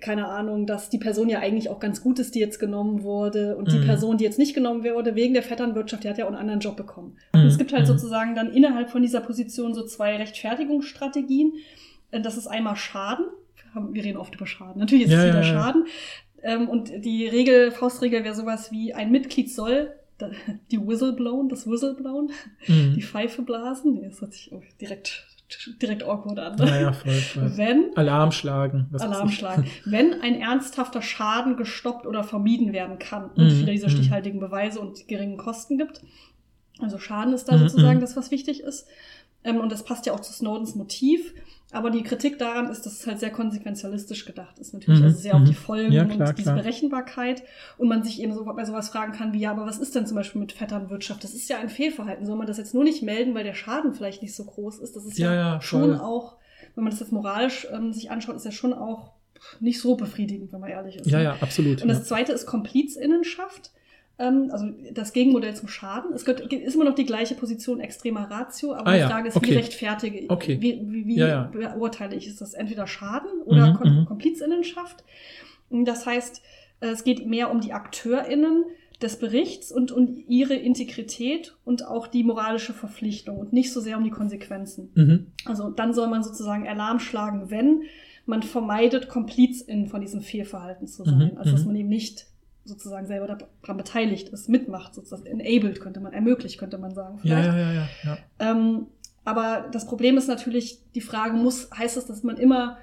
keine 0.02 0.28
Ahnung, 0.30 0.66
dass 0.66 0.90
die 0.90 0.98
Person 0.98 1.28
ja 1.28 1.40
eigentlich 1.40 1.68
auch 1.70 1.82
ganz 1.82 2.02
gut 2.02 2.20
ist, 2.20 2.34
die 2.34 2.40
jetzt 2.40 2.58
genommen 2.60 3.04
wurde. 3.04 3.58
Und 3.58 3.70
die 3.72 3.80
Mhm. 3.80 3.86
Person, 3.86 4.18
die 4.18 4.24
jetzt 4.24 4.40
nicht 4.40 4.54
genommen 4.54 4.84
wurde, 4.86 5.14
wegen 5.16 5.34
der 5.34 5.44
Vetternwirtschaft, 5.44 6.04
die 6.06 6.10
hat 6.10 6.18
ja 6.18 6.24
auch 6.24 6.30
einen 6.30 6.38
anderen 6.38 6.62
Job 6.62 6.78
bekommen. 6.78 7.18
Mhm. 7.34 7.42
Und 7.42 7.48
es 7.48 7.58
gibt 7.58 7.74
halt 7.74 7.82
Mhm. 7.84 7.88
sozusagen 7.88 8.34
dann 8.36 8.54
innerhalb 8.54 8.90
von 8.92 9.02
dieser 9.02 9.20
Position 9.20 9.74
so 9.74 9.84
zwei 9.86 10.16
Rechtfertigungsstrategien. 10.18 11.54
Äh, 12.12 12.22
Das 12.22 12.38
ist 12.38 12.48
einmal 12.48 12.76
Schaden. 12.76 13.26
Wir 13.72 13.76
haben- 13.76 13.94
Wir 13.94 14.04
reden 14.04 14.18
oft 14.18 14.36
über 14.36 14.46
Schaden. 14.48 14.80
Natürlich 14.80 15.06
ist 15.06 15.12
Ja, 15.12 15.20
es 15.20 15.26
wieder 15.28 15.38
ja. 15.42 15.44
Schaden. 15.44 15.86
Ähm, 16.42 16.70
Und 16.70 16.90
die 17.04 17.28
Regel, 17.28 17.72
Faustregel 17.72 18.24
wäre 18.24 18.36
sowas 18.36 18.72
wie, 18.72 18.94
ein 18.94 19.12
Mitglied 19.12 19.52
soll 19.52 19.94
die 20.72 20.80
Whistleblown, 20.86 21.50
das 21.50 21.66
Whistleblown, 21.68 22.32
Mhm. 22.68 22.94
die 22.96 23.02
Pfeife 23.02 23.42
blasen. 23.42 23.94
Nee, 23.96 24.08
das 24.10 24.22
hört 24.22 24.34
sich 24.34 24.52
oh, 24.52 24.62
direkt, 24.82 25.26
direkt 25.82 26.04
awkward 26.04 26.40
an. 26.40 26.56
Naja, 26.58 26.92
voll, 26.94 27.12
voll. 27.14 27.52
Wenn, 27.58 27.96
Alarm 27.96 28.32
schlagen. 28.32 28.88
Alarm 29.00 29.30
schlagen, 29.30 29.66
wenn 29.86 30.14
ein 30.22 30.40
ernsthafter 30.42 31.02
Schaden 31.02 31.56
gestoppt 31.58 32.06
oder 32.06 32.24
vermieden 32.24 32.72
werden 32.74 33.00
kann 33.00 33.30
und 33.32 33.46
Mhm, 33.46 33.60
wieder 33.62 33.72
diese 33.72 33.88
mhm. 33.88 33.92
stichhaltigen 33.92 34.40
Beweise 34.40 34.80
und 34.82 35.08
geringen 35.08 35.38
Kosten 35.38 35.78
gibt. 35.78 36.02
Also 36.80 36.98
Schaden 37.00 37.34
ist 37.34 37.46
da 37.46 37.56
Mhm, 37.58 37.68
sozusagen 37.68 37.98
mhm. 37.98 38.02
das, 38.02 38.16
was 38.18 38.30
wichtig 38.32 38.62
ist. 38.62 38.88
Ähm, 39.44 39.58
und 39.58 39.72
das 39.72 39.84
passt 39.84 40.06
ja 40.06 40.14
auch 40.14 40.20
zu 40.22 40.32
Snowdens 40.34 40.76
Motiv. 40.76 41.34
Aber 41.72 41.92
die 41.92 42.02
Kritik 42.02 42.40
daran 42.40 42.72
ist, 42.72 42.86
dass 42.86 42.94
es 42.94 43.06
halt 43.06 43.20
sehr 43.20 43.30
konsequenzialistisch 43.30 44.26
gedacht 44.26 44.58
ist. 44.58 44.74
Natürlich 44.74 45.02
Mhm, 45.02 45.06
also 45.06 45.20
sehr 45.20 45.36
auf 45.36 45.42
mhm. 45.42 45.46
die 45.46 45.54
Folgen 45.54 45.92
Ja, 45.92 46.06
klar, 46.06 46.30
und 46.30 46.38
diese 46.38 46.52
klar. 46.52 46.56
Berechenbarkeit. 46.64 47.44
Und 47.78 47.90
man 47.90 48.04
sich 48.04 48.22
eben 48.22 48.34
so 48.34 48.44
bei 48.44 48.66
sowas 48.66 48.90
fragen 48.90 49.12
kann 49.12 49.34
wie, 49.34 49.40
ja, 49.40 49.52
aber 49.52 49.68
was 49.68 49.78
ist 49.78 49.94
denn 49.94 50.08
zum 50.08 50.16
Beispiel 50.16 50.42
mit 50.42 50.52
Vetternwirtschaft? 50.52 51.24
Das 51.24 51.34
ist 51.34 51.48
ja 51.48 51.60
ein 51.60 51.70
Fehlverhalten. 51.70 52.26
Soll 52.26 52.38
man 52.38 52.48
das 52.48 52.58
jetzt 52.58 52.74
nur 52.74 52.84
nicht 52.84 53.04
melden, 53.04 53.36
weil 53.36 53.44
der 53.44 53.54
Schaden 53.54 53.94
vielleicht 53.94 54.24
nicht 54.24 54.36
so 54.36 54.46
groß 54.46 54.80
ist? 54.80 54.96
Das 54.96 55.06
ist 55.06 55.20
ja, 55.20 55.34
Ja, 55.34 55.54
ja, 55.54 55.62
schon 55.62 55.96
auch, 56.00 56.38
wenn 56.74 56.84
man 56.84 56.92
das 56.92 57.02
jetzt 57.02 57.12
moralisch 57.12 57.68
ähm, 57.72 57.94
sich 57.94 58.10
anschaut, 58.10 58.36
ist 58.36 58.46
ja 58.46 58.52
schon 58.52 58.74
auch 58.74 59.12
nicht 59.60 59.80
so 59.80 59.96
befriedigend, 59.96 60.52
wenn 60.52 60.60
man 60.60 60.70
ehrlich 60.70 60.98
ist. 60.98 61.08
Ja, 61.08 61.20
ne? 61.20 61.24
ja, 61.26 61.38
absolut. 61.40 61.82
Und 61.82 61.88
das 61.88 62.06
zweite 62.06 62.32
ist 62.32 62.46
Komplizinnenschaft. 62.46 63.72
Ähm, 64.20 64.50
also 64.52 64.68
das 64.94 65.14
Gegenmodell 65.14 65.56
zum 65.56 65.68
Schaden. 65.70 66.14
Es 66.14 66.24
ist 66.24 66.76
immer 66.76 66.84
noch 66.86 66.96
die 66.96 67.06
gleiche 67.06 67.36
Position 67.36 67.80
extremer 67.80 68.30
Ratio, 68.30 68.74
aber 68.74 68.88
Ah, 68.88 68.94
die 68.94 69.00
ja, 69.00 69.10
Frage 69.10 69.30
ist, 69.30 69.38
okay. 69.38 69.52
wie 69.52 69.56
rechtfertige 69.56 70.20
ich, 70.20 70.30
Okay. 70.30 70.58
wie, 70.60 70.82
wie, 70.86 71.08
wie 71.08 71.16
Ja, 71.16 71.28
ja. 71.28 71.44
beurteile 71.46 72.16
ich? 72.16 72.28
Ist 72.28 72.42
das 72.42 72.54
entweder 72.54 72.86
Schaden 72.86 73.42
oder 73.46 73.68
Mhm, 73.70 73.74
Kom 73.76 74.00
mhm. 74.02 74.06
Komplizinnenschaft? 74.06 75.04
Das 75.70 76.06
heißt, 76.06 76.42
äh, 76.82 76.88
es 76.88 77.04
geht 77.04 77.26
mehr 77.26 77.50
um 77.52 77.62
die 77.62 77.72
AkteurInnen 77.74 78.66
des 79.02 79.18
Berichts 79.18 79.72
und 79.72 79.94
um 79.94 80.24
ihre 80.28 80.56
Integrität 80.56 81.56
und 81.64 81.88
auch 81.88 82.08
die 82.08 82.26
moralische 82.26 82.74
Verpflichtung 82.74 83.38
und 83.38 83.54
nicht 83.54 83.72
so 83.72 83.80
sehr 83.80 83.98
um 83.98 84.04
die 84.04 84.10
Konsequenzen. 84.10 84.92
Mhm. 84.96 85.28
Also 85.46 85.70
dann 85.70 85.94
soll 85.94 86.08
man 86.10 86.22
sozusagen 86.24 86.68
Alarm 86.68 87.00
schlagen, 87.00 87.50
wenn 87.50 87.84
man 88.26 88.44
vermeidet, 88.44 89.08
KomplizInnen 89.08 89.88
von 89.88 90.02
diesem 90.02 90.20
Fehlverhalten 90.20 90.88
zu 90.88 91.06
sein. 91.06 91.32
Mhm, 91.32 91.38
Also 91.38 91.52
dass 91.52 91.62
mhm. 91.62 91.68
man 91.68 91.76
eben 91.78 91.90
nicht 91.90 92.26
sozusagen 92.70 93.06
selber 93.06 93.28
daran 93.28 93.78
beteiligt 93.78 94.30
ist, 94.30 94.48
mitmacht, 94.48 94.96
sozusagen 94.96 95.26
enabled 95.26 95.82
könnte 95.82 96.00
man, 96.00 96.14
ermöglicht 96.14 96.58
könnte 96.58 96.78
man 96.78 96.94
sagen. 96.94 97.20
Ja, 97.24 97.42
Vielleicht. 97.42 97.48
ja, 97.48 97.58
ja, 97.58 97.72
ja, 97.72 97.88
ja. 98.04 98.18
Ähm, 98.40 98.88
aber 99.26 99.68
das 99.72 99.86
Problem 99.86 100.18
ist 100.18 100.28
natürlich 100.28 100.80
die 100.96 101.02
Frage, 101.02 101.36
muss, 101.36 101.70
heißt 101.78 101.98
es, 101.98 102.06
dass 102.06 102.24
man 102.24 102.38
immer 102.38 102.78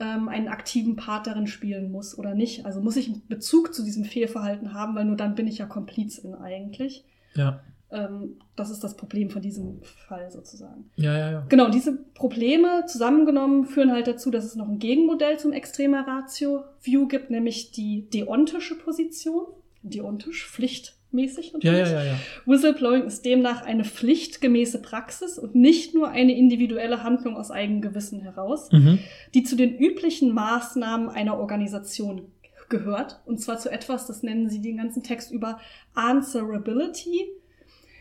ähm, 0.00 0.28
einen 0.28 0.48
aktiven 0.48 0.96
Part 0.96 1.26
darin 1.26 1.46
spielen 1.46 1.92
muss 1.92 2.18
oder 2.18 2.34
nicht? 2.34 2.66
Also 2.66 2.80
muss 2.80 2.96
ich 2.96 3.08
einen 3.08 3.22
Bezug 3.28 3.74
zu 3.74 3.84
diesem 3.84 4.04
Fehlverhalten 4.04 4.74
haben, 4.74 4.94
weil 4.94 5.04
nur 5.04 5.16
dann 5.16 5.34
bin 5.34 5.46
ich 5.46 5.58
ja 5.58 5.66
Komplizin 5.66 6.34
eigentlich. 6.34 7.04
Ja, 7.34 7.60
Ähm, 7.92 8.38
das 8.56 8.70
ist 8.70 8.82
das 8.82 8.96
Problem 8.96 9.28
von 9.30 9.42
diesem 9.42 9.80
Fall 9.82 10.30
sozusagen. 10.30 10.90
ja, 10.96 11.16
ja, 11.18 11.30
ja. 11.32 11.46
Genau, 11.48 11.68
diese 11.68 11.92
Probleme 12.14 12.84
zusammengenommen 12.86 13.66
führen 13.66 13.92
halt 13.92 14.06
dazu, 14.06 14.30
dass 14.30 14.44
es 14.44 14.56
noch 14.56 14.68
ein 14.68 14.78
Gegenmodell 14.78 15.38
zum 15.38 15.52
Extremer 15.52 16.06
Ratio 16.06 16.64
View 16.82 17.06
gibt, 17.06 17.30
nämlich 17.30 17.70
die 17.72 18.08
deontische 18.10 18.76
Position. 18.78 19.44
Deontisch, 19.84 20.46
pflichtmäßig 20.46 21.46
Ja, 21.60 21.72
natürlich. 21.72 21.92
ja, 21.92 22.02
ja, 22.04 22.12
ja. 22.12 22.18
Whistleblowing 22.46 23.02
ist 23.04 23.24
demnach 23.24 23.62
eine 23.62 23.84
pflichtgemäße 23.84 24.80
Praxis 24.80 25.38
und 25.38 25.54
nicht 25.56 25.92
nur 25.94 26.08
eine 26.08 26.36
individuelle 26.36 27.02
Handlung 27.02 27.36
aus 27.36 27.50
eigenem 27.50 27.80
Gewissen 27.82 28.20
heraus, 28.20 28.70
Mhm. 28.70 29.00
die 29.34 29.42
zu 29.42 29.56
den 29.56 29.76
üblichen 29.76 30.32
Maßnahmen 30.32 31.08
einer 31.08 31.36
Organisation 31.38 32.22
gehört. 32.68 33.20
Und 33.26 33.38
zwar 33.40 33.58
zu 33.58 33.70
etwas, 33.70 34.06
das 34.06 34.22
nennen 34.22 34.48
sie 34.48 34.62
den 34.62 34.76
ganzen 34.78 35.02
Text 35.02 35.30
über 35.32 35.58
Answerability. 35.94 37.26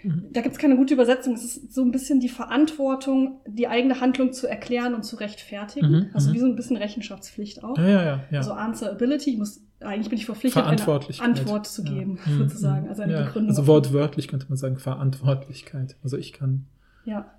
Mhm. 0.03 0.27
Da 0.31 0.41
gibt 0.41 0.53
es 0.55 0.59
keine 0.59 0.75
gute 0.75 0.93
Übersetzung. 0.93 1.33
Es 1.33 1.43
ist 1.43 1.73
so 1.73 1.81
ein 1.83 1.91
bisschen 1.91 2.19
die 2.19 2.29
Verantwortung, 2.29 3.41
die 3.47 3.67
eigene 3.67 3.99
Handlung 4.01 4.33
zu 4.33 4.47
erklären 4.47 4.93
und 4.93 5.03
zu 5.03 5.15
rechtfertigen. 5.17 5.91
Mhm, 5.91 6.05
also 6.13 6.29
mhm. 6.29 6.33
wie 6.33 6.39
so 6.39 6.45
ein 6.45 6.55
bisschen 6.55 6.77
Rechenschaftspflicht 6.77 7.63
auch. 7.63 7.77
Ja, 7.77 7.87
ja, 7.87 8.03
ja. 8.03 8.23
ja. 8.31 8.37
Also 8.39 8.53
Answerability, 8.53 9.31
ich 9.31 9.37
muss, 9.37 9.61
eigentlich 9.79 10.09
bin 10.09 10.17
ich 10.17 10.25
verpflichtet, 10.25 10.63
eine. 10.63 10.71
Antwort 10.71 11.67
zu 11.67 11.83
geben, 11.83 12.19
Ja. 12.25 12.31
Mhm, 12.31 12.37
sozusagen. 12.39 12.83
mhm. 12.83 12.89
Also 12.89 13.01
eine 13.03 13.13
ja. 13.13 13.23
Begründung. 13.25 13.49
Also 13.49 13.67
wortwörtlich 13.67 14.27
könnte 14.27 14.47
man 14.49 14.57
sagen 14.57 14.77
Verantwortlichkeit. 14.77 15.97
Also 16.03 16.17
ich 16.17 16.33
kann 16.33 16.65
Ja. 17.05 17.31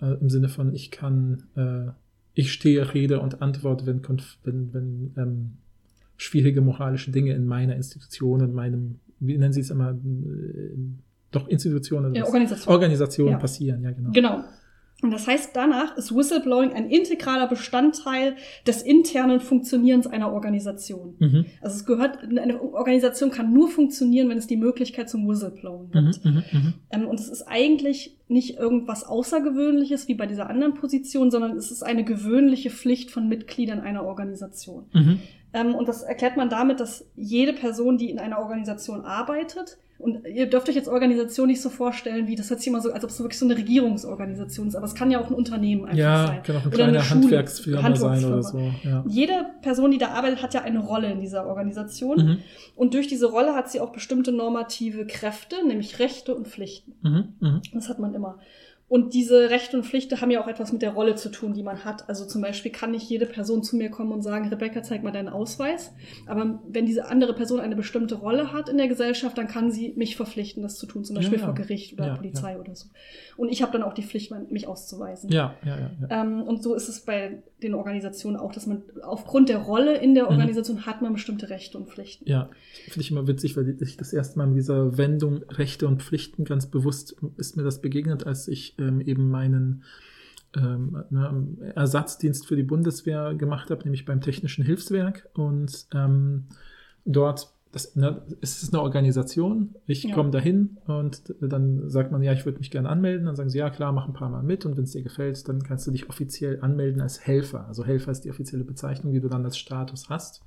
äh, 0.00 0.14
im 0.20 0.30
Sinne 0.30 0.48
von 0.48 0.74
ich 0.74 0.90
kann, 0.90 1.44
äh, 1.56 1.90
ich 2.34 2.52
stehe 2.52 2.92
Rede 2.94 3.20
und 3.20 3.42
Antwort, 3.42 3.86
wenn, 3.86 4.02
wenn, 4.44 4.74
wenn 4.74 5.12
ähm, 5.16 5.52
schwierige 6.16 6.60
moralische 6.60 7.10
Dinge 7.10 7.32
in 7.34 7.46
meiner 7.46 7.76
Institution, 7.76 8.40
in 8.40 8.52
meinem, 8.52 9.00
wie 9.20 9.36
nennen 9.36 9.52
Sie 9.52 9.60
es 9.60 9.70
immer, 9.70 9.90
äh, 9.90 10.70
doch 11.30 11.48
Institutionen, 11.48 12.14
Ja, 12.14 12.22
was? 12.22 12.28
Organisation. 12.28 12.72
Organisationen 12.74 13.32
Ja. 13.32 13.38
passieren, 13.38 13.82
ja 13.82 13.90
genau. 13.92 14.10
Genau. 14.12 14.44
Und 15.02 15.10
das 15.10 15.26
heißt, 15.26 15.50
danach 15.52 15.94
ist 15.98 16.16
Whistleblowing 16.16 16.72
ein 16.72 16.88
integraler 16.88 17.48
Bestandteil 17.48 18.34
des 18.66 18.80
internen 18.80 19.40
Funktionierens 19.40 20.06
einer 20.06 20.32
Organisation. 20.32 21.16
Mhm. 21.18 21.44
Also 21.60 21.76
es 21.76 21.84
gehört, 21.84 22.20
eine 22.22 22.62
Organisation 22.62 23.30
kann 23.30 23.52
nur 23.52 23.68
funktionieren, 23.68 24.30
wenn 24.30 24.38
es 24.38 24.46
die 24.46 24.56
Möglichkeit 24.56 25.10
zum 25.10 25.28
Whistleblowing 25.28 25.90
gibt. 25.90 26.24
mhm, 26.24 26.42
mhm. 26.50 26.74
Ähm, 26.90 27.06
und 27.08 27.20
es 27.20 27.28
ist 27.28 27.42
eigentlich 27.42 28.16
nicht 28.28 28.56
irgendwas 28.56 29.04
Außergewöhnliches 29.04 30.08
wie 30.08 30.14
bei 30.14 30.24
dieser 30.26 30.48
anderen 30.48 30.72
Position, 30.72 31.30
sondern 31.30 31.58
es 31.58 31.70
ist 31.70 31.82
eine 31.82 32.02
gewöhnliche 32.02 32.70
Pflicht 32.70 33.10
von 33.10 33.28
Mitgliedern 33.28 33.80
einer 33.80 34.02
Organisation. 34.04 34.86
Mhm. 34.94 35.20
Ähm, 35.52 35.74
und 35.74 35.88
das 35.88 36.04
erklärt 36.04 36.38
man 36.38 36.48
damit, 36.48 36.80
dass 36.80 37.06
jede 37.16 37.52
Person, 37.52 37.98
die 37.98 38.08
in 38.10 38.18
einer 38.18 38.38
Organisation 38.38 39.02
arbeitet, 39.02 39.76
und 39.98 40.26
ihr 40.26 40.48
dürft 40.48 40.68
euch 40.68 40.74
jetzt 40.74 40.88
Organisation 40.88 41.46
nicht 41.48 41.60
so 41.60 41.70
vorstellen, 41.70 42.26
wie 42.26 42.36
das 42.36 42.50
hört 42.50 42.60
sich 42.60 42.68
immer 42.68 42.80
so, 42.80 42.92
als 42.92 43.02
ob 43.04 43.10
es 43.10 43.18
wirklich 43.20 43.38
so 43.38 43.46
eine 43.46 43.56
Regierungsorganisation 43.56 44.68
ist, 44.68 44.74
aber 44.74 44.84
es 44.86 44.94
kann 44.94 45.10
ja 45.10 45.20
auch 45.20 45.28
ein 45.28 45.34
Unternehmen 45.34 45.84
einfach 45.84 45.96
Ja, 45.96 46.26
sein. 46.26 46.42
kann 46.42 46.56
auch 46.56 46.60
eine 46.60 46.68
Oder 46.68 46.76
kleine 46.76 46.92
eine 46.92 47.02
Schule, 47.02 47.20
Handwerksfirma 47.22 47.82
sein 47.82 47.94
oder 47.94 48.10
Handwerksfirma. 48.34 48.74
so. 48.82 48.88
Ja. 48.88 49.04
Jede 49.08 49.46
Person, 49.62 49.90
die 49.90 49.98
da 49.98 50.08
arbeitet, 50.08 50.42
hat 50.42 50.54
ja 50.54 50.62
eine 50.62 50.80
Rolle 50.80 51.10
in 51.10 51.20
dieser 51.20 51.46
Organisation. 51.46 52.16
Mhm. 52.24 52.38
Und 52.74 52.94
durch 52.94 53.06
diese 53.08 53.26
Rolle 53.26 53.54
hat 53.54 53.70
sie 53.70 53.80
auch 53.80 53.92
bestimmte 53.92 54.32
normative 54.32 55.06
Kräfte, 55.06 55.56
nämlich 55.66 55.98
Rechte 55.98 56.34
und 56.34 56.46
Pflichten. 56.48 56.94
Mhm. 57.02 57.24
Mhm. 57.40 57.60
Das 57.72 57.88
hat 57.88 57.98
man 57.98 58.14
immer. 58.14 58.38
Und 58.88 59.14
diese 59.14 59.50
Rechte 59.50 59.76
und 59.76 59.84
Pflichten 59.84 60.20
haben 60.20 60.30
ja 60.30 60.40
auch 60.40 60.46
etwas 60.46 60.72
mit 60.72 60.80
der 60.80 60.92
Rolle 60.92 61.16
zu 61.16 61.28
tun, 61.30 61.54
die 61.54 61.64
man 61.64 61.84
hat. 61.84 62.08
Also 62.08 62.24
zum 62.24 62.40
Beispiel 62.40 62.70
kann 62.70 62.92
nicht 62.92 63.10
jede 63.10 63.26
Person 63.26 63.64
zu 63.64 63.74
mir 63.76 63.90
kommen 63.90 64.12
und 64.12 64.22
sagen, 64.22 64.48
Rebecca, 64.48 64.80
zeig 64.82 65.02
mal 65.02 65.10
deinen 65.10 65.28
Ausweis. 65.28 65.92
Aber 66.26 66.60
wenn 66.68 66.86
diese 66.86 67.06
andere 67.08 67.34
Person 67.34 67.58
eine 67.58 67.74
bestimmte 67.74 68.14
Rolle 68.14 68.52
hat 68.52 68.68
in 68.68 68.76
der 68.78 68.86
Gesellschaft, 68.86 69.36
dann 69.38 69.48
kann 69.48 69.72
sie 69.72 69.92
mich 69.96 70.14
verpflichten, 70.14 70.62
das 70.62 70.76
zu 70.76 70.86
tun, 70.86 71.04
zum 71.04 71.16
Beispiel 71.16 71.38
Ja, 71.38 71.40
ja. 71.40 71.46
vor 71.46 71.54
Gericht 71.56 71.94
oder 71.94 72.06
Ja, 72.06 72.14
Polizei 72.14 72.58
oder 72.60 72.76
so. 72.76 72.86
Und 73.36 73.48
ich 73.50 73.60
habe 73.60 73.72
dann 73.72 73.82
auch 73.82 73.92
die 73.92 74.02
Pflicht, 74.04 74.32
mich 74.50 74.68
auszuweisen. 74.68 75.30
Ja, 75.30 75.56
ja, 75.64 75.76
ja. 75.78 75.90
ja. 76.08 76.22
Ähm, 76.22 76.42
und 76.42 76.62
so 76.62 76.74
ist 76.74 76.88
es 76.88 77.00
bei 77.00 77.42
den 77.62 77.74
Organisationen 77.74 78.36
auch, 78.36 78.52
dass 78.52 78.66
man 78.66 78.82
aufgrund 79.02 79.48
der 79.48 79.58
Rolle 79.58 79.96
in 79.96 80.14
der 80.14 80.24
Mhm. 80.24 80.30
Organisation 80.30 80.86
hat 80.86 81.02
man 81.02 81.12
bestimmte 81.12 81.50
Rechte 81.50 81.76
und 81.76 81.88
Pflichten. 81.88 82.28
Ja, 82.28 82.50
finde 82.84 83.00
ich 83.00 83.10
immer 83.10 83.26
witzig, 83.26 83.56
weil 83.56 83.76
ich 83.80 83.96
das 83.96 84.12
erste 84.12 84.38
Mal 84.38 84.46
mit 84.46 84.58
dieser 84.58 84.96
Wendung 84.96 85.42
Rechte 85.48 85.86
und 85.88 86.02
Pflichten 86.02 86.44
ganz 86.44 86.66
bewusst 86.66 87.16
ist 87.36 87.56
mir 87.56 87.62
das 87.64 87.80
begegnet, 87.80 88.26
als 88.26 88.46
ich 88.46 88.75
ähm, 88.78 89.00
eben 89.00 89.30
meinen 89.30 89.82
ähm, 90.56 91.04
ne, 91.10 91.72
Ersatzdienst 91.74 92.46
für 92.46 92.56
die 92.56 92.62
Bundeswehr 92.62 93.34
gemacht 93.34 93.70
habe, 93.70 93.82
nämlich 93.84 94.04
beim 94.04 94.20
Technischen 94.20 94.64
Hilfswerk. 94.64 95.28
Und 95.34 95.86
ähm, 95.94 96.44
dort, 97.04 97.52
das, 97.72 97.94
ne, 97.94 98.22
es 98.40 98.62
ist 98.62 98.72
eine 98.72 98.82
Organisation, 98.82 99.74
ich 99.86 100.04
Ja. 100.04 100.14
komme 100.14 100.30
dahin 100.30 100.78
und 100.86 101.34
dann 101.40 101.90
sagt 101.90 102.10
man, 102.10 102.22
ja, 102.22 102.32
ich 102.32 102.46
würde 102.46 102.58
mich 102.58 102.70
gerne 102.70 102.88
anmelden. 102.88 103.26
Dann 103.26 103.36
sagen 103.36 103.50
sie, 103.50 103.58
ja 103.58 103.68
klar, 103.70 103.92
mach 103.92 104.06
ein 104.06 104.14
paar 104.14 104.30
Mal 104.30 104.42
mit 104.42 104.64
und 104.64 104.76
wenn 104.76 104.84
es 104.84 104.92
dir 104.92 105.02
gefällt, 105.02 105.46
dann 105.48 105.62
kannst 105.62 105.86
du 105.86 105.90
dich 105.90 106.08
offiziell 106.08 106.60
anmelden 106.62 107.02
als 107.02 107.26
Helfer. 107.26 107.66
Also 107.68 107.84
Helfer 107.84 108.12
ist 108.12 108.22
die 108.22 108.30
offizielle 108.30 108.64
Bezeichnung, 108.64 109.12
die 109.12 109.20
du 109.20 109.28
dann 109.28 109.44
als 109.44 109.58
Status 109.58 110.08
hast. 110.08 110.42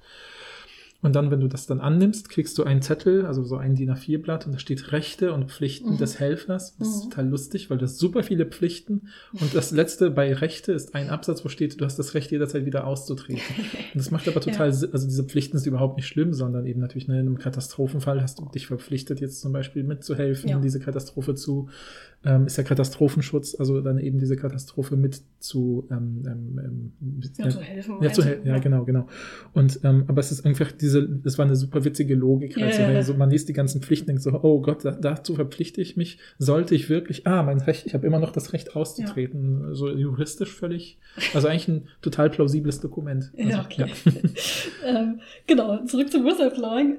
Und 1.01 1.15
dann, 1.15 1.31
wenn 1.31 1.39
du 1.39 1.47
das 1.47 1.65
dann 1.65 1.79
annimmst, 1.79 2.27
kriegst 2.27 2.57
du 2.57 2.63
einen 2.65 2.81
Zettel, 2.81 3.25
also 3.25 3.45
so 3.45 3.55
ein 3.55 3.73
DIN 3.75 3.89
A4-Blatt 3.89 4.45
und 4.45 4.51
da 4.53 4.59
steht 4.59 4.91
Rechte 4.91 5.31
und 5.33 5.49
Pflichten 5.49 5.93
Mhm. 5.93 5.97
des 5.97 6.19
Helfers. 6.19 6.75
Das 6.77 6.89
ist 6.89 7.05
Mhm. 7.05 7.09
total 7.11 7.29
lustig, 7.29 7.69
weil 7.69 7.77
du 7.77 7.85
hast 7.85 7.99
super 7.99 8.21
viele 8.21 8.45
Pflichten. 8.45 9.07
Und 9.31 9.55
das 9.55 9.71
letzte 9.71 10.11
bei 10.11 10.33
Rechte 10.33 10.73
ist 10.73 10.95
ein 10.95 11.09
Absatz, 11.09 11.45
wo 11.45 11.47
steht, 11.49 11.79
du 11.79 11.85
hast 11.85 11.97
das 11.99 12.15
Recht 12.15 12.31
jederzeit 12.31 12.65
wieder 12.65 12.85
auszutreten. 12.85 13.41
Und 13.93 13.95
das 13.95 14.11
macht 14.11 14.27
aber 14.27 14.41
total 14.41 14.73
Sinn. 14.73 14.89
Also 14.91 15.07
diese 15.07 15.23
Pflichten 15.23 15.57
sind 15.57 15.69
überhaupt 15.69 15.95
nicht 15.95 16.07
schlimm, 16.07 16.33
sondern 16.33 16.65
eben 16.65 16.81
natürlich 16.81 17.07
ne, 17.07 17.13
in 17.15 17.27
einem 17.27 17.37
Katastrophenfall 17.37 18.21
hast 18.21 18.39
du 18.39 18.49
dich 18.49 18.67
verpflichtet, 18.67 19.21
jetzt 19.21 19.39
zum 19.39 19.53
Beispiel 19.53 19.83
mitzuhelfen, 19.83 20.49
Ja. 20.49 20.59
diese 20.59 20.81
Katastrophe 20.81 21.33
zu, 21.33 21.69
ähm, 22.25 22.47
ist 22.47 22.57
ja 22.57 22.63
Katastrophenschutz, 22.63 23.55
also 23.57 23.79
dann 23.79 23.97
eben 23.97 24.19
diese 24.19 24.35
Katastrophe 24.35 24.97
mit 24.97 25.21
zu, 25.39 25.87
ähm, 25.89 26.23
ähm, 26.27 26.91
ähm, 27.01 27.23
Ja, 27.37 27.45
äh, 27.45 27.49
zu 27.49 27.61
helfen. 27.61 27.95
ja, 28.01 28.11
zu 28.11 28.21
Also, 28.21 28.23
hel- 28.23 28.41
ja, 28.43 28.57
genau, 28.59 28.83
genau. 28.83 29.07
Und 29.53 29.79
ähm, 29.85 30.03
aber 30.07 30.19
es 30.19 30.29
ist 30.31 30.45
einfach 30.45 30.71
diese, 30.73 31.19
es 31.23 31.37
war 31.37 31.45
eine 31.45 31.55
super 31.55 31.85
witzige 31.85 32.15
Logik, 32.15 32.57
halt 32.57 32.71
Ja, 32.71 32.75
so, 32.75 32.81
ja, 32.81 32.87
wenn 32.89 32.95
ja. 32.95 33.03
so, 33.03 33.13
man 33.13 33.29
liest 33.29 33.47
die 33.47 33.53
ganzen 33.53 33.81
Pflichten, 33.81 34.07
denkt 34.07 34.21
so, 34.21 34.31
oh 34.43 34.61
Gott, 34.61 34.83
da, 34.83 34.91
dazu 34.91 35.35
verpflichte 35.35 35.79
ich 35.79 35.95
mich, 35.95 36.19
sollte 36.37 36.75
ich 36.75 36.89
wirklich, 36.89 37.25
ah, 37.25 37.41
mein 37.41 37.59
Recht, 37.61 37.85
ich 37.85 37.93
habe 37.93 38.05
immer 38.05 38.19
noch 38.19 38.31
das 38.33 38.51
Recht 38.51 38.75
auszutreten, 38.75 39.73
so 39.73 39.89
juristisch 39.89 40.53
völlig, 40.53 40.97
also 41.33 41.47
eigentlich 41.47 41.67
ein 41.69 41.87
total 42.01 42.29
plausibles 42.29 42.81
Dokument. 42.81 43.31
Also, 43.37 43.49
Ja, 43.49 43.61
okay. 43.63 43.85
ähm, 44.85 45.21
genau, 45.47 45.85
zurück 45.85 46.11
zum 46.11 46.25
Whistleblowing. 46.25 46.97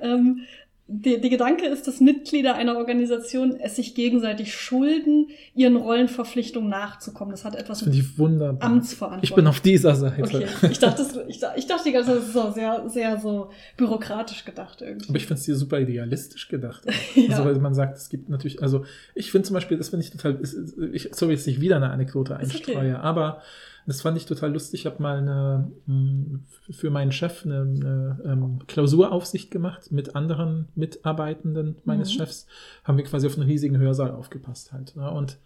Der, 0.93 1.18
der 1.18 1.30
Gedanke 1.30 1.66
ist, 1.66 1.86
dass 1.86 2.01
Mitglieder 2.01 2.57
einer 2.57 2.76
Organisation 2.76 3.55
es 3.61 3.76
sich 3.76 3.95
gegenseitig 3.95 4.53
schulden, 4.53 5.28
ihren 5.55 5.76
Rollenverpflichtungen 5.76 6.68
nachzukommen. 6.68 7.30
Das 7.30 7.45
hat 7.45 7.55
etwas 7.55 7.86
wunderbar. 8.18 8.68
Amtsverantwortung. 8.68 9.22
Ich 9.22 9.34
bin 9.36 9.47
auf 9.47 9.61
dieser 9.61 9.95
Seite. 9.95 10.22
Okay, 10.24 10.47
ich 10.68 10.80
dachte, 10.80 11.03
das- 11.05 11.16
ich, 11.28 11.41
ich 11.57 11.66
dachte 11.68 11.84
die 11.84 11.93
ganze 11.93 12.09
Zeit, 12.11 12.18
das 12.18 12.26
ist 12.26 12.32
so 12.32 12.51
sehr, 12.51 12.88
sehr 12.88 13.20
so 13.20 13.51
bürokratisch 13.76 14.45
gedacht 14.45 14.82
irgendwie. 14.82 15.09
Aber 15.11 15.16
ich 15.16 15.26
finde 15.26 15.38
es 15.38 15.47
dir 15.47 15.55
super 15.55 15.78
idealistisch 15.78 16.49
gedacht. 16.49 16.82
Ja. 17.14 17.36
Also, 17.36 17.45
weil 17.45 17.55
man 17.61 17.74
sagt, 17.74 17.97
es 17.97 18.09
gibt 18.09 18.28
natürlich, 18.28 18.62
also 18.62 18.84
ich 19.14 19.30
finde 19.30 19.47
zum 19.47 19.55
Beispiel, 19.55 19.76
das 19.76 19.91
finde 19.91 20.05
ich 20.05 20.11
total, 20.11 20.38
ich, 20.93 21.09
sorry, 21.12 21.34
dass 21.34 21.47
ich 21.47 21.61
wieder 21.61 21.76
eine 21.76 21.91
Anekdote 21.91 22.34
Ist 22.41 22.55
okay. 22.55 22.72
einstreue, 22.76 23.01
aber 23.01 23.43
das 23.91 24.03
fand 24.03 24.16
ich 24.16 24.24
total 24.26 24.53
lustig. 24.53 24.80
Ich 24.80 24.86
habe 24.86 25.03
mal 25.03 25.18
eine, 25.18 25.70
mh, 25.86 26.38
für 26.70 26.91
meinen 26.91 27.12
Chef 27.12 27.45
eine, 27.45 27.61
eine 27.61 28.20
ähm, 28.24 28.59
Klausuraufsicht 28.68 29.51
gemacht 29.51 29.91
mit 29.93 30.14
anderen 30.16 30.68
Mitarbeitenden 30.76 31.76
meines 31.84 32.12
Mhm. 32.12 32.18
Chefs. 32.18 32.47
Haben 32.84 32.99
wir 32.99 33.05
quasi 33.05 33.26
auf 33.26 33.36
einen 33.36 33.49
riesigen 33.49 33.78
Hörsaal 33.78 34.12
aufgepasst 34.12 34.72
halt. 34.72 34.95
Ne? 34.97 35.11
Und 35.11 35.38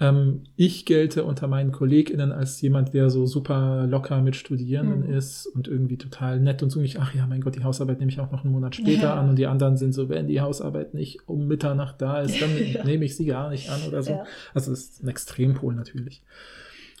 ähm, 0.00 0.42
ich 0.56 0.86
gelte 0.86 1.22
unter 1.22 1.46
meinen 1.46 1.70
KollegInnen 1.70 2.32
als 2.32 2.60
jemand, 2.60 2.94
der 2.94 3.10
so 3.10 3.26
super 3.26 3.86
locker 3.86 4.20
mit 4.22 4.34
Studierenden 4.34 5.06
Mhm. 5.06 5.14
ist 5.14 5.46
und 5.46 5.68
irgendwie 5.68 5.98
total 5.98 6.40
nett 6.40 6.64
und 6.64 6.70
so 6.70 6.80
nicht, 6.80 6.98
ach 6.98 7.14
ja, 7.14 7.26
mein 7.28 7.42
Gott, 7.42 7.54
die 7.54 7.62
Hausarbeit 7.62 8.00
nehme 8.00 8.10
ich 8.10 8.18
auch 8.18 8.32
noch 8.32 8.42
einen 8.42 8.52
Monat 8.52 8.74
später 8.76 9.02
Ja. 9.04 9.14
an 9.14 9.28
und 9.28 9.36
die 9.36 9.46
anderen 9.46 9.76
sind 9.76 9.92
so, 9.92 10.08
wenn 10.08 10.26
die 10.26 10.40
Hausarbeit 10.40 10.94
nicht 10.94 11.28
um 11.28 11.46
Mitternacht 11.46 12.02
da 12.02 12.20
ist, 12.22 12.42
dann 12.42 12.50
Ja. 12.72 12.82
nehme 12.84 13.04
ich 13.04 13.14
sie 13.16 13.26
gar 13.26 13.50
nicht 13.50 13.70
an 13.70 13.82
oder 13.86 14.02
so. 14.02 14.10
Ja. 14.12 14.24
Also 14.52 14.70
das 14.72 14.80
ist 14.80 15.02
ein 15.04 15.08
Extrempol 15.08 15.74
natürlich. 15.76 16.22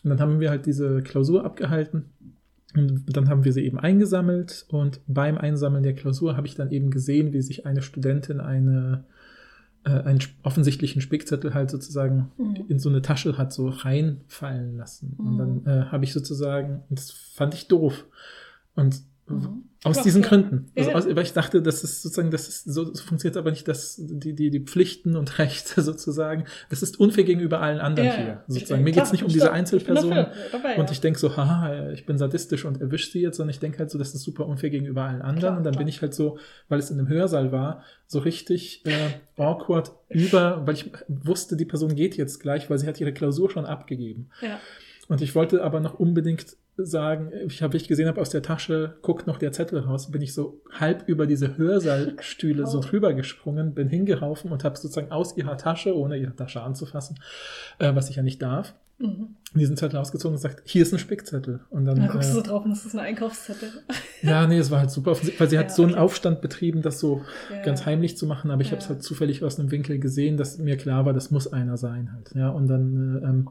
Und 0.04 0.10
dann 0.10 0.20
haben 0.20 0.38
wir 0.40 0.50
halt 0.50 0.66
diese 0.66 1.02
Klausur 1.02 1.44
abgehalten 1.44 2.04
und 2.76 3.04
dann 3.16 3.28
haben 3.28 3.44
wir 3.44 3.52
sie 3.52 3.64
eben 3.64 3.78
eingesammelt 3.78 4.66
und 4.68 5.00
beim 5.06 5.38
Einsammeln 5.38 5.82
der 5.82 5.94
Klausur 5.94 6.36
habe 6.36 6.46
ich 6.46 6.54
dann 6.56 6.70
eben 6.70 6.90
gesehen, 6.90 7.32
wie 7.32 7.40
sich 7.42 7.66
eine 7.66 7.82
Studentin 7.82 8.40
eine 8.40 9.04
äh, 9.84 9.90
einen 9.90 10.18
offensichtlichen 10.42 11.02
Spickzettel 11.02 11.52
halt 11.54 11.70
sozusagen 11.70 12.30
Mhm. 12.38 12.56
in 12.68 12.78
so 12.78 12.88
eine 12.88 13.02
Tasche 13.02 13.36
hat 13.36 13.52
so 13.52 13.68
reinfallen 13.68 14.76
lassen. 14.78 15.14
Und 15.18 15.36
dann 15.38 15.54
Mhm. 15.56 15.66
äh, 15.66 15.84
habe 15.86 16.04
ich 16.04 16.12
sozusagen, 16.14 16.82
das 16.90 17.10
fand 17.10 17.52
ich 17.54 17.68
doof. 17.68 18.06
Und 18.74 19.02
Mhm. 19.28 19.64
Aus 19.84 20.02
diesen 20.02 20.22
ja. 20.22 20.28
Gründen. 20.28 20.70
Also 20.76 20.90
Ja, 20.90 20.96
aus, 20.96 21.06
weil 21.06 21.22
ich 21.22 21.32
dachte, 21.34 21.62
das 21.62 21.84
ist 21.84 22.02
sozusagen, 22.02 22.30
das 22.30 22.48
ist 22.48 22.64
so, 22.64 22.92
so 22.92 23.02
funktioniert 23.04 23.36
aber 23.36 23.50
nicht, 23.50 23.68
dass 23.68 23.96
die, 23.98 24.34
die, 24.34 24.50
die 24.50 24.60
Pflichten 24.60 25.14
und 25.14 25.38
Rechte 25.38 25.82
sozusagen, 25.82 26.44
das 26.70 26.82
ist 26.82 26.98
unfair 26.98 27.24
gegenüber 27.24 27.60
allen 27.60 27.80
anderen 27.80 28.08
Ja, 28.08 28.16
hier. 28.16 28.44
Sozusagen. 28.48 28.82
Mir 28.82 28.92
Klar, 28.92 29.04
geht 29.04 29.06
es 29.06 29.12
nicht 29.12 29.24
um 29.24 29.28
diese 29.28 29.52
Einzelperson. 29.52 30.10
dafür. 30.10 30.32
Dabei, 30.52 30.76
Und 30.76 30.90
ich 30.90 31.00
denke 31.00 31.18
so, 31.18 31.36
haha, 31.36 31.90
ich 31.90 32.06
bin 32.06 32.18
sadistisch 32.18 32.64
und 32.64 32.80
erwische 32.80 33.10
sie 33.10 33.20
jetzt, 33.20 33.36
sondern 33.36 33.50
ich 33.50 33.60
denke 33.60 33.78
halt 33.78 33.90
so, 33.90 33.98
das 33.98 34.14
ist 34.14 34.22
super 34.22 34.46
unfair 34.46 34.70
gegenüber 34.70 35.02
allen 35.02 35.22
anderen. 35.22 35.38
Klar, 35.38 35.56
und 35.58 35.64
dann 35.64 35.72
klar. 35.72 35.84
bin 35.84 35.88
ich 35.88 36.00
halt 36.00 36.14
so, 36.14 36.38
weil 36.68 36.78
es 36.78 36.90
in 36.90 36.98
einem 36.98 37.08
Hörsaal 37.08 37.52
war, 37.52 37.82
so 38.06 38.20
richtig 38.20 38.82
äh, 38.86 39.40
awkward 39.40 39.92
über, 40.08 40.66
weil 40.66 40.74
ich 40.74 40.90
wusste, 41.08 41.56
die 41.56 41.64
Person 41.64 41.94
geht 41.94 42.16
jetzt 42.16 42.40
gleich, 42.40 42.70
weil 42.70 42.78
sie 42.78 42.86
hat 42.86 43.00
ihre 43.00 43.12
Klausur 43.12 43.50
schon 43.50 43.66
abgegeben. 43.66 44.30
ja. 44.40 44.58
Und 45.08 45.20
ich 45.20 45.34
wollte 45.34 45.62
aber 45.62 45.80
noch 45.80 45.94
unbedingt 45.98 46.56
sagen, 46.76 47.30
ich 47.46 47.62
habe, 47.62 47.76
ich 47.76 47.86
gesehen 47.88 48.08
habe, 48.08 48.20
aus 48.20 48.30
der 48.30 48.42
Tasche 48.42 48.96
guckt 49.02 49.26
noch 49.26 49.38
der 49.38 49.52
Zettel 49.52 49.78
raus, 49.80 50.10
bin 50.10 50.22
ich 50.22 50.32
so 50.34 50.60
halb 50.72 51.06
über 51.08 51.26
diese 51.26 51.56
Hörsaalstühle 51.56 52.66
so 52.66 52.78
Oh. 52.78 52.80
drüber 52.80 53.12
gesprungen, 53.14 53.74
bin 53.74 53.88
hingeraufen 53.88 54.50
und 54.50 54.64
habe 54.64 54.76
sozusagen 54.76 55.12
aus 55.12 55.36
ihrer 55.36 55.56
Tasche, 55.56 55.96
ohne 55.96 56.16
ihre 56.16 56.34
Tasche 56.34 56.62
anzufassen, 56.62 57.18
äh, 57.78 57.94
was 57.94 58.10
ich 58.10 58.16
ja 58.16 58.22
nicht 58.22 58.40
darf, 58.42 58.74
Mhm. 58.98 59.36
diesen 59.54 59.76
Zettel 59.76 59.98
ausgezogen 59.98 60.36
und 60.36 60.42
gesagt, 60.42 60.62
hier 60.64 60.82
ist 60.82 60.92
ein 60.92 60.98
Spickzettel. 61.00 61.60
Und 61.70 61.84
dann, 61.84 61.96
Da 61.96 62.06
guckst 62.06 62.30
du 62.30 62.34
so 62.34 62.40
äh, 62.40 62.44
drauf 62.44 62.64
und 62.64 62.70
das 62.70 62.86
ist 62.86 62.94
ein 62.94 63.00
Einkaufszettel. 63.00 63.70
ja, 64.22 64.46
nee, 64.46 64.58
es 64.58 64.70
war 64.70 64.78
halt 64.80 64.90
super, 64.90 65.10
offensichtlich, 65.12 65.40
weil 65.40 65.50
sie 65.50 65.58
hat 65.58 65.68
Ja, 65.70 65.74
so 65.74 65.82
einen. 65.82 65.94
Aufstand 65.96 66.40
betrieben, 66.40 66.80
das 66.80 66.98
so 67.00 67.22
Ja. 67.50 67.60
ganz 67.62 67.84
heimlich 67.86 68.16
zu 68.16 68.26
machen, 68.26 68.50
aber 68.50 68.62
ich 68.62 68.68
Ja. 68.68 68.72
habe 68.72 68.82
es 68.82 68.88
halt 68.88 69.02
zufällig 69.02 69.44
aus 69.44 69.58
einem 69.60 69.70
Winkel 69.70 69.98
gesehen, 69.98 70.36
dass 70.36 70.58
mir 70.58 70.76
klar 70.76 71.04
war, 71.06 71.12
das 71.12 71.30
muss 71.30 71.52
einer 71.52 71.76
sein 71.76 72.12
halt. 72.12 72.32
Ja, 72.34 72.48
und 72.50 72.68
dann, 72.68 73.20
äh, 73.22 73.26
ähm, 73.28 73.48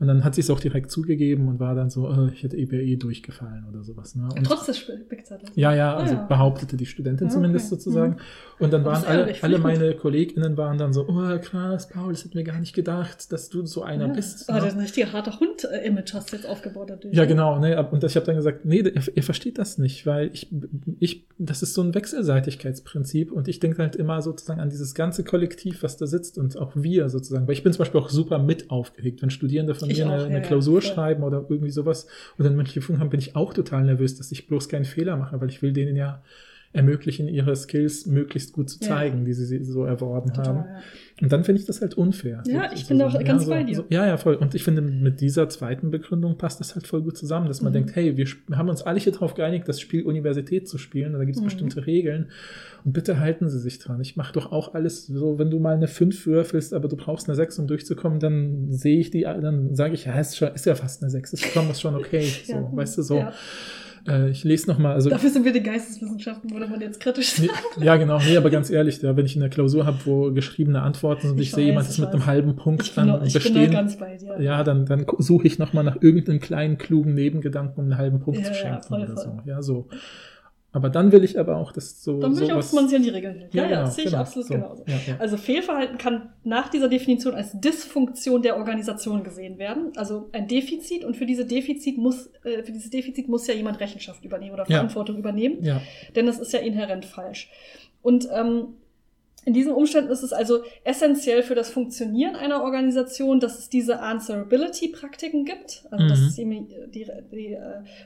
und 0.00 0.06
dann 0.06 0.22
hat 0.24 0.34
sie 0.34 0.40
es 0.42 0.50
auch 0.50 0.60
direkt 0.60 0.90
zugegeben 0.90 1.48
und 1.48 1.58
war 1.60 1.74
dann 1.74 1.90
so, 1.90 2.08
äh, 2.08 2.30
ich 2.32 2.42
hätte 2.42 2.56
EBE 2.56 2.96
durchgefallen 2.98 3.64
oder 3.68 3.82
sowas. 3.82 4.14
Ne? 4.14 4.28
Und 4.36 4.44
Trotz 4.44 4.66
des 4.66 4.78
Spickzettels. 4.78 5.50
ja, 5.56 5.74
ja, 5.74 5.94
Ah, 5.94 6.00
also 6.00 6.14
ja. 6.14 6.22
behauptete 6.26 6.76
die 6.76 6.86
Studentin 6.86 7.30
zumindest 7.30 7.66
okay. 7.72 7.80
sozusagen. 7.82 8.16
Und 8.60 8.72
dann 8.72 8.82
Aber 8.82 8.92
waren 8.92 9.04
alle, 9.04 9.34
alle 9.42 9.58
meine 9.58 9.94
KollegInnen 9.94 10.56
waren 10.56 10.78
dann 10.78 10.92
so, 10.92 11.06
oh 11.08 11.38
krass, 11.40 11.88
Paul, 11.88 12.12
das 12.12 12.24
hätten 12.24 12.34
wir 12.34 12.44
gar 12.44 12.58
nicht 12.60 12.74
gedacht, 12.74 13.32
dass 13.32 13.48
du 13.48 13.64
so 13.66 13.82
einer 13.82 14.06
Ja. 14.08 14.12
bist. 14.12 14.48
Ah, 14.50 14.54
ne? 14.54 14.60
das 14.60 14.68
ist 14.70 14.74
ein 14.74 14.80
richtiger 14.82 15.12
harter 15.12 15.38
Hund-Image 15.40 16.14
hast 16.14 16.32
du 16.32 16.36
jetzt 16.36 16.46
aufgebaut 16.48 16.90
dadurch. 16.90 17.14
Ja, 17.14 17.24
genau. 17.24 17.58
Ne? 17.58 17.80
Und 17.90 18.02
ich 18.04 18.14
habe 18.16 18.26
dann 18.26 18.36
gesagt, 18.36 18.64
nee, 18.64 18.80
ihr, 18.80 19.02
ihr 19.14 19.22
versteht 19.22 19.58
das 19.58 19.78
nicht, 19.78 20.06
weil 20.06 20.30
ich, 20.32 20.48
ich, 21.00 21.26
das 21.38 21.62
ist 21.62 21.74
so 21.74 21.82
ein 21.82 21.94
Wechselseitigkeitsprinzip 21.94 23.32
und 23.32 23.48
ich 23.48 23.60
denke 23.60 23.78
halt 23.82 23.96
immer 23.96 24.22
sozusagen 24.22 24.60
an 24.60 24.70
dieses 24.70 24.94
ganze 24.94 25.24
Kollektiv, 25.24 25.82
was 25.82 25.96
da 25.96 26.06
sitzt 26.06 26.38
und 26.38 26.56
auch 26.56 26.72
wir 26.74 27.08
sozusagen. 27.08 27.46
Weil 27.46 27.54
ich 27.54 27.62
bin 27.62 27.72
zum 27.72 27.80
Beispiel 27.80 28.00
auch 28.00 28.10
super 28.10 28.38
mit 28.38 28.70
aufgeregt, 28.70 29.22
wenn 29.22 29.30
Studierende 29.30 29.74
von 29.74 29.87
Ich 29.92 29.98
mir 29.98 30.06
auch, 30.06 30.12
eine, 30.12 30.20
ja, 30.22 30.26
eine 30.26 30.34
ja, 30.36 30.40
Klausur 30.40 30.80
voll. 30.80 30.92
schreiben 30.92 31.22
oder 31.22 31.44
irgendwie 31.48 31.70
sowas 31.70 32.06
oder 32.38 32.48
eine 32.48 32.56
mündliche 32.56 32.80
Prüfung 32.80 33.00
haben, 33.00 33.10
bin 33.10 33.20
ich 33.20 33.36
auch 33.36 33.54
total 33.54 33.84
nervös, 33.84 34.16
dass 34.16 34.32
ich 34.32 34.46
bloß 34.46 34.68
keinen 34.68 34.84
Fehler 34.84 35.16
mache, 35.16 35.40
weil 35.40 35.48
ich 35.48 35.62
will 35.62 35.72
denen 35.72 35.96
ja 35.96 36.22
ermöglichen, 36.72 37.28
ihre 37.28 37.56
Skills 37.56 38.06
möglichst 38.06 38.52
gut 38.52 38.68
zu 38.68 38.78
Ja. 38.82 38.88
zeigen, 38.88 39.24
die 39.24 39.32
sie 39.32 39.64
so 39.64 39.84
erworben 39.84 40.28
Total, 40.32 40.46
haben. 40.46 40.58
ja. 40.58 40.80
Und 41.20 41.32
dann 41.32 41.42
finde 41.42 41.60
ich 41.60 41.66
das 41.66 41.80
halt 41.80 41.94
unfair. 41.94 42.42
Ja, 42.46 42.70
ich 42.72 42.86
bin 42.86 42.98
da 43.00 43.08
auch 43.08 43.24
ganz 43.24 43.44
ja, 43.44 43.48
bei 43.48 43.64
dir. 43.64 43.74
So, 43.76 43.84
ja, 43.88 44.06
ja, 44.06 44.16
voll. 44.18 44.34
Und 44.36 44.54
ich 44.54 44.62
finde, 44.62 44.82
mit 44.82 45.20
dieser 45.20 45.48
zweiten 45.48 45.90
Begründung 45.90 46.36
passt 46.38 46.60
das 46.60 46.74
halt 46.76 46.86
voll 46.86 47.02
gut 47.02 47.16
zusammen, 47.16 47.48
dass 47.48 47.60
man 47.62 47.72
Mhm. 47.72 47.74
denkt, 47.74 47.96
hey, 47.96 48.16
wir 48.16 48.26
haben 48.56 48.68
uns 48.68 48.82
alle 48.82 49.00
hier 49.00 49.12
drauf 49.12 49.34
geeinigt, 49.34 49.66
das 49.66 49.80
Spiel 49.80 50.04
Universität 50.04 50.68
zu 50.68 50.78
spielen. 50.78 51.14
Und 51.14 51.18
da 51.20 51.24
gibt 51.24 51.36
es 51.36 51.40
Mhm. 51.42 51.46
bestimmte 51.46 51.86
Regeln. 51.86 52.26
Und 52.84 52.92
bitte 52.92 53.18
halten 53.18 53.48
Sie 53.48 53.58
sich 53.58 53.78
dran. 53.80 54.00
Ich 54.00 54.14
mache 54.16 54.32
doch 54.34 54.52
auch 54.52 54.74
alles 54.74 55.06
so, 55.06 55.38
wenn 55.40 55.50
du 55.50 55.58
mal 55.58 55.74
eine 55.74 55.88
5 55.88 56.26
würfelst, 56.26 56.72
aber 56.74 56.86
du 56.88 56.96
brauchst 56.96 57.28
eine 57.28 57.34
6, 57.34 57.58
um 57.58 57.66
durchzukommen, 57.66 58.20
dann 58.20 58.70
sehe 58.70 59.00
ich 59.00 59.10
die, 59.10 59.22
dann 59.22 59.74
sage 59.74 59.94
ich, 59.94 60.04
ja, 60.04 60.16
ist, 60.20 60.36
schon, 60.36 60.48
ist 60.54 60.66
ja 60.66 60.74
fast 60.76 61.02
eine 61.02 61.10
6. 61.10 61.32
Ist 61.32 61.46
schon, 61.46 61.68
ist 61.70 61.80
schon 61.80 61.94
okay. 61.96 62.20
So, 62.46 62.52
Ja. 62.52 62.70
weißt 62.72 62.98
du, 62.98 63.02
so. 63.02 63.24
Ja. 64.08 64.16
Äh, 64.26 64.30
ich 64.30 64.44
lese 64.44 64.68
nochmal, 64.70 64.94
also 64.94 65.10
Dafür 65.10 65.30
sind 65.30 65.44
wir 65.44 65.52
die 65.52 65.62
Geisteswissenschaften, 65.62 66.50
würde 66.50 66.66
man 66.66 66.80
jetzt 66.80 67.00
kritisch 67.00 67.38
Nee, 67.38 67.46
sagen. 67.46 67.82
ja, 67.84 67.96
genau. 67.96 68.18
Nee, 68.18 68.36
aber 68.36 68.50
ganz 68.50 68.70
ehrlich, 68.70 69.00
ja, 69.02 69.16
wenn 69.16 69.26
ich 69.26 69.36
eine 69.36 69.50
Klausur 69.50 69.86
habe, 69.86 69.98
wo 70.04 70.32
geschriebene 70.32 70.82
Antworten 70.82 71.22
sind 71.22 71.30
und 71.32 71.38
ich, 71.38 71.48
Ich 71.48 71.50
sehe, 71.52 71.64
weiß, 71.64 71.66
jemand 71.68 71.86
ich 71.86 71.92
ist 71.92 71.98
mit 71.98 72.08
einem 72.10 72.26
halben 72.26 72.56
Punkt 72.56 72.82
Ich 72.82 72.94
bin, 72.94 73.06
dann 73.08 73.20
da- 73.20 73.26
ich 73.26 73.52
bin 73.52 73.70
ganz 73.70 73.96
bei 73.98 74.16
dir. 74.16 74.40
ja, 74.40 74.64
dann, 74.64 74.86
dann 74.86 75.06
suche 75.18 75.46
ich 75.46 75.58
nochmal 75.58 75.84
nach 75.84 76.00
irgendeinem 76.00 76.40
kleinen, 76.40 76.78
klugen 76.78 77.14
Nebengedanken, 77.14 77.78
um 77.78 77.84
einen 77.84 77.98
halben 77.98 78.20
Punkt 78.20 78.40
Ja, 78.40 78.46
zu 78.46 78.50
ja, 78.52 78.56
schenken 78.56 78.82
voll, 78.82 79.00
oder 79.02 79.14
voll. 79.14 79.22
so. 79.24 79.38
Ja, 79.44 79.62
so. 79.62 79.88
Aber 80.78 80.90
dann 80.90 81.10
will 81.10 81.24
ich 81.24 81.36
aber 81.40 81.56
auch, 81.56 81.72
dass 81.72 82.04
so. 82.04 82.20
Dann 82.20 82.36
will 82.36 82.44
ich 82.44 82.52
auch, 82.52 82.56
dass 82.58 82.72
man 82.72 82.86
sich 82.88 82.96
an 82.96 83.02
die 83.02 83.08
Regeln 83.08 83.36
hält. 83.36 83.52
Ja, 83.52 83.62
ja, 83.64 83.68
genau, 83.68 83.80
das 83.82 83.96
sehe 83.96 84.04
ich 84.04 84.10
genau, 84.10 84.22
absolut 84.22 84.46
so. 84.46 84.54
genauso. 84.54 84.84
Ja, 84.86 84.94
ja. 85.08 85.16
Also 85.18 85.36
Fehlverhalten 85.36 85.98
kann 85.98 86.30
nach 86.44 86.68
dieser 86.68 86.88
Definition 86.88 87.34
als 87.34 87.60
Dysfunktion 87.60 88.42
der 88.42 88.56
Organisation 88.56 89.24
gesehen 89.24 89.58
werden. 89.58 89.90
Also 89.96 90.28
ein 90.32 90.46
Defizit 90.46 91.04
und 91.04 91.16
für 91.16 91.26
diese 91.26 91.44
Defizit 91.44 91.98
muss, 91.98 92.30
äh, 92.44 92.62
für 92.62 92.70
dieses 92.70 92.90
Defizit 92.90 93.28
muss 93.28 93.46
ja 93.48 93.54
jemand 93.54 93.80
Rechenschaft 93.80 94.24
übernehmen 94.24 94.52
oder 94.54 94.62
Ja. 94.68 94.76
Verantwortung 94.76 95.18
übernehmen, 95.18 95.64
ja, 95.64 95.80
denn 96.14 96.26
das 96.26 96.38
ist 96.38 96.52
ja 96.52 96.60
inhärent 96.60 97.04
falsch. 97.04 97.50
Und 98.02 98.28
ähm, 98.32 98.74
in 99.44 99.54
diesen 99.54 99.72
Umständen 99.72 100.10
ist 100.10 100.22
es 100.22 100.32
also 100.34 100.62
essentiell 100.84 101.42
für 101.42 101.54
das 101.54 101.70
Funktionieren 101.70 102.36
einer 102.36 102.62
Organisation, 102.62 103.40
dass 103.40 103.58
es 103.58 103.70
diese 103.70 104.00
Answerability-Praktiken 104.00 105.44
gibt, 105.46 105.86
also 105.90 106.06
dass 106.08 106.20
Mhm. 106.20 106.26
es 106.26 106.38
ihm 106.38 106.68
die, 106.92 107.06
die 107.32 107.52
äh, 107.54 107.58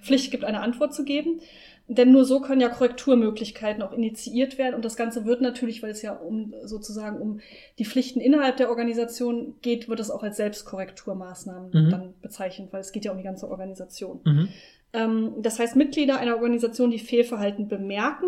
Pflicht 0.03 0.31
gibt, 0.31 0.45
eine 0.45 0.61
Antwort 0.61 0.95
zu 0.95 1.05
geben. 1.05 1.41
Denn 1.89 2.13
nur 2.13 2.25
so 2.25 2.41
können 2.41 2.61
ja 2.61 2.69
Korrekturmöglichkeiten 2.69 3.83
auch 3.83 3.93
initiiert 3.93 4.57
werden. 4.57 4.75
Und 4.75 4.85
das 4.85 4.97
Ganze 4.97 5.25
wird 5.25 5.41
natürlich, 5.43 5.83
weil 5.83 5.91
es 5.91 6.01
ja 6.01 6.13
um 6.13 6.55
sozusagen 6.65 7.19
um 7.21 7.41
die 7.79 7.85
Pflichten 7.85 8.21
innerhalb 8.21 8.57
der 8.57 8.71
Organisation 8.71 9.55
geht, 9.63 9.89
wird 9.89 10.01
es 10.01 10.11
auch 10.11 10.23
als 10.23 10.37
Selbstkorrekturmaßnahmen 10.37 11.71
Mhm. 11.73 11.91
dann 11.91 12.15
bezeichnet, 12.23 12.73
weil 12.73 12.81
es 12.81 12.93
geht 12.93 13.05
ja 13.05 13.11
um 13.13 13.19
die 13.19 13.25
ganze 13.25 13.51
Organisation. 13.51 14.21
mhm. 14.25 14.49
Ähm, 14.95 15.33
das 15.41 15.59
heißt, 15.59 15.75
Mitglieder 15.77 16.19
einer 16.19 16.37
Organisation, 16.37 16.91
die 16.91 16.99
Fehlverhalten 16.99 17.67
bemerken, 17.67 18.27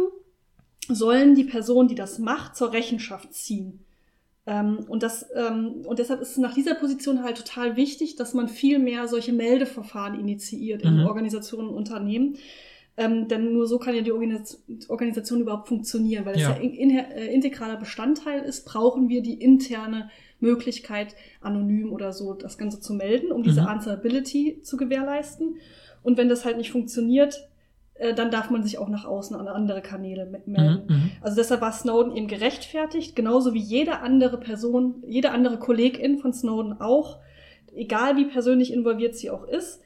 sollen 0.89 1.35
die 1.35 1.45
Person, 1.45 1.89
die 1.89 1.95
das 1.95 2.19
macht, 2.19 2.57
zur 2.57 2.73
Rechenschaft 2.73 3.33
ziehen. 3.35 3.85
Ähm, 4.47 4.81
und, 4.89 5.03
das, 5.03 5.27
ähm, 5.35 5.83
und 5.87 5.99
deshalb 5.99 6.21
ist 6.21 6.33
es 6.33 6.37
nach 6.39 6.55
dieser 6.55 6.75
Position 6.75 7.23
halt 7.23 7.39
total 7.39 7.77
wichtig, 7.77 8.17
dass 8.17 8.35
man 8.35 8.49
viel 8.49 8.79
mehr 8.79 9.09
solche 9.09 9.33
Meldeverfahren 9.33 10.19
initiiert 10.19 10.83
in 10.83 11.01
Mhm. 11.01 11.07
Organisationen 11.07 11.69
und 11.69 11.75
Unternehmen. 11.77 12.37
Ähm, 12.97 13.27
denn 13.27 13.53
nur 13.53 13.67
so 13.67 13.79
kann 13.79 13.95
ja 13.97 14.03
die 14.03 14.13
Organis 14.13 14.63
Organisation 14.89 15.41
überhaupt 15.41 15.67
funktionieren. 15.69 16.25
Weil 16.27 16.37
es 16.37 16.43
Ja. 16.43 16.51
ja, 16.51 16.57
in, 16.57 16.73
in, 16.75 16.91
äh, 16.97 17.27
integraler 17.27 17.77
Bestandteil 17.77 18.43
ist, 18.43 18.65
brauchen 18.67 19.09
wir 19.09 19.21
die 19.21 19.35
interne 19.35 20.11
Möglichkeit, 20.39 21.17
anonym 21.41 21.93
oder 21.93 22.13
so 22.13 22.35
das 22.35 22.57
Ganze 22.57 22.81
zu 22.81 22.95
melden, 22.95 23.33
um 23.33 23.43
diese 23.43 23.63
Mhm. 23.63 23.67
Answerability 23.69 24.61
zu 24.63 24.77
gewährleisten. 24.77 25.57
Und 26.05 26.19
wenn 26.19 26.29
das 26.29 26.45
halt 26.45 26.57
nicht 26.57 26.71
funktioniert, 26.71 27.49
äh, 27.95 28.15
dann 28.15 28.31
darf 28.31 28.51
man 28.51 28.63
sich 28.63 28.79
auch 28.79 28.89
nach 28.89 29.05
außen 29.07 29.35
an 29.35 29.49
andere 29.49 29.81
Kanäle 29.81 30.27
me- 30.27 30.43
melden. 30.47 30.87
Mhm, 30.89 30.95
mhm. 30.95 31.11
Also 31.21 31.37
deshalb 31.37 31.61
war 31.63 31.73
Snowden 31.73 32.15
eben 32.17 32.29
gerechtfertigt, 32.29 33.17
genauso 33.17 33.55
wie 33.55 33.61
jede 33.61 34.01
andere 34.01 34.39
Person, 34.39 35.03
jede 35.07 35.31
andere 35.31 35.59
Kollegin 35.59 36.19
von 36.19 36.33
Snowden 36.33 36.81
auch, 36.81 37.19
egal 37.75 38.17
wie 38.17 38.27
persönlich 38.27 38.73
involviert 38.73 39.17
sie 39.17 39.31
auch 39.31 39.49
ist, 39.49 39.81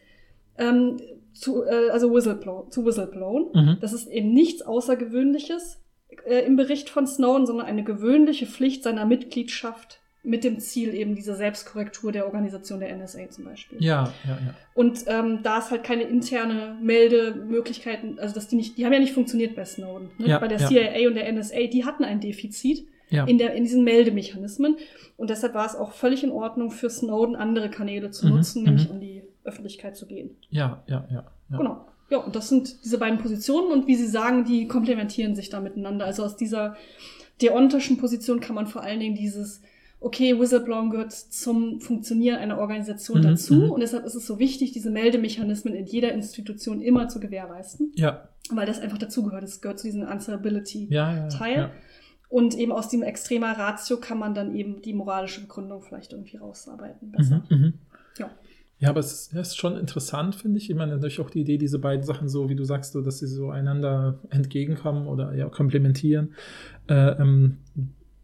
ähm, 0.58 0.96
zu, 1.38 1.64
äh, 1.64 1.90
also 1.90 2.12
Whistleblow, 2.12 2.68
zu 2.70 2.84
Whistleblowen. 2.84 3.46
Mhm. 3.54 3.78
Das 3.80 3.92
ist 3.92 4.08
eben 4.08 4.32
nichts 4.32 4.62
Außergewöhnliches 4.62 5.80
äh, 6.26 6.44
im 6.44 6.56
Bericht 6.56 6.90
von 6.90 7.06
Snowden, 7.06 7.46
sondern 7.46 7.66
eine 7.66 7.84
gewöhnliche 7.84 8.46
Pflicht 8.46 8.82
seiner 8.82 9.06
Mitgliedschaft 9.06 10.00
mit 10.24 10.44
dem 10.44 10.58
Ziel 10.58 10.94
eben 10.94 11.14
diese 11.14 11.34
Selbstkorrektur 11.34 12.12
der 12.12 12.26
Organisation 12.26 12.80
der 12.80 12.94
NSA 12.94 13.30
zum 13.30 13.44
Beispiel. 13.44 13.82
Ja, 13.82 14.12
ja, 14.26 14.30
ja. 14.30 14.54
Und 14.74 15.04
ähm, 15.06 15.40
da 15.42 15.58
ist 15.58 15.70
halt 15.70 15.84
keine 15.84 16.02
interne 16.02 16.76
Meldemöglichkeiten, 16.82 18.18
also 18.18 18.34
dass 18.34 18.48
die 18.48 18.56
nicht, 18.56 18.76
die 18.76 18.84
haben 18.84 18.92
ja 18.92 18.98
nicht 18.98 19.14
funktioniert 19.14 19.54
bei 19.54 19.64
Snowden. 19.64 20.10
Ne? 20.18 20.28
Ja, 20.28 20.38
bei 20.38 20.48
der 20.48 20.58
ja. 20.58 20.68
CIA 20.68 21.08
und 21.08 21.14
der 21.14 21.32
NSA, 21.32 21.68
die 21.72 21.84
hatten 21.84 22.04
ein 22.04 22.20
Defizit 22.20 22.86
ja. 23.10 23.24
in, 23.24 23.38
der, 23.38 23.54
in 23.54 23.62
diesen 23.62 23.84
Meldemechanismen. 23.84 24.76
Und 25.16 25.30
deshalb 25.30 25.54
war 25.54 25.66
es 25.66 25.76
auch 25.76 25.92
völlig 25.92 26.24
in 26.24 26.30
Ordnung 26.30 26.70
für 26.70 26.90
Snowden, 26.90 27.36
andere 27.36 27.70
Kanäle 27.70 28.10
zu 28.10 28.26
Mhm, 28.26 28.34
nutzen, 28.34 28.64
nämlich 28.64 28.88
mhm. 28.88 28.94
an 28.94 29.00
die 29.00 29.17
Öffentlichkeit 29.48 29.96
zu 29.96 30.06
gehen. 30.06 30.30
ja, 30.50 30.82
ja, 30.86 31.06
ja, 31.10 31.24
ja. 31.50 31.56
Genau. 31.58 31.86
Ja, 32.10 32.18
und 32.18 32.34
das 32.34 32.48
sind 32.48 32.84
diese 32.84 32.96
beiden 32.98 33.18
Positionen 33.18 33.70
und 33.72 33.86
wie 33.86 33.94
Sie 33.96 34.06
sagen, 34.06 34.44
die 34.44 34.66
komplementieren 34.66 35.34
sich 35.34 35.50
da 35.50 35.60
miteinander. 35.60 36.06
Also 36.06 36.24
aus 36.24 36.36
dieser 36.36 36.74
deontischen 37.42 37.98
Position 37.98 38.40
kann 38.40 38.54
man 38.54 38.66
vor 38.66 38.82
allen 38.82 38.98
Dingen 39.00 39.14
dieses, 39.14 39.60
okay, 40.00 40.38
Whistleblowing 40.40 40.88
gehört 40.90 41.12
zum 41.12 41.80
Funktionieren 41.82 42.38
einer 42.38 42.58
Organisation 42.58 43.18
Mhm, 43.18 43.22
dazu 43.24 43.54
mhm. 43.54 43.70
und 43.72 43.80
deshalb 43.80 44.04
ist 44.06 44.14
es 44.14 44.26
so 44.26 44.38
wichtig, 44.38 44.72
diese 44.72 44.90
Meldemechanismen 44.90 45.74
in 45.74 45.84
jeder 45.84 46.12
Institution 46.12 46.80
immer 46.80 47.08
zu 47.08 47.20
gewährleisten, 47.20 47.92
Ja, 47.94 48.28
weil 48.50 48.66
das 48.66 48.80
einfach 48.80 48.98
dazugehört. 48.98 49.44
Es 49.44 49.60
gehört 49.60 49.78
zu 49.78 49.86
diesem 49.88 50.04
Answerability. 50.04 50.88
ja, 50.90 51.28
ja. 51.28 51.46
Ja. 51.48 51.70
Und 52.30 52.56
eben 52.58 52.72
aus 52.72 52.88
dem 52.88 53.02
extremer 53.02 53.52
Ratio 53.58 53.98
kann 53.98 54.18
man 54.18 54.34
dann 54.34 54.54
eben 54.54 54.82
die 54.82 54.92
moralische 54.94 55.40
Begründung 55.42 55.82
vielleicht 55.82 56.12
irgendwie 56.12 56.36
rausarbeiten. 56.38 57.10
Besser. 57.10 57.42
Mhm, 57.50 57.56
mhm. 57.56 57.74
Ja. 58.18 58.30
Ja, 58.80 58.90
aber 58.90 59.00
es 59.00 59.32
ist, 59.32 59.56
schon 59.56 59.76
interessant, 59.76 60.36
finde 60.36 60.58
ich. 60.58 60.70
Ich 60.70 60.76
meine, 60.76 60.92
natürlich 60.92 61.20
auch 61.20 61.30
die 61.30 61.40
Idee, 61.40 61.58
diese 61.58 61.78
beiden 61.80 62.04
Sachen 62.04 62.28
so, 62.28 62.48
wie 62.48 62.54
du 62.54 62.64
sagst, 62.64 62.92
so, 62.92 63.00
dass 63.00 63.18
sie 63.18 63.26
so 63.26 63.50
einander 63.50 64.20
entgegenkommen 64.30 65.08
oder 65.08 65.34
ja, 65.34 65.48
komplementieren, 65.48 66.34
äh, 66.88 66.94
ähm, 67.20 67.58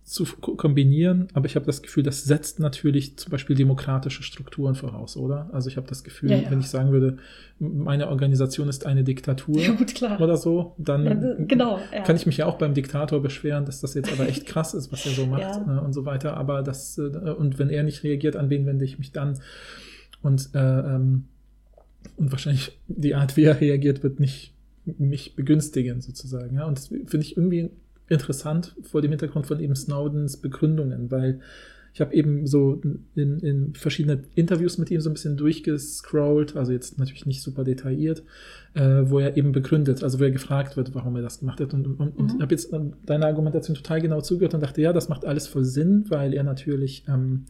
zu 0.05 0.27
ko- 0.27 0.55
kombinieren. 0.55 1.27
Aber 1.33 1.47
ich 1.47 1.57
habe 1.57 1.67
das 1.67 1.83
Gefühl, 1.83 2.03
das 2.05 2.23
setzt 2.25 2.61
natürlich 2.61 3.17
zum 3.17 3.33
Beispiel 3.33 3.57
demokratische 3.57 4.23
Strukturen 4.23 4.75
voraus, 4.77 5.17
oder? 5.17 5.49
Also 5.53 5.71
ich 5.71 5.77
habe 5.77 5.89
das 5.89 6.05
Gefühl, 6.05 6.31
Ja, 6.31 6.37
ja. 6.37 6.51
wenn 6.53 6.61
ich 6.61 6.69
sagen 6.69 6.93
würde, 6.93 7.17
meine 7.59 8.09
Organisation 8.09 8.69
ist 8.69 8.87
eine 8.87 9.03
Diktatur 9.03 9.61
Ja, 9.61 9.73
gut, 9.73 9.95
klar. 9.95 10.21
oder 10.21 10.37
so, 10.37 10.75
dann 10.79 11.47
genau. 11.49 11.81
Kann 12.05 12.17
ich 12.17 12.27
mich 12.27 12.37
ja 12.37 12.47
auch 12.47 12.59
beim 12.59 12.75
Diktator 12.75 13.21
beschweren, 13.23 13.65
dass 13.65 13.81
das 13.81 13.95
jetzt 13.95 14.13
aber 14.13 14.29
echt 14.29 14.47
krass 14.47 14.75
ist, 14.75 14.93
was 14.93 15.05
er 15.07 15.13
so 15.13 15.27
macht 15.27 15.67
ne, 15.67 15.81
und 15.81 15.95
so 15.95 16.05
weiter. 16.05 16.37
Aber 16.37 16.63
das, 16.63 16.99
äh, 16.99 17.03
und 17.03 17.59
wenn 17.59 17.71
er 17.71 17.83
nicht 17.83 18.05
reagiert, 18.05 18.37
an 18.37 18.51
wen 18.51 18.67
wende 18.67 18.85
ich 18.85 18.99
mich 18.99 19.11
dann? 19.11 19.41
Und, 20.25 20.51
äh, 20.55 20.59
ähm, 20.59 21.25
und 22.17 22.33
wahrscheinlich 22.33 22.79
die 22.89 23.15
Art, 23.15 23.37
wie 23.37 23.45
er 23.45 23.61
reagiert, 23.61 24.03
wird 24.03 24.19
nicht 24.19 24.55
mich 24.85 25.37
begünstigen, 25.37 26.01
sozusagen. 26.01 26.57
Ja? 26.57 26.65
Und 26.65 26.79
das 26.79 26.89
finde 26.89 27.19
ich 27.19 27.37
irgendwie 27.37 27.71
interessant 28.09 28.75
vor 28.83 29.03
dem 29.03 29.11
Hintergrund 29.11 29.47
von 29.47 29.61
eben 29.61 29.77
Snowdens 29.77 30.39
Begründungen, 30.39 31.11
weil 31.11 31.41
ich 31.93 32.01
habe 32.01 32.13
eben 32.15 32.47
so 32.47 32.81
in, 33.15 33.39
in 33.39 33.75
verschiedenen 33.75 34.25
Interviews 34.35 34.79
mit 34.79 34.91
ihm 34.91 35.01
so 35.01 35.09
ein 35.11 35.13
bisschen 35.13 35.37
durchgescrollt, 35.37 36.57
also 36.57 36.73
jetzt 36.73 36.99
natürlich 36.99 37.25
nicht 37.25 37.41
super 37.41 37.63
detailliert, 37.63 38.25
äh, 38.75 39.03
wo 39.05 39.21
er 39.21 39.37
eben 39.37 39.53
begründet, 39.53 40.03
also 40.03 40.19
wo 40.19 40.25
er 40.25 40.33
gefragt 40.33 40.77
wird, 40.77 40.95
warum 40.95 41.15
er 41.17 41.23
das 41.23 41.39
gemacht 41.39 41.61
hat. 41.61 41.73
Und, 41.73 41.87
und, 41.87 42.01
und 42.17 42.35
Mhm. 42.35 42.43
habe 42.43 42.53
jetzt 42.53 42.73
ähm, 42.73 42.95
deiner 43.07 43.27
Argumentation 43.27 43.77
total 43.77 44.01
genau 44.01 44.21
zugehört 44.23 44.55
und 44.55 44.63
dachte, 44.63 44.83
ja, 44.83 44.93
das 44.93 45.09
macht 45.09 45.25
alles 45.25 45.47
voll 45.47 45.65
Sinn, 45.65 46.07
weil 46.09 46.35
er 46.35 46.43
natürlich 46.43 47.05
ähm, 47.09 47.45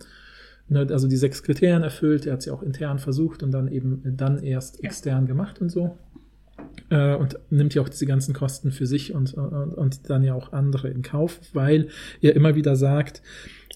ne, 0.69 0.87
also 0.91 1.09
die 1.09 1.17
sechs 1.17 1.43
Kriterien 1.43 1.83
erfüllt, 1.83 2.27
er 2.27 2.35
hat 2.35 2.43
sie 2.43 2.51
auch 2.51 2.63
intern 2.63 2.99
versucht 2.99 3.43
und 3.43 3.53
dann 3.53 3.69
eben 3.69 4.03
dann 4.17 4.43
erst 4.43 4.83
extern 4.83 5.27
gemacht 5.27 5.61
und 5.61 5.71
so. 5.71 5.97
Äh, 6.91 7.15
und 7.15 7.39
nimmt 7.51 7.75
ja 7.75 7.83
auch 7.83 7.89
diese 7.89 8.07
ganzen 8.07 8.35
Kosten 8.35 8.71
für 8.71 8.87
sich 8.87 9.15
und, 9.15 9.35
und, 9.35 9.75
und 9.75 10.11
dann 10.11 10.23
ja 10.23 10.35
auch 10.35 10.53
andere 10.53 10.89
in 10.89 11.03
Kauf, 11.03 11.41
weil 11.53 11.89
er 12.21 12.37
immer 12.37 12.55
wieder 12.55 12.77
sagt, 12.77 13.23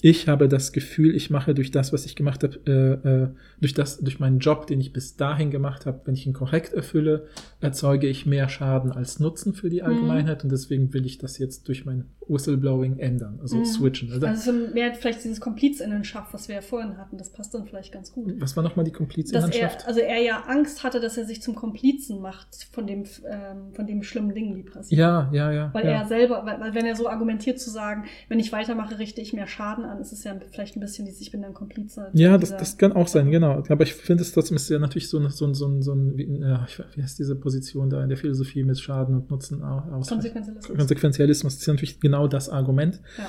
ich 0.03 0.29
habe 0.29 0.49
das 0.49 0.73
Gefühl, 0.73 1.15
ich 1.15 1.31
mache 1.31 1.55
durch 1.55 1.71
das, 1.71 1.93
was 1.93 2.07
ich 2.07 2.17
gemacht 2.17 2.43
habe, 2.43 2.59
äh, 2.67 3.09
äh, 3.09 3.29
durch 3.61 3.75
das, 3.75 3.99
durch 3.99 4.21
meinen 4.21 4.39
Job, 4.39 4.67
den 4.67 4.81
ich 4.81 4.93
bis 4.93 5.17
dahin 5.17 5.51
gemacht 5.51 5.87
habe, 5.87 6.01
wenn 6.05 6.15
ich 6.15 6.27
ihn 6.27 6.33
korrekt 6.33 6.73
erfülle, 6.73 7.27
erzeuge 7.61 8.07
ich 8.07 8.27
mehr 8.27 8.49
Schaden 8.49 8.93
als 8.93 9.19
Nutzen 9.21 9.55
für 9.55 9.69
die 9.71 9.83
Allgemeinheit 9.83 10.45
und 10.45 10.51
deswegen 10.53 10.93
will 10.93 11.07
ich 11.07 11.19
das 11.19 11.39
jetzt 11.39 11.69
durch 11.69 11.85
mein 11.85 12.05
Whistleblowing 12.29 12.99
ändern, 12.99 13.39
also 13.41 13.57
Mhm. 13.57 13.65
switchen. 13.65 14.13
Also, 14.13 14.27
Also 14.27 14.53
so 14.53 14.75
mehr 14.75 14.95
vielleicht 14.95 15.25
dieses 15.25 15.41
Komplizinnenschaft, 15.41 16.33
was 16.35 16.49
wir 16.49 16.57
ja 16.57 16.61
vorhin 16.61 16.99
hatten, 16.99 17.17
das 17.17 17.31
passt 17.33 17.55
dann 17.55 17.65
vielleicht 17.67 17.93
ganz 17.93 18.13
gut. 18.13 18.35
was 18.41 18.57
war 18.57 18.63
nochmal 18.63 18.85
die 18.85 18.93
Komplizinnenschaft? 18.93 19.83
er, 19.83 19.89
also 19.89 20.01
er 20.01 20.21
ja 20.23 20.43
Angst 20.47 20.85
hatte, 20.85 21.01
dass 21.01 21.17
er 21.17 21.25
sich 21.25 21.43
zum 21.43 21.55
Komplizen 21.55 22.21
macht 22.21 22.69
von 22.73 22.87
dem, 22.87 23.05
ähm, 23.29 23.73
von 23.73 23.87
dem 23.87 24.03
schlimmen 24.03 24.35
Dingen, 24.35 24.55
die 24.55 24.63
passieren. 24.63 25.01
Ja, 25.01 25.31
ja, 25.33 25.53
ja. 25.53 25.71
Weil 25.73 25.87
ja. 25.87 25.93
er 26.03 26.07
selber, 26.07 26.45
weil, 26.45 26.61
weil 26.61 26.75
wenn 26.75 26.87
er 26.87 26.97
so 26.97 27.09
argumentiert 27.09 27.59
zu 27.61 27.71
sagen, 27.71 28.05
wenn 28.29 28.39
ich 28.39 28.53
weitermache, 28.53 28.99
richte 28.99 29.21
ich 29.21 29.33
mehr 29.33 29.47
Schaden 29.47 29.85
an, 29.89 30.01
ist 30.01 30.13
es 30.13 30.25
ja 30.25 30.39
vielleicht 30.51 30.77
ein 30.77 30.81
bisschen 30.81 31.07
dieses, 31.07 31.21
ich 31.21 31.31
bin 31.33 31.43
dann 31.43 31.55
Komplize. 31.55 32.09
Ja, 32.13 32.39
das, 32.39 32.57
das 32.57 32.77
kann 32.77 32.93
auch 32.93 33.09
sein, 33.09 33.31
genau. 33.31 33.63
Aber 33.69 33.83
ich 33.83 33.95
finde 33.95 34.23
es 34.23 34.33
trotzdem 34.33 34.57
ist 34.57 34.69
ja 34.71 34.79
natürlich 34.79 35.09
so 35.09 35.19
ein, 35.19 35.29
so 35.31 35.47
ein, 35.47 35.55
so 35.55 35.67
ein, 35.67 35.83
so 35.83 35.93
ein 35.95 36.17
wie, 36.17 36.29
wie 36.29 37.03
heißt 37.03 37.19
diese 37.19 37.35
Position 37.37 37.91
da 37.91 38.03
in 38.03 38.09
der 38.09 38.19
Philosophie 38.19 38.65
mit 38.65 38.79
Schaden 38.79 39.15
und 39.17 39.31
Nutzen 39.31 39.63
au- 39.63 39.83
aus. 39.93 40.09
Konsequenzialismus. 40.09 40.77
Konsequenzialismus 40.77 41.55
ist 41.55 41.67
ja 41.67 41.73
natürlich 41.73 42.01
genau 42.01 42.29
das 42.29 42.49
Argument. 42.49 43.01
Ja. 43.17 43.27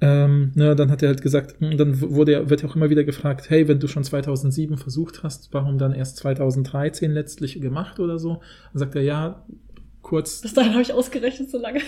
Ähm, 0.00 0.50
ne, 0.54 0.74
dann 0.74 0.90
hat 0.90 1.02
er 1.02 1.08
halt 1.08 1.22
gesagt, 1.22 1.54
dann 1.60 2.00
wurde 2.00 2.32
er, 2.32 2.50
wird 2.50 2.62
ja 2.62 2.68
auch 2.68 2.74
immer 2.76 2.90
wieder 2.90 3.04
gefragt, 3.04 3.48
hey, 3.48 3.68
wenn 3.68 3.78
du 3.78 3.86
schon 3.86 4.02
2007 4.02 4.76
versucht 4.76 5.22
hast, 5.22 5.48
warum 5.52 5.78
dann 5.78 5.92
erst 5.92 6.16
2013 6.18 7.12
letztlich 7.12 7.60
gemacht 7.60 8.00
oder 8.00 8.18
so? 8.18 8.40
Dann 8.72 8.80
sagt 8.80 8.96
er, 8.96 9.02
ja, 9.02 9.46
kurz, 10.04 10.42
Bis 10.42 10.54
dahin 10.54 10.72
habe 10.72 10.82
ich 10.82 10.92
ausgerechnet, 10.92 11.50
so 11.50 11.58
lange. 11.58 11.80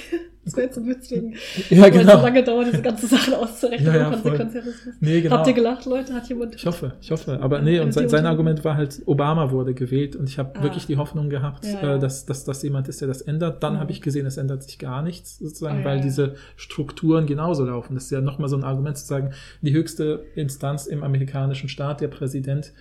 Das 0.45 0.57
wäre 0.57 0.67
jetzt 0.67 0.77
so 0.77 0.87
witzig. 0.87 1.23
ja, 1.71 1.83
Weil 1.83 1.91
es 1.91 1.97
so 1.97 2.01
genau. 2.03 2.23
lange 2.23 2.43
dauert, 2.45 2.67
diese 2.69 2.81
ganzen 2.83 3.09
Sachen 3.09 3.35
auszurechnen. 3.35 3.87
Ja, 3.95 3.97
ja. 4.01 4.11
Konsequenzialismus. 4.11 4.95
Nee, 5.01 5.21
genau. 5.21 5.37
Habt 5.39 5.47
ihr 5.49 5.53
gelacht, 5.53 5.85
Leute? 5.87 6.15
Hat 6.15 6.29
jemand. 6.29 6.55
Ich 6.55 6.65
hoffe, 6.67 6.95
ich 7.01 7.11
hoffe. 7.11 7.39
Aber 7.41 7.61
nee, 7.61 7.79
und 7.81 7.93
sein, 7.93 8.09
sein. 8.09 8.27
Argument 8.27 8.65
war 8.65 8.77
halt, 8.77 9.03
Obama 9.07 9.51
wurde 9.51 9.75
gewählt 9.75 10.17
und 10.17 10.29
ich 10.29 10.39
habe 10.39 10.59
Ah. 10.59 10.63
wirklich 10.63 10.87
die 10.87 10.97
Hoffnung 10.97 11.29
gehabt, 11.31 11.65
Ja, 11.67 11.83
ja. 11.83 11.95
Äh, 11.97 11.99
dass, 11.99 12.27
dass 12.27 12.45
das 12.45 12.63
jemand 12.63 12.89
ist, 12.89 13.01
der 13.01 13.09
das 13.09 13.21
ändert. 13.23 13.63
Dann 13.63 13.75
Mhm. 13.75 13.81
habe 13.81 13.93
ich 13.93 14.01
gesehen, 14.03 14.25
es 14.27 14.37
ändert 14.37 14.63
sich 14.63 14.79
gar 14.79 15.03
nichts, 15.03 15.39
sozusagen, 15.39 15.81
ja, 15.81 15.85
weil 15.85 16.01
diese 16.01 16.37
Strukturen 16.57 17.27
genauso 17.27 17.65
laufen. 17.65 17.95
Das 17.95 18.05
ist 18.05 18.11
ja 18.11 18.21
nochmal 18.21 18.49
so 18.49 18.57
ein 18.57 18.65
Argument 18.65 18.97
zu 18.97 19.05
sagen, 19.07 19.33
die 19.63 19.73
höchste 19.73 20.25
Instanz 20.37 20.87
im 20.87 21.03
amerikanischen 21.03 21.69
Staat, 21.69 22.01
der 22.01 22.09
Präsident, 22.09 22.73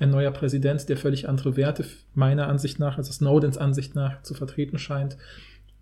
ein 0.00 0.10
neuer 0.10 0.30
Präsident, 0.30 0.88
der 0.88 0.96
völlig 0.96 1.28
andere 1.28 1.56
Werte 1.56 1.84
meiner 2.14 2.48
Ansicht 2.48 2.78
nach, 2.78 2.98
also 2.98 3.12
Snowdens 3.12 3.58
Ansicht 3.58 3.94
nach, 3.94 4.22
zu 4.22 4.34
vertreten 4.34 4.78
scheint, 4.78 5.16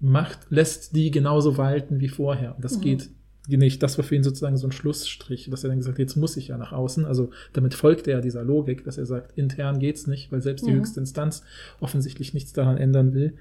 macht, 0.01 0.39
lässt 0.51 0.97
die 0.97 1.11
genauso 1.11 1.57
walten 1.59 2.01
wie 2.01 2.09
vorher. 2.09 2.55
Und 2.57 2.65
das 2.65 2.79
Mhm. 2.79 2.83
geht 2.83 3.11
nicht. 3.49 3.83
Das 3.83 3.99
war 3.99 4.05
für 4.05 4.15
ihn 4.15 4.23
sozusagen 4.23 4.57
so 4.57 4.69
ein 4.69 4.73
Schlussstrich, 4.73 5.49
dass 5.51 5.65
er 5.65 5.69
dann 5.71 5.79
gesagt 5.79 5.95
hat, 5.97 5.99
jetzt 6.01 6.17
muss 6.17 6.37
ich 6.37 6.49
ja 6.49 6.57
nach 6.57 6.73
außen. 6.73 7.05
Also 7.05 7.31
damit 7.53 7.75
folgt 7.75 8.07
er 8.07 8.21
dieser 8.21 8.45
Logik, 8.45 8.85
dass 8.85 8.97
er 8.99 9.07
sagt, 9.07 9.37
intern 9.37 9.79
geht's 9.81 10.07
nicht, 10.07 10.31
weil 10.31 10.41
selbst 10.41 10.67
die 10.67 10.71
Mhm. 10.71 10.77
höchste 10.79 11.01
Instanz 11.01 11.43
offensichtlich 11.81 12.33
nichts 12.35 12.53
daran 12.53 12.77
ändern 12.79 13.13
will. 13.13 13.35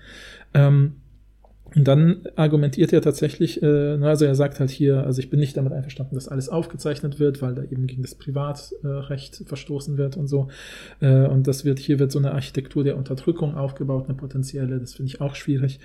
Ähm, 0.54 0.96
und 1.76 1.88
dann 1.88 2.28
argumentiert 2.36 2.94
er 2.94 3.02
tatsächlich, 3.02 3.62
äh, 3.62 3.98
na, 3.98 4.10
also 4.10 4.26
er 4.26 4.36
sagt 4.36 4.60
halt 4.60 4.70
hier, 4.70 5.04
also 5.04 5.20
ich 5.20 5.30
bin 5.30 5.40
nicht 5.40 5.56
damit 5.56 5.74
einverstanden, 5.74 6.16
dass 6.16 6.28
alles 6.28 6.50
aufgezeichnet 6.50 7.20
wird, 7.20 7.42
weil 7.42 7.56
da 7.56 7.64
eben 7.64 7.88
gegen 7.88 8.02
das 8.02 8.16
Privatrecht 8.16 9.44
verstoßen 9.46 9.98
wird 9.98 10.18
und 10.18 10.28
so. 10.28 10.48
Äh, 11.00 11.28
und 11.28 11.48
das 11.48 11.66
wird, 11.66 11.80
hier 11.80 12.00
wird 12.00 12.12
so 12.12 12.20
eine 12.20 12.32
Architektur 12.32 12.84
der 12.84 12.98
Unterdrückung 12.98 13.56
aufgebaut, 13.56 14.06
eine 14.08 14.18
potenzielle, 14.18 14.80
das 14.80 14.94
finde 14.94 15.12
ich 15.12 15.22
auch 15.22 15.36
schwierig. 15.36 15.80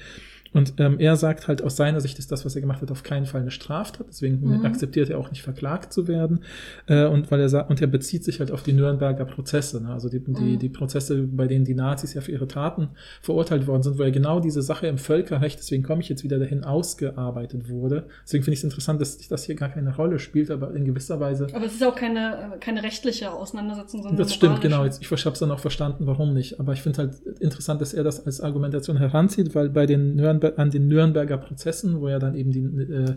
Und 0.54 0.74
ähm, 0.78 0.98
er 1.00 1.16
sagt 1.16 1.48
halt, 1.48 1.62
aus 1.62 1.76
seiner 1.76 2.00
Sicht 2.00 2.18
ist 2.18 2.30
das, 2.32 2.44
was 2.44 2.54
er 2.54 2.60
gemacht 2.60 2.80
hat, 2.80 2.90
auf 2.92 3.02
keinen 3.02 3.26
Fall 3.26 3.42
eine 3.42 3.50
Straftat. 3.50 4.06
Deswegen 4.08 4.40
mhm. 4.40 4.64
akzeptiert 4.64 5.10
er 5.10 5.18
auch 5.18 5.30
nicht 5.30 5.42
verklagt 5.42 5.92
zu 5.92 6.06
werden. 6.08 6.40
Äh, 6.86 7.06
und 7.06 7.30
weil 7.30 7.40
er 7.40 7.48
sagt, 7.48 7.70
und 7.70 7.80
er 7.80 7.88
bezieht 7.88 8.24
sich 8.24 8.38
halt 8.38 8.52
auf 8.52 8.62
die 8.62 8.72
Nürnberger 8.72 9.24
Prozesse, 9.24 9.82
ne? 9.82 9.90
also 9.90 10.08
die, 10.08 10.20
mhm. 10.20 10.34
die, 10.34 10.56
die 10.56 10.68
Prozesse, 10.68 11.22
bei 11.22 11.48
denen 11.48 11.64
die 11.64 11.74
Nazis 11.74 12.14
ja 12.14 12.20
für 12.20 12.30
ihre 12.30 12.46
Taten 12.46 12.90
verurteilt 13.20 13.66
worden 13.66 13.82
sind, 13.82 13.98
wo 13.98 14.02
er 14.02 14.12
genau 14.12 14.38
diese 14.38 14.62
Sache 14.62 14.86
im 14.86 14.98
Völkerrecht, 14.98 15.58
deswegen 15.58 15.82
komme 15.82 16.02
ich 16.02 16.08
jetzt 16.08 16.22
wieder 16.22 16.38
dahin, 16.38 16.62
ausgearbeitet 16.62 17.68
wurde. 17.68 18.06
Deswegen 18.24 18.44
finde 18.44 18.54
ich 18.54 18.60
es 18.60 18.64
interessant, 18.64 19.00
dass 19.00 19.18
das 19.26 19.44
hier 19.44 19.56
gar 19.56 19.70
keine 19.70 19.94
Rolle 19.94 20.20
spielt, 20.20 20.52
aber 20.52 20.72
in 20.74 20.84
gewisser 20.84 21.18
Weise. 21.18 21.48
Aber 21.52 21.66
es 21.66 21.74
ist 21.74 21.84
auch 21.84 21.96
keine, 21.96 22.52
keine 22.60 22.82
rechtliche 22.84 23.32
Auseinandersetzung, 23.32 24.02
sondern. 24.02 24.18
Das 24.18 24.32
stimmt, 24.32 24.60
genau. 24.60 24.84
Ich, 24.84 25.00
ich 25.00 25.24
habe 25.24 25.32
es 25.32 25.38
dann 25.40 25.50
auch 25.50 25.58
verstanden, 25.58 26.06
warum 26.06 26.32
nicht. 26.32 26.60
Aber 26.60 26.72
ich 26.72 26.82
finde 26.82 26.98
halt 26.98 27.14
interessant, 27.40 27.80
dass 27.80 27.92
er 27.92 28.04
das 28.04 28.24
als 28.24 28.40
Argumentation 28.40 28.96
heranzieht, 28.96 29.54
weil 29.54 29.68
bei 29.68 29.86
den 29.86 30.18
An 30.56 30.70
den 30.70 30.88
Nürnberger 30.88 31.38
Prozessen, 31.38 32.00
wo 32.00 32.08
ja 32.08 32.18
dann 32.18 32.34
eben 32.34 32.50
die 32.50 32.60
äh, 32.60 33.16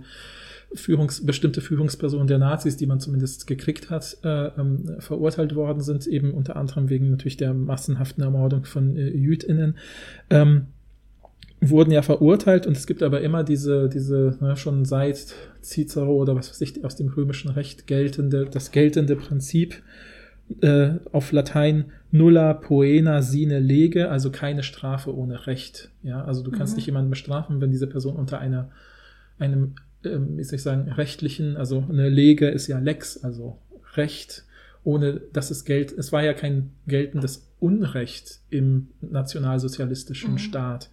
Führungs 0.73 1.25
bestimmte 1.25 1.61
Führungspersonen 1.61 2.27
der 2.27 2.39
Nazis, 2.39 2.75
die 2.75 2.87
man 2.87 2.99
zumindest 2.99 3.47
gekriegt 3.47 3.89
hat, 3.89 4.17
äh, 4.23 4.47
ähm, 4.59 4.97
verurteilt 4.99 5.55
worden 5.55 5.81
sind, 5.81 6.07
eben 6.07 6.33
unter 6.33 6.55
anderem 6.57 6.89
wegen 6.89 7.09
natürlich 7.09 7.37
der 7.37 7.53
massenhaften 7.53 8.23
Ermordung 8.23 8.65
von 8.65 8.97
äh, 8.97 9.09
JüdInnen. 9.09 9.77
Ähm, 10.29 10.67
wurden 11.59 11.91
ja 11.91 12.01
verurteilt 12.01 12.67
und 12.67 12.77
es 12.77 12.85
gibt 12.85 13.01
aber 13.01 13.21
immer 13.21 13.43
diese, 13.43 13.89
diese 13.89 14.37
ne, 14.41 14.55
schon 14.57 14.85
seit 14.85 15.33
Cicero 15.63 16.15
oder 16.15 16.35
was 16.35 16.49
weiß 16.49 16.61
ich, 16.61 16.85
aus 16.85 16.95
dem 16.95 17.07
römischen 17.07 17.49
Recht 17.49 17.87
geltende, 17.87 18.45
das 18.45 18.71
geltende 18.71 19.15
Prinzip 19.15 19.81
äh, 20.61 20.91
auf 21.11 21.31
Latein 21.31 21.85
nulla 22.11 22.53
poena 22.53 23.21
sine 23.21 23.59
lege, 23.59 24.09
also 24.09 24.31
keine 24.31 24.63
Strafe 24.63 25.15
ohne 25.15 25.47
Recht. 25.47 25.91
Ja, 26.03 26.23
also 26.23 26.43
du 26.43 26.51
kannst 26.51 26.73
mhm. 26.73 26.77
nicht 26.77 26.85
jemanden 26.85 27.09
bestrafen, 27.09 27.61
wenn 27.61 27.71
diese 27.71 27.87
Person 27.87 28.15
unter 28.15 28.39
einer, 28.39 28.69
einem, 29.39 29.75
ähm, 30.03 30.37
wie 30.37 30.43
soll 30.43 30.55
ich 30.55 30.63
sagen, 30.63 30.89
rechtlichen, 30.89 31.57
also 31.57 31.83
eine 31.89 32.09
Lege 32.09 32.47
ist 32.47 32.67
ja 32.67 32.79
Lex, 32.79 33.23
also 33.23 33.59
Recht, 33.95 34.45
ohne 34.83 35.21
dass 35.33 35.51
es 35.51 35.65
Geld, 35.65 35.91
es 35.91 36.11
war 36.11 36.23
ja 36.23 36.33
kein 36.33 36.71
geltendes 36.87 37.51
Unrecht 37.59 38.39
im 38.49 38.89
nationalsozialistischen 39.01 40.33
mhm. 40.33 40.37
Staat, 40.37 40.89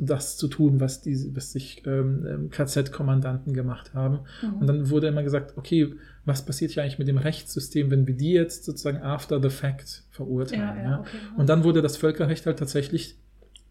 das 0.00 0.36
zu 0.36 0.48
tun, 0.48 0.80
was 0.80 1.02
die, 1.02 1.34
was 1.34 1.52
sich 1.52 1.82
ähm, 1.86 2.26
ähm 2.28 2.50
KZ-Kommandanten 2.50 3.52
gemacht 3.52 3.94
haben. 3.94 4.20
Mhm. 4.42 4.54
Und 4.60 4.66
dann 4.66 4.90
wurde 4.90 5.08
immer 5.08 5.22
gesagt, 5.22 5.56
okay, 5.56 5.94
was 6.24 6.44
passiert 6.44 6.70
hier 6.70 6.82
eigentlich 6.82 6.98
mit 6.98 7.08
dem 7.08 7.18
Rechtssystem, 7.18 7.90
wenn 7.90 8.06
wir 8.06 8.14
die 8.14 8.32
jetzt 8.32 8.64
sozusagen 8.64 8.98
after 9.02 9.42
the 9.42 9.50
fact 9.50 10.04
verurteilen? 10.10 10.76
Ja, 10.76 10.82
ja, 10.82 11.00
okay. 11.00 11.16
Und 11.36 11.48
dann 11.48 11.64
wurde 11.64 11.82
das 11.82 11.96
Völkerrecht 11.96 12.46
halt 12.46 12.58
tatsächlich 12.58 13.16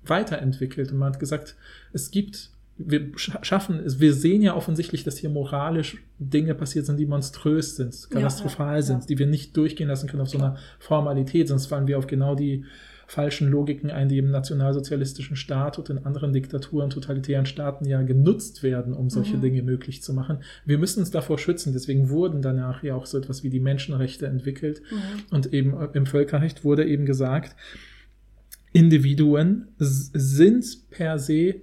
weiterentwickelt 0.04 0.92
und 0.92 0.98
man 0.98 1.14
hat 1.14 1.20
gesagt, 1.20 1.56
es 1.94 2.12
gibt 2.12 2.52
wir 2.78 3.12
schaffen 3.16 3.80
es, 3.80 4.00
wir 4.00 4.14
sehen 4.14 4.42
ja 4.42 4.56
offensichtlich, 4.56 5.04
dass 5.04 5.18
hier 5.18 5.30
moralisch 5.30 5.98
Dinge 6.18 6.56
passiert 6.56 6.86
sind, 6.86 6.98
die 6.98 7.06
monströs 7.06 7.76
sind, 7.76 8.10
katastrophal 8.10 8.78
ja, 8.78 8.82
sind, 8.82 9.10
die 9.10 9.20
wir 9.20 9.28
nicht 9.28 9.56
durchgehen 9.56 9.88
lassen 9.88 10.08
können 10.10 10.22
auf 10.22 10.30
so 10.30 10.38
einer 10.38 10.58
Formalität, 10.80 11.48
sonst 11.48 11.68
fallen 11.68 11.86
wir 11.88 11.98
auf 11.98 12.08
genau 12.08 12.34
die 12.34 12.66
falschen 13.12 13.50
Logiken 13.50 13.92
ein, 13.92 14.08
die 14.08 14.20
im 14.20 14.32
nationalsozialistischen 14.32 15.36
Staat 15.36 15.78
und 15.78 15.90
in 15.90 16.06
anderen 16.06 16.32
Diktaturen, 16.32 16.90
totalitären 16.90 17.46
Staaten 17.46 17.84
ja 17.84 18.02
genutzt 18.04 18.64
werden, 18.64 18.94
um 18.94 19.10
solche 19.10 19.36
mhm. 19.36 19.42
Dinge 19.42 19.64
möglich 19.64 20.02
zu 20.02 20.14
machen. 20.14 20.44
Wir 20.66 20.78
müssen 20.78 21.02
uns 21.02 21.12
davor 21.12 21.38
schützen. 21.38 21.74
Deswegen 21.74 22.10
wurden 22.10 22.42
danach 22.42 22.84
ja 22.84 22.96
auch 22.96 23.06
so 23.06 23.18
etwas 23.18 23.44
wie 23.44 23.50
die 23.50 23.60
Menschenrechte 23.60 24.28
entwickelt. 24.28 24.82
Mhm. 24.90 25.36
Und 25.36 25.54
eben 25.54 25.74
äh, 25.74 25.90
im 25.92 26.06
Völkerrecht 26.06 26.64
wurde 26.64 26.86
eben 26.86 27.06
gesagt, 27.06 27.58
Individuen 28.72 29.68
sind 29.78 30.90
per 30.90 31.20
se 31.20 31.56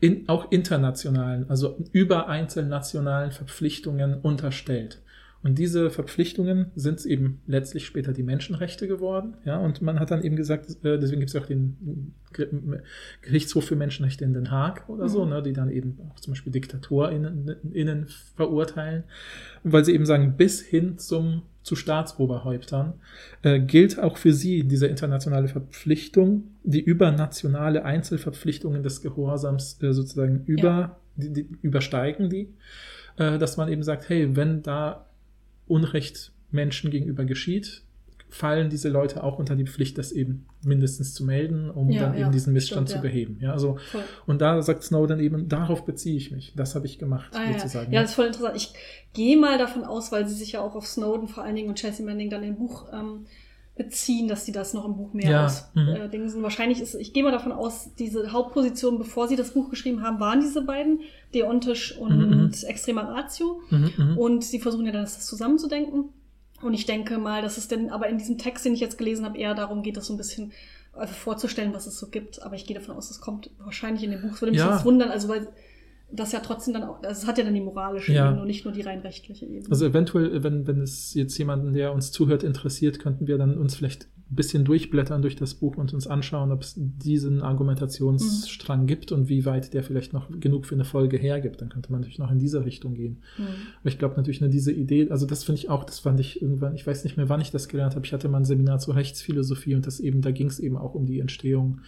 in, 0.00 0.28
auch 0.28 0.52
internationalen, 0.52 1.48
also 1.48 1.78
über 1.92 2.28
einzelnationalen 2.28 3.30
Verpflichtungen 3.30 4.20
unterstellt. 4.20 5.00
Und 5.46 5.60
diese 5.60 5.90
Verpflichtungen 5.90 6.72
sind 6.74 7.06
eben 7.06 7.40
letztlich 7.46 7.86
später 7.86 8.12
die 8.12 8.24
Menschenrechte 8.24 8.88
geworden. 8.88 9.34
Ja, 9.44 9.58
und 9.58 9.80
man 9.80 10.00
hat 10.00 10.10
dann 10.10 10.24
eben 10.24 10.34
gesagt, 10.34 10.84
äh, 10.84 10.98
deswegen 10.98 11.20
gibt 11.20 11.32
es 11.32 11.36
auch 11.40 11.46
den 11.46 12.14
Gerichtshof 13.22 13.64
für 13.64 13.76
Menschenrechte 13.76 14.24
in 14.24 14.32
Den 14.32 14.50
Haag 14.50 14.88
oder 14.88 15.08
so, 15.08 15.24
mhm. 15.24 15.30
ne, 15.30 15.42
die 15.44 15.52
dann 15.52 15.70
eben 15.70 15.98
auch 16.10 16.18
zum 16.18 16.32
Beispiel 16.32 16.52
DiktatorInnen 16.52 18.06
verurteilen, 18.34 19.04
weil 19.62 19.84
sie 19.84 19.94
eben 19.94 20.04
sagen, 20.04 20.36
bis 20.36 20.60
hin 20.62 20.98
zum 20.98 21.42
zu 21.62 21.76
Staatsoberhäuptern 21.76 22.94
äh, 23.42 23.60
gilt 23.60 24.00
auch 24.00 24.16
für 24.16 24.32
sie 24.32 24.64
diese 24.64 24.88
internationale 24.88 25.46
Verpflichtung, 25.46 26.56
die 26.64 26.80
übernationale 26.80 27.84
Einzelverpflichtungen 27.84 28.82
des 28.82 29.00
Gehorsams 29.00 29.80
äh, 29.80 29.92
sozusagen 29.92 30.42
über, 30.46 30.68
ja. 30.68 30.96
die, 31.14 31.32
die, 31.32 31.48
übersteigen 31.62 32.30
die, 32.30 32.52
äh, 33.16 33.38
dass 33.38 33.56
man 33.56 33.68
eben 33.68 33.84
sagt, 33.84 34.08
hey, 34.08 34.34
wenn 34.34 34.62
da 34.62 35.05
Unrecht 35.66 36.32
Menschen 36.50 36.90
gegenüber 36.90 37.24
geschieht, 37.24 37.82
fallen 38.28 38.70
diese 38.70 38.88
Leute 38.88 39.22
auch 39.22 39.38
unter 39.38 39.56
die 39.56 39.66
Pflicht, 39.66 39.98
das 39.98 40.12
eben 40.12 40.46
mindestens 40.62 41.14
zu 41.14 41.24
melden, 41.24 41.70
um 41.70 41.90
ja, 41.90 42.02
dann 42.02 42.14
ja, 42.14 42.20
eben 42.22 42.32
diesen 42.32 42.52
Missstand 42.52 42.88
stimmt, 42.88 43.02
zu 43.02 43.02
beheben. 43.02 43.38
Ja, 43.40 43.52
also, 43.52 43.78
voll. 43.90 44.02
und 44.26 44.40
da 44.40 44.60
sagt 44.62 44.82
Snowden 44.82 45.20
eben, 45.20 45.48
darauf 45.48 45.84
beziehe 45.84 46.16
ich 46.16 46.32
mich. 46.32 46.52
Das 46.56 46.74
habe 46.74 46.86
ich 46.86 46.98
gemacht, 46.98 47.32
ah, 47.34 47.52
sozusagen. 47.52 47.92
Ja. 47.92 47.96
ja, 47.96 48.02
das 48.02 48.10
ist 48.10 48.16
voll 48.16 48.26
interessant. 48.26 48.56
Ich 48.56 48.72
gehe 49.12 49.36
mal 49.36 49.58
davon 49.58 49.84
aus, 49.84 50.12
weil 50.12 50.28
sie 50.28 50.34
sich 50.34 50.52
ja 50.52 50.60
auch 50.60 50.74
auf 50.74 50.86
Snowden 50.86 51.28
vor 51.28 51.44
allen 51.44 51.56
Dingen 51.56 51.68
und 51.68 51.78
Chelsea 51.78 52.04
Manning 52.04 52.30
dann 52.30 52.42
im 52.42 52.56
Buch 52.56 52.86
ähm, 52.92 53.26
beziehen, 53.76 54.26
dass 54.26 54.46
sie 54.46 54.52
das 54.52 54.72
noch 54.72 54.86
im 54.86 54.96
Buch 54.96 55.12
mehr 55.12 55.30
ja, 55.30 55.44
ausdingsen. 55.44 55.94
Mhm. 55.94 56.38
Äh, 56.38 56.42
Wahrscheinlich 56.42 56.80
ist, 56.80 56.94
ich 56.94 57.12
gehe 57.12 57.22
mal 57.22 57.30
davon 57.30 57.52
aus, 57.52 57.90
diese 57.98 58.32
Hauptpositionen, 58.32 58.98
bevor 58.98 59.28
sie 59.28 59.36
das 59.36 59.50
Buch 59.50 59.68
geschrieben 59.68 60.02
haben, 60.02 60.18
waren 60.18 60.40
diese 60.40 60.62
beiden, 60.62 61.00
Deontisch 61.34 61.96
und 61.98 62.16
mhm, 62.16 62.44
mhm. 62.44 62.52
Extrema 62.66 63.02
Ratio. 63.02 63.60
Mhm, 63.68 63.92
mhm, 63.96 64.18
und 64.18 64.44
sie 64.44 64.60
versuchen 64.60 64.86
ja 64.86 64.92
dann 64.92 65.02
das 65.02 65.26
zusammenzudenken. 65.26 66.10
Und 66.62 66.72
ich 66.72 66.86
denke 66.86 67.18
mal, 67.18 67.42
dass 67.42 67.58
es 67.58 67.68
denn 67.68 67.90
aber 67.90 68.08
in 68.08 68.16
diesem 68.16 68.38
Text, 68.38 68.64
den 68.64 68.72
ich 68.72 68.80
jetzt 68.80 68.96
gelesen 68.96 69.26
habe, 69.26 69.36
eher 69.36 69.54
darum 69.54 69.82
geht, 69.82 69.98
das 69.98 70.06
so 70.06 70.14
ein 70.14 70.16
bisschen 70.16 70.52
also 70.94 71.12
vorzustellen, 71.12 71.74
was 71.74 71.86
es 71.86 71.98
so 71.98 72.08
gibt. 72.08 72.42
Aber 72.42 72.54
ich 72.54 72.66
gehe 72.66 72.78
davon 72.78 72.96
aus, 72.96 73.10
es 73.10 73.20
kommt 73.20 73.50
wahrscheinlich 73.58 74.02
in 74.04 74.10
dem 74.12 74.22
Buch. 74.22 74.32
Es 74.32 74.40
würde 74.40 74.52
mich 74.52 74.60
ja. 74.60 74.72
jetzt 74.74 74.86
wundern, 74.86 75.10
also 75.10 75.28
weil 75.28 75.48
das 76.10 76.32
ja 76.32 76.40
trotzdem 76.40 76.74
dann 76.74 76.84
auch, 76.84 77.02
also 77.02 77.22
es 77.22 77.26
hat 77.26 77.38
ja 77.38 77.44
dann 77.44 77.54
die 77.54 77.60
moralische 77.60 78.12
ja. 78.12 78.26
Ebene 78.28 78.42
und 78.42 78.46
nicht 78.46 78.64
nur 78.64 78.72
die 78.72 78.82
rein 78.82 79.00
rechtliche 79.00 79.44
Ebene. 79.44 79.70
Also 79.70 79.86
eventuell, 79.86 80.42
wenn, 80.42 80.66
wenn 80.66 80.80
es 80.80 81.14
jetzt 81.14 81.36
jemanden, 81.38 81.72
der 81.72 81.92
uns 81.92 82.12
zuhört, 82.12 82.42
interessiert, 82.42 82.98
könnten 82.98 83.26
wir 83.26 83.38
dann 83.38 83.58
uns 83.58 83.74
vielleicht 83.74 84.08
ein 84.28 84.34
bisschen 84.34 84.64
durchblättern 84.64 85.22
durch 85.22 85.36
das 85.36 85.54
Buch 85.54 85.76
und 85.76 85.94
uns 85.94 86.08
anschauen, 86.08 86.50
ob 86.50 86.62
es 86.62 86.74
diesen 86.76 87.42
Argumentationsstrang 87.42 88.82
mhm. 88.82 88.86
gibt 88.86 89.12
und 89.12 89.28
wie 89.28 89.44
weit 89.44 89.72
der 89.72 89.84
vielleicht 89.84 90.12
noch 90.12 90.28
genug 90.40 90.66
für 90.66 90.74
eine 90.74 90.84
Folge 90.84 91.16
hergibt. 91.16 91.60
Dann 91.60 91.68
könnte 91.68 91.92
man 91.92 92.00
natürlich 92.00 92.18
noch 92.18 92.32
in 92.32 92.40
diese 92.40 92.64
Richtung 92.64 92.94
gehen. 92.94 93.18
Mhm. 93.38 93.44
Aber 93.80 93.88
ich 93.88 93.98
glaube 93.98 94.16
natürlich 94.16 94.40
nur 94.40 94.50
diese 94.50 94.72
Idee, 94.72 95.08
also 95.10 95.26
das 95.26 95.44
finde 95.44 95.60
ich 95.60 95.68
auch, 95.70 95.84
das 95.84 96.00
fand 96.00 96.18
ich 96.18 96.42
irgendwann, 96.42 96.74
ich 96.74 96.84
weiß 96.84 97.04
nicht 97.04 97.16
mehr, 97.16 97.28
wann 97.28 97.40
ich 97.40 97.52
das 97.52 97.68
gelernt 97.68 97.94
habe. 97.94 98.04
Ich 98.04 98.12
hatte 98.12 98.28
mal 98.28 98.38
ein 98.38 98.44
Seminar 98.44 98.80
zur 98.80 98.96
Rechtsphilosophie 98.96 99.76
und 99.76 99.86
das 99.86 100.00
eben, 100.00 100.22
da 100.22 100.32
ging 100.32 100.48
es 100.48 100.58
eben 100.58 100.76
auch 100.76 100.94
um 100.94 101.06
die 101.06 101.20
Entstehung 101.20 101.80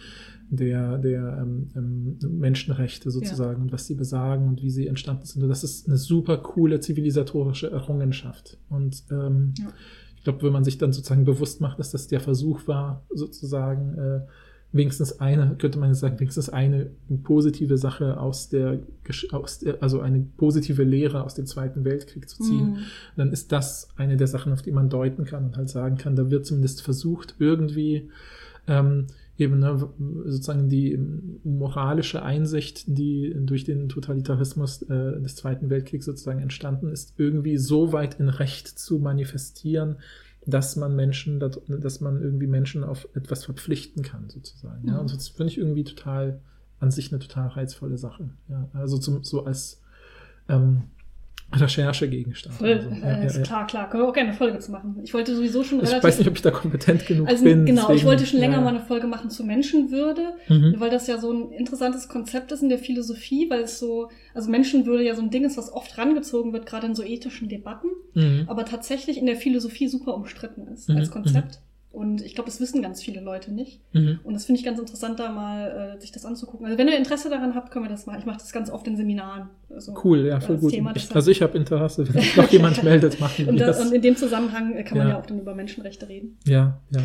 der, 0.49 0.97
der 0.97 1.39
ähm, 1.41 1.69
ähm, 1.75 2.17
Menschenrechte 2.39 3.11
sozusagen 3.11 3.57
ja. 3.57 3.63
und 3.63 3.71
was 3.71 3.85
sie 3.85 3.95
besagen 3.95 4.47
und 4.47 4.63
wie 4.63 4.71
sie 4.71 4.87
entstanden 4.87 5.25
sind. 5.25 5.43
Und 5.43 5.49
das 5.49 5.63
ist 5.63 5.87
eine 5.87 5.97
super 5.97 6.37
coole 6.37 6.79
zivilisatorische 6.79 7.69
Errungenschaft. 7.69 8.57
Und 8.69 9.03
ähm, 9.11 9.53
ja. 9.59 9.67
Ich 10.19 10.25
glaube, 10.25 10.43
wenn 10.43 10.51
man 10.51 10.65
sich 10.65 10.77
dann 10.77 10.91
sozusagen 10.91 11.23
bewusst 11.23 11.61
macht, 11.61 11.79
dass 11.79 11.91
das 11.91 12.07
der 12.07 12.19
Versuch 12.19 12.67
war, 12.67 13.05
sozusagen 13.09 13.97
äh, 13.97 14.19
wenigstens 14.73 15.21
eine, 15.21 15.55
könnte 15.57 15.79
man 15.79 15.95
sagen, 15.95 16.19
wenigstens 16.19 16.49
eine 16.49 16.91
positive 17.23 17.77
Sache 17.77 18.19
aus 18.19 18.49
der, 18.49 18.81
aus 19.31 19.59
der, 19.59 19.81
also 19.81 20.01
eine 20.01 20.19
positive 20.35 20.83
Lehre 20.83 21.23
aus 21.23 21.35
dem 21.35 21.45
Zweiten 21.45 21.85
Weltkrieg 21.85 22.27
zu 22.27 22.43
ziehen, 22.43 22.71
mhm. 22.71 22.77
dann 23.15 23.31
ist 23.31 23.53
das 23.53 23.87
eine 23.95 24.17
der 24.17 24.27
Sachen, 24.27 24.51
auf 24.51 24.61
die 24.61 24.73
man 24.73 24.89
deuten 24.89 25.23
kann 25.23 25.45
und 25.45 25.55
halt 25.55 25.69
sagen 25.69 25.95
kann, 25.95 26.17
da 26.17 26.29
wird 26.29 26.45
zumindest 26.45 26.81
versucht, 26.81 27.35
irgendwie 27.39 28.09
ähm, 28.67 29.07
eben 29.39 29.59
ne, 29.59 29.89
sozusagen 30.25 30.69
die 30.69 30.99
moralische 31.43 32.21
Einsicht, 32.21 32.83
die 32.87 33.33
durch 33.39 33.63
den 33.63 33.87
Totalitarismus 33.87 34.81
äh, 34.83 35.21
des 35.21 35.35
Zweiten 35.37 35.69
Weltkriegs 35.69 36.05
sozusagen 36.05 36.41
entstanden 36.41 36.89
ist, 36.89 37.13
irgendwie 37.17 37.57
so 37.57 37.93
weit 37.93 38.19
in 38.19 38.27
Recht 38.29 38.67
zu 38.67 38.99
manifestieren, 38.99 39.97
dass 40.45 40.75
man 40.75 40.95
Menschen, 40.95 41.39
dass 41.39 42.01
man 42.01 42.21
irgendwie 42.21 42.47
Menschen 42.47 42.83
auf 42.83 43.07
etwas 43.13 43.45
verpflichten 43.45 44.03
kann, 44.03 44.29
sozusagen. 44.29 44.87
Ja, 44.87 44.99
und 44.99 45.13
das 45.13 45.29
finde 45.29 45.51
ich 45.51 45.57
irgendwie 45.57 45.83
total 45.83 46.41
an 46.79 46.91
sich 46.91 47.11
eine 47.11 47.19
total 47.19 47.47
reizvolle 47.47 47.97
Sache. 47.97 48.29
Ja, 48.49 48.69
also 48.73 48.97
zum, 48.97 49.23
so 49.23 49.45
als 49.45 49.81
ähm, 50.47 50.83
Recherchegegenstand. 51.51 52.55
Voll, 52.55 52.73
also. 52.73 52.89
ja, 52.89 53.07
äh, 53.07 53.25
ja, 53.25 53.41
klar, 53.41 53.67
klar. 53.67 53.89
Können 53.89 54.03
wir 54.03 54.09
auch 54.09 54.13
gerne 54.13 54.29
eine 54.29 54.37
Folge 54.37 54.59
zu 54.59 54.71
machen. 54.71 54.99
Ich 55.03 55.13
wollte 55.13 55.35
sowieso 55.35 55.63
schon 55.63 55.79
relativ... 55.79 55.97
Ich 55.97 56.03
weiß 56.03 56.19
nicht, 56.19 56.27
ob 56.27 56.35
ich 56.35 56.41
da 56.41 56.51
kompetent 56.51 57.07
genug 57.07 57.27
also, 57.27 57.43
bin. 57.43 57.65
Genau, 57.65 57.81
deswegen, 57.81 57.97
ich 57.97 58.05
wollte 58.05 58.25
schon 58.25 58.39
länger 58.39 58.57
ja. 58.57 58.61
mal 58.61 58.75
eine 58.75 58.81
Folge 58.81 59.07
machen 59.07 59.29
zu 59.31 59.43
Menschenwürde, 59.43 60.33
mhm. 60.47 60.75
weil 60.77 60.91
das 60.91 61.07
ja 61.07 61.17
so 61.17 61.31
ein 61.31 61.51
interessantes 61.51 62.07
Konzept 62.07 62.51
ist 62.51 62.61
in 62.61 62.69
der 62.69 62.77
Philosophie, 62.77 63.49
weil 63.49 63.61
es 63.61 63.79
so, 63.79 64.09
also 64.33 64.49
Menschenwürde 64.49 65.03
ja 65.03 65.15
so 65.15 65.21
ein 65.21 65.31
Ding 65.31 65.43
ist, 65.43 65.57
was 65.57 65.73
oft 65.73 65.97
rangezogen 65.97 66.53
wird, 66.53 66.65
gerade 66.67 66.87
in 66.87 66.95
so 66.95 67.03
ethischen 67.03 67.49
Debatten, 67.49 67.87
mhm. 68.13 68.43
aber 68.47 68.65
tatsächlich 68.65 69.17
in 69.17 69.25
der 69.25 69.35
Philosophie 69.35 69.87
super 69.87 70.13
umstritten 70.13 70.67
ist 70.67 70.89
mhm. 70.89 70.97
als 70.97 71.09
Konzept. 71.09 71.59
Und 71.91 72.21
ich 72.21 72.35
glaube, 72.35 72.49
das 72.49 72.61
wissen 72.61 72.83
ganz 72.83 73.01
viele 73.01 73.19
Leute 73.19 73.51
nicht. 73.51 73.81
Mhm. 73.93 74.19
Und 74.23 74.33
das 74.33 74.45
finde 74.45 74.59
ich 74.59 74.65
ganz 74.65 74.77
interessant, 74.79 75.19
da 75.19 75.31
mal 75.31 75.95
äh, 75.97 75.99
sich 76.01 76.11
das 76.11 76.23
anzugucken. 76.23 76.67
Also 76.67 76.77
wenn 76.77 76.87
ihr 76.87 76.95
Interesse 76.97 77.29
daran 77.31 77.55
habt, 77.55 77.71
können 77.71 77.85
wir 77.85 77.89
das 77.89 78.05
machen. 78.05 78.19
Ich 78.19 78.25
mache 78.27 78.37
das 78.37 78.51
ganz 78.51 78.69
oft 78.69 78.85
in 78.87 78.95
Seminaren. 78.95 79.49
Also, 79.69 79.95
Cool, 80.03 80.27
ja, 80.27 80.39
voll 80.39 80.57
gut. 80.57 80.71
Thema, 80.71 80.93
Ich, 80.95 81.13
also 81.15 81.31
ich 81.31 81.41
habe 81.41 81.57
Interesse, 81.57 82.07
wenn 82.07 82.21
sich 82.21 82.37
noch 82.37 82.49
jemand 82.49 82.83
meldet, 82.83 83.19
machen 83.19 83.45
wir 83.45 83.49
und, 83.49 83.59
da, 83.59 83.67
das. 83.67 83.81
und 83.81 83.91
in 83.91 84.01
dem 84.03 84.15
Zusammenhang 84.15 84.75
äh, 84.75 84.83
kann 84.83 84.99
man 84.99 85.07
Ja. 85.07 85.13
ja 85.13 85.19
auch 85.19 85.25
dann 85.25 85.39
über 85.39 85.55
Menschenrechte 85.55 86.07
reden. 86.07 86.37
Ja, 86.45 86.79
ja. 86.91 87.01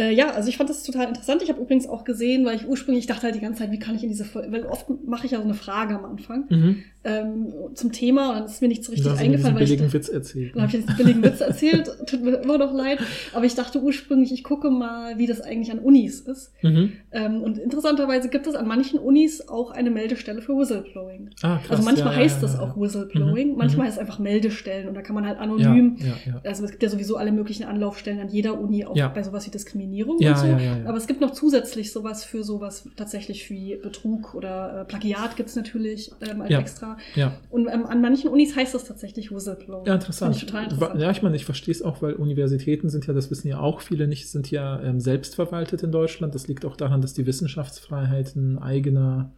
Äh, 0.00 0.12
ja, 0.14 0.30
also 0.30 0.48
ich 0.48 0.56
fand 0.56 0.70
das 0.70 0.84
total 0.84 1.08
interessant. 1.08 1.42
Ich 1.42 1.48
habe 1.48 1.60
übrigens 1.60 1.88
auch 1.88 2.04
gesehen, 2.04 2.44
weil 2.44 2.54
ich 2.56 2.68
ursprünglich 2.68 3.06
dachte 3.06 3.22
halt 3.24 3.34
die 3.34 3.40
ganze 3.40 3.60
Zeit, 3.62 3.72
wie 3.72 3.80
kann 3.80 3.96
ich 3.96 4.02
in 4.04 4.08
diese 4.08 4.24
Folge, 4.24 4.52
weil 4.52 4.64
oft 4.66 4.86
mache 5.06 5.26
ich 5.26 5.32
ja 5.32 5.38
so 5.38 5.44
eine 5.44 5.54
Frage 5.54 5.96
am 5.96 6.04
Anfang 6.04 6.44
Mhm. 6.48 6.82
Ähm, 7.08 7.52
zum 7.74 7.92
Thema 7.92 8.30
und 8.30 8.34
dann 8.36 8.44
ist 8.46 8.60
mir 8.60 8.68
nicht 8.68 8.84
so 8.84 8.92
richtig 8.92 9.10
diesen 9.12 9.24
eingefallen, 9.24 9.56
weil 9.56 9.62
ich 9.62 9.70
billigen 9.70 9.92
Witz 9.92 10.08
erzählt. 10.08 10.54
dann 10.54 10.62
habe 10.62 10.72
ich 10.72 10.78
jetzt 10.80 10.88
einen 10.88 10.98
billigen 10.98 11.22
Witz 11.22 11.40
erzählt, 11.40 11.90
tut 12.06 12.22
mir 12.22 12.36
immer 12.36 12.58
noch 12.58 12.72
leid. 12.72 12.98
Aber 13.32 13.44
ich 13.44 13.54
dachte 13.54 13.80
ursprünglich, 13.82 14.32
ich 14.32 14.44
gucke 14.44 14.70
mal, 14.70 15.18
wie 15.18 15.26
das 15.26 15.40
eigentlich 15.40 15.70
an 15.72 15.78
Unis 15.78 16.20
ist. 16.20 16.52
Mhm. 16.62 16.92
Ähm, 17.12 17.42
und 17.42 17.58
interessanterweise 17.58 18.28
gibt 18.28 18.46
es 18.46 18.54
an 18.54 18.68
manchen 18.68 18.98
Unis 18.98 19.48
auch 19.48 19.70
eine 19.70 19.90
Meldestelle 19.90 20.42
für 20.42 20.52
Whistleblowing. 20.56 21.30
Ah, 21.42 21.56
krass. 21.58 21.70
Also 21.70 21.82
manchmal 21.84 22.12
ja, 22.14 22.18
heißt 22.20 22.36
ja, 22.36 22.42
das 22.42 22.54
ja. 22.54 22.60
auch 22.60 22.76
Whistleblowing, 22.78 23.52
Mhm. 23.52 23.56
manchmal 23.56 23.86
Mhm. 23.86 23.88
heißt 23.88 23.96
es 23.96 24.00
einfach 24.00 24.18
Meldestellen 24.18 24.88
und 24.88 24.94
da 24.94 25.02
kann 25.02 25.14
man 25.14 25.26
halt 25.26 25.38
anonym. 25.38 25.96
Also 26.44 26.64
es 26.64 26.70
gibt 26.70 26.82
ja 26.82 26.88
sowieso 26.88 27.16
alle 27.16 27.32
möglichen 27.32 27.64
Anlaufstellen 27.64 28.20
an 28.20 28.28
jeder 28.28 28.60
Uni, 28.60 28.84
auch 28.84 28.94
bei 29.14 29.22
sowas 29.22 29.46
wie 29.46 29.50
Diskriminierung 29.50 30.16
und 30.18 30.36
so. 30.36 30.46
Aber 30.86 30.96
es 30.98 31.06
gibt 31.06 31.20
noch 31.20 31.30
zusätzlich 31.30 31.92
sowas 31.92 32.24
für 32.24 32.44
sowas 32.44 32.88
tatsächlich 32.96 33.48
wie 33.50 33.76
Betrug 33.76 34.34
oder 34.34 34.80
äh, 34.82 34.84
Plagiat 34.84 35.36
gibt's 35.36 35.56
natürlich 35.56 36.12
ähm, 36.20 36.42
als 36.42 36.50
extra. 36.50 36.97
Ja. 37.14 37.38
Und 37.50 37.68
ähm, 37.68 37.86
an 37.86 38.00
manchen 38.00 38.30
Unis 38.30 38.56
heißt 38.56 38.74
das 38.74 38.84
tatsächlich 38.84 39.30
Whistleblowing. 39.30 39.86
Ja, 39.86 39.94
interessant. 39.94 40.36
Ich 40.36 40.44
total 40.44 40.64
interessant. 40.64 41.00
Ja, 41.00 41.10
ich 41.10 41.22
meine, 41.22 41.36
ich 41.36 41.44
verstehe 41.44 41.72
es 41.72 41.82
auch, 41.82 42.02
weil 42.02 42.14
Universitäten 42.14 42.88
sind 42.88 43.06
ja, 43.06 43.14
das 43.14 43.30
wissen 43.30 43.48
ja 43.48 43.60
auch 43.60 43.80
viele 43.80 44.08
nicht, 44.08 44.30
sind 44.30 44.50
ja 44.50 44.80
ähm, 44.82 45.00
selbstverwaltet 45.00 45.82
in 45.82 45.92
Deutschland. 45.92 46.34
Das 46.34 46.48
liegt 46.48 46.64
auch 46.64 46.76
daran, 46.76 47.00
dass 47.00 47.14
die 47.14 47.26
Wissenschaftsfreiheit 47.26 48.36
ein 48.36 48.58
eigener, 48.58 49.32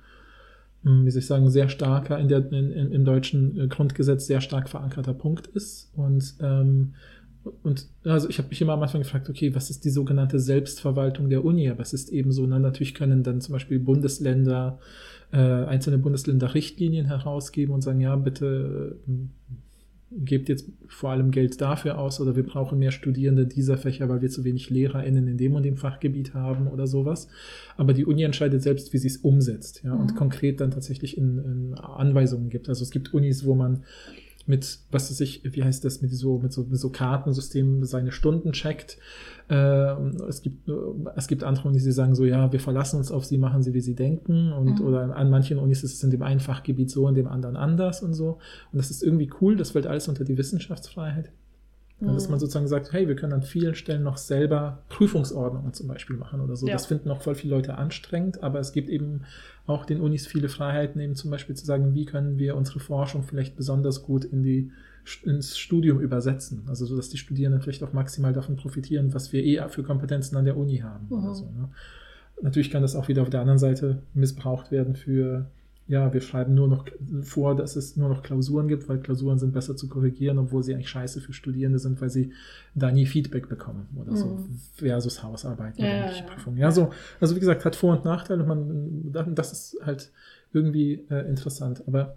hm, 0.84 1.04
wie 1.04 1.10
soll 1.10 1.20
ich 1.20 1.26
sagen, 1.26 1.50
sehr 1.50 1.68
starker, 1.68 2.18
in 2.18 2.28
der, 2.28 2.50
in, 2.52 2.70
in, 2.70 2.92
im 2.92 3.04
deutschen 3.04 3.58
äh, 3.58 3.68
Grundgesetz 3.68 4.26
sehr 4.26 4.40
stark 4.40 4.68
verankerter 4.68 5.14
Punkt 5.14 5.46
ist. 5.46 5.92
Und, 5.96 6.34
ähm, 6.40 6.94
und 7.62 7.88
also 8.04 8.28
ich 8.28 8.38
habe 8.38 8.48
mich 8.48 8.60
immer 8.60 8.74
am 8.74 8.82
Anfang 8.82 9.00
gefragt, 9.00 9.30
okay, 9.30 9.54
was 9.54 9.70
ist 9.70 9.84
die 9.84 9.90
sogenannte 9.90 10.38
Selbstverwaltung 10.38 11.30
der 11.30 11.44
Uni? 11.44 11.72
Es 11.78 11.92
ist 11.92 12.10
eben 12.10 12.32
so, 12.32 12.46
na, 12.46 12.58
natürlich 12.58 12.94
können 12.94 13.22
dann 13.22 13.40
zum 13.40 13.52
Beispiel 13.52 13.78
Bundesländer, 13.78 14.78
äh, 15.32 15.36
einzelne 15.38 15.98
Bundesländer 15.98 16.54
Richtlinien 16.54 17.06
herausgeben 17.06 17.72
und 17.74 17.82
sagen, 17.82 18.00
ja, 18.00 18.14
bitte 18.16 18.98
äh, 19.08 19.12
gebt 20.12 20.48
jetzt 20.48 20.68
vor 20.88 21.10
allem 21.10 21.30
Geld 21.30 21.60
dafür 21.60 21.98
aus 21.98 22.20
oder 22.20 22.34
wir 22.34 22.42
brauchen 22.42 22.80
mehr 22.80 22.90
Studierende 22.90 23.46
dieser 23.46 23.78
Fächer, 23.78 24.08
weil 24.08 24.20
wir 24.20 24.28
zu 24.28 24.42
wenig 24.44 24.68
LehrerInnen 24.68 25.28
in 25.28 25.38
dem 25.38 25.54
und 25.54 25.62
dem 25.62 25.76
Fachgebiet 25.76 26.34
haben 26.34 26.66
oder 26.66 26.88
sowas. 26.88 27.28
Aber 27.76 27.92
die 27.92 28.04
Uni 28.04 28.24
entscheidet 28.24 28.60
selbst, 28.62 28.92
wie 28.92 28.98
sie 28.98 29.06
es 29.06 29.18
umsetzt, 29.18 29.82
ja, 29.84 29.94
und 29.94 30.12
Mhm. 30.12 30.16
konkret 30.16 30.60
dann 30.60 30.72
tatsächlich 30.72 31.16
in, 31.16 31.38
in 31.38 31.74
Anweisungen 31.74 32.50
gibt. 32.50 32.68
Also 32.68 32.82
es 32.82 32.90
gibt 32.90 33.14
Unis, 33.14 33.44
wo 33.44 33.54
man 33.54 33.84
mit, 34.50 34.80
was 34.90 35.10
weiß 35.10 35.20
ich, 35.22 35.42
wie 35.44 35.64
heißt 35.64 35.82
das, 35.84 36.02
mit 36.02 36.12
so, 36.12 36.38
mit 36.38 36.52
so, 36.52 36.64
mit 36.64 36.78
so 36.78 36.90
Kartensystemen 36.90 37.84
seine 37.86 38.12
Stunden 38.12 38.52
checkt. 38.52 38.98
Ähm, 39.48 40.16
es 40.28 40.42
gibt, 40.42 40.68
es 41.16 41.26
gibt 41.26 41.42
andere 41.44 41.68
Unis, 41.68 41.84
die 41.84 41.92
sagen 41.92 42.14
so, 42.14 42.24
ja, 42.26 42.52
wir 42.52 42.60
verlassen 42.60 42.98
uns 42.98 43.10
auf 43.10 43.24
sie, 43.24 43.38
machen 43.38 43.62
sie, 43.62 43.72
wie 43.72 43.80
sie 43.80 43.94
denken. 43.94 44.52
Und, 44.52 44.80
Mhm. 44.80 44.86
oder 44.86 45.16
an 45.16 45.30
manchen 45.30 45.58
Unis 45.58 45.82
ist 45.82 45.94
es 45.94 46.02
in 46.04 46.10
dem 46.10 46.22
einen 46.22 46.40
Fachgebiet 46.40 46.90
so, 46.90 47.08
in 47.08 47.14
dem 47.14 47.26
anderen 47.26 47.56
anders 47.56 48.02
und 48.02 48.12
so. 48.12 48.38
Und 48.72 48.76
das 48.78 48.90
ist 48.90 49.02
irgendwie 49.02 49.30
cool, 49.40 49.56
das 49.56 49.70
fällt 49.70 49.86
alles 49.86 50.08
unter 50.08 50.24
die 50.24 50.36
Wissenschaftsfreiheit. 50.36 51.32
Ja, 52.00 52.12
Dass 52.12 52.24
Mhm. 52.26 52.30
man 52.30 52.40
sozusagen 52.40 52.66
sagt, 52.68 52.92
hey, 52.92 53.06
wir 53.08 53.16
können 53.16 53.34
an 53.34 53.42
vielen 53.42 53.74
Stellen 53.74 54.02
noch 54.02 54.16
selber 54.16 54.82
Prüfungsordnungen 54.88 55.74
zum 55.74 55.86
Beispiel 55.88 56.16
machen 56.16 56.40
oder 56.40 56.56
so. 56.56 56.66
Ja. 56.66 56.72
Das 56.72 56.86
finden 56.86 57.10
auch 57.10 57.20
voll 57.20 57.34
viele 57.34 57.54
Leute 57.54 57.76
anstrengend, 57.76 58.42
aber 58.42 58.58
es 58.58 58.72
gibt 58.72 58.88
eben 58.88 59.22
auch 59.66 59.84
den 59.84 60.00
Unis 60.00 60.26
viele 60.26 60.48
Freiheiten, 60.48 61.00
eben 61.00 61.14
zum 61.14 61.30
Beispiel 61.30 61.54
zu 61.56 61.66
sagen, 61.66 61.94
wie 61.94 62.06
können 62.06 62.38
wir 62.38 62.56
unsere 62.56 62.80
Forschung 62.80 63.22
vielleicht 63.22 63.54
besonders 63.56 64.02
gut 64.02 64.24
in 64.24 64.42
die, 64.42 64.70
ins 65.24 65.58
Studium 65.58 66.00
übersetzen. 66.00 66.62
Also 66.68 66.86
so, 66.86 66.96
dass 66.96 67.10
die 67.10 67.18
Studierenden 67.18 67.60
vielleicht 67.60 67.82
auch 67.82 67.92
maximal 67.92 68.32
davon 68.32 68.56
profitieren, 68.56 69.12
was 69.12 69.32
wir 69.32 69.44
eh 69.44 69.62
für 69.68 69.82
Kompetenzen 69.82 70.36
an 70.36 70.44
der 70.46 70.56
Uni 70.56 70.78
haben. 70.78 71.06
Mhm. 71.10 71.12
Oder 71.24 71.34
so, 71.34 71.44
ne? 71.44 71.68
Natürlich 72.42 72.70
kann 72.70 72.80
das 72.80 72.96
auch 72.96 73.08
wieder 73.08 73.20
auf 73.20 73.28
der 73.28 73.40
anderen 73.40 73.58
Seite 73.58 73.98
missbraucht 74.14 74.70
werden 74.70 74.96
für 74.96 75.44
ja, 75.90 76.12
wir 76.14 76.20
schreiben 76.20 76.54
nur 76.54 76.68
noch 76.68 76.84
vor, 77.22 77.56
dass 77.56 77.74
es 77.74 77.96
nur 77.96 78.08
noch 78.08 78.22
Klausuren 78.22 78.68
gibt, 78.68 78.88
weil 78.88 78.98
Klausuren 79.00 79.40
sind 79.40 79.52
besser 79.52 79.74
zu 79.76 79.88
korrigieren, 79.88 80.38
obwohl 80.38 80.62
sie 80.62 80.72
eigentlich 80.72 80.88
scheiße 80.88 81.20
für 81.20 81.32
Studierende 81.32 81.80
sind, 81.80 82.00
weil 82.00 82.10
sie 82.10 82.32
da 82.76 82.92
nie 82.92 83.06
Feedback 83.06 83.48
bekommen 83.48 83.88
oder 83.96 84.14
so, 84.16 84.26
Mhm. 84.28 84.58
versus 84.74 85.22
Hausarbeiten 85.24 85.82
Ja, 85.82 85.88
oder 85.96 86.14
ja. 86.16 86.22
Prüfungen. 86.22 86.58
Ja, 86.58 86.70
so, 86.70 86.90
also 87.20 87.34
wie 87.34 87.40
gesagt, 87.40 87.64
hat 87.64 87.74
Vor- 87.74 87.96
und 87.96 88.04
Nachteile 88.04 88.44
und 88.44 88.48
man, 89.12 89.34
das 89.34 89.52
ist 89.52 89.76
halt 89.84 90.12
irgendwie 90.52 91.04
äh, 91.10 91.28
interessant. 91.28 91.82
Aber 91.88 92.14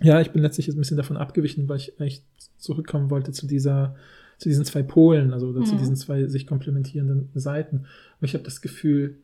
ja, 0.00 0.20
ich 0.20 0.30
bin 0.30 0.42
letztlich 0.42 0.66
jetzt 0.68 0.76
ein 0.76 0.80
bisschen 0.80 0.96
davon 0.96 1.16
abgewichen, 1.16 1.68
weil 1.68 1.78
ich 1.78 2.00
eigentlich 2.00 2.22
zurückkommen 2.58 3.10
wollte 3.10 3.32
zu 3.32 3.46
dieser, 3.48 3.96
zu 4.38 4.48
diesen 4.48 4.64
zwei 4.64 4.84
Polen, 4.84 5.32
also 5.32 5.48
oder 5.48 5.64
zu 5.64 5.74
Mhm. 5.74 5.78
diesen 5.80 5.96
zwei 5.96 6.26
sich 6.28 6.46
komplementierenden 6.46 7.28
Seiten. 7.34 7.86
Aber 8.18 8.24
ich 8.26 8.34
habe 8.34 8.44
das 8.44 8.60
Gefühl, 8.60 9.18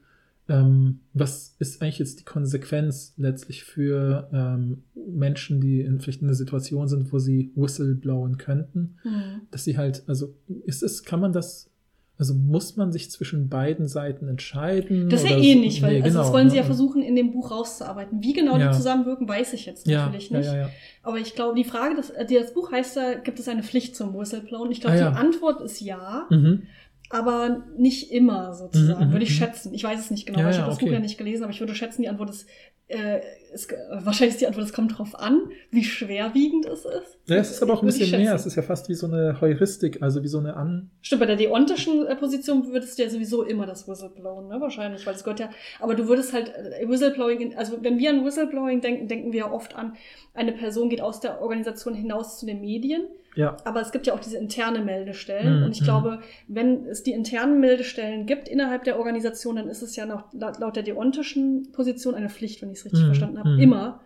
ähm, 0.51 1.01
was 1.15 1.55
ist 1.61 1.81
eigentlich 1.81 1.99
jetzt 2.01 2.21
die 2.21 2.25
Konsequenz 2.25 3.15
letztlich 3.17 3.65
für 3.65 4.29
ähm, 4.33 4.83
Menschen, 4.95 5.61
die 5.61 5.81
in 5.81 6.01
vielleicht 6.01 6.21
in 6.23 6.27
einer 6.29 6.35
Situation 6.35 6.89
sind, 6.89 7.13
wo 7.13 7.19
sie 7.19 7.53
whistleblowen 7.55 8.37
könnten, 8.37 8.97
Mhm. 9.05 9.43
dass 9.51 9.65
sie 9.65 9.79
halt, 9.79 10.03
also 10.09 10.35
ist 10.67 10.83
es, 10.83 11.05
kann 11.05 11.21
man 11.21 11.33
das, 11.33 11.71
also 12.19 12.35
muss 12.35 12.77
man 12.77 12.93
sich 12.93 13.11
zwischen 13.11 13.49
beiden 13.49 13.89
Seiten 13.89 14.29
entscheiden? 14.29 15.09
Das 15.09 15.23
ist 15.23 15.31
ja 15.31 15.39
eh 15.39 15.55
nicht, 15.55 15.81
weil 15.83 15.99
Nee, 16.01 16.03
also 16.03 16.19
das 16.19 16.27
genau, 16.27 16.35
wollen 16.37 16.51
sie 16.51 16.57
ne? 16.57 16.61
ja 16.63 16.67
versuchen, 16.67 17.01
in 17.03 17.17
dem 17.17 17.33
Buch 17.33 17.51
rauszuarbeiten. 17.51 18.23
Wie 18.23 18.35
genau 18.35 18.59
Ja. 18.59 18.71
die 18.73 18.77
zusammenwirken, 18.77 19.27
weiß 19.27 19.55
ich 19.55 19.65
jetzt 19.65 19.87
Ja, 19.87 20.05
natürlich 20.07 20.31
nicht. 20.31 20.45
ja. 20.53 20.69
Aber 21.03 21.17
ich 21.19 21.35
glaube, 21.35 21.55
die 21.57 21.65
Frage, 21.65 21.95
das, 21.97 22.11
äh, 22.11 22.27
das 22.27 22.53
Buch 22.53 22.73
heißt 22.73 22.95
da, 22.97 23.15
gibt 23.15 23.39
es 23.39 23.49
eine 23.49 23.63
Pflicht 23.63 23.97
zum 23.97 24.13
Whistleblowen? 24.13 24.71
Ich 24.71 24.83
glaube, 24.83 24.97
Ah, 25.03 25.11
die 25.13 25.17
Antwort 25.17 25.63
ist 25.63 25.81
ja, 25.81 26.27
Mhm. 26.29 26.65
Aber 27.11 27.65
nicht 27.77 28.13
immer 28.13 28.55
sozusagen, 28.55 29.01
Mhm, 29.01 29.09
mhm, 29.09 29.13
würde 29.13 29.25
ich 29.25 29.31
mhm. 29.31 29.45
schätzen. 29.45 29.75
Ich 29.75 29.85
weiß 29.85 29.99
es 29.99 30.11
nicht 30.11 30.27
genau, 30.27 30.39
Ja, 30.41 30.51
ich 30.51 30.57
habe 30.59 30.69
das 30.69 30.77
okay. 30.77 30.87
Buch 30.87 30.93
ja 30.93 31.01
nicht 31.01 31.19
gelesen, 31.19 31.43
aber 31.43 31.53
ich 31.53 31.61
würde 31.61 31.75
schätzen, 31.75 32.03
die 32.03 32.09
Antwort 32.09 32.31
ist, 32.31 32.49
äh, 32.87 33.21
ist, 33.53 33.73
wahrscheinlich 33.91 34.35
ist 34.35 34.41
die 34.41 34.47
Antwort, 34.47 34.65
es 34.67 34.73
kommt 34.73 34.97
drauf 34.97 35.19
an, 35.19 35.51
wie 35.71 35.83
schwerwiegend 35.83 36.67
es 36.67 36.85
ist. 36.85 37.19
Ja, 37.27 37.37
es 37.37 37.51
ist 37.51 37.63
aber 37.63 37.75
auch 37.75 37.83
ein 37.83 37.87
bisschen 37.87 38.11
mehr. 38.11 38.35
Es 38.35 38.47
ist 38.47 38.55
ja 38.55 38.63
fast 38.63 38.89
wie 38.89 38.95
so 38.95 39.07
eine 39.07 39.41
Heuristik, 39.41 40.03
also 40.03 40.23
wie 40.23 40.29
so 40.29 40.39
eine 40.39 40.55
An. 40.57 40.91
Stimmt, 41.03 41.21
bei 41.21 41.27
der 41.27 41.37
deontischen 41.37 42.07
äh, 42.07 42.15
Position 42.17 42.69
würdest 42.69 42.99
du 42.99 43.03
ja 43.03 43.11
sowieso 43.11 43.43
immer 43.43 43.67
das 43.67 43.89
Whistleblowen, 43.89 44.49
ne? 44.49 44.61
Wahrscheinlich, 44.61 45.05
weil 45.05 45.15
es 45.15 45.25
gehört 45.25 45.41
ja. 45.41 45.51
Aber 45.81 45.95
du 45.97 46.07
würdest 46.07 46.33
halt 46.33 46.49
äh, 46.49 46.89
Whistleblowing, 46.89 47.41
in, 47.41 47.57
also 47.57 47.79
wenn 47.81 47.99
wir 47.99 48.11
an 48.11 48.25
Whistleblowing 48.25 48.81
denken, 48.81 49.09
denken 49.09 49.33
wir 49.33 49.41
ja 49.41 49.51
oft 49.53 49.75
an, 49.75 49.97
eine 50.35 50.53
Person 50.53 50.89
geht 50.89 51.01
aus 51.01 51.19
der 51.21 51.41
Organisation 51.43 51.95
hinaus 51.95 52.39
zu 52.39 52.47
den 52.47 52.61
Medien. 52.61 53.03
Ja, 53.37 53.57
Aber 53.65 53.81
es 53.81 53.93
gibt 53.93 54.07
ja 54.07 54.15
auch 54.15 54.21
diese 54.21 54.39
interne 54.39 54.81
Meldestellen. 54.81 55.59
Mhm, 55.59 55.65
Und 55.65 55.73
ich 55.73 55.81
mhm. 55.83 55.85
glaube, 55.85 56.21
wenn 56.49 56.87
es 56.87 57.03
die 57.03 57.13
internen 57.13 57.61
Meldestellen 57.61 58.27
gibt 58.27 58.49
innerhalb 58.49 58.85
der 58.85 58.99
Organisation, 58.99 59.57
dann 59.57 59.69
ist 59.69 59.83
es 59.83 59.95
ja 59.97 60.05
noch 60.07 60.25
laut, 60.33 60.75
der 60.77 60.83
deontischen 60.83 61.71
Position 61.73 62.15
eine 62.15 62.29
Pflicht, 62.29 62.61
wenn 62.63 62.71
ich 62.71 62.79
es 62.79 62.85
richtig 62.87 63.03
Mhm, 63.03 63.07
verstanden 63.07 63.39
habe, 63.39 63.51
mhm. 63.51 63.59
immer 63.61 64.01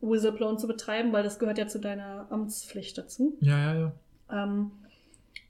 Whistleblowen 0.00 0.58
zu 0.58 0.66
betreiben, 0.66 1.12
weil 1.12 1.22
das 1.22 1.38
gehört 1.38 1.58
ja 1.58 1.66
zu 1.66 1.78
deiner 1.78 2.26
Amtspflicht 2.30 2.96
dazu. 2.96 3.36
ja, 3.40 3.58
ja, 3.58 3.80
ja. 3.80 3.92
Ähm, 4.44 4.70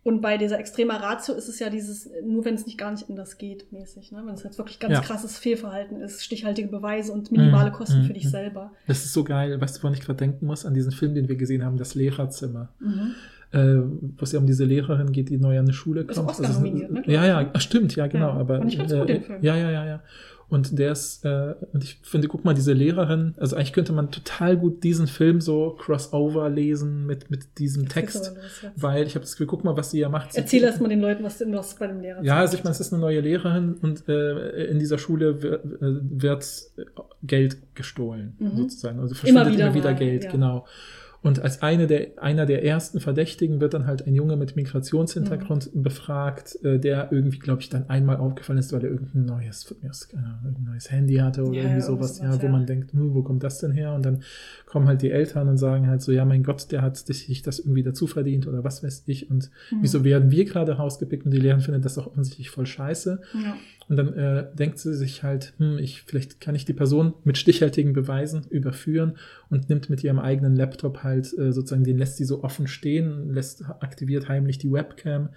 und 0.02 0.20
bei 0.22 0.38
dieser 0.38 0.58
extremer 0.58 1.02
Ratio 1.02 1.34
ist 1.34 1.48
es 1.48 1.58
ja 1.58 1.68
dieses, 1.68 2.08
nur 2.24 2.44
wenn 2.44 2.54
es 2.54 2.64
nicht 2.66 2.78
gar 2.78 2.90
nicht 2.90 3.08
anders 3.10 3.36
geht, 3.36 3.70
mäßig. 3.70 4.12
Ne? 4.12 4.22
Wenn 4.24 4.34
es 4.34 4.42
jetzt 4.42 4.56
wirklich 4.58 4.78
ganz 4.78 4.94
Ja. 4.94 5.00
krasses 5.02 5.36
Fehlverhalten 5.38 6.00
ist, 6.00 6.24
stichhaltige 6.24 6.68
Beweise 6.68 7.12
und 7.12 7.30
minimale 7.30 7.70
Mhm, 7.70 7.74
Kosten 7.74 7.98
mhm, 8.00 8.04
für 8.04 8.12
dich 8.14 8.30
selber. 8.30 8.72
Das 8.86 9.04
ist 9.04 9.12
so 9.12 9.24
geil. 9.24 9.60
Weißt 9.60 9.76
du, 9.78 9.82
woran 9.82 9.94
ich 9.94 10.00
gerade 10.00 10.16
denken 10.18 10.46
muss? 10.46 10.64
An 10.64 10.72
diesen 10.74 10.92
Film, 10.92 11.14
den 11.14 11.28
wir 11.28 11.36
gesehen 11.36 11.64
haben, 11.64 11.76
das 11.76 11.94
Lehrerzimmer. 11.94 12.70
Mhm. 12.80 13.14
Äh, 13.52 13.82
wo 14.16 14.22
es 14.22 14.30
ja 14.32 14.38
um 14.38 14.46
diese 14.46 14.64
Lehrerin 14.64 15.10
geht, 15.10 15.28
die 15.28 15.36
neu 15.36 15.58
an 15.58 15.64
eine 15.64 15.72
Schule 15.72 16.02
Ist 16.02 16.14
kommt. 16.16 16.30
Oscar 16.30 16.46
Also, 16.46 16.60
nominiert, 16.60 16.92
ne, 16.92 17.02
Ja, 17.06 17.26
ja, 17.26 17.60
stimmt, 17.60 17.96
ja, 17.96 18.06
genau. 18.06 18.28
Ja, 18.28 18.34
aber, 18.34 18.58
fand 18.58 18.72
ich 18.72 18.78
ganz 18.78 18.92
gut, 18.92 19.08
den 19.08 19.22
Film. 19.24 19.38
Ja, 19.42 19.56
ja, 19.56 19.70
ja, 19.72 19.84
ja. 19.86 20.02
Und 20.50 20.78
der 20.78 20.92
ist, 20.92 21.24
äh, 21.24 21.54
und 21.72 21.84
ich 21.84 22.00
finde, 22.02 22.26
guck 22.26 22.44
mal, 22.44 22.54
diese 22.54 22.72
Lehrerin, 22.72 23.34
also 23.38 23.54
eigentlich 23.56 23.72
könnte 23.72 23.92
man 23.92 24.10
total 24.10 24.56
gut 24.56 24.82
diesen 24.82 25.06
Film 25.06 25.40
so 25.40 25.76
crossover 25.78 26.50
lesen 26.50 27.06
mit, 27.06 27.30
mit 27.30 27.58
diesem 27.58 27.84
geht's 27.84 27.94
Text, 27.94 28.34
weil 28.76 29.06
ich 29.06 29.14
habe 29.14 29.20
das 29.20 29.32
Gefühl, 29.32 29.46
guck 29.46 29.62
mal, 29.64 29.76
was 29.76 29.92
sie 29.92 30.00
ja 30.00 30.08
macht. 30.08 30.34
Erzähl 30.36 30.62
erst 30.64 30.80
mal 30.80 30.88
den 30.88 31.00
Leuten, 31.00 31.22
was 31.22 31.38
du 31.38 31.50
was 31.52 31.76
bei 31.76 31.86
dem 31.86 32.00
Lehrer 32.00 32.22
Ja, 32.24 32.38
also 32.38 32.56
ich 32.56 32.64
meine, 32.64 32.72
es 32.72 32.80
ist 32.80 32.92
eine 32.92 33.00
neue 33.00 33.20
Lehrerin 33.20 33.74
und 33.80 34.08
äh, 34.08 34.64
in 34.66 34.78
dieser 34.80 34.98
Schule 34.98 35.40
wird, 35.40 35.64
äh, 35.64 35.70
wird 35.80 36.46
Geld 37.22 37.58
gestohlen, 37.74 38.34
Mhm. 38.38 38.56
sozusagen. 38.56 38.98
Also 38.98 39.14
verschwindet 39.14 39.42
Immer 39.46 39.52
wieder 39.52 39.66
immer 39.66 39.74
wieder 39.74 39.90
mal, 39.92 39.98
Geld, 39.98 40.24
ja. 40.24 40.30
genau. 40.32 40.66
Und 41.22 41.40
als 41.42 41.60
eine 41.60 41.86
der, 41.86 42.22
einer 42.22 42.46
der 42.46 42.64
ersten 42.64 42.98
Verdächtigen 42.98 43.60
wird 43.60 43.74
dann 43.74 43.86
halt 43.86 44.06
ein 44.06 44.14
Junge 44.14 44.36
mit 44.36 44.56
Migrationshintergrund 44.56 45.74
mhm. 45.74 45.82
befragt, 45.82 46.56
äh, 46.64 46.78
der 46.78 47.12
irgendwie, 47.12 47.38
glaube 47.38 47.60
ich, 47.60 47.68
dann 47.68 47.90
einmal 47.90 48.16
aufgefallen 48.16 48.58
ist, 48.58 48.72
weil 48.72 48.82
er 48.82 48.90
irgendein 48.90 49.26
neues, 49.26 49.70
irgendein 49.70 50.64
neues 50.64 50.90
Handy 50.90 51.16
hatte 51.16 51.44
oder 51.44 51.58
ja, 51.58 51.62
irgendwie 51.64 51.82
sowas, 51.82 52.20
ja, 52.20 52.40
wo 52.40 52.46
ja. 52.46 52.50
man 52.50 52.64
denkt, 52.64 52.94
hm, 52.94 53.14
wo 53.14 53.22
kommt 53.22 53.42
das 53.42 53.58
denn 53.58 53.72
her? 53.72 53.92
Und 53.92 54.06
dann 54.06 54.22
kommen 54.64 54.88
halt 54.88 55.02
die 55.02 55.10
Eltern 55.10 55.48
und 55.48 55.58
sagen 55.58 55.88
halt 55.88 56.00
so, 56.00 56.10
ja, 56.10 56.24
mein 56.24 56.42
Gott, 56.42 56.72
der 56.72 56.80
hat 56.80 56.96
sich 56.96 57.42
das 57.42 57.58
irgendwie 57.58 57.82
dazu 57.82 58.06
verdient 58.06 58.46
oder 58.46 58.64
was 58.64 58.82
weiß 58.82 59.02
ich. 59.06 59.30
Und 59.30 59.50
mhm. 59.70 59.78
wieso 59.82 60.04
werden 60.04 60.30
wir 60.30 60.46
gerade 60.46 60.72
rausgepickt 60.72 61.26
und 61.26 61.32
die 61.32 61.38
Lehrerin 61.38 61.60
findet 61.60 61.84
das 61.84 61.98
auch 61.98 62.06
offensichtlich 62.06 62.48
voll 62.48 62.66
scheiße. 62.66 63.20
Ja. 63.34 63.56
Und 63.88 63.96
dann 63.96 64.14
äh, 64.14 64.46
denkt 64.54 64.78
sie 64.78 64.94
sich 64.94 65.22
halt, 65.22 65.52
hm, 65.58 65.78
ich, 65.78 66.02
vielleicht 66.02 66.40
kann 66.40 66.54
ich 66.54 66.64
die 66.64 66.72
Person 66.72 67.14
mit 67.24 67.38
stichhaltigen 67.38 67.92
Beweisen 67.92 68.46
überführen 68.48 69.16
und 69.48 69.68
nimmt 69.68 69.90
mit 69.90 70.04
ihrem 70.04 70.20
eigenen 70.20 70.54
Laptop 70.54 71.02
halt 71.02 71.36
äh, 71.36 71.52
sozusagen, 71.52 71.84
den 71.84 71.98
lässt 71.98 72.16
sie 72.16 72.24
so 72.24 72.44
offen 72.44 72.68
stehen, 72.68 73.32
lässt 73.32 73.64
aktiviert 73.80 74.28
heimlich 74.28 74.58
die 74.58 74.70
Webcam 74.70 75.30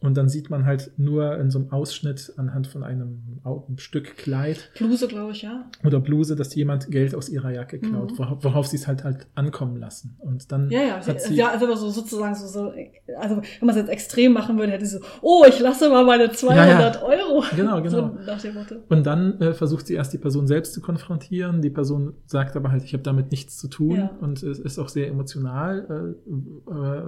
und 0.00 0.16
dann 0.16 0.28
sieht 0.28 0.50
man 0.50 0.66
halt 0.66 0.92
nur 0.96 1.38
in 1.38 1.50
so 1.50 1.58
einem 1.58 1.70
Ausschnitt 1.70 2.32
anhand 2.36 2.66
von 2.66 2.82
einem, 2.82 3.40
einem 3.44 3.78
Stück 3.78 4.16
Kleid. 4.16 4.70
Bluse, 4.76 5.08
glaube 5.08 5.32
ich, 5.32 5.42
ja. 5.42 5.70
Oder 5.84 6.00
Bluse, 6.00 6.36
dass 6.36 6.54
jemand 6.54 6.90
Geld 6.90 7.14
aus 7.14 7.28
ihrer 7.28 7.50
Jacke 7.50 7.78
klaut, 7.78 8.12
mhm. 8.12 8.18
worauf, 8.18 8.44
worauf 8.44 8.66
sie 8.66 8.76
es 8.76 8.86
halt 8.86 9.04
halt 9.04 9.26
ankommen 9.34 9.76
lassen. 9.76 10.16
Und 10.18 10.52
dann. 10.52 10.70
Ja, 10.70 10.82
ja, 10.82 11.06
hat 11.06 11.20
sie, 11.20 11.34
ja, 11.34 11.50
also 11.50 11.74
so 11.74 11.90
sozusagen 11.90 12.34
so, 12.34 12.46
so, 12.46 12.72
also 13.18 13.36
wenn 13.36 13.66
man 13.66 13.70
es 13.70 13.76
jetzt 13.76 13.90
extrem 13.90 14.32
machen 14.32 14.58
würde, 14.58 14.72
hätte 14.72 14.86
sie 14.86 14.98
so, 14.98 15.04
oh, 15.22 15.44
ich 15.48 15.58
lasse 15.60 15.88
mal 15.88 16.04
meine 16.04 16.30
200 16.30 16.66
ja, 16.68 16.80
ja. 16.80 17.02
Euro. 17.02 17.44
Genau, 17.54 17.76
genau. 17.82 17.90
So 17.90 18.18
nach 18.26 18.40
dem 18.40 18.54
Motto. 18.54 18.76
Und 18.88 19.06
dann 19.06 19.40
äh, 19.40 19.54
versucht 19.54 19.86
sie 19.86 19.94
erst 19.94 20.12
die 20.12 20.18
Person 20.18 20.46
selbst 20.46 20.74
zu 20.74 20.80
konfrontieren. 20.80 21.62
Die 21.62 21.70
Person 21.70 22.14
sagt 22.26 22.56
aber 22.56 22.70
halt, 22.70 22.84
ich 22.84 22.92
habe 22.92 23.02
damit 23.02 23.30
nichts 23.30 23.56
zu 23.56 23.68
tun 23.68 23.96
ja. 23.96 24.10
und 24.20 24.42
es 24.42 24.58
ist 24.58 24.78
auch 24.78 24.88
sehr 24.88 25.08
emotional. 25.08 26.14
Äh, 26.28 26.72
äh, 26.72 27.02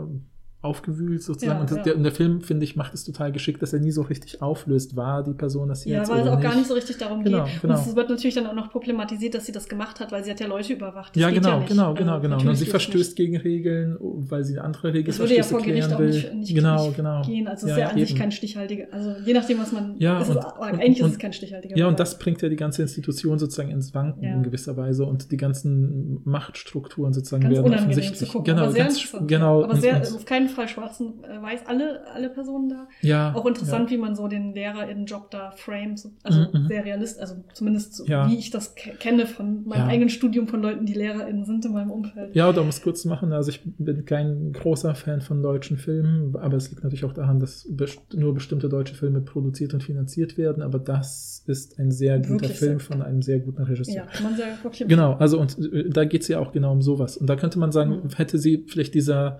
aufgewühlt 0.60 1.22
sozusagen. 1.22 1.58
Ja, 1.58 1.60
und, 1.60 1.70
ja. 1.70 1.82
Der, 1.84 1.96
und, 1.96 2.02
Der, 2.02 2.10
Film, 2.10 2.40
finde 2.40 2.64
ich, 2.64 2.74
macht 2.74 2.92
es 2.92 3.04
total 3.04 3.30
geschickt, 3.30 3.62
dass 3.62 3.72
er 3.72 3.78
nie 3.78 3.92
so 3.92 4.02
richtig 4.02 4.42
auflöst, 4.42 4.96
war 4.96 5.22
die 5.22 5.32
Person 5.32 5.68
das 5.68 5.84
hier 5.84 5.94
Ja, 5.94 6.08
weil 6.08 6.22
es 6.22 6.26
auch 6.26 6.34
nicht. 6.34 6.42
gar 6.42 6.56
nicht 6.56 6.66
so 6.66 6.74
richtig 6.74 6.98
darum 6.98 7.22
genau, 7.22 7.44
geht. 7.44 7.62
Genau. 7.62 7.74
Und 7.74 7.86
es 7.86 7.94
wird 7.94 8.10
natürlich 8.10 8.34
dann 8.34 8.46
auch 8.46 8.54
noch 8.54 8.70
problematisiert, 8.70 9.34
dass 9.34 9.46
sie 9.46 9.52
das 9.52 9.68
gemacht 9.68 10.00
hat, 10.00 10.10
weil 10.10 10.24
sie 10.24 10.32
hat 10.32 10.40
ja 10.40 10.48
Leute 10.48 10.72
überwacht. 10.72 11.14
Das 11.14 11.20
ja, 11.20 11.30
genau, 11.30 11.60
ja 11.60 11.66
genau, 11.66 11.94
genau, 11.94 12.14
also, 12.14 12.28
genau. 12.28 12.50
Und 12.50 12.56
sie 12.56 12.66
verstößt 12.66 13.10
nicht. 13.10 13.16
gegen 13.16 13.36
Regeln, 13.36 13.96
weil 14.00 14.42
sie 14.42 14.58
eine 14.58 14.64
andere 14.64 14.94
Regel 14.94 15.06
Das 15.06 15.20
würde 15.20 15.36
ja 15.36 15.44
vor 15.44 15.62
Gericht 15.62 15.92
auch 15.92 16.00
nicht, 16.00 16.34
nicht, 16.34 16.54
genau, 16.54 16.86
nicht 16.86 16.96
genau. 16.96 17.22
gehen. 17.22 17.46
Also 17.46 17.66
es 17.66 17.72
ist 17.72 17.78
ja 17.78 17.88
an 17.90 17.96
eben. 17.96 18.06
sich 18.06 18.16
kein 18.16 18.32
stichhaltiger, 18.32 18.86
also 18.90 19.14
je 19.24 19.34
nachdem, 19.34 19.60
was 19.60 19.70
man, 19.70 19.94
ja, 19.98 20.18
und, 20.18 20.38
eigentlich 20.60 21.02
und, 21.02 21.10
ist 21.10 21.12
es 21.14 21.18
kein 21.20 21.32
stichhaltiger. 21.32 21.76
Ja, 21.76 21.86
und 21.86 22.00
das 22.00 22.18
bringt 22.18 22.42
ja 22.42 22.48
die 22.48 22.56
ganze 22.56 22.82
Institution 22.82 23.38
sozusagen 23.38 23.70
ins 23.70 23.94
Wanken 23.94 24.24
in 24.24 24.42
gewisser 24.42 24.76
Weise 24.76 25.04
und 25.06 25.30
die 25.30 25.36
ganzen 25.36 26.20
Machtstrukturen 26.24 27.12
sozusagen 27.12 27.44
ganz 27.44 27.54
werden 27.54 27.74
offensichtlich. 27.74 28.18
Zu 28.18 28.26
gucken, 28.26 28.56
genau, 28.56 28.72
ganz, 28.72 29.00
genau. 29.28 29.62
Aber 29.62 29.76
sehr, 29.76 30.02
auf 30.02 30.24
keinen 30.24 30.47
Fall 30.48 30.68
schwarzen 30.68 31.24
äh, 31.24 31.40
weiß 31.40 31.66
alle, 31.66 32.06
alle 32.12 32.30
Personen 32.30 32.68
da. 32.68 32.88
Ja. 33.02 33.34
Auch 33.34 33.46
interessant, 33.46 33.90
ja. 33.90 33.96
wie 33.96 34.00
man 34.00 34.14
so 34.14 34.28
den 34.28 34.54
LehrerInnen-Job 34.54 35.30
da 35.30 35.50
frames. 35.52 36.10
Also 36.22 36.40
mhm. 36.40 36.62
mhm. 36.62 36.68
sehr 36.68 36.84
realistisch, 36.84 37.20
also 37.20 37.36
zumindest 37.54 37.94
so, 37.94 38.04
ja. 38.06 38.28
wie 38.28 38.36
ich 38.36 38.50
das 38.50 38.74
ke 38.74 38.90
kenne 38.98 39.26
von 39.26 39.66
meinem 39.66 39.80
ja. 39.80 39.86
eigenen 39.86 40.08
Studium 40.08 40.48
von 40.48 40.62
Leuten, 40.62 40.86
die 40.86 40.94
LehrerInnen 40.94 41.44
sind 41.44 41.64
in 41.64 41.72
meinem 41.72 41.90
Umfeld. 41.90 42.34
Ja, 42.34 42.48
oder 42.48 42.62
um 42.62 42.68
es 42.68 42.82
kurz 42.82 43.02
zu 43.02 43.08
machen, 43.08 43.32
also 43.32 43.50
ich 43.50 43.62
bin 43.64 44.04
kein 44.04 44.52
großer 44.52 44.94
Fan 44.94 45.20
von 45.20 45.42
deutschen 45.42 45.78
Filmen, 45.78 46.34
aber 46.36 46.56
es 46.56 46.70
liegt 46.70 46.82
natürlich 46.82 47.04
auch 47.04 47.12
daran, 47.12 47.40
dass 47.40 47.66
best 47.70 48.14
nur 48.14 48.34
bestimmte 48.34 48.68
deutsche 48.68 48.94
Filme 48.94 49.20
produziert 49.20 49.74
und 49.74 49.82
finanziert 49.82 50.38
werden, 50.38 50.62
aber 50.62 50.78
das 50.78 51.42
ist 51.46 51.78
ein 51.78 51.90
sehr 51.90 52.18
guter 52.18 52.30
wirklich 52.30 52.52
Film 52.58 52.78
sehr 52.78 52.80
von 52.80 53.02
einem 53.02 53.22
sehr 53.22 53.40
guten 53.40 53.62
Regisseur. 53.62 53.94
Ja, 53.94 54.06
kann 54.06 54.24
man 54.24 54.36
sehr 54.36 54.46
wirklich 54.62 54.88
Genau, 54.88 55.14
also 55.14 55.40
und 55.40 55.58
äh, 55.72 55.88
da 55.88 56.04
geht 56.04 56.22
es 56.22 56.28
ja 56.28 56.38
auch 56.38 56.52
genau 56.52 56.72
um 56.72 56.82
sowas. 56.82 57.16
Und 57.16 57.28
da 57.28 57.36
könnte 57.36 57.58
man 57.58 57.72
sagen, 57.72 58.02
mhm. 58.04 58.10
hätte 58.16 58.38
sie 58.38 58.64
vielleicht 58.66 58.94
dieser 58.94 59.38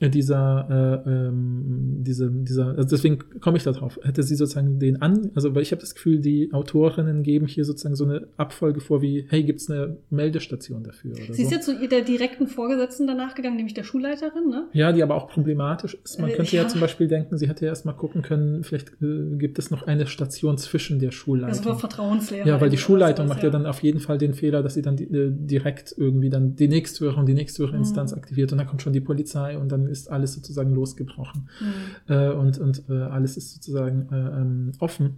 dieser, 0.00 1.02
äh, 1.06 1.10
ähm, 1.10 2.02
diese, 2.02 2.30
dieser, 2.30 2.68
also 2.76 2.88
deswegen 2.88 3.18
komme 3.40 3.56
ich 3.56 3.62
da 3.62 3.72
drauf, 3.72 3.98
hätte 4.02 4.22
sie 4.22 4.34
sozusagen 4.34 4.78
den 4.78 5.00
an, 5.02 5.30
also 5.34 5.54
weil 5.54 5.62
ich 5.62 5.72
habe 5.72 5.80
das 5.80 5.94
Gefühl, 5.94 6.20
die 6.20 6.52
Autorinnen 6.52 7.22
geben 7.22 7.46
hier 7.46 7.64
sozusagen 7.64 7.94
so 7.94 8.04
eine 8.04 8.26
Abfolge 8.36 8.80
vor, 8.80 9.02
wie, 9.02 9.26
hey, 9.28 9.44
gibt's 9.44 9.70
eine 9.70 9.96
Meldestation 10.10 10.82
dafür? 10.82 11.12
Oder 11.12 11.34
sie 11.34 11.42
so. 11.42 11.42
ist 11.42 11.52
ja 11.52 11.60
zu 11.60 11.88
der 11.88 12.02
direkten 12.02 12.46
Vorgesetzten 12.46 13.06
danach 13.06 13.34
gegangen, 13.34 13.56
nämlich 13.56 13.74
der 13.74 13.84
Schulleiterin, 13.84 14.48
ne? 14.48 14.66
Ja, 14.72 14.92
die 14.92 15.02
aber 15.02 15.14
auch 15.14 15.28
problematisch 15.28 15.96
ist. 16.02 16.20
Man 16.20 16.30
äh, 16.30 16.34
könnte 16.34 16.56
ja. 16.56 16.62
ja. 16.62 16.68
zum 16.68 16.80
Beispiel 16.80 17.08
denken, 17.08 17.38
sie 17.38 17.48
hätte 17.48 17.64
ja 17.64 17.70
erst 17.70 17.86
mal 17.86 17.92
gucken 17.92 18.22
können, 18.22 18.64
vielleicht 18.64 18.90
äh, 19.00 19.36
gibt 19.36 19.58
es 19.58 19.70
noch 19.70 19.86
eine 19.86 20.06
Station 20.06 20.58
zwischen 20.58 20.98
der 20.98 21.12
Schulleitung. 21.12 21.56
Also 21.56 21.64
war 21.66 21.78
Vertrauenslehrer. 21.78 22.46
Ja, 22.46 22.60
weil 22.60 22.70
die 22.70 22.78
Schulleitung 22.78 23.26
sowas, 23.26 23.36
macht 23.36 23.44
ja. 23.44 23.50
dann 23.50 23.66
auf 23.66 23.82
jeden 23.82 24.00
Fall 24.00 24.18
den 24.18 24.34
Fehler, 24.34 24.62
dass 24.62 24.74
sie 24.74 24.82
dann 24.82 24.96
die, 24.96 25.04
äh, 25.04 25.30
direkt 25.30 25.94
irgendwie 25.96 26.30
dann 26.30 26.56
die 26.56 26.68
nächsthöhere 26.68 27.18
und 27.18 27.26
die 27.26 27.34
nächsthöhere 27.34 27.72
mhm. 27.72 27.78
Instanz 27.78 28.12
aktiviert 28.12 28.52
und 28.52 28.58
dann 28.58 28.66
kommt 28.66 28.82
schon 28.82 28.92
die 28.92 29.00
Polizei 29.00 29.56
und 29.58 29.70
dann 29.70 29.83
ist 29.86 30.10
alles 30.10 30.34
sozusagen 30.34 30.74
losgebrochen 30.74 31.48
mhm. 31.60 32.14
äh, 32.14 32.30
und, 32.30 32.58
und 32.58 32.84
äh, 32.88 32.94
alles 32.94 33.36
ist 33.36 33.54
sozusagen 33.54 34.08
äh, 34.10 34.40
ähm, 34.40 34.72
offen. 34.78 35.16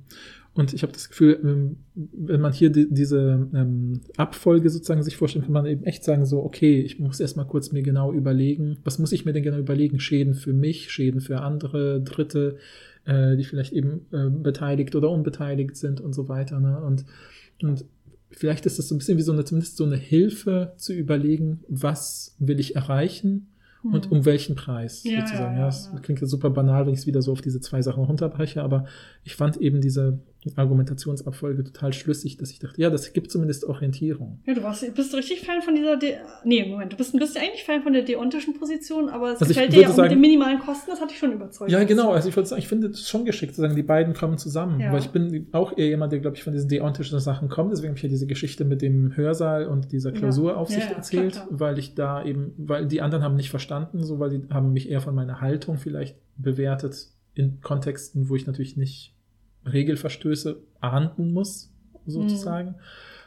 Und 0.56 0.72
ich 0.72 0.82
habe 0.82 0.92
das 0.92 1.10
Gefühl, 1.10 1.38
ähm, 1.44 1.76
wenn 1.94 2.40
man 2.40 2.52
hier 2.52 2.70
die, 2.70 2.88
diese 2.90 3.46
ähm, 3.54 4.00
Abfolge 4.16 4.70
sozusagen 4.70 5.02
sich 5.02 5.16
vorstellt, 5.16 5.44
kann 5.44 5.52
man 5.52 5.66
eben 5.66 5.84
echt 5.84 6.02
sagen, 6.02 6.24
so, 6.24 6.42
okay, 6.42 6.80
ich 6.80 6.98
muss 6.98 7.20
erstmal 7.20 7.46
kurz 7.46 7.72
mir 7.72 7.82
genau 7.82 8.10
überlegen, 8.10 8.78
was 8.82 8.98
muss 8.98 9.12
ich 9.12 9.26
mir 9.26 9.34
denn 9.34 9.42
genau 9.42 9.58
überlegen? 9.58 10.00
Schäden 10.00 10.32
für 10.32 10.54
mich, 10.54 10.90
Schäden 10.90 11.20
für 11.20 11.42
andere, 11.42 12.00
Dritte, 12.00 12.56
äh, 13.04 13.36
die 13.36 13.44
vielleicht 13.44 13.74
eben 13.74 14.06
äh, 14.12 14.30
beteiligt 14.30 14.96
oder 14.96 15.10
unbeteiligt 15.10 15.76
sind 15.76 16.00
und 16.00 16.14
so 16.14 16.30
weiter. 16.30 16.58
Ne? 16.58 16.80
Und, 16.80 17.04
und 17.62 17.84
vielleicht 18.30 18.64
ist 18.64 18.78
das 18.78 18.88
so 18.88 18.94
ein 18.94 18.98
bisschen 18.98 19.18
wie 19.18 19.22
so 19.22 19.32
eine, 19.32 19.44
zumindest 19.44 19.76
so 19.76 19.84
eine 19.84 19.96
Hilfe 19.96 20.72
zu 20.78 20.94
überlegen, 20.94 21.60
was 21.68 22.34
will 22.38 22.60
ich 22.60 22.76
erreichen 22.76 23.48
und 23.92 24.10
um 24.10 24.24
welchen 24.24 24.56
Preis 24.56 25.04
ja, 25.04 25.20
sozusagen. 25.20 25.54
Ja, 25.54 25.60
ja, 25.60 25.66
das 25.66 25.90
klingt 26.02 26.20
jetzt 26.20 26.30
super 26.30 26.50
banal, 26.50 26.86
wenn 26.86 26.92
ich 26.92 27.00
es 27.00 27.06
wieder 27.06 27.22
so 27.22 27.32
auf 27.32 27.40
diese 27.40 27.60
zwei 27.60 27.82
Sachen 27.82 28.04
runterbreche, 28.04 28.62
aber 28.62 28.86
ich 29.24 29.36
fand 29.36 29.56
eben 29.56 29.80
diese 29.80 30.18
Argumentationsabfolge 30.54 31.64
total 31.64 31.92
schlüssig, 31.92 32.36
dass 32.36 32.50
ich 32.50 32.58
dachte, 32.58 32.80
ja, 32.80 32.90
das 32.90 33.12
gibt 33.12 33.30
zumindest 33.30 33.64
Orientierung. 33.64 34.40
Ja, 34.46 34.54
du 34.54 34.62
warst, 34.62 34.94
bist 34.94 35.14
richtig 35.14 35.40
Fan 35.40 35.62
von 35.62 35.74
dieser, 35.74 35.96
De 35.96 36.14
nee, 36.44 36.64
Moment, 36.68 36.92
du 36.92 36.96
bist 36.96 37.14
ein 37.14 37.18
bisschen 37.18 37.42
eigentlich 37.42 37.64
Fan 37.64 37.82
von 37.82 37.92
der 37.92 38.02
deontischen 38.02 38.54
Position, 38.54 39.08
aber 39.08 39.32
es 39.32 39.40
also 39.40 39.52
gefällt 39.52 39.72
dir 39.72 39.82
ja 39.82 39.88
sagen, 39.90 40.02
mit 40.02 40.12
den 40.12 40.20
minimalen 40.20 40.58
Kosten, 40.60 40.90
das 40.90 41.00
hatte 41.00 41.12
ich 41.12 41.18
schon 41.18 41.32
überzeugt. 41.32 41.70
Ja, 41.70 41.82
genau, 41.84 42.12
also 42.12 42.28
ich 42.28 42.36
würde 42.36 42.48
sagen, 42.48 42.60
ich 42.60 42.68
finde 42.68 42.88
es 42.88 43.08
schon 43.08 43.24
geschickt 43.24 43.54
zu 43.54 43.60
sagen, 43.60 43.74
die 43.74 43.82
beiden 43.82 44.14
kommen 44.14 44.38
zusammen, 44.38 44.80
ja. 44.80 44.92
weil 44.92 45.00
ich 45.00 45.10
bin 45.10 45.48
auch 45.52 45.76
eher 45.76 45.88
jemand, 45.88 46.12
der, 46.12 46.20
glaube 46.20 46.36
ich, 46.36 46.44
von 46.44 46.52
diesen 46.52 46.68
deontischen 46.68 47.18
Sachen 47.20 47.48
kommt, 47.48 47.72
deswegen 47.72 47.90
habe 47.90 47.96
ich 47.96 48.02
ja 48.02 48.08
diese 48.08 48.26
Geschichte 48.26 48.64
mit 48.64 48.82
dem 48.82 49.16
Hörsaal 49.16 49.66
und 49.66 49.92
dieser 49.92 50.12
Klausuraufsicht 50.12 50.90
ja. 50.90 50.96
erzählt, 50.96 51.32
klar, 51.32 51.46
klar. 51.46 51.60
weil 51.60 51.78
ich 51.78 51.94
da 51.94 52.24
eben, 52.24 52.52
weil 52.56 52.86
die 52.86 53.00
anderen 53.00 53.24
haben 53.24 53.36
nicht 53.36 53.50
verstanden, 53.50 54.04
so, 54.04 54.18
weil 54.18 54.30
die 54.30 54.42
haben 54.50 54.72
mich 54.72 54.90
eher 54.90 55.00
von 55.00 55.14
meiner 55.14 55.40
Haltung 55.40 55.78
vielleicht 55.78 56.16
bewertet 56.36 57.08
in 57.34 57.60
Kontexten, 57.60 58.28
wo 58.28 58.36
ich 58.36 58.46
natürlich 58.46 58.76
nicht 58.76 59.15
Regelverstöße 59.66 60.58
ahnden 60.80 61.32
muss, 61.32 61.72
sozusagen. 62.06 62.70
Mhm. 62.70 62.74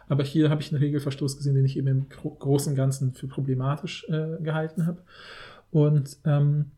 Aber 0.08 0.24
hier 0.24 0.50
habe 0.50 0.62
ich 0.62 0.72
einen 0.72 0.82
Regelverstoß 0.82 1.38
gesehen, 1.38 1.56
den 1.56 1.66
ich 1.66 1.78
eben 1.78 1.88
im 1.88 2.10
Großen 2.10 2.72
und 2.72 2.76
Ganzen 2.76 3.14
für 3.14 3.28
problematisch 3.28 4.08
äh, 4.10 4.42
gehalten 4.42 4.88
habe. 4.88 5.04
Und 5.72 6.18
ähm, 6.26 6.72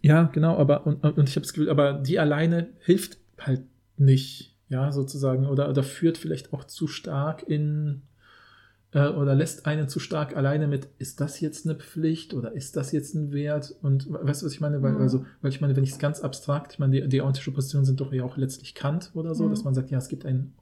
ja, 0.00 0.24
genau, 0.24 0.56
aber 0.56 0.86
und, 0.86 1.04
und 1.04 1.28
ich 1.28 1.36
habe 1.36 1.44
das 1.44 1.52
Gefühl, 1.52 1.70
aber 1.70 1.92
die 1.92 2.18
alleine 2.18 2.68
hilft 2.80 3.18
halt 3.38 3.62
nicht, 3.96 4.54
ja, 4.68 4.92
sozusagen, 4.92 5.46
oder, 5.46 5.68
oder 5.68 5.82
führt 5.82 6.18
vielleicht 6.18 6.52
auch 6.52 6.64
zu 6.64 6.86
stark 6.86 7.42
in 7.46 8.02
äh, 8.92 9.08
oder 9.08 9.34
lässt 9.34 9.66
einen 9.66 9.88
zu 9.88 10.00
stark 10.00 10.36
alleine 10.36 10.66
mit, 10.66 10.88
ist 10.98 11.20
das 11.20 11.40
jetzt 11.40 11.66
eine 11.66 11.74
Pflicht 11.74 12.34
oder 12.34 12.52
ist 12.52 12.76
das 12.76 12.92
jetzt 12.92 13.14
ein 13.14 13.32
Wert? 13.32 13.74
Und 13.82 14.10
weißt 14.10 14.42
du, 14.42 14.46
was 14.46 14.52
ich 14.52 14.60
meine? 14.60 14.82
Weil, 14.82 14.92
mhm. 14.92 15.02
also, 15.02 15.24
weil 15.42 15.50
ich 15.50 15.60
meine, 15.60 15.76
wenn 15.76 15.84
ich 15.84 15.92
es 15.92 15.98
ganz 15.98 16.20
abstrakt, 16.20 16.74
ich 16.74 16.78
meine, 16.78 17.00
die 17.00 17.08
deontische 17.08 17.52
Positionen 17.52 17.84
sind 17.84 18.00
doch 18.00 18.12
ja 18.12 18.24
auch 18.24 18.36
letztlich 18.36 18.74
Kant 18.74 19.10
oder 19.14 19.34
so, 19.34 19.44
mhm. 19.44 19.50
dass 19.50 19.64
man 19.64 19.74
sagt, 19.74 19.90
ja, 19.90 19.98
es 19.98 20.08
gibt 20.08 20.24
ein 20.24 20.52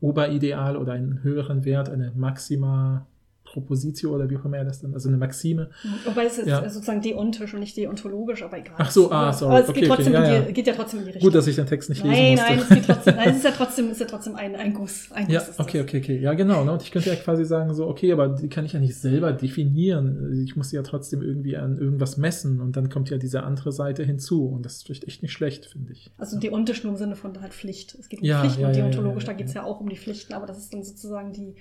Oberideal 0.00 0.76
oder 0.76 0.92
einen 0.92 1.22
höheren 1.22 1.64
Wert, 1.64 1.88
eine 1.88 2.12
Maxima 2.14 3.06
Propositio 3.52 4.14
oder 4.14 4.28
wie 4.28 4.36
auch 4.36 4.44
immer 4.44 4.58
er 4.58 4.64
das 4.64 4.80
dann, 4.80 4.94
also 4.94 5.08
eine 5.08 5.18
Maxime. 5.18 5.70
Wobei 6.04 6.26
es 6.26 6.38
ist 6.38 6.46
ja. 6.46 6.68
sozusagen 6.68 7.00
deontisch 7.00 7.54
und 7.54 7.60
nicht 7.60 7.76
deontologisch, 7.76 8.42
aber 8.42 8.58
egal. 8.58 8.74
Ach 8.78 8.90
so, 8.90 9.10
ah, 9.10 9.32
sorry. 9.32 9.52
Aber 9.52 9.62
es 9.64 9.68
okay, 9.68 9.80
geht, 9.80 9.88
trotzdem 9.88 10.14
okay, 10.14 10.24
ja, 10.24 10.34
ja. 10.34 10.50
geht 10.50 10.66
ja 10.66 10.74
trotzdem 10.74 11.00
in 11.00 11.06
die 11.06 11.10
Richtung. 11.12 11.28
Gut, 11.28 11.34
dass 11.34 11.46
ich 11.46 11.56
den 11.56 11.66
Text 11.66 11.88
nicht 11.88 12.04
nein, 12.04 12.12
lesen 12.12 12.30
musste. 12.30 12.52
Nein, 12.52 12.58
es 12.60 12.68
geht 12.68 12.86
trotzdem, 12.86 13.16
nein, 13.16 13.28
es 13.30 13.36
ist 13.36 13.44
ja 13.44 13.50
trotzdem, 13.56 13.90
ist 13.90 14.00
ja 14.00 14.06
trotzdem 14.06 14.34
ein, 14.36 14.56
ein 14.56 14.74
Guss. 14.74 15.10
Ein 15.12 15.30
ja, 15.30 15.42
okay, 15.58 15.80
okay, 15.80 15.98
okay. 15.98 16.18
Ja, 16.18 16.34
genau. 16.34 16.64
Ne? 16.64 16.72
Und 16.72 16.82
ich 16.82 16.90
könnte 16.90 17.08
ja 17.08 17.16
quasi 17.16 17.44
sagen 17.44 17.74
so, 17.74 17.86
okay, 17.86 18.12
aber 18.12 18.28
die 18.28 18.48
kann 18.48 18.64
ich 18.64 18.72
ja 18.72 18.80
nicht 18.80 18.96
selber 18.96 19.32
definieren. 19.32 20.42
Ich 20.44 20.56
muss 20.56 20.70
sie 20.70 20.76
ja 20.76 20.82
trotzdem 20.82 21.22
irgendwie 21.22 21.56
an 21.56 21.78
irgendwas 21.78 22.16
messen 22.16 22.60
und 22.60 22.76
dann 22.76 22.88
kommt 22.88 23.10
ja 23.10 23.18
diese 23.18 23.42
andere 23.42 23.72
Seite 23.72 24.04
hinzu 24.04 24.46
und 24.46 24.64
das 24.64 24.76
ist 24.76 24.86
vielleicht 24.86 25.04
echt 25.04 25.22
nicht 25.22 25.32
schlecht, 25.32 25.66
finde 25.66 25.92
ich. 25.92 26.10
Also 26.18 26.38
deontisch 26.38 26.84
nur 26.84 26.92
im 26.92 26.98
Sinne 26.98 27.16
von 27.16 27.40
halt 27.40 27.54
Pflicht. 27.54 27.96
Es 27.98 28.08
geht 28.08 28.20
um 28.20 28.26
ja, 28.26 28.40
Pflichten 28.40 28.64
und 28.64 28.76
deontologisch, 28.76 29.24
da 29.24 29.32
geht 29.32 29.48
es 29.48 29.54
ja 29.54 29.62
auch 29.64 29.80
um 29.80 29.88
die 29.88 29.96
Pflichten, 29.96 30.32
aber 30.32 30.46
das 30.46 30.58
ist 30.58 30.72
dann 30.72 30.82
sozusagen 30.82 31.32
die, 31.32 31.54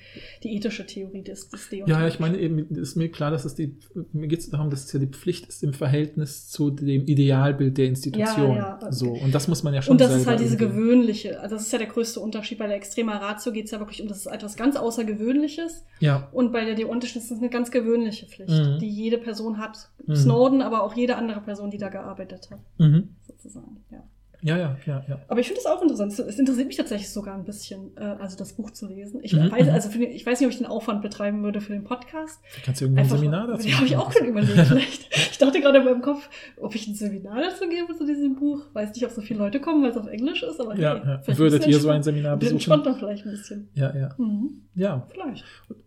die 0.44 0.56
ethische 0.56 0.86
Theorie 0.86 1.24
des, 1.24 1.50
des 1.50 1.66
Ja, 1.86 2.02
ja, 2.02 2.08
ich 2.08 2.20
meine 2.20 2.38
eben, 2.38 2.60
ist 2.76 2.96
mir 2.96 3.10
klar, 3.12 3.32
dass 3.32 3.46
es 3.46 3.56
die, 3.56 3.76
mir 4.14 4.28
geht 4.28 4.40
es 4.40 4.50
darum, 4.50 4.70
dass 4.70 4.86
es 4.86 4.94
ja 4.94 5.00
die 5.00 5.08
Pflicht 5.08 5.48
ist 5.48 5.64
im 5.64 5.74
Verhältnis 5.74 6.48
zu 6.50 6.70
dem 6.72 7.06
Idealbild 7.06 7.78
der 7.78 7.86
Institution. 7.88 8.56
Ja, 8.56 8.80
ja. 8.82 8.92
So, 8.92 9.12
und 9.12 9.34
das 9.36 9.48
muss 9.48 9.64
man 9.64 9.74
ja 9.74 9.82
schon 9.82 9.94
Und 9.94 10.02
das 10.02 10.16
ist 10.16 10.28
halt 10.28 10.40
diese 10.40 10.56
irgendwie- 10.56 10.74
gewöhnliche, 10.80 11.40
also 11.40 11.56
das 11.56 11.64
ist 11.66 11.72
ja 11.72 11.78
der 11.80 11.88
größte 11.88 12.20
Unterschied. 12.20 12.58
Bei 12.58 12.68
der 12.68 12.76
Extrema 12.78 13.18
Ratio 13.18 13.52
geht 13.52 13.66
es 13.66 13.72
ja 13.72 13.80
wirklich 13.80 14.02
um 14.02 14.08
das 14.08 14.18
ist 14.20 14.26
etwas 14.28 14.56
ganz 14.56 14.76
Außergewöhnliches. 14.76 15.84
Ja, 16.00 16.28
Und 16.32 16.52
bei 16.52 16.66
der 16.66 16.76
deontischen 16.76 17.22
ist 17.22 17.32
es 17.32 17.38
eine 17.40 17.50
ganz 17.50 17.72
gewöhnliche 17.72 18.26
Pflicht, 18.28 18.50
Mhm. 18.52 18.80
die 18.80 18.90
jede 18.90 19.18
Person 19.18 19.58
hat. 19.58 19.90
Mhm. 20.06 20.16
Snowden, 20.16 20.62
aber 20.62 20.84
auch 20.84 20.96
jede 20.96 21.16
andere 21.16 21.42
Person, 21.42 21.70
die 21.72 21.78
da 21.78 21.90
gearbeitet 21.90 22.50
hat, 22.52 22.60
mhm. 22.78 23.10
sozusagen. 23.28 23.84
Ja. 23.92 24.04
Ja, 24.42 24.58
ja, 24.58 24.78
ja, 24.86 25.04
ja. 25.08 25.20
Aber 25.28 25.40
ich 25.40 25.48
finde 25.48 25.60
es 25.62 25.66
auch 25.66 25.82
interessant. 25.82 26.12
Es 26.18 26.38
interessiert 26.40 26.68
mich 26.68 26.78
tatsächlich 26.78 27.10
sogar 27.10 27.36
ein 27.36 27.44
bisschen, 27.44 27.96
äh, 27.98 28.02
also 28.04 28.38
das 28.38 28.54
Buch 28.54 28.72
zu 28.72 28.88
lesen. 28.88 29.20
Ich 29.24 29.34
Mhm, 29.34 29.52
weiß, 29.52 29.66
mhm. 29.68 29.74
also 29.74 29.90
den, 29.90 30.02
ich 30.04 30.26
weiß 30.26 30.40
nicht, 30.40 30.48
ob 30.48 30.52
ich 30.52 30.58
den 30.58 30.68
Aufwand 30.68 31.02
betreiben 31.02 31.44
würde 31.44 31.60
für 31.62 31.74
den 31.74 31.84
Podcast. 31.84 32.40
Da 32.56 32.62
kannst 32.64 32.82
du 32.82 32.86
irgendwo 32.86 33.02
ein 33.02 33.10
Seminar 33.10 33.48
dazu 33.48 33.68
Ja, 33.68 33.76
habe 33.78 33.86
ich 33.88 33.96
auch 33.98 34.12
schon 34.12 34.28
überlegt. 34.28 34.52
Vielleicht. 34.68 35.16
Ich 35.32 35.38
dachte 35.38 35.60
gerade 35.62 35.80
in 35.80 35.86
meinem 35.86 36.02
Kopf, 36.02 36.30
ob 36.60 36.74
ich 36.76 36.88
ein 36.88 36.96
Seminar 36.96 37.42
dazu 37.42 37.68
gebe 37.70 37.96
zu 37.96 38.06
diesem 38.06 38.36
Buch. 38.36 38.64
Weiß 38.74 38.94
nicht, 38.94 39.06
ob 39.06 39.12
so 39.12 39.22
viele 39.22 39.40
Leute 39.40 39.60
kommen, 39.60 39.84
weil 39.84 39.92
es 39.92 39.98
auf 39.98 40.08
Englisch 40.08 40.44
ist, 40.44 40.60
aber 40.60 40.76
Ja, 40.78 40.96
hey, 41.04 41.20
ja. 41.28 41.38
Würdet 41.38 41.68
ihr 41.68 41.80
so 41.80 41.90
ein 41.90 41.98
entspannt- 41.98 42.04
Seminar 42.06 42.38
besuchen? 42.38 42.56
entspannter 42.56 42.96
vielleicht 42.96 43.26
ein 43.26 43.32
bisschen. 43.32 43.70
Ja, 43.74 43.96
ja. 43.96 44.10
Mhm, 44.18 44.62
Ja, 44.76 45.06
vielleicht. 45.12 45.44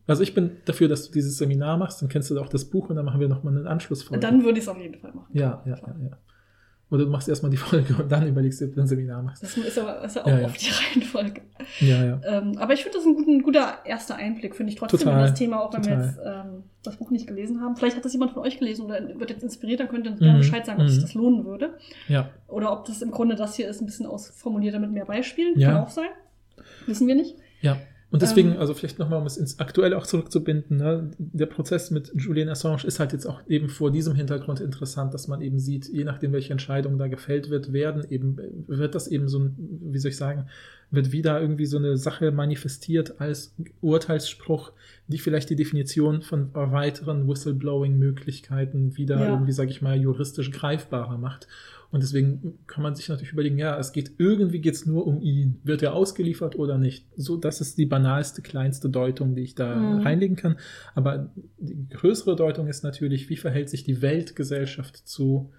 also 0.07 0.23
ich 0.23 0.35
bin 0.35 0.57
dafür, 0.65 0.89
dass 0.89 1.07
du 1.07 1.13
dieses 1.13 1.37
Seminar 1.39 1.77
machst, 1.79 2.01
dann 2.03 2.09
kennst 2.09 2.31
du 2.31 2.41
auch 2.41 2.49
das 2.49 2.65
Buch 2.65 2.89
und 2.91 2.97
dann 2.97 3.05
machen 3.05 3.21
wir 3.21 3.29
nochmal 3.29 3.57
einen 3.57 3.67
Anschlussfolge. 3.67 4.21
Dann 4.21 4.45
würde 4.45 4.59
ich 4.59 4.65
es 4.65 4.69
auf 4.69 4.79
jeden 4.79 4.99
Fall 5.01 5.13
machen. 5.13 5.29
ja, 5.33 5.63
ja, 5.67 5.77
ja, 5.77 5.97
ja. 6.11 6.19
Oder 6.91 7.05
du 7.05 7.11
machst 7.11 7.29
erstmal 7.29 7.51
die 7.53 7.57
Folge 7.57 7.95
und 7.95 8.11
dann 8.11 8.27
überlegst 8.27 8.61
du, 8.61 8.65
ob 8.65 8.75
du 8.75 8.81
ein 8.81 8.87
Seminar 8.89 9.23
machst. 9.23 9.43
Das 9.43 9.57
ist 9.57 9.79
aber 9.79 10.03
ist 10.05 10.17
ja 10.17 10.23
auch 10.23 10.27
Ja, 10.27 10.41
ja. 10.41 10.47
oft 10.47 10.61
die 10.61 10.71
Reihenfolge. 10.95 11.41
Ja, 11.81 12.05
ja. 12.05 12.21
Ähm, 12.25 12.59
aber 12.59 12.73
ich 12.73 12.83
finde 12.83 12.99
das 12.99 13.07
ein, 13.07 13.15
guten, 13.15 13.37
ein 13.37 13.43
guter 13.43 13.79
erster 13.85 14.17
Einblick, 14.17 14.57
finde 14.57 14.73
ich 14.73 14.79
trotzdem 14.79 14.99
Total, 15.01 15.21
in 15.21 15.27
das 15.31 15.39
Thema, 15.39 15.61
auch 15.61 15.73
wenn 15.73 15.85
wir 15.85 15.91
total. 15.95 16.07
jetzt 16.07 16.19
ähm, 16.25 16.63
das 16.83 16.97
Buch 16.97 17.11
nicht 17.11 17.27
gelesen 17.29 17.61
haben. 17.61 17.77
Vielleicht 17.77 17.97
hat 17.97 18.05
das 18.05 18.13
jemand 18.13 18.33
von 18.33 18.43
euch 18.43 18.59
gelesen 18.59 18.87
oder 18.87 19.01
wird 19.21 19.31
jetzt 19.31 19.43
inspiriert, 19.45 19.79
dann 19.81 19.89
könnt 19.89 20.05
ihr 20.07 20.11
uns 20.13 20.19
gerne 20.21 20.35
Mhm, 20.39 20.39
Bescheid 20.41 20.67
sagen, 20.67 20.81
ob 20.83 20.89
sich 20.89 20.99
mhm. 20.99 21.03
das 21.03 21.15
lohnen 21.15 21.45
würde. 21.45 21.75
Ja, 22.09 22.31
Oder 22.49 22.73
ob 22.73 22.85
das 22.87 23.03
im 23.03 23.11
Grunde 23.13 23.37
das 23.37 23.55
hier 23.55 23.69
ist, 23.69 23.81
ein 23.81 23.87
bisschen 23.87 24.07
ausformulierter 24.07 24.81
mit 24.81 24.91
mehr 24.91 25.05
Beispielen. 25.05 25.59
Ja. 25.59 25.73
Kann 25.73 25.83
auch 25.85 25.91
sein. 25.91 26.09
Wissen 26.87 27.07
wir 27.07 27.15
nicht. 27.15 27.37
ja. 27.61 27.77
Und 28.13 28.23
deswegen, 28.23 28.53
Ähm. 28.53 28.59
also 28.59 28.75
vielleicht 28.75 28.99
nochmal, 28.99 29.21
um 29.21 29.27
es 29.27 29.37
ins 29.37 29.61
Aktuelle 29.61 29.97
auch 29.97 30.05
zurückzubinden, 30.05 30.79
ne, 30.79 31.11
der 31.19 31.47
Prozess 31.47 31.93
mit 31.93 32.11
Julian 32.17 32.49
Assange 32.49 32.83
ist 32.85 32.99
halt 32.99 33.13
jetzt 33.13 33.25
auch 33.25 33.41
eben 33.47 33.69
vor 33.69 33.93
diesem 33.93 34.17
Hintergrund 34.17 34.59
interessant, 34.61 35.15
dass 35.15 35.29
man 35.29 35.41
eben 35.43 35.61
sieht, 35.61 35.89
je 35.89 36.03
nachdem, 36.03 36.33
welche 36.33 36.51
Entscheidung 36.53 36.99
da 36.99 37.07
gefällt 37.07 37.51
wird, 37.51 37.73
werden 37.73 38.05
eben, 38.11 38.37
wird 38.67 38.97
das 38.97 39.07
eben 39.07 39.29
so 39.29 39.39
ein, 39.39 39.57
wie 39.83 39.99
soll 39.99 40.11
ich 40.11 40.17
sagen, 40.17 40.47
wird 40.91 41.13
wieder 41.13 41.41
irgendwie 41.41 41.67
so 41.67 41.79
eine 41.79 41.97
Sache 41.97 42.33
manifestiert 42.33 43.21
als 43.21 43.55
Urteilsspruch, 43.81 44.73
die 45.07 45.19
vielleicht 45.19 45.49
die 45.51 45.55
Definition 45.57 46.23
von 46.23 46.51
weiteren 46.53 47.29
Whistleblowing-Möglichkeiten 47.29 48.97
wieder 48.97 49.21
Ja. 49.21 49.29
irgendwie, 49.31 49.53
sage 49.53 49.71
ich 49.71 49.83
mal, 49.83 49.97
juristisch 49.97 50.51
greifbarer 50.51 51.19
macht. 51.19 51.47
Und 51.91 52.03
deswegen 52.05 52.59
kann 52.69 52.85
man 52.85 52.95
sich 52.95 53.09
natürlich 53.09 53.33
überlegen, 53.33 53.59
ja, 53.59 53.77
es 53.77 53.93
geht 53.93 54.13
irgendwie 54.19 54.61
geht's 54.61 54.87
nur 54.87 55.07
um 55.07 55.21
ihn. 55.21 55.61
Wird 55.65 55.83
er 55.83 55.95
ausgeliefert 55.95 56.57
oder 56.57 56.79
nicht? 56.79 57.07
So, 57.17 57.37
das 57.37 57.61
ist 57.61 57.79
die 57.79 57.87
banalste, 57.87 58.43
kleinste 58.43 58.89
Deutung, 58.89 59.35
die 59.35 59.43
ich 59.43 59.55
da 59.57 59.75
Mhm. 59.75 59.99
reinlegen 59.99 60.37
kann. 60.37 60.57
Aber 60.95 61.33
die 61.59 61.89
größere 61.89 62.37
Deutung 62.37 62.69
ist 62.69 62.85
natürlich, 62.85 63.29
wie 63.29 63.37
verhält 63.37 63.69
sich 63.71 63.83
die 63.83 64.03
Weltgesellschaft 64.03 64.97
zu, 65.09 65.51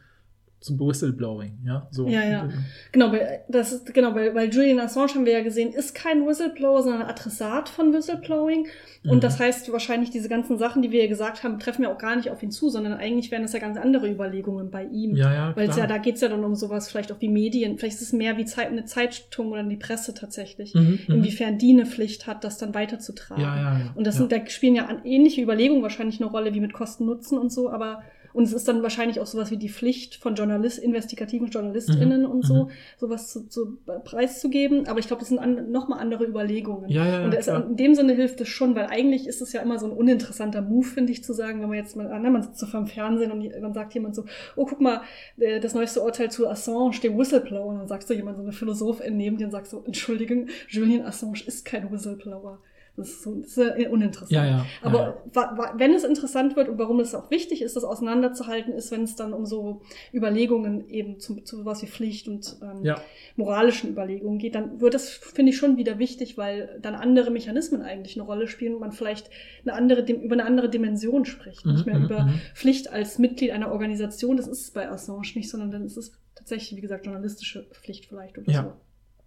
zu 0.62 0.80
Whistleblowing? 0.80 1.58
Ja, 1.66 1.88
so. 1.92 2.08
Ja, 2.08 2.24
ja. 2.24 2.50
Genau, 2.92 3.12
weil, 3.12 3.42
das 3.50 3.74
ist, 3.74 3.94
genau, 3.94 4.14
weil, 4.16 4.34
weil 4.36 4.50
Julian 4.50 4.80
Assange 4.80 5.16
haben 5.16 5.26
wir 5.26 5.34
ja 5.34 5.42
gesehen, 5.42 5.74
ist 5.74 5.96
kein 5.96 6.26
Whistleblower, 6.26 6.84
sondern 6.84 7.02
ein 7.02 7.10
Adressat 7.10 7.68
von 7.68 7.92
Whistleblowing. 7.94 8.68
Und 9.04 9.16
Mhm. 9.16 9.20
das 9.22 9.40
heißt, 9.40 9.72
wahrscheinlich 9.72 10.12
diese 10.12 10.30
ganzen 10.30 10.60
Sachen, 10.60 10.84
die 10.84 10.92
wir 10.92 11.02
ja 11.02 11.10
gesagt 11.10 11.44
haben, 11.44 11.58
treffen 11.58 11.82
ja 11.82 11.92
auch 11.92 11.98
gar 11.98 12.16
nicht 12.16 12.30
auf 12.30 12.44
ihn 12.44 12.52
zu, 12.52 12.70
sondern 12.70 12.94
eigentlich 12.94 13.32
wären 13.32 13.42
das 13.42 13.54
ja 13.54 13.60
ganz 13.60 13.78
andere 13.78 14.08
Überlegungen 14.08 14.70
bei 14.70 14.86
ihm. 14.86 15.16
Ja, 15.16 15.34
ja, 15.34 15.56
Weil 15.56 15.70
es 15.70 15.76
ja, 15.78 15.88
da 15.88 15.98
geht's 15.98 16.22
ja 16.22 16.30
dann 16.30 16.44
um 16.44 16.56
sowas, 16.56 16.90
vielleicht 16.90 17.12
auch 17.12 17.20
wie 17.20 17.30
Medien, 17.30 17.80
vielleicht 17.80 17.96
ist 17.96 18.04
es 18.04 18.14
mehr 18.14 18.38
wie 18.38 18.46
Zeit, 18.46 18.68
eine 18.68 18.86
Zeitung 18.86 19.52
oder 19.52 19.64
die 19.64 19.78
Presse 19.78 20.14
tatsächlich. 20.14 20.76
Mhm, 20.76 21.00
mhm. 21.08 21.16
Inwiefern 21.16 21.58
die 21.58 21.72
eine 21.72 21.88
Pflicht 21.88 22.28
hat, 22.28 22.44
das 22.44 22.60
dann 22.60 22.76
weiterzutragen. 22.76 23.44
Ja, 23.44 23.56
ja, 23.56 23.80
ja. 23.80 23.92
Und 23.96 24.06
das 24.06 24.18
sind, 24.18 24.32
da 24.32 24.38
spielen 24.48 24.76
ja 24.76 24.86
an, 24.86 25.04
ähnliche 25.04 25.42
Überlegungen 25.42 25.82
wahrscheinlich 25.82 26.22
eine 26.22 26.30
Rolle 26.30 26.54
wie 26.54 26.60
mit 26.60 26.74
Kosten-Nutzen 26.74 27.40
und 27.40 27.52
so, 27.52 27.72
aber 27.72 28.04
und 28.34 28.44
es 28.44 28.54
ist 28.54 28.68
dann 28.68 28.84
wahrscheinlich 28.84 29.20
auch 29.20 29.26
sowas 29.26 29.52
wie 29.52 29.58
die 29.58 29.70
Pflicht 29.70 30.16
von 30.16 30.36
Journalist, 30.36 30.80
investigativen 30.80 31.50
JournalistInnen 31.50 32.22
Mhm, 32.22 32.32
und 32.32 32.46
so, 32.46 32.66
mhm. 32.66 32.70
sowas 32.98 33.32
zu, 33.32 33.48
zu 33.48 33.78
preiszugeben. 34.04 34.88
Aber 34.88 35.00
ich 35.00 35.08
glaube, 35.08 35.20
das 35.22 35.30
sind 35.30 35.40
an, 35.40 35.72
nochmal 35.72 36.00
andere 36.00 36.26
Überlegungen. 36.26 36.90
Ja, 36.90 37.06
ja, 37.06 37.20
ja, 37.20 37.26
und 37.26 37.38
klar. 37.38 37.66
in 37.68 37.76
dem 37.76 37.96
Sinne 37.96 38.14
hilft 38.14 38.42
es 38.42 38.48
schon, 38.50 38.76
weil 38.76 38.88
eigentlich 38.88 39.28
ist 39.28 39.42
es 39.42 39.54
ja 39.54 39.62
immer 39.62 39.80
so 39.80 39.88
ein 39.88 39.92
uninteressanter 39.92 40.62
Move, 40.62 40.88
finde 40.88 41.12
ich, 41.12 41.24
zu 41.24 41.34
sagen, 41.34 41.62
wenn 41.62 41.70
man 41.70 41.78
jetzt 41.78 41.96
mal, 41.96 42.08
na, 42.22 42.30
man 42.30 42.44
sitzt 42.44 42.60
so 42.60 42.66
vom 42.66 42.88
Fernsehen 42.88 43.32
und 43.32 43.50
dann 43.50 43.74
sagt 43.74 43.94
jemand 43.94 44.16
so, 44.16 44.26
oh, 44.56 44.66
guck 44.66 44.82
mal, 44.82 45.02
äh, 45.38 45.60
das 45.60 45.74
neueste 45.74 46.02
Urteil 46.02 46.32
zu 46.32 46.48
Assange, 46.48 47.00
dem 47.02 47.18
Whistleblower. 47.18 47.68
Und 47.68 47.80
dann 47.80 47.88
sagst 47.88 48.10
du 48.10 48.14
jemand, 48.14 48.38
so 48.38 48.44
eine 48.44 48.52
Philosophin 48.52 49.18
neben 49.18 49.38
dir 49.38 49.46
und 49.46 49.52
sagst 49.52 49.72
so, 49.72 49.84
Entschuldigung, 49.86 50.48
Julian 50.68 51.06
Assange 51.06 51.44
ist 51.46 51.66
kein 51.66 51.92
Whistleblower. 51.92 52.60
Das 52.98 53.08
ist, 53.08 53.24
so, 53.24 53.36
das 53.36 53.58
ist 53.58 53.58
ja 53.58 53.90
uninteressant. 53.90 54.32
Ja, 54.32 54.46
ja. 54.46 54.66
Aber 54.82 55.24
ja, 55.34 55.74
wenn 55.78 55.94
es 55.94 56.04
interessant 56.04 56.58
wird 56.58 56.68
und 56.68 56.78
warum 56.78 57.00
es 57.00 57.16
auch 57.16 57.32
wichtig 57.32 57.62
ist, 57.62 57.78
das 57.78 57.86
auseinanderzuhalten, 57.86 58.74
ist, 58.74 58.92
wenn 58.92 59.04
es 59.04 59.16
dann 59.16 59.34
um 59.34 59.46
so 59.46 59.82
Überlegungen 60.14 60.90
eben 60.90 61.20
zu, 61.20 61.36
zu 61.42 61.64
was 61.64 61.82
wie 61.82 61.88
Pflicht 61.88 62.28
und 62.28 62.58
ähm, 62.62 62.96
moralischen 63.38 63.90
Überlegungen 63.90 64.40
geht, 64.40 64.56
dann 64.56 64.82
wird 64.82 64.94
das, 64.94 65.10
finde 65.10 65.52
ich, 65.52 65.58
schon 65.58 65.78
wieder 65.78 66.00
wichtig, 66.00 66.38
weil 66.38 66.80
dann 66.82 66.96
andere 66.96 67.32
Mechanismen 67.32 67.82
eigentlich 67.82 68.18
eine 68.18 68.26
Rolle 68.26 68.48
spielen 68.48 68.74
und 68.74 68.82
man 68.82 68.92
vielleicht 68.92 69.30
eine 69.64 69.74
andere, 69.74 70.02
über 70.12 70.34
eine 70.34 70.46
andere 70.46 70.70
Dimension 70.70 71.24
spricht. 71.24 71.66
Mhm, 71.66 71.72
nicht 71.72 71.86
mehr 71.86 71.98
mhm, 71.98 72.06
über 72.06 72.24
mhm. 72.24 72.42
Pflicht 72.54 72.92
als 72.92 73.20
Mitglied 73.20 73.52
einer 73.52 73.72
Organisation, 73.72 74.36
das 74.36 74.48
ist 74.48 74.62
es 74.62 74.72
bei 74.72 74.90
Assange 74.90 75.22
nicht, 75.36 75.50
sondern 75.50 75.72
dann 75.72 75.86
ist 75.86 75.96
es 75.96 76.12
tatsächlich, 76.36 76.76
wie 76.76 76.82
gesagt, 76.82 77.06
journalistische 77.06 77.64
Pflicht 77.72 78.08
vielleicht 78.08 78.38
oder 78.38 78.52
so. 78.52 78.74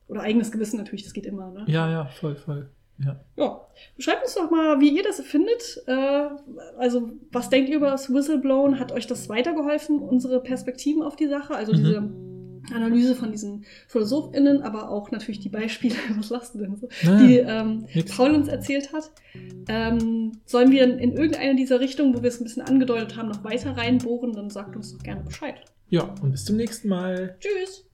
Oder 0.07 0.21
eigenes 0.21 0.53
Gewissen 0.53 0.77
natürlich, 0.77 1.05
das 1.05 1.15
geht 1.15 1.25
immer. 1.25 1.51
Ne? 1.51 1.65
ja, 1.67 1.91
ja, 1.91 2.05
voll, 2.05 2.37
voll. 2.37 2.69
Ja. 2.99 3.21
Ja, 3.37 3.61
schreibt 3.99 4.23
uns 4.25 4.35
doch 4.35 4.51
mal, 4.51 4.81
wie 4.81 4.91
ihr 4.97 5.03
das 5.03 5.21
findet. 5.21 5.83
Äh, 5.87 6.29
also, 6.79 7.11
was 7.33 7.51
denkt 7.51 7.69
ihr 7.71 7.77
über 7.77 7.91
das 7.91 8.13
Whistleblown? 8.13 8.79
Hat 8.79 8.93
euch 8.93 9.07
das 9.07 9.29
weitergeholfen, 9.29 9.99
unsere 9.99 10.41
Perspektiven 10.41 11.03
auf 11.03 11.17
die 11.17 11.27
Sache? 11.29 11.55
Also 11.57 11.73
Mhm. 11.73 11.77
diese 11.77 12.11
Analyse 12.75 13.15
von 13.15 13.31
diesen 13.31 13.65
PhilosophInnen, 13.89 14.63
aber 14.63 14.89
auch 14.91 15.11
natürlich 15.11 15.41
die 15.41 15.49
Beispiele, 15.51 15.97
was 16.17 16.31
lachst 16.31 16.55
du 16.55 16.61
denn 16.61 16.77
so, 16.77 16.89
Naja, 17.05 17.27
die 17.27 17.37
ähm. 17.39 17.87
Paul 18.17 18.31
uns 18.35 18.49
erzählt 18.49 18.93
hat. 18.93 19.11
Ähm, 19.69 20.33
sollen 20.47 20.71
wir 20.71 20.85
in 20.85 21.13
irgendeine 21.13 21.57
dieser 21.57 21.81
Richtungen, 21.81 22.15
wo 22.17 22.23
wir 22.23 22.29
es 22.29 22.41
ein 22.41 22.45
bisschen 22.45 22.63
angedeutet 22.63 23.17
haben, 23.17 23.29
noch 23.29 23.43
weiter 23.45 23.77
reinbohren, 23.77 24.33
dann 24.33 24.49
sagt 24.51 24.77
uns 24.77 24.97
doch 24.97 25.03
gerne 25.03 25.23
Bescheid. 25.25 25.57
ja, 25.91 26.15
und 26.23 26.31
bis 26.31 26.45
zum 26.45 26.57
nächsten 26.57 26.89
Mal. 26.89 27.37
Tschüss! 27.41 27.85